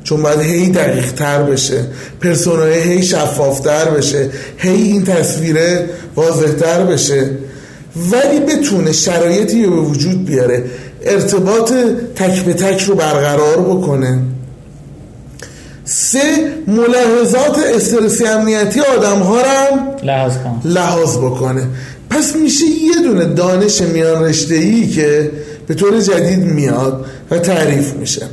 چون 0.03 0.23
باید 0.23 0.39
هی 0.39 0.69
دقیق 0.69 1.11
تر 1.11 1.43
بشه. 1.43 1.85
persona 2.21 2.74
ی 2.74 2.81
هی 2.81 3.03
شفافتر 3.03 3.85
بشه. 3.85 4.29
هی 4.57 4.81
این 4.81 5.03
تصویره 5.03 5.89
واضح 6.15 6.51
تر 6.51 6.83
بشه. 6.83 7.29
ولی 8.11 8.39
بتونه 8.39 8.91
شرایطی 8.91 9.63
رو 9.63 9.75
به 9.75 9.81
وجود 9.81 10.25
بیاره. 10.25 10.63
ارتباط 11.01 11.73
تک 12.15 12.45
به 12.45 12.53
تک 12.53 12.81
رو 12.81 12.95
برقرار 12.95 13.61
بکنه. 13.61 14.19
سه 15.93 16.21
ملاحظات 16.67 17.57
استرسی 17.75 18.25
امنیتی 18.25 18.79
آدم 18.79 19.19
ها 19.19 19.37
هم 19.39 19.89
لحاظ 20.03 20.31
لحاظ 20.65 21.17
بکنه. 21.17 21.67
پس 22.09 22.35
میشه 22.35 22.65
یه 22.65 23.01
دونه 23.03 23.25
دانش 23.25 23.81
میان 23.81 24.23
رشته 24.23 24.55
ای 24.55 24.87
که 24.87 25.31
به 25.67 25.73
طور 25.73 25.99
جدید 26.01 26.39
میاد 26.39 27.05
و 27.31 27.37
تعریف 27.37 27.93
میشه. 27.93 28.25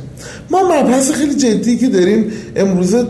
ما 0.49 0.63
مبحث 0.63 1.11
خیلی 1.11 1.35
جدی 1.35 1.77
که 1.77 1.87
داریم 1.87 2.31
امروزه 2.55 3.05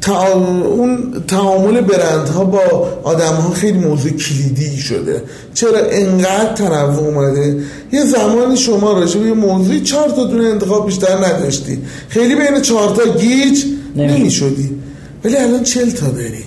تا 0.00 0.32
اون 0.32 1.22
تعامل 1.28 1.80
برندها 1.80 2.44
با 2.44 2.88
آدم 3.02 3.34
ها 3.34 3.50
خیلی 3.50 3.78
موضوع 3.78 4.10
کلیدی 4.10 4.76
شده. 4.76 5.22
چرا 5.54 5.78
انقدر 5.90 6.52
تنوع 6.54 6.98
اومده؟ 6.98 7.56
یه 7.92 8.04
زمانی 8.04 8.56
شما 8.56 8.92
راجع 8.92 9.20
به 9.20 9.26
یه 9.26 9.34
موضوعی 9.34 9.80
چهار 9.80 10.08
تا 10.08 10.24
دونه 10.24 10.48
انتخاب 10.48 10.86
بیشتر 10.86 11.16
نداشتی. 11.16 11.78
خیلی 12.08 12.34
بین 12.34 12.60
چهار 12.60 12.96
تا 12.96 13.18
گیج 13.18 13.64
نمی- 13.96 14.30
شدی 14.30 14.70
ولی 15.24 15.36
الان 15.36 15.62
چل 15.62 15.90
تا 15.90 16.08
داری. 16.08 16.44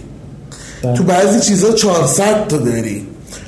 بله. 0.84 0.94
تو 0.94 1.04
بعضی 1.04 1.40
چیزا 1.40 1.72
400 1.74 2.48
تا 2.48 2.58
داری. 2.58 3.08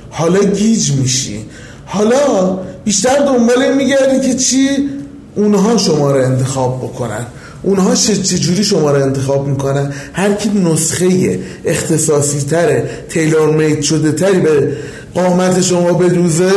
حالا 0.09 0.39
گیج 0.43 0.91
میشی. 0.91 1.45
حالا 1.85 2.59
بیشتر 2.85 3.25
دنبال 3.25 3.75
میگردی 3.77 4.27
که 4.27 4.35
چی؟ 4.35 4.67
اونها 5.35 5.77
شما 5.77 6.11
رو 6.11 6.25
انتخاب 6.25 6.77
بکنن. 6.83 7.25
اونها 7.63 7.95
چه- 7.95 8.15
چجوری 8.15 8.63
شما 8.63 8.91
رو 8.91 9.03
انتخاب 9.03 9.47
می‌کنن؟ 9.47 9.93
هر 10.13 10.33
کی 10.33 10.49
نسخه 10.49 11.39
اختصاصی 11.65 12.39
تره 12.41 12.89
تیلور 13.09 13.55
مید 13.55 13.81
شده 13.81 14.11
تری 14.11 14.39
به 14.39 14.77
قامت 15.15 15.61
شما 15.61 15.93
بدوزه 15.93 16.51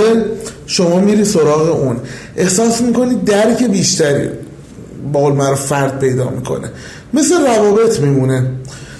شما 0.66 1.00
میری 1.00 1.24
سراغ 1.24 1.80
اون. 1.82 1.96
احساس 2.36 2.80
می‌کنی 2.80 3.14
درک 3.14 3.62
بیشتری. 3.64 4.28
با 5.12 5.20
قول 5.20 5.54
فرد 5.54 5.98
پیدا 5.98 6.30
می‌کنه. 6.30 6.70
مثل 7.14 7.34
روابط 7.46 8.00
میمونه. 8.00 8.46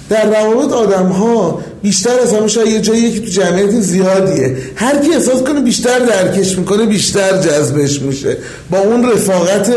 در 0.09 0.25
روابط 0.25 0.73
آدم 0.73 1.07
ها 1.07 1.61
بیشتر 1.81 2.19
از 2.19 2.33
همه 2.33 2.47
شاید 2.47 2.67
یه 2.67 2.81
جایی 2.81 3.11
که 3.11 3.19
تو 3.19 3.25
جمعیت 3.25 3.71
زیادیه. 3.71 4.57
هر 4.75 4.97
کی 4.97 5.13
احساس 5.13 5.43
کنه 5.43 5.61
بیشتر 5.61 5.99
درکش 5.99 6.57
می‌کنه 6.57 6.85
بیشتر 6.85 7.37
جذبش 7.37 8.01
میشه. 8.01 8.37
با 8.69 8.77
اون 8.77 9.11
رفاقت 9.11 9.73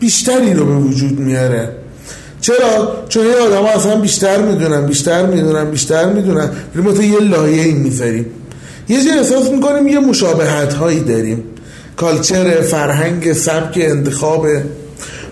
بیشتری 0.00 0.54
رو 0.54 0.66
به 0.66 0.74
وجود 0.74 1.18
میاره. 1.18 1.68
چرا؟ 2.40 3.04
چون 3.08 3.26
یه 3.26 3.36
آدم 3.36 3.62
ها 3.62 3.68
اصلا 3.68 3.96
بیشتر 3.96 4.42
می‌دونن 4.42 4.86
بیشتر 4.86 5.26
می‌دونن 5.26 5.70
بیشتر 5.70 6.12
می‌دونن. 6.12 6.50
ما 6.74 6.92
تو 6.92 7.02
یه 7.02 7.20
لایه 7.20 7.62
ای 7.62 7.72
می‌ذاریم 7.72 8.26
یه 8.88 9.04
جا 9.04 9.10
احساس 9.10 9.50
می‌کنیم 9.50 9.88
یه 9.88 9.98
مشابهت 9.98 10.74
هایی 10.74 11.00
داریم. 11.00 11.44
کالچر 11.96 12.60
فرهنگ 12.60 13.32
سبک 13.32 13.78
انتخاب 13.82 14.46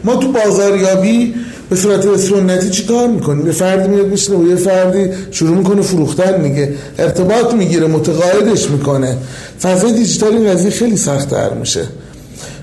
ما 0.05 0.17
تو 0.17 0.33
بازاریابی 0.33 1.35
به 1.71 1.77
صورت 1.77 2.17
سنتی 2.17 2.71
چی 2.71 2.85
کار 2.85 3.09
می‌کنیم؟ 3.09 3.47
یه 3.47 3.53
فردی 3.53 3.89
میاد 3.89 4.07
میشنه 4.07 4.37
و 4.37 4.49
یه 4.49 4.57
فردی 4.57 5.11
شروع 5.31 5.57
می‌کنه 5.57 5.83
فروختن 5.83 6.41
میگه. 6.41 6.75
ارتباط 6.99 7.55
می‌گیره 7.55 7.87
متقاعدش 7.87 8.71
می‌کنه. 8.71 9.17
فضای 9.63 9.93
دیجیتال 9.93 10.33
این 10.33 10.53
قضیه 10.53 10.71
خیلی 10.71 10.97
سختتر 10.97 11.55
میشه. 11.55 11.85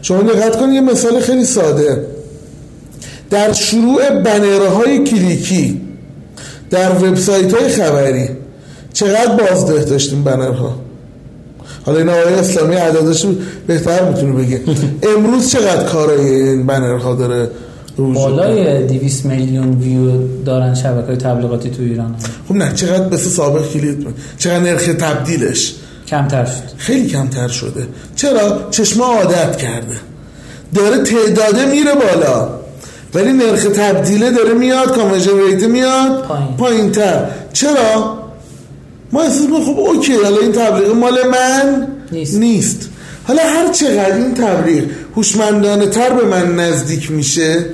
شما 0.01 0.21
دقت 0.21 0.59
کنید 0.59 0.73
یه 0.73 0.81
مثال 0.81 1.19
خیلی 1.19 1.45
ساده. 1.45 2.05
در 3.29 3.53
شروع 3.53 4.09
بنرهای 4.09 5.03
کلیکی 5.03 5.81
در 6.69 6.91
وبسایت 6.91 7.53
های 7.53 7.69
خبری 7.69 8.29
چقدر 8.93 9.35
بازده 9.35 9.83
داشتیم 9.83 10.23
بنرها؟ 10.23 10.88
حالا 11.89 11.99
این 11.99 12.09
آقای 12.09 12.33
اسلامی 12.33 12.75
عددش 12.75 13.25
بهتر 13.67 14.09
می‌تونه 14.09 14.33
بگه. 14.33 14.61
امروز 15.15 15.51
چقدر 15.51 15.83
کارای 15.83 16.25
این 16.25 16.65
بنرها 16.65 17.15
داره؟ 17.15 17.49
بالای 17.97 18.87
200 18.87 19.25
میلیون 19.25 19.69
ویو 19.69 20.11
دارن 20.45 20.75
شبکه 20.75 21.07
های 21.07 21.17
تبلیغاتی 21.17 21.69
تو 21.69 21.81
ایران. 21.81 22.15
خب 22.49 22.55
نه 22.55 22.73
چقدر 22.73 23.09
مثل 23.13 23.29
سابق 23.29 23.71
کلید 23.71 23.99
بود. 23.99 24.15
چقدر 24.37 24.59
نرخ 24.59 24.85
تبدیلش؟ 24.85 25.75
کمتر 26.07 26.45
شد. 26.45 26.77
خیلی 26.77 27.07
کمتر 27.07 27.47
شده. 27.47 27.87
چرا؟ 28.15 28.59
چشما 28.71 29.05
عادت 29.05 29.57
کرده. 29.57 29.95
داره 30.75 31.03
تعداده 31.03 31.65
میره 31.65 31.91
بالا. 31.95 32.49
ولی 33.13 33.33
نرخ 33.33 33.63
تبدیله 33.63 34.31
داره 34.31 34.53
میاد 34.53 34.95
conversion 34.95 35.31
rate 35.37 35.63
میاد. 35.63 36.23
پایین. 36.23 36.57
پایین 36.57 36.91
تر 36.91 37.25
چرا؟ 37.53 38.18
ما 39.11 39.21
احساس 39.21 39.41
می‌کنیم 39.41 39.63
خب 39.63 39.79
okay 39.79 40.13
حالا 40.13 40.37
این 40.37 40.51
تبلیغ 40.51 40.95
مال 40.95 41.27
من 41.27 41.87
نیست. 42.11 42.37
نیست. 42.37 42.89
حالا 43.27 43.41
هر 43.43 43.67
چقدر 43.67 44.15
این 44.15 44.33
تبلیغ 44.33 44.83
هوشمندانه 45.15 45.87
تر 45.87 46.09
به 46.09 46.25
من 46.25 46.55
نزدیک 46.55 47.11
میشه 47.11 47.65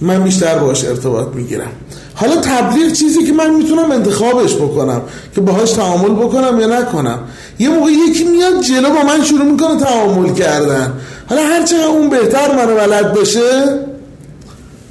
من 0.00 0.22
بیشتر 0.22 0.58
باش 0.58 0.84
ارتباط 0.84 1.28
می‌گیرم. 1.34 1.70
حالا 2.14 2.36
تبلیغ 2.36 2.92
چیزی 2.92 3.24
که 3.24 3.32
من 3.32 3.54
می‌تونم 3.54 3.90
انتخابش 3.90 4.54
بکنم 4.54 5.02
که 5.34 5.40
باهاش 5.40 5.70
تعامل 5.70 6.10
بکنم 6.10 6.60
یا 6.60 6.66
نکنم. 6.66 7.18
یه 7.58 7.68
موقع 7.68 7.90
یکی 7.90 8.24
میاد 8.24 8.60
جلو 8.60 8.90
با 8.90 9.02
من 9.02 9.24
شروع 9.24 9.44
می‌کنه 9.44 9.80
تعامل 9.80 10.34
کردن. 10.34 10.92
حالا 11.28 11.42
هر 11.42 11.62
چقدر 11.62 11.86
اون 11.86 12.10
بهتر 12.10 12.56
منو 12.56 12.74
بلد 12.74 13.12
بشه 13.12 13.78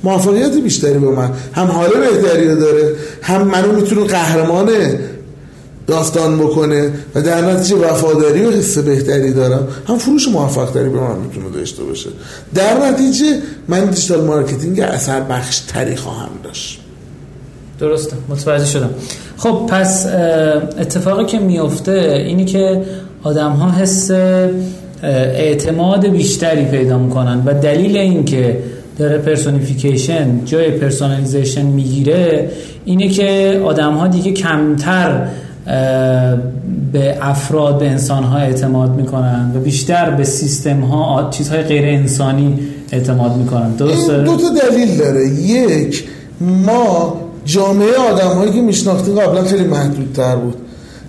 موفقیت 0.07 0.57
بیشتری 0.63 0.99
به 0.99 1.09
من. 1.09 1.29
هم 1.53 1.67
حال 1.67 1.89
بهتری 1.89 2.55
داره 2.55 2.95
هم 3.21 3.41
منو 3.47 3.71
می‌تونه 3.71 4.03
قهرمان 4.03 4.69
داستان 5.88 6.39
بکنه 6.39 6.91
و 7.15 7.21
در 7.21 7.41
نتیجه 7.41 7.75
وفاداری 7.75 8.45
و 8.45 8.51
حس 8.51 8.77
بهتری 8.77 9.34
دارم. 9.34 9.67
هم 9.88 9.97
فروش 9.97 10.27
موفق 10.27 10.71
تری 10.71 10.89
به 10.89 10.99
من 10.99 11.15
می‌تونه 11.15 11.49
داشته 11.49 11.84
باشه. 11.84 12.09
در 12.55 12.88
نتیجه 12.88 13.25
من 13.67 13.85
digital 13.85 14.22
marketing 14.26 14.80
اثر 14.79 15.21
بخش 15.21 15.59
تری 15.59 15.95
خواهم 15.95 16.29
داشت. 16.43 16.79
درسته. 17.79 18.15
متوجه 18.29 18.65
شدم. 18.65 18.89
خب 19.38 19.69
پس 19.69 20.05
اتفاقی 20.79 21.25
که 21.25 21.39
میفته 21.39 22.23
اینی 22.27 22.45
که 22.45 22.84
آدم 23.23 23.51
ها 23.51 23.71
حس 23.71 24.11
اعتماد 25.03 26.07
بیشتری 26.07 26.65
پیدا 26.65 26.97
می‌کنن 26.97 27.43
و 27.45 27.53
دلیل 27.53 27.97
این 27.97 28.25
که 28.25 28.63
داره 28.98 29.18
personification 29.18 30.45
جای 30.45 30.72
personalization 30.72 31.65
می‌گیره 31.65 32.49
اینه 32.86 33.10
که 33.10 33.61
آدم 33.65 33.94
ها 33.94 34.07
دیگه 34.07 34.32
کمتر 34.32 35.28
به 36.94 37.18
افراد 37.22 37.80
به 37.80 37.90
انسان 37.90 38.24
ها 38.24 38.38
اعتماد 38.38 38.95
می‌کنن 38.95 39.52
و 39.56 39.60
بیشتر 39.60 40.10
به 40.10 40.24
سیستم 40.24 40.80
ها 40.80 41.30
چیزهای 41.32 41.61
غیر 41.61 41.86
انسانی 41.86 42.60
اعتماد 42.91 43.36
می‌کنن. 43.36 43.72
درسته؟ 43.72 44.14
این 44.14 44.24
دو 44.24 44.38
تا 44.38 44.49
دلیل 44.69 44.98
داره. 44.98 45.28
یک 45.30 46.03
ما 46.41 47.22
جامعه 47.45 47.95
آدم 48.11 48.28
هایی 48.28 48.52
که 48.52 48.61
میشناختیم 48.61 49.19
قبلا 49.19 49.44
خیلی 49.44 49.64
محدودتر 49.64 50.36
بود. 50.36 50.56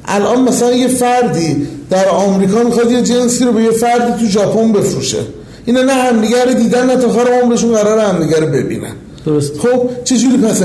الان 0.04 0.42
مثلا 0.48 0.72
یه 0.72 0.88
فردی 0.88 1.66
در 1.90 2.08
آمریکا 2.08 2.62
می‌خواد 2.62 2.90
یه 2.90 3.02
جنسی 3.02 3.44
رو 3.44 3.52
به 3.52 3.62
یه 3.62 3.70
فردی 3.70 4.20
تو 4.20 4.26
ژاپن 4.26 4.72
بفروشه. 4.72 5.18
اینا 5.68 5.82
نه 5.82 5.92
همدیگه 5.92 6.44
رو 6.44 6.54
دیدن 6.54 6.86
نه 6.86 6.96
تا 6.96 7.06
آخر 7.06 7.40
عمرشون 7.42 7.72
قرار 7.72 7.98
همدیگه 7.98 8.40
رو 8.40 8.46
ببینن. 8.46 8.92
درست. 9.26 9.58
خب 9.58 9.90
چجوری 10.04 10.36
پس 10.36 10.62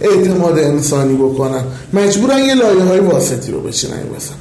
اعتماد 0.00 0.58
انسانی 0.58 1.14
بکنن 1.14 1.64
مجبورن 1.92 2.38
یه 2.38 2.54
لایه 2.54 2.82
های 2.82 3.00
واسطی 3.00 3.52
رو 3.52 3.60
بچینن 3.60 3.92
مثلا 3.92 4.36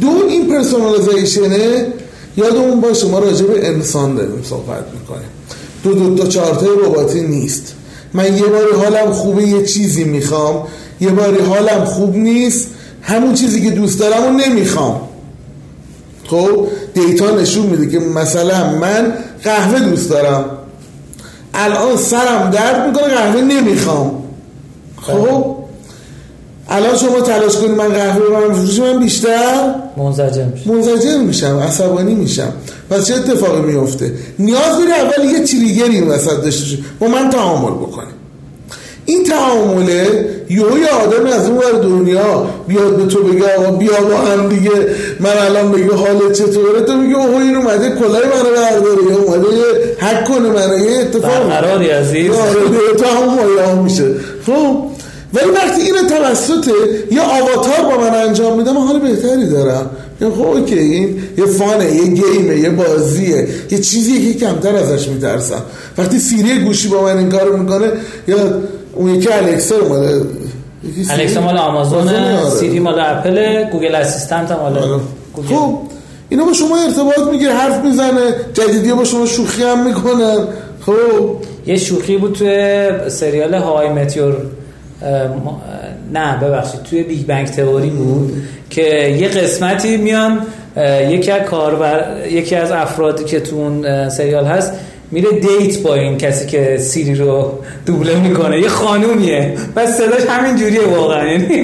دو 0.00 0.26
این 0.28 0.48
پرسونالیزیشنه 0.48 1.86
یادمون 2.36 2.80
باشه 2.80 3.08
ما 3.08 3.18
راجع 3.18 3.46
به 3.46 3.68
انسان 3.68 4.14
داریم 4.14 4.42
صحبت 4.42 4.84
می‌کنیم. 5.00 5.28
دو 5.84 5.94
دو 5.94 6.22
تا 6.22 6.28
چارتای 6.28 6.68
رباتی 6.84 7.20
نیست. 7.20 7.74
من 8.14 8.36
یه 8.36 8.46
باری 8.46 8.72
حالم 8.84 9.12
خوبه 9.12 9.42
یه 9.42 9.64
چیزی 9.64 10.04
می‌خوام. 10.04 10.66
یه 11.00 11.08
باری 11.08 11.40
حالم 11.40 11.84
خوب 11.84 12.16
نیست 12.16 12.68
همون 13.02 13.34
چیزی 13.34 13.60
که 13.60 13.70
دوست 13.70 13.98
دارم 13.98 14.22
رو 14.22 14.30
نمی‌خوام. 14.30 15.00
خب 16.26 16.68
دیتا 16.94 17.30
نشون 17.30 17.66
میده 17.66 17.86
که 17.86 17.98
مثلا 17.98 18.78
من 18.78 19.14
قهوه 19.44 19.80
دوست 19.80 20.10
دارم. 20.10 20.44
الان 21.54 21.96
سرم 21.96 22.50
درد 22.50 22.86
می‌کنه 22.86 23.14
قهوه 23.14 23.40
نمی‌خوام. 23.40 24.22
خب؟ 25.02 25.56
الان 26.68 26.96
شما 26.96 27.20
تلاش 27.20 27.56
کنید 27.56 27.70
من 27.70 27.88
قهوه 27.88 28.48
من 28.48 28.54
فروش 28.54 28.78
من 28.78 28.98
بیشتر 28.98 29.74
منزجر 29.96 30.44
میشه 30.44 30.70
منزجر 30.70 31.18
میشم 31.18 31.58
عصبانی 31.58 32.14
میشم. 32.14 32.52
پس 32.90 33.06
چه 33.06 33.14
اتفاقی 33.14 33.60
میفته 33.60 34.12
نیاز 34.38 34.78
داری 34.78 34.92
اول 34.92 35.24
یه 35.24 35.44
تریگری 35.44 35.94
این 35.94 36.08
وسط 36.08 36.42
داشته 36.42 36.78
با 37.00 37.06
من 37.06 37.30
تعامل 37.30 37.70
بکنیم 37.70 38.19
این 39.10 39.24
تعامله 39.24 40.28
یهو 40.50 40.78
یه 40.78 40.88
آدم 40.88 41.26
از 41.26 41.48
اون 41.48 41.58
ور 41.58 41.80
دنیا 41.82 42.46
بیاد 42.68 42.96
به 42.96 43.06
تو 43.06 43.22
بگه 43.22 43.54
آقا 43.56 43.70
بیا 43.70 44.00
با 44.10 44.16
هم 44.16 44.48
دیگه. 44.48 44.70
من 45.20 45.30
الان 45.46 45.72
بگه 45.72 45.94
حالت 45.94 46.32
چطوره؟ 46.32 46.80
تو 46.80 46.92
میگه 46.96 47.16
اوه 47.16 47.42
این 47.42 47.56
اومده 47.56 47.88
کلای 47.90 48.24
منو 48.24 48.50
برداره. 48.56 49.10
یا 49.10 49.16
اومده 49.16 49.48
حک 49.98 50.24
کنه 50.24 50.48
منو 50.48 50.78
یه 50.78 50.98
اتفاق. 50.98 51.48
برقراری 51.48 51.90
عزیز. 51.90 52.30
آره 52.30 52.94
تو 52.98 53.04
هم 53.04 53.34
مایه 53.34 53.82
میشه. 53.82 54.04
خب؟ 54.46 54.76
ولی 55.34 55.50
وقتی 55.50 55.82
این 55.82 55.94
توسط 56.08 56.70
یه 57.10 57.20
آواتار 57.20 57.96
با 57.96 58.00
من 58.00 58.14
انجام 58.14 58.58
میده 58.58 58.72
من 58.72 58.80
حال 58.80 58.98
بهتری 58.98 59.48
دارم. 59.48 59.90
یا 60.20 60.30
خب 60.30 60.46
okay 60.46 60.78
این 60.78 61.22
یه 61.38 61.46
fun 61.46 61.82
ه 61.82 61.94
یه 61.94 62.04
game 62.04 62.47
ه 62.47 62.58
یه 62.58 62.70
بازیه. 62.70 63.48
یه 63.70 63.78
چیزیه 63.78 64.32
که 64.32 64.46
کمتر 64.46 64.76
ازش 64.76 65.08
میترسم. 65.08 65.62
وقتی 65.98 66.18
Siri 66.18 66.58
گوشی 66.58 66.88
با 66.88 67.02
من 67.02 67.18
این 67.18 67.28
کارو 67.28 67.56
می‌کنه 67.56 67.92
یا 68.28 68.36
اون 68.94 69.14
یکی 69.14 69.32
Alexa 69.32 69.74
مال 69.88 70.26
Alexa 71.10 71.40
مال 71.40 71.56
آمازون 71.56 72.08
آره. 72.08 72.50
سیری 72.50 72.80
مال 72.80 73.00
اپل 73.00 73.64
گوگل 73.64 73.94
اسیستنت 73.94 74.52
مال 74.52 74.78
آره. 74.78 75.00
خب 75.48 75.78
اینا 76.28 76.44
با 76.44 76.52
شما 76.52 76.76
ارتباط 76.86 77.28
می‌گیره 77.32 77.52
حرف 77.52 77.84
می‌زنه 77.84 78.34
جدیدی 78.54 78.92
با 78.92 79.04
شما 79.04 79.26
شوخی 79.26 79.62
هم 79.62 79.86
می‌کنن 79.86 80.38
خب. 80.86 81.36
یه 81.66 81.76
شوخی 81.76 82.16
بود 82.16 82.32
توی 82.32 82.88
سریال 83.08 83.54
های 83.54 83.88
متیور 83.88 84.36
نه 86.12 86.36
ببخشید 86.42 86.82
توی 86.82 87.02
Big 87.02 87.26
Bang 87.26 87.46
Theory 87.46 87.90
بود 87.90 88.42
که 88.70 88.82
یه 89.20 89.28
قسمتی 89.28 89.96
میان 89.96 90.46
یکی 91.08 91.30
از 91.30 91.42
کاربر 91.42 92.26
یکی 92.30 92.56
از 92.56 92.70
افرادی 92.70 93.24
که 93.24 93.40
تو 93.40 93.56
اون 93.56 94.08
سریال 94.08 94.44
هست 94.44 94.72
میره 95.12 95.30
date 95.30 95.82
با 95.82 95.94
این 95.94 96.18
کسی 96.18 96.46
که 96.46 96.78
سیری 96.78 97.14
رو 97.14 97.58
دوبله 97.86 98.20
می‌کنه. 98.20 98.60
یه 98.60 98.68
خانومیه. 98.68 99.54
بس 99.76 99.96
صداش 99.96 100.22
همین 100.28 100.56
جوریه 100.56 100.86
واقعا. 100.86 101.26
یعنی 101.26 101.54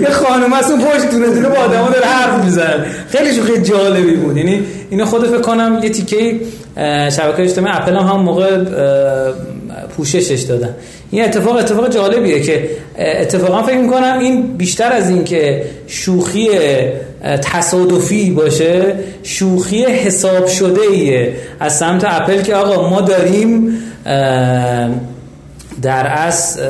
یه 0.00 0.10
خانوم 0.10 0.52
از 0.52 0.70
اون 0.70 0.80
پشت 0.80 1.10
دونه 1.10 1.26
دونه 1.26 1.48
با 1.48 1.56
آدمو 1.56 1.88
داره 1.88 2.06
حرف 2.06 2.44
می‌زنه. 2.44 2.86
خیلی 3.08 3.34
شوخی 3.34 3.62
جالبی 3.62 4.16
بود. 4.16 4.36
یعنی 4.36 4.60
اینو 4.90 5.04
خود 5.04 5.26
فکر 5.26 5.40
کنم 5.40 5.80
یه 5.82 5.90
تیکه 5.90 6.40
شبکه 7.10 7.42
اجتماعی 7.42 7.76
اپل 7.76 7.96
هم 7.96 8.06
هم 8.06 8.20
موقع 8.20 8.56
پوششش 9.88 10.40
دادن. 10.40 10.74
این 11.10 11.24
اتفاق 11.24 11.56
اتفاق 11.56 11.90
جالبیه 11.90 12.40
که 12.40 12.68
اتفاقا 12.98 13.62
فکر 13.62 13.78
می‌کنم 13.78 14.18
این 14.20 14.56
بیشتر 14.56 14.92
از 14.92 15.10
این 15.10 15.24
که 15.24 15.64
شوخی 15.86 16.48
تصادفی 17.42 18.30
باشه 18.30 18.94
شوخی 19.22 19.84
حساب 19.84 20.46
شده 20.46 20.80
ایه 20.80 21.32
از 21.60 21.78
سمت 21.78 22.04
اپل 22.08 22.42
که 22.42 22.54
آقا 22.54 22.90
ما 22.90 23.00
داریم 23.00 23.78
در 25.82 26.06
اصل 26.06 26.60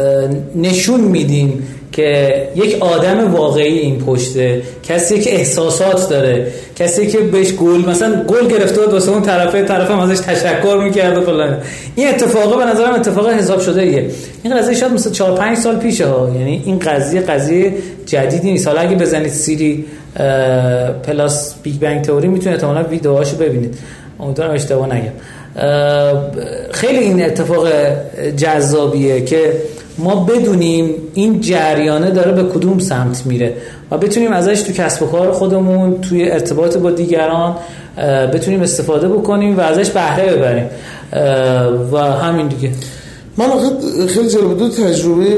نشون 0.57 1.01
میدیم 1.01 1.63
که 1.99 2.49
یک 2.55 2.77
آدم 2.81 3.35
واقعی 3.35 3.79
این 3.79 3.99
پشته 3.99 4.63
کسی 4.83 5.21
که 5.21 5.35
احساسات 5.35 6.09
داره 6.09 6.47
کسی 6.77 7.07
که 7.07 7.19
بهش 7.19 7.53
گل 7.53 7.91
مثلا 7.91 8.25
گل 8.25 8.49
گرفته 8.49 8.81
بود 8.81 8.93
واسه 8.93 9.11
اون 9.11 9.23
طرفه 9.23 9.65
طرف 9.65 9.91
هم 9.91 9.99
ازش 9.99 10.21
تشکر 10.21 10.81
می‌کرد 10.85 11.19
و 11.19 11.21
فلان. 11.21 11.59
این 11.97 12.09
اتفاقه 12.09 12.57
به 12.57 12.65
نظرم 12.65 12.95
اتفاق 12.95 13.29
حساب 13.29 13.61
شده 13.61 13.83
ایه 13.83 14.11
این 14.43 14.59
قضیه 14.59 14.75
شاید 14.75 14.93
مثلا 14.93 15.13
4 15.13 15.35
5 15.37 15.57
سال 15.57 15.77
پیشه 15.77 16.07
ها. 16.07 16.31
یعنی 16.39 16.63
این 16.67 16.79
قضیه 16.79 17.21
قضیه 17.21 17.73
جدیدی 18.07 18.51
نیست. 18.51 18.69
حالا 18.69 18.81
اگه 18.81 18.97
بزنید 18.97 19.31
سیری 19.33 19.85
plus 21.03 21.55
Big 21.63 21.81
Bang 21.81 22.03
Theory 22.03 22.29
می‌تونه 22.29 22.55
احتمالاً 22.55 22.83
ویدیوهاشو 22.83 23.37
ببینید. 23.37 23.75
امیدوارم 24.21 24.55
اشتباه 24.55 24.89
نگم. 24.95 25.13
خیلی 26.71 26.99
این 26.99 27.25
اتفاق 27.25 27.69
جذابیه 28.37 29.21
که 29.25 29.53
ما 29.99 30.25
بدونیم 30.25 30.95
این 31.15 31.41
جریانه 31.41 32.11
داره 32.11 32.33
به 32.33 32.43
کدوم 32.43 32.79
سمت 32.79 33.27
میره 33.27 33.55
و 33.91 33.99
بتونیم 33.99 34.33
ازش 34.33 34.63
تو 34.63 34.73
کسب 34.73 35.03
و 35.03 35.07
کار 35.07 35.33
خودمون 35.33 36.01
توی 36.01 36.31
ارتباط 36.31 36.77
با 36.77 36.91
دیگران 36.91 37.57
بتونیم 38.35 38.63
استفاده 38.63 39.09
بکنیم 39.09 39.57
و 39.57 39.61
ازش 39.61 39.91
بهره 39.91 40.37
ببریم. 40.37 40.67
و 41.93 41.97
همین 41.99 42.49
دیگه. 42.49 42.71
من 43.37 43.47
خیلی 44.07 44.29
جالب 44.29 44.59
دو 44.59 44.69
تجربه 44.69 45.37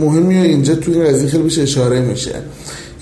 مهمی 0.00 0.36
اینجا 0.36 0.74
توی 0.74 0.94
این 0.94 1.04
قضیه 1.04 1.28
خیلی 1.28 1.42
بهش 1.42 1.58
اشاره 1.58 2.00
میشه. 2.00 2.32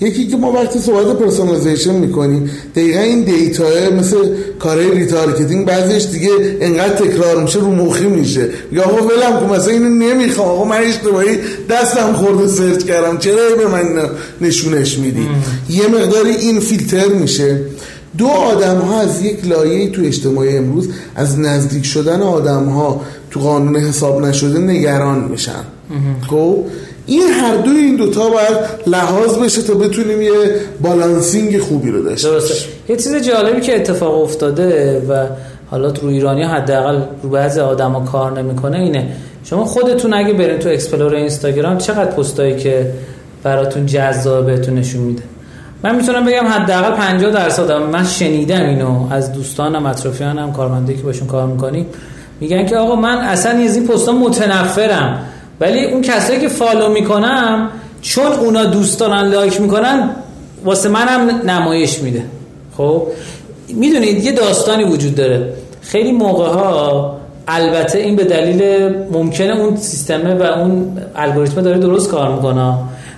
یکی 0.01 0.27
که 0.27 0.37
ما 0.37 0.51
وقتی 0.51 0.79
صحبت 0.79 1.19
personalization 1.19 1.95
می‌کنیم 1.95 2.49
دقیقا 2.75 2.99
این 2.99 3.23
data 3.23 3.63
مثل 3.99 4.17
کارهای 4.59 4.91
retargeting 4.91 5.65
بعضیش 5.65 6.05
دیگه 6.05 6.29
انقدر 6.61 6.95
تکرار 6.95 7.43
میشه 7.43 7.59
رو 7.59 7.71
مخی 7.71 8.07
میشه. 8.07 8.49
یا 8.71 8.83
آقا 8.83 9.05
ولم 9.05 9.39
کن 9.39 9.55
مثلا 9.55 9.73
اینو 9.73 9.89
نمی‌خوام. 9.89 10.47
آقا 10.47 10.65
من 10.65 10.77
اشتباهی 10.77 11.37
دستم 11.69 12.13
خورده 12.13 12.47
search 12.47 12.83
کردم. 12.83 13.17
چرا 13.17 13.55
به 13.57 13.67
من 13.67 14.09
نشونش 14.41 14.97
میدی؟ 14.97 15.27
یه 15.69 15.87
مقداری 15.87 16.29
این 16.29 16.59
فیلتر 16.59 17.07
میشه. 17.07 17.59
دو 18.17 18.27
آدم 18.27 18.77
ها 18.77 19.01
از 19.01 19.21
یک 19.21 19.47
لایه 19.47 19.89
تو 19.89 20.01
اجتماعی 20.05 20.57
امروز 20.57 20.89
از 21.15 21.39
نزدیک 21.39 21.85
شدن 21.85 22.21
آدم 22.21 22.65
ها 22.65 23.01
تو 23.31 23.39
قانون 23.39 23.75
حساب 23.75 24.25
نشده 24.25 24.59
نگران 24.59 25.23
میشن. 25.23 25.63
خب؟ 26.29 26.57
این 27.05 27.21
هر 27.21 27.55
دوی 27.55 27.77
این 27.77 27.95
دوتا 27.95 28.29
باید 28.29 28.57
لحاظ 28.87 29.37
بشه 29.37 29.61
تا 29.61 29.73
بتونیم 29.73 30.21
یه 30.21 30.31
balancing 30.81 31.59
خوبی 31.59 31.91
رو 31.91 32.03
داشته 32.03 32.29
درسته. 32.29 32.69
یه 32.89 32.95
چیز 32.95 33.15
جالبی 33.15 33.61
که 33.61 33.75
اتفاق 33.75 34.21
افتاده 34.21 34.99
و 35.09 35.25
حالا 35.71 35.91
تو 35.91 36.07
ایرانی 36.07 36.43
حداقل 36.43 37.01
رو 37.23 37.29
بعضی 37.29 37.59
آدما 37.59 37.99
کار 37.99 38.41
نمی‌کنه 38.41 38.77
اینه. 38.77 39.07
شما 39.43 39.65
خودتون 39.65 40.13
اگه 40.13 40.33
برین 40.33 40.59
تو 40.59 40.69
explore 40.69 41.15
اینستاگرام 41.15 41.77
چقدر 41.77 42.11
پستایی 42.11 42.55
که 42.55 42.91
براتون 43.43 43.85
جذاب 43.85 44.45
بهتون 44.45 44.73
نشون 44.73 45.01
میده؟ 45.01 45.23
من 45.83 45.95
می‌تونم 45.95 46.25
بگم 46.25 46.47
حداقل 46.47 46.91
50 46.95 47.31
درصد 47.31 47.71
من 47.71 48.03
شنیدم 48.03 48.61
اینو 48.61 49.07
از 49.11 49.33
دوستانم 49.33 49.85
اطرافیانم 49.85 50.51
کارمندی 50.51 50.93
که 50.95 51.03
باشون 51.03 51.27
کار 51.27 51.47
می‌کنیم 51.47 51.85
میگن 52.39 52.65
که 52.65 52.77
آقا 52.77 52.95
من 52.95 53.17
اصلا 53.17 53.51
از 53.51 53.75
این 53.75 53.87
پستا 53.87 54.11
متنفرم. 54.11 55.19
ولی 55.59 55.85
اون 55.85 56.01
کسایی 56.01 56.39
که 56.39 56.47
فالو 56.47 56.89
می‌کنم 56.89 57.69
چون 58.01 58.25
اونا 58.25 58.65
دوست 58.65 58.99
دارن 58.99 59.27
لایک 59.27 59.61
می‌کنن 59.61 60.09
واسه 60.65 60.89
منم 60.89 61.41
نمایش 61.49 61.99
میده. 61.99 62.23
خب؟ 62.77 63.07
می‌دونید 63.69 64.23
یه 64.23 64.31
داستانی 64.31 64.83
وجود 64.83 65.15
داره. 65.15 65.53
خیلی 65.81 66.11
موقع 66.11 66.45
ها 66.45 67.17
البته 67.47 67.99
این 67.99 68.15
به 68.15 68.23
دلیل 68.23 68.89
ممکنه 69.11 69.59
اون 69.59 69.77
سیستمه 69.77 70.35
و 70.35 70.43
اون 70.43 70.97
الگوریتم 71.15 71.61
داره 71.61 71.77
درست 71.77 72.09
کار 72.09 72.35
می‌کنه. 72.35 72.73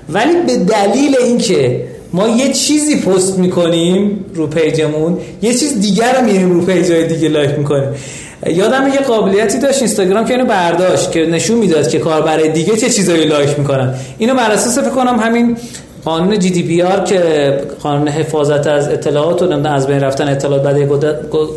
ولی 0.09 0.33
به 0.47 0.57
دلیل 0.57 1.15
اینکه 1.23 1.87
ما 2.13 2.27
یه 2.27 2.53
چیزی 2.53 3.01
پست 3.01 3.39
می‌کنیم 3.39 4.25
رو 4.33 4.47
page 4.47 4.87
مون 4.87 5.17
یه 5.41 5.53
چیز 5.53 5.81
دیگر 5.81 6.19
رو 6.19 6.25
میریم 6.25 6.51
رو 6.51 6.65
page 6.65 6.99
ای 6.99 7.07
دیگه 7.07 7.29
like 7.29 7.57
می‌کنیم. 7.57 7.89
یادم 8.45 8.87
یه 8.87 8.99
قابلیتی 8.99 9.59
داشت 9.59 9.77
اینستاگرام 9.77 10.25
که 10.25 10.33
اینو 10.33 10.45
برداشت 10.45 11.11
که 11.11 11.25
نشون 11.25 11.57
می‌داد 11.57 11.87
که 11.87 11.99
کاربر 11.99 12.37
دیگه 12.37 12.77
چه 12.77 12.89
چیزایی 12.89 13.25
like 13.25 13.59
می‌کنن. 13.59 13.93
اینو 14.17 14.35
بر 14.35 14.51
اساس 14.51 14.79
فکر 14.79 14.89
کنم 14.89 15.19
همین 15.19 15.57
قانون 16.05 16.39
GDPR 16.39 16.99
که 16.99 17.21
قانون 17.83 18.07
حفاظت 18.07 18.67
از 18.67 18.89
اطلاعات 18.89 19.41
و 19.41 19.67
از 19.67 19.87
بین 19.87 19.99
رفتن 19.99 20.27
اطلاعات 20.27 20.63
بعد 20.63 20.79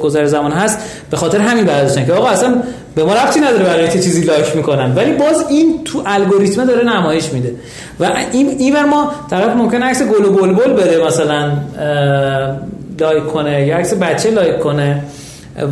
گذر 0.02 0.26
زمان 0.26 0.52
هست 0.52 0.78
به 1.10 1.16
خاطر 1.16 1.38
همین 1.38 1.64
برداشتن 1.64 2.06
که 2.06 2.12
آقا 2.12 2.28
اصلا 2.28 2.62
به 2.94 3.04
ما 3.04 3.14
ربطی 3.14 3.40
نداره 3.40 3.64
برای 3.64 3.88
چه 3.88 3.98
چیزی 3.98 4.22
like 4.22 4.56
می‌کنن. 4.56 4.94
ولی 4.94 5.12
باز 5.12 5.44
این 5.50 5.84
تو 5.84 6.02
الگوریتم 6.06 6.64
داره 6.64 6.84
نمایش 6.84 7.32
میده. 7.32 7.54
و 8.00 8.10
این 8.32 8.48
اینور 8.48 8.84
ما 8.84 9.12
طرف 9.30 9.56
ممکن 9.56 9.82
عکس 9.82 10.02
گل 10.02 10.24
و 10.24 10.32
بلبل 10.32 10.72
بده 10.72 11.06
مثلا 11.06 11.50
like 13.00 13.26
کنه 13.26 13.66
یا 13.66 13.76
عکس 13.76 13.94
بچه 13.94 14.30
like 14.30 14.58
کنه. 14.58 15.02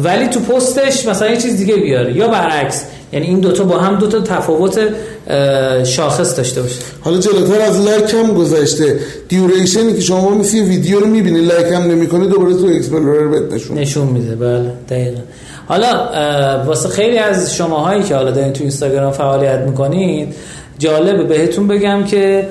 ولی 0.04 0.28
تو 0.28 0.40
پستش 0.40 1.06
مثلا 1.06 1.30
یه 1.30 1.36
چیز 1.36 1.56
دیگه 1.56 1.76
بیاره 1.76 2.16
یا 2.16 2.28
برعکس 2.28 2.84
یعنی 3.12 3.26
این 3.26 3.40
دوتا 3.40 3.64
با 3.64 3.78
هم 3.78 3.98
دوتا 3.98 4.20
تفاوت 4.20 4.80
شاخص 5.84 6.36
داشته 6.36 6.62
باشه. 6.62 6.80
حالا 7.00 7.18
جلوتر 7.18 7.60
از 7.60 7.80
like 7.80 8.14
هم 8.14 8.34
گذشته. 8.34 9.00
duration 9.28 9.87
ی 9.87 9.94
که 9.94 10.00
شما 10.00 10.30
میری 10.30 10.60
ویدیو 10.60 11.00
رو 11.00 11.06
می‌بینی 11.06 11.40
like 11.40 11.72
هم 11.72 11.82
نمی‌کنی 11.82 12.28
دوباره 12.28 12.54
تو 12.54 12.66
explorer 12.66 13.28
بهت 13.28 13.52
نشون 13.52 13.78
نشون 13.78 14.06
میده 14.06 14.36
بله 14.36 14.72
دقیقا. 14.90 15.20
حالا 15.68 16.08
واسه 16.66 16.88
خیلی 16.88 17.18
از 17.18 17.54
شماهایی 17.54 18.02
که 18.02 18.14
حالا 18.14 18.30
دارین 18.30 18.52
تو 18.52 18.60
اینستاگرام 18.60 19.12
فعالیت 19.12 19.58
می‌کنید 19.58 20.34
جالبه 20.78 21.24
بهتون 21.24 21.68
بگم 21.68 22.04
که 22.04 22.48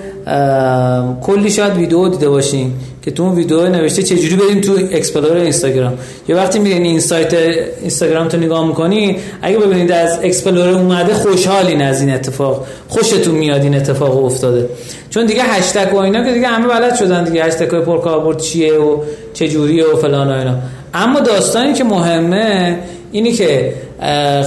کلی 1.22 1.50
شاید 1.50 1.76
ویدیو 1.76 2.10
دیده 2.10 2.30
باشین. 2.30 2.74
که 3.08 3.14
تو 3.14 3.24
اون 3.24 3.36
ویدیو 3.36 3.70
نوشته 3.70 4.04
چجوری 4.04 4.36
بریم 4.36 4.62
تو 4.62 4.72
explorer 4.92 5.38
اینستاگرام. 5.38 5.94
یه 6.30 6.36
وقتی 6.36 6.60
میرین 6.60 6.86
insight 6.86 7.34
اینستاگرام 7.82 8.28
تو 8.28 8.38
نگاه 8.38 8.68
می‌کنی 8.68 9.18
اگه 9.42 9.58
ببینید 9.58 9.92
از 9.92 10.20
explorer 10.24 10.70
اومده 10.70 11.14
خوشحالین 11.14 11.82
از 11.82 12.02
این 12.02 12.10
اتفاق. 12.10 12.68
خوشتون 12.88 13.36
میاد 13.36 13.62
این 13.62 13.76
اتفاق 13.76 14.26
افتاده. 14.26 14.70
چون 15.10 15.26
دیگه 15.26 15.44
هشتگ 15.44 15.94
و 15.94 15.98
اینا 15.98 16.24
که 16.24 16.34
دیگه 16.34 16.48
همه 16.48 16.68
بلد 16.68 16.96
شدن 16.96 17.24
دیگه 17.24 17.44
هشتگ 17.44 17.70
های 17.70 17.82
پرکاربرد 17.82 18.38
چیه 18.38 18.74
و 18.74 18.98
چجوریه 19.34 19.86
و 19.86 19.96
فلان 19.96 20.28
و 20.28 20.40
اینا. 20.40 20.56
اما 20.94 21.20
داستانی 21.20 21.74
که 21.74 21.84
مهمه 21.84 22.80
اینی 23.12 23.32
که 23.32 23.74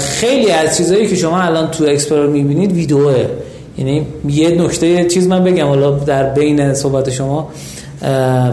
خیلی 0.00 0.50
از 0.50 0.76
چیزایی 0.76 1.06
که 1.06 1.16
شما 1.16 1.40
الان 1.40 1.70
تو 1.70 1.84
explorer 1.84 2.26
می‌بینید 2.26 2.72
ویدیوه. 2.72 3.26
یعنی 3.78 4.06
یه 4.28 4.48
نکته 4.48 5.04
چیز 5.04 5.26
من 5.26 5.44
بگم 5.44 5.66
حالا 5.66 5.90
در 5.90 6.22
بین 6.22 6.74
صحبت 6.74 7.10
شما. 7.10 7.48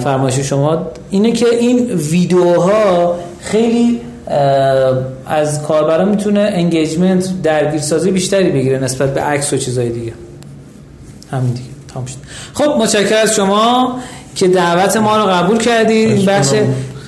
فرمایش 0.04 0.40
شما 0.40 0.88
اینه 1.10 1.32
که 1.32 1.46
این 1.60 1.92
ویدیوها 1.92 3.16
خیلی 3.42 4.02
از 5.26 5.62
کاربرا 5.62 6.06
می‌تونه 6.06 6.40
engagement 6.40 7.42
درگیرسازی 7.42 8.12
بیشتری 8.12 8.52
بگیره 8.52 8.80
نسبت 8.80 9.14
به 9.14 9.22
عکس 9.22 9.54
و 9.54 9.58
چیزای 9.58 9.90
دیگه. 9.90 10.14
همین 11.32 11.54
دیگه. 11.54 11.70
تمام 11.94 12.06
شد. 12.06 12.16
خب 12.54 12.78
متشکرم 12.78 13.22
از 13.24 13.36
شما 13.36 14.00
که 14.36 14.48
دعوت 14.48 14.98
ما 14.98 15.18
رو 15.18 15.24
قبول 15.24 15.58
کردید 15.58 16.26
بخش 16.26 16.50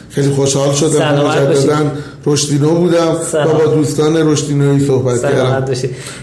خیلی 0.10 0.30
خوشحال 0.30 0.74
شدم 0.74 1.26
مجددا 1.28 1.92
رشدینو 2.34 2.70
بودم 2.70 3.18
و 3.34 3.54
با 3.54 3.66
دوستان 3.66 4.32
رشدینوی 4.32 4.88
صحبت 4.88 5.22
کردم. 5.22 5.66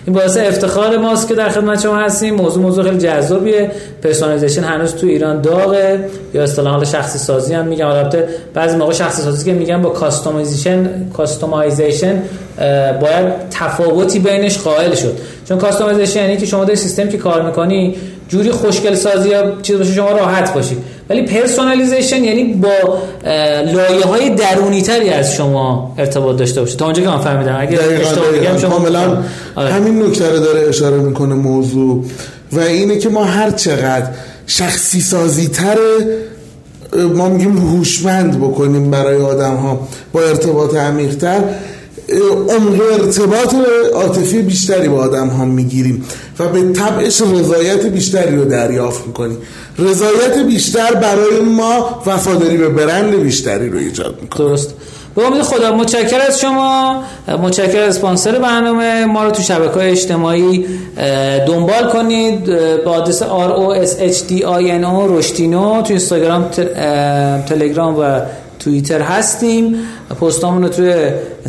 این 0.07 0.17
باعث 0.17 0.37
افتخار 0.37 0.97
ماست 0.97 1.29
که 1.29 1.35
در 1.35 1.49
خدمت 1.49 1.81
شما 1.81 1.97
هستیم. 1.97 2.35
موضوع 2.35 2.63
موضوع 2.63 2.85
خیلی 2.85 2.99
جذابیه. 2.99 3.71
personalization 4.03 4.65
هنوز 4.65 4.95
تو 4.95 5.07
ایران 5.07 5.41
داغه. 5.41 6.09
یا 6.35 6.43
اصطلاحا 6.43 6.85
شخصی 6.85 7.19
سازی 7.19 7.55
هم 7.55 7.67
میگم. 7.67 7.87
البته 7.87 8.29
بعضی 8.55 8.77
موقع 8.77 8.93
شخصی 8.93 9.23
سازی 9.23 9.45
که 9.45 9.53
میگم 9.53 9.83
با 9.83 9.91
customization 9.91 10.89
customization 11.17 12.23
باید 13.01 13.27
تفاوتی 13.51 14.19
بینش 14.19 14.59
قائل 14.59 14.95
شد. 14.95 15.19
چون 15.49 15.59
customization 15.59 16.21
یعنی 16.21 16.37
که 16.37 16.47
شما 16.47 16.65
در 16.65 16.75
سیستم 16.75 17.09
که 17.09 17.19
کار 17.19 17.43
می‌کنی 17.43 17.97
جوری 18.29 18.51
خوشگل 18.51 18.95
سازی 18.95 19.29
یا 19.29 19.53
چیز 19.63 19.77
باشه 19.77 19.93
شما 19.93 20.11
راحت 20.11 20.55
باشید 20.55 20.79
ولی 21.11 21.23
personalization 21.23 22.25
یعنی 22.25 22.55
با 22.55 22.99
لایه 23.73 24.05
های 24.05 24.31
درونی 24.31 24.83
تری 24.83 25.09
از 25.09 25.35
شما 25.35 25.95
ارتباط 25.99 26.37
داشته 26.37 26.61
باشه 26.61 26.77
تا 26.77 26.85
اونجا 26.85 27.03
که 27.03 27.09
من 27.09 27.19
فهمیدم. 27.19 27.57
اگه 27.61 27.79
اشتباه 27.83 28.31
بگم 28.31 28.59
شما 28.59 28.71
کاملا 28.71 29.23
آره. 29.55 29.73
همین 29.73 30.03
نکته 30.03 30.31
رو 30.31 30.39
داره 30.39 30.69
اشاره 30.69 30.97
می‌کنه 30.97 31.35
موضوع. 31.35 32.05
و 32.53 32.61
اینه 32.61 32.99
که 32.99 33.09
ما 33.09 33.25
هر 33.25 33.51
چقدر 33.51 34.07
شخصی 34.47 35.01
سازی 35.01 35.49
تره 35.49 36.27
ما 37.15 37.29
میگیم 37.29 37.59
هوشمند 37.59 38.41
بکنیم 38.41 38.91
برای 38.91 39.23
آدم 39.23 39.55
ها 39.55 39.89
با 40.13 40.23
ارتباط 40.23 40.75
عمیقتر 40.75 41.41
عمق 42.49 42.81
ارتباط 42.93 43.55
عاطفی 43.95 44.43
بیشتری 44.43 44.89
با 44.89 44.99
آدم 44.99 45.29
ها 45.29 45.45
می‌گیریم 45.45 46.05
و 46.39 46.49
به 46.49 46.73
طبعش 46.73 47.21
رضایت 47.21 47.87
بیشتری 47.87 48.37
رو 48.37 48.45
دریافت 48.45 49.07
می‌کنیم. 49.07 49.39
رضایت 49.79 50.39
بیشتر 50.47 50.95
برای 50.95 51.41
ما 51.41 52.03
وفاداری 52.07 52.57
به 52.57 52.69
برند 52.69 53.23
بیشتری 53.23 53.69
رو 53.71 53.79
ایجاد 53.79 54.19
می‌کنه 54.23 54.49
درست. 54.49 54.75
به 55.15 55.27
امید 55.27 55.43
خدا 55.43 55.77
متشکر 55.77 56.21
از 56.29 56.41
شما. 56.41 57.03
متشکر 57.43 57.81
از 57.81 57.97
اسپانسر 57.97 58.39
برنامه. 58.39 59.05
ما 59.05 59.25
رو 59.25 59.31
تو 59.31 59.43
شبکه 59.43 59.73
های 59.73 59.91
اجتماعی 59.91 60.67
دنبال 61.47 61.91
کنید. 61.93 62.45
با 62.85 62.91
آدرس 62.91 63.23
R 63.23 63.51
O 63.51 63.87
S 63.87 63.91
H 63.91 64.31
D 64.31 64.43
I 64.43 64.83
N 64.83 64.85
O 64.85 65.11
رشتینو 65.11 65.83
تو 65.83 65.89
اینستاگرام 65.89 66.49
تلگرام 67.49 67.99
و 67.99 68.21
توییتر 68.67 69.01
هستیم. 69.01 69.77
پستامون 70.21 70.63
رو 70.63 70.69
توی 70.69 70.95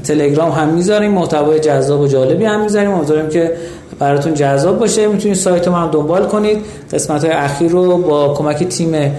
تلگرام 0.03 0.51
هم 0.51 0.67
می‌ذاریم. 0.67 1.11
محتوای 1.11 1.59
جذاب 1.59 2.01
و 2.01 2.07
جالبی 2.07 2.45
هم 2.45 2.61
می‌ذاریم. 2.61 2.91
امیدواریم 2.91 3.29
که 3.29 3.51
براتون 3.99 4.33
جذاب 4.33 4.79
باشه. 4.79 5.07
می‌تونید 5.07 5.37
سایت 5.37 5.67
ما 5.67 5.77
هم 5.77 5.91
دنبال 5.91 6.25
کنید. 6.25 6.57
قسمت 6.93 7.23
های 7.23 7.33
اخیر 7.33 7.71
رو 7.71 7.97
با 7.97 8.33
کمک 8.33 8.63
تیم 8.63 9.11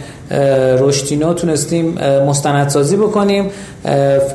رشتینو 0.78 1.34
تونستیم 1.34 1.98
مستندسازی 2.26 2.96
بکنیم. 2.96 3.50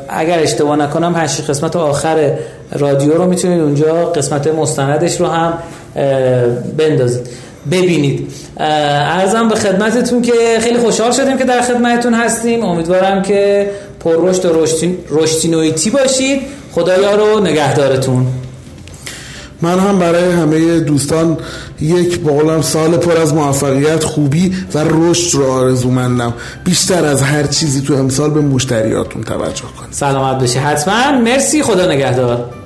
اگر 0.09 0.39
اشتباه 0.39 0.75
نکنم 0.75 1.13
هشت 1.17 1.49
قسمت 1.49 1.75
آخر 1.75 2.33
رادیو 2.71 3.13
رو 3.13 3.25
می‌تونید 3.25 3.61
اونجا 3.61 3.93
قسمت 3.93 4.47
مستندش 4.47 5.21
رو 5.21 5.27
هم 5.27 5.53
بندازید. 6.77 7.27
ببینید. 7.71 8.31
ارزم 8.57 9.49
به 9.49 9.55
خدمتتون 9.55 10.21
که 10.21 10.33
خیلی 10.61 10.77
خوشحال 10.77 11.11
شدیم 11.11 11.37
که 11.37 11.43
در 11.43 11.61
خدمتتون 11.61 12.13
هستیم. 12.13 12.63
امیدوارم 12.63 13.21
که 13.21 13.71
پر 13.99 14.29
رشد 14.29 14.45
و 14.45 14.65
رشتینویتی 15.09 15.89
باشید. 15.89 16.41
خدایا 16.71 17.15
رو 17.15 17.39
نگهدارتون. 17.39 18.27
من 19.61 19.79
هم 19.79 19.99
برای 19.99 20.31
همه 20.31 20.79
دوستان 20.79 21.37
یک 21.81 22.19
بقولم 22.19 22.61
سال 22.61 22.97
پر 22.97 23.17
از 23.17 23.33
موفقیت 23.33 24.03
خوبی 24.03 24.55
و 24.73 24.83
رشد 24.83 25.37
رو 25.37 25.51
آرزومندم. 25.51 26.33
بیشتر 26.63 27.05
از 27.05 27.21
هر 27.21 27.43
چیزی 27.43 27.81
تو 27.81 27.93
امسال 27.93 28.29
به 28.29 28.41
مشتریاتون 28.41 29.23
توجه 29.23 29.61
کنید. 29.61 29.91
سلامت 29.91 30.39
باشی. 30.39 30.59
حتما. 30.59 31.11
مرسی. 31.11 31.63
خدا 31.63 31.91
نگهدار. 31.91 32.62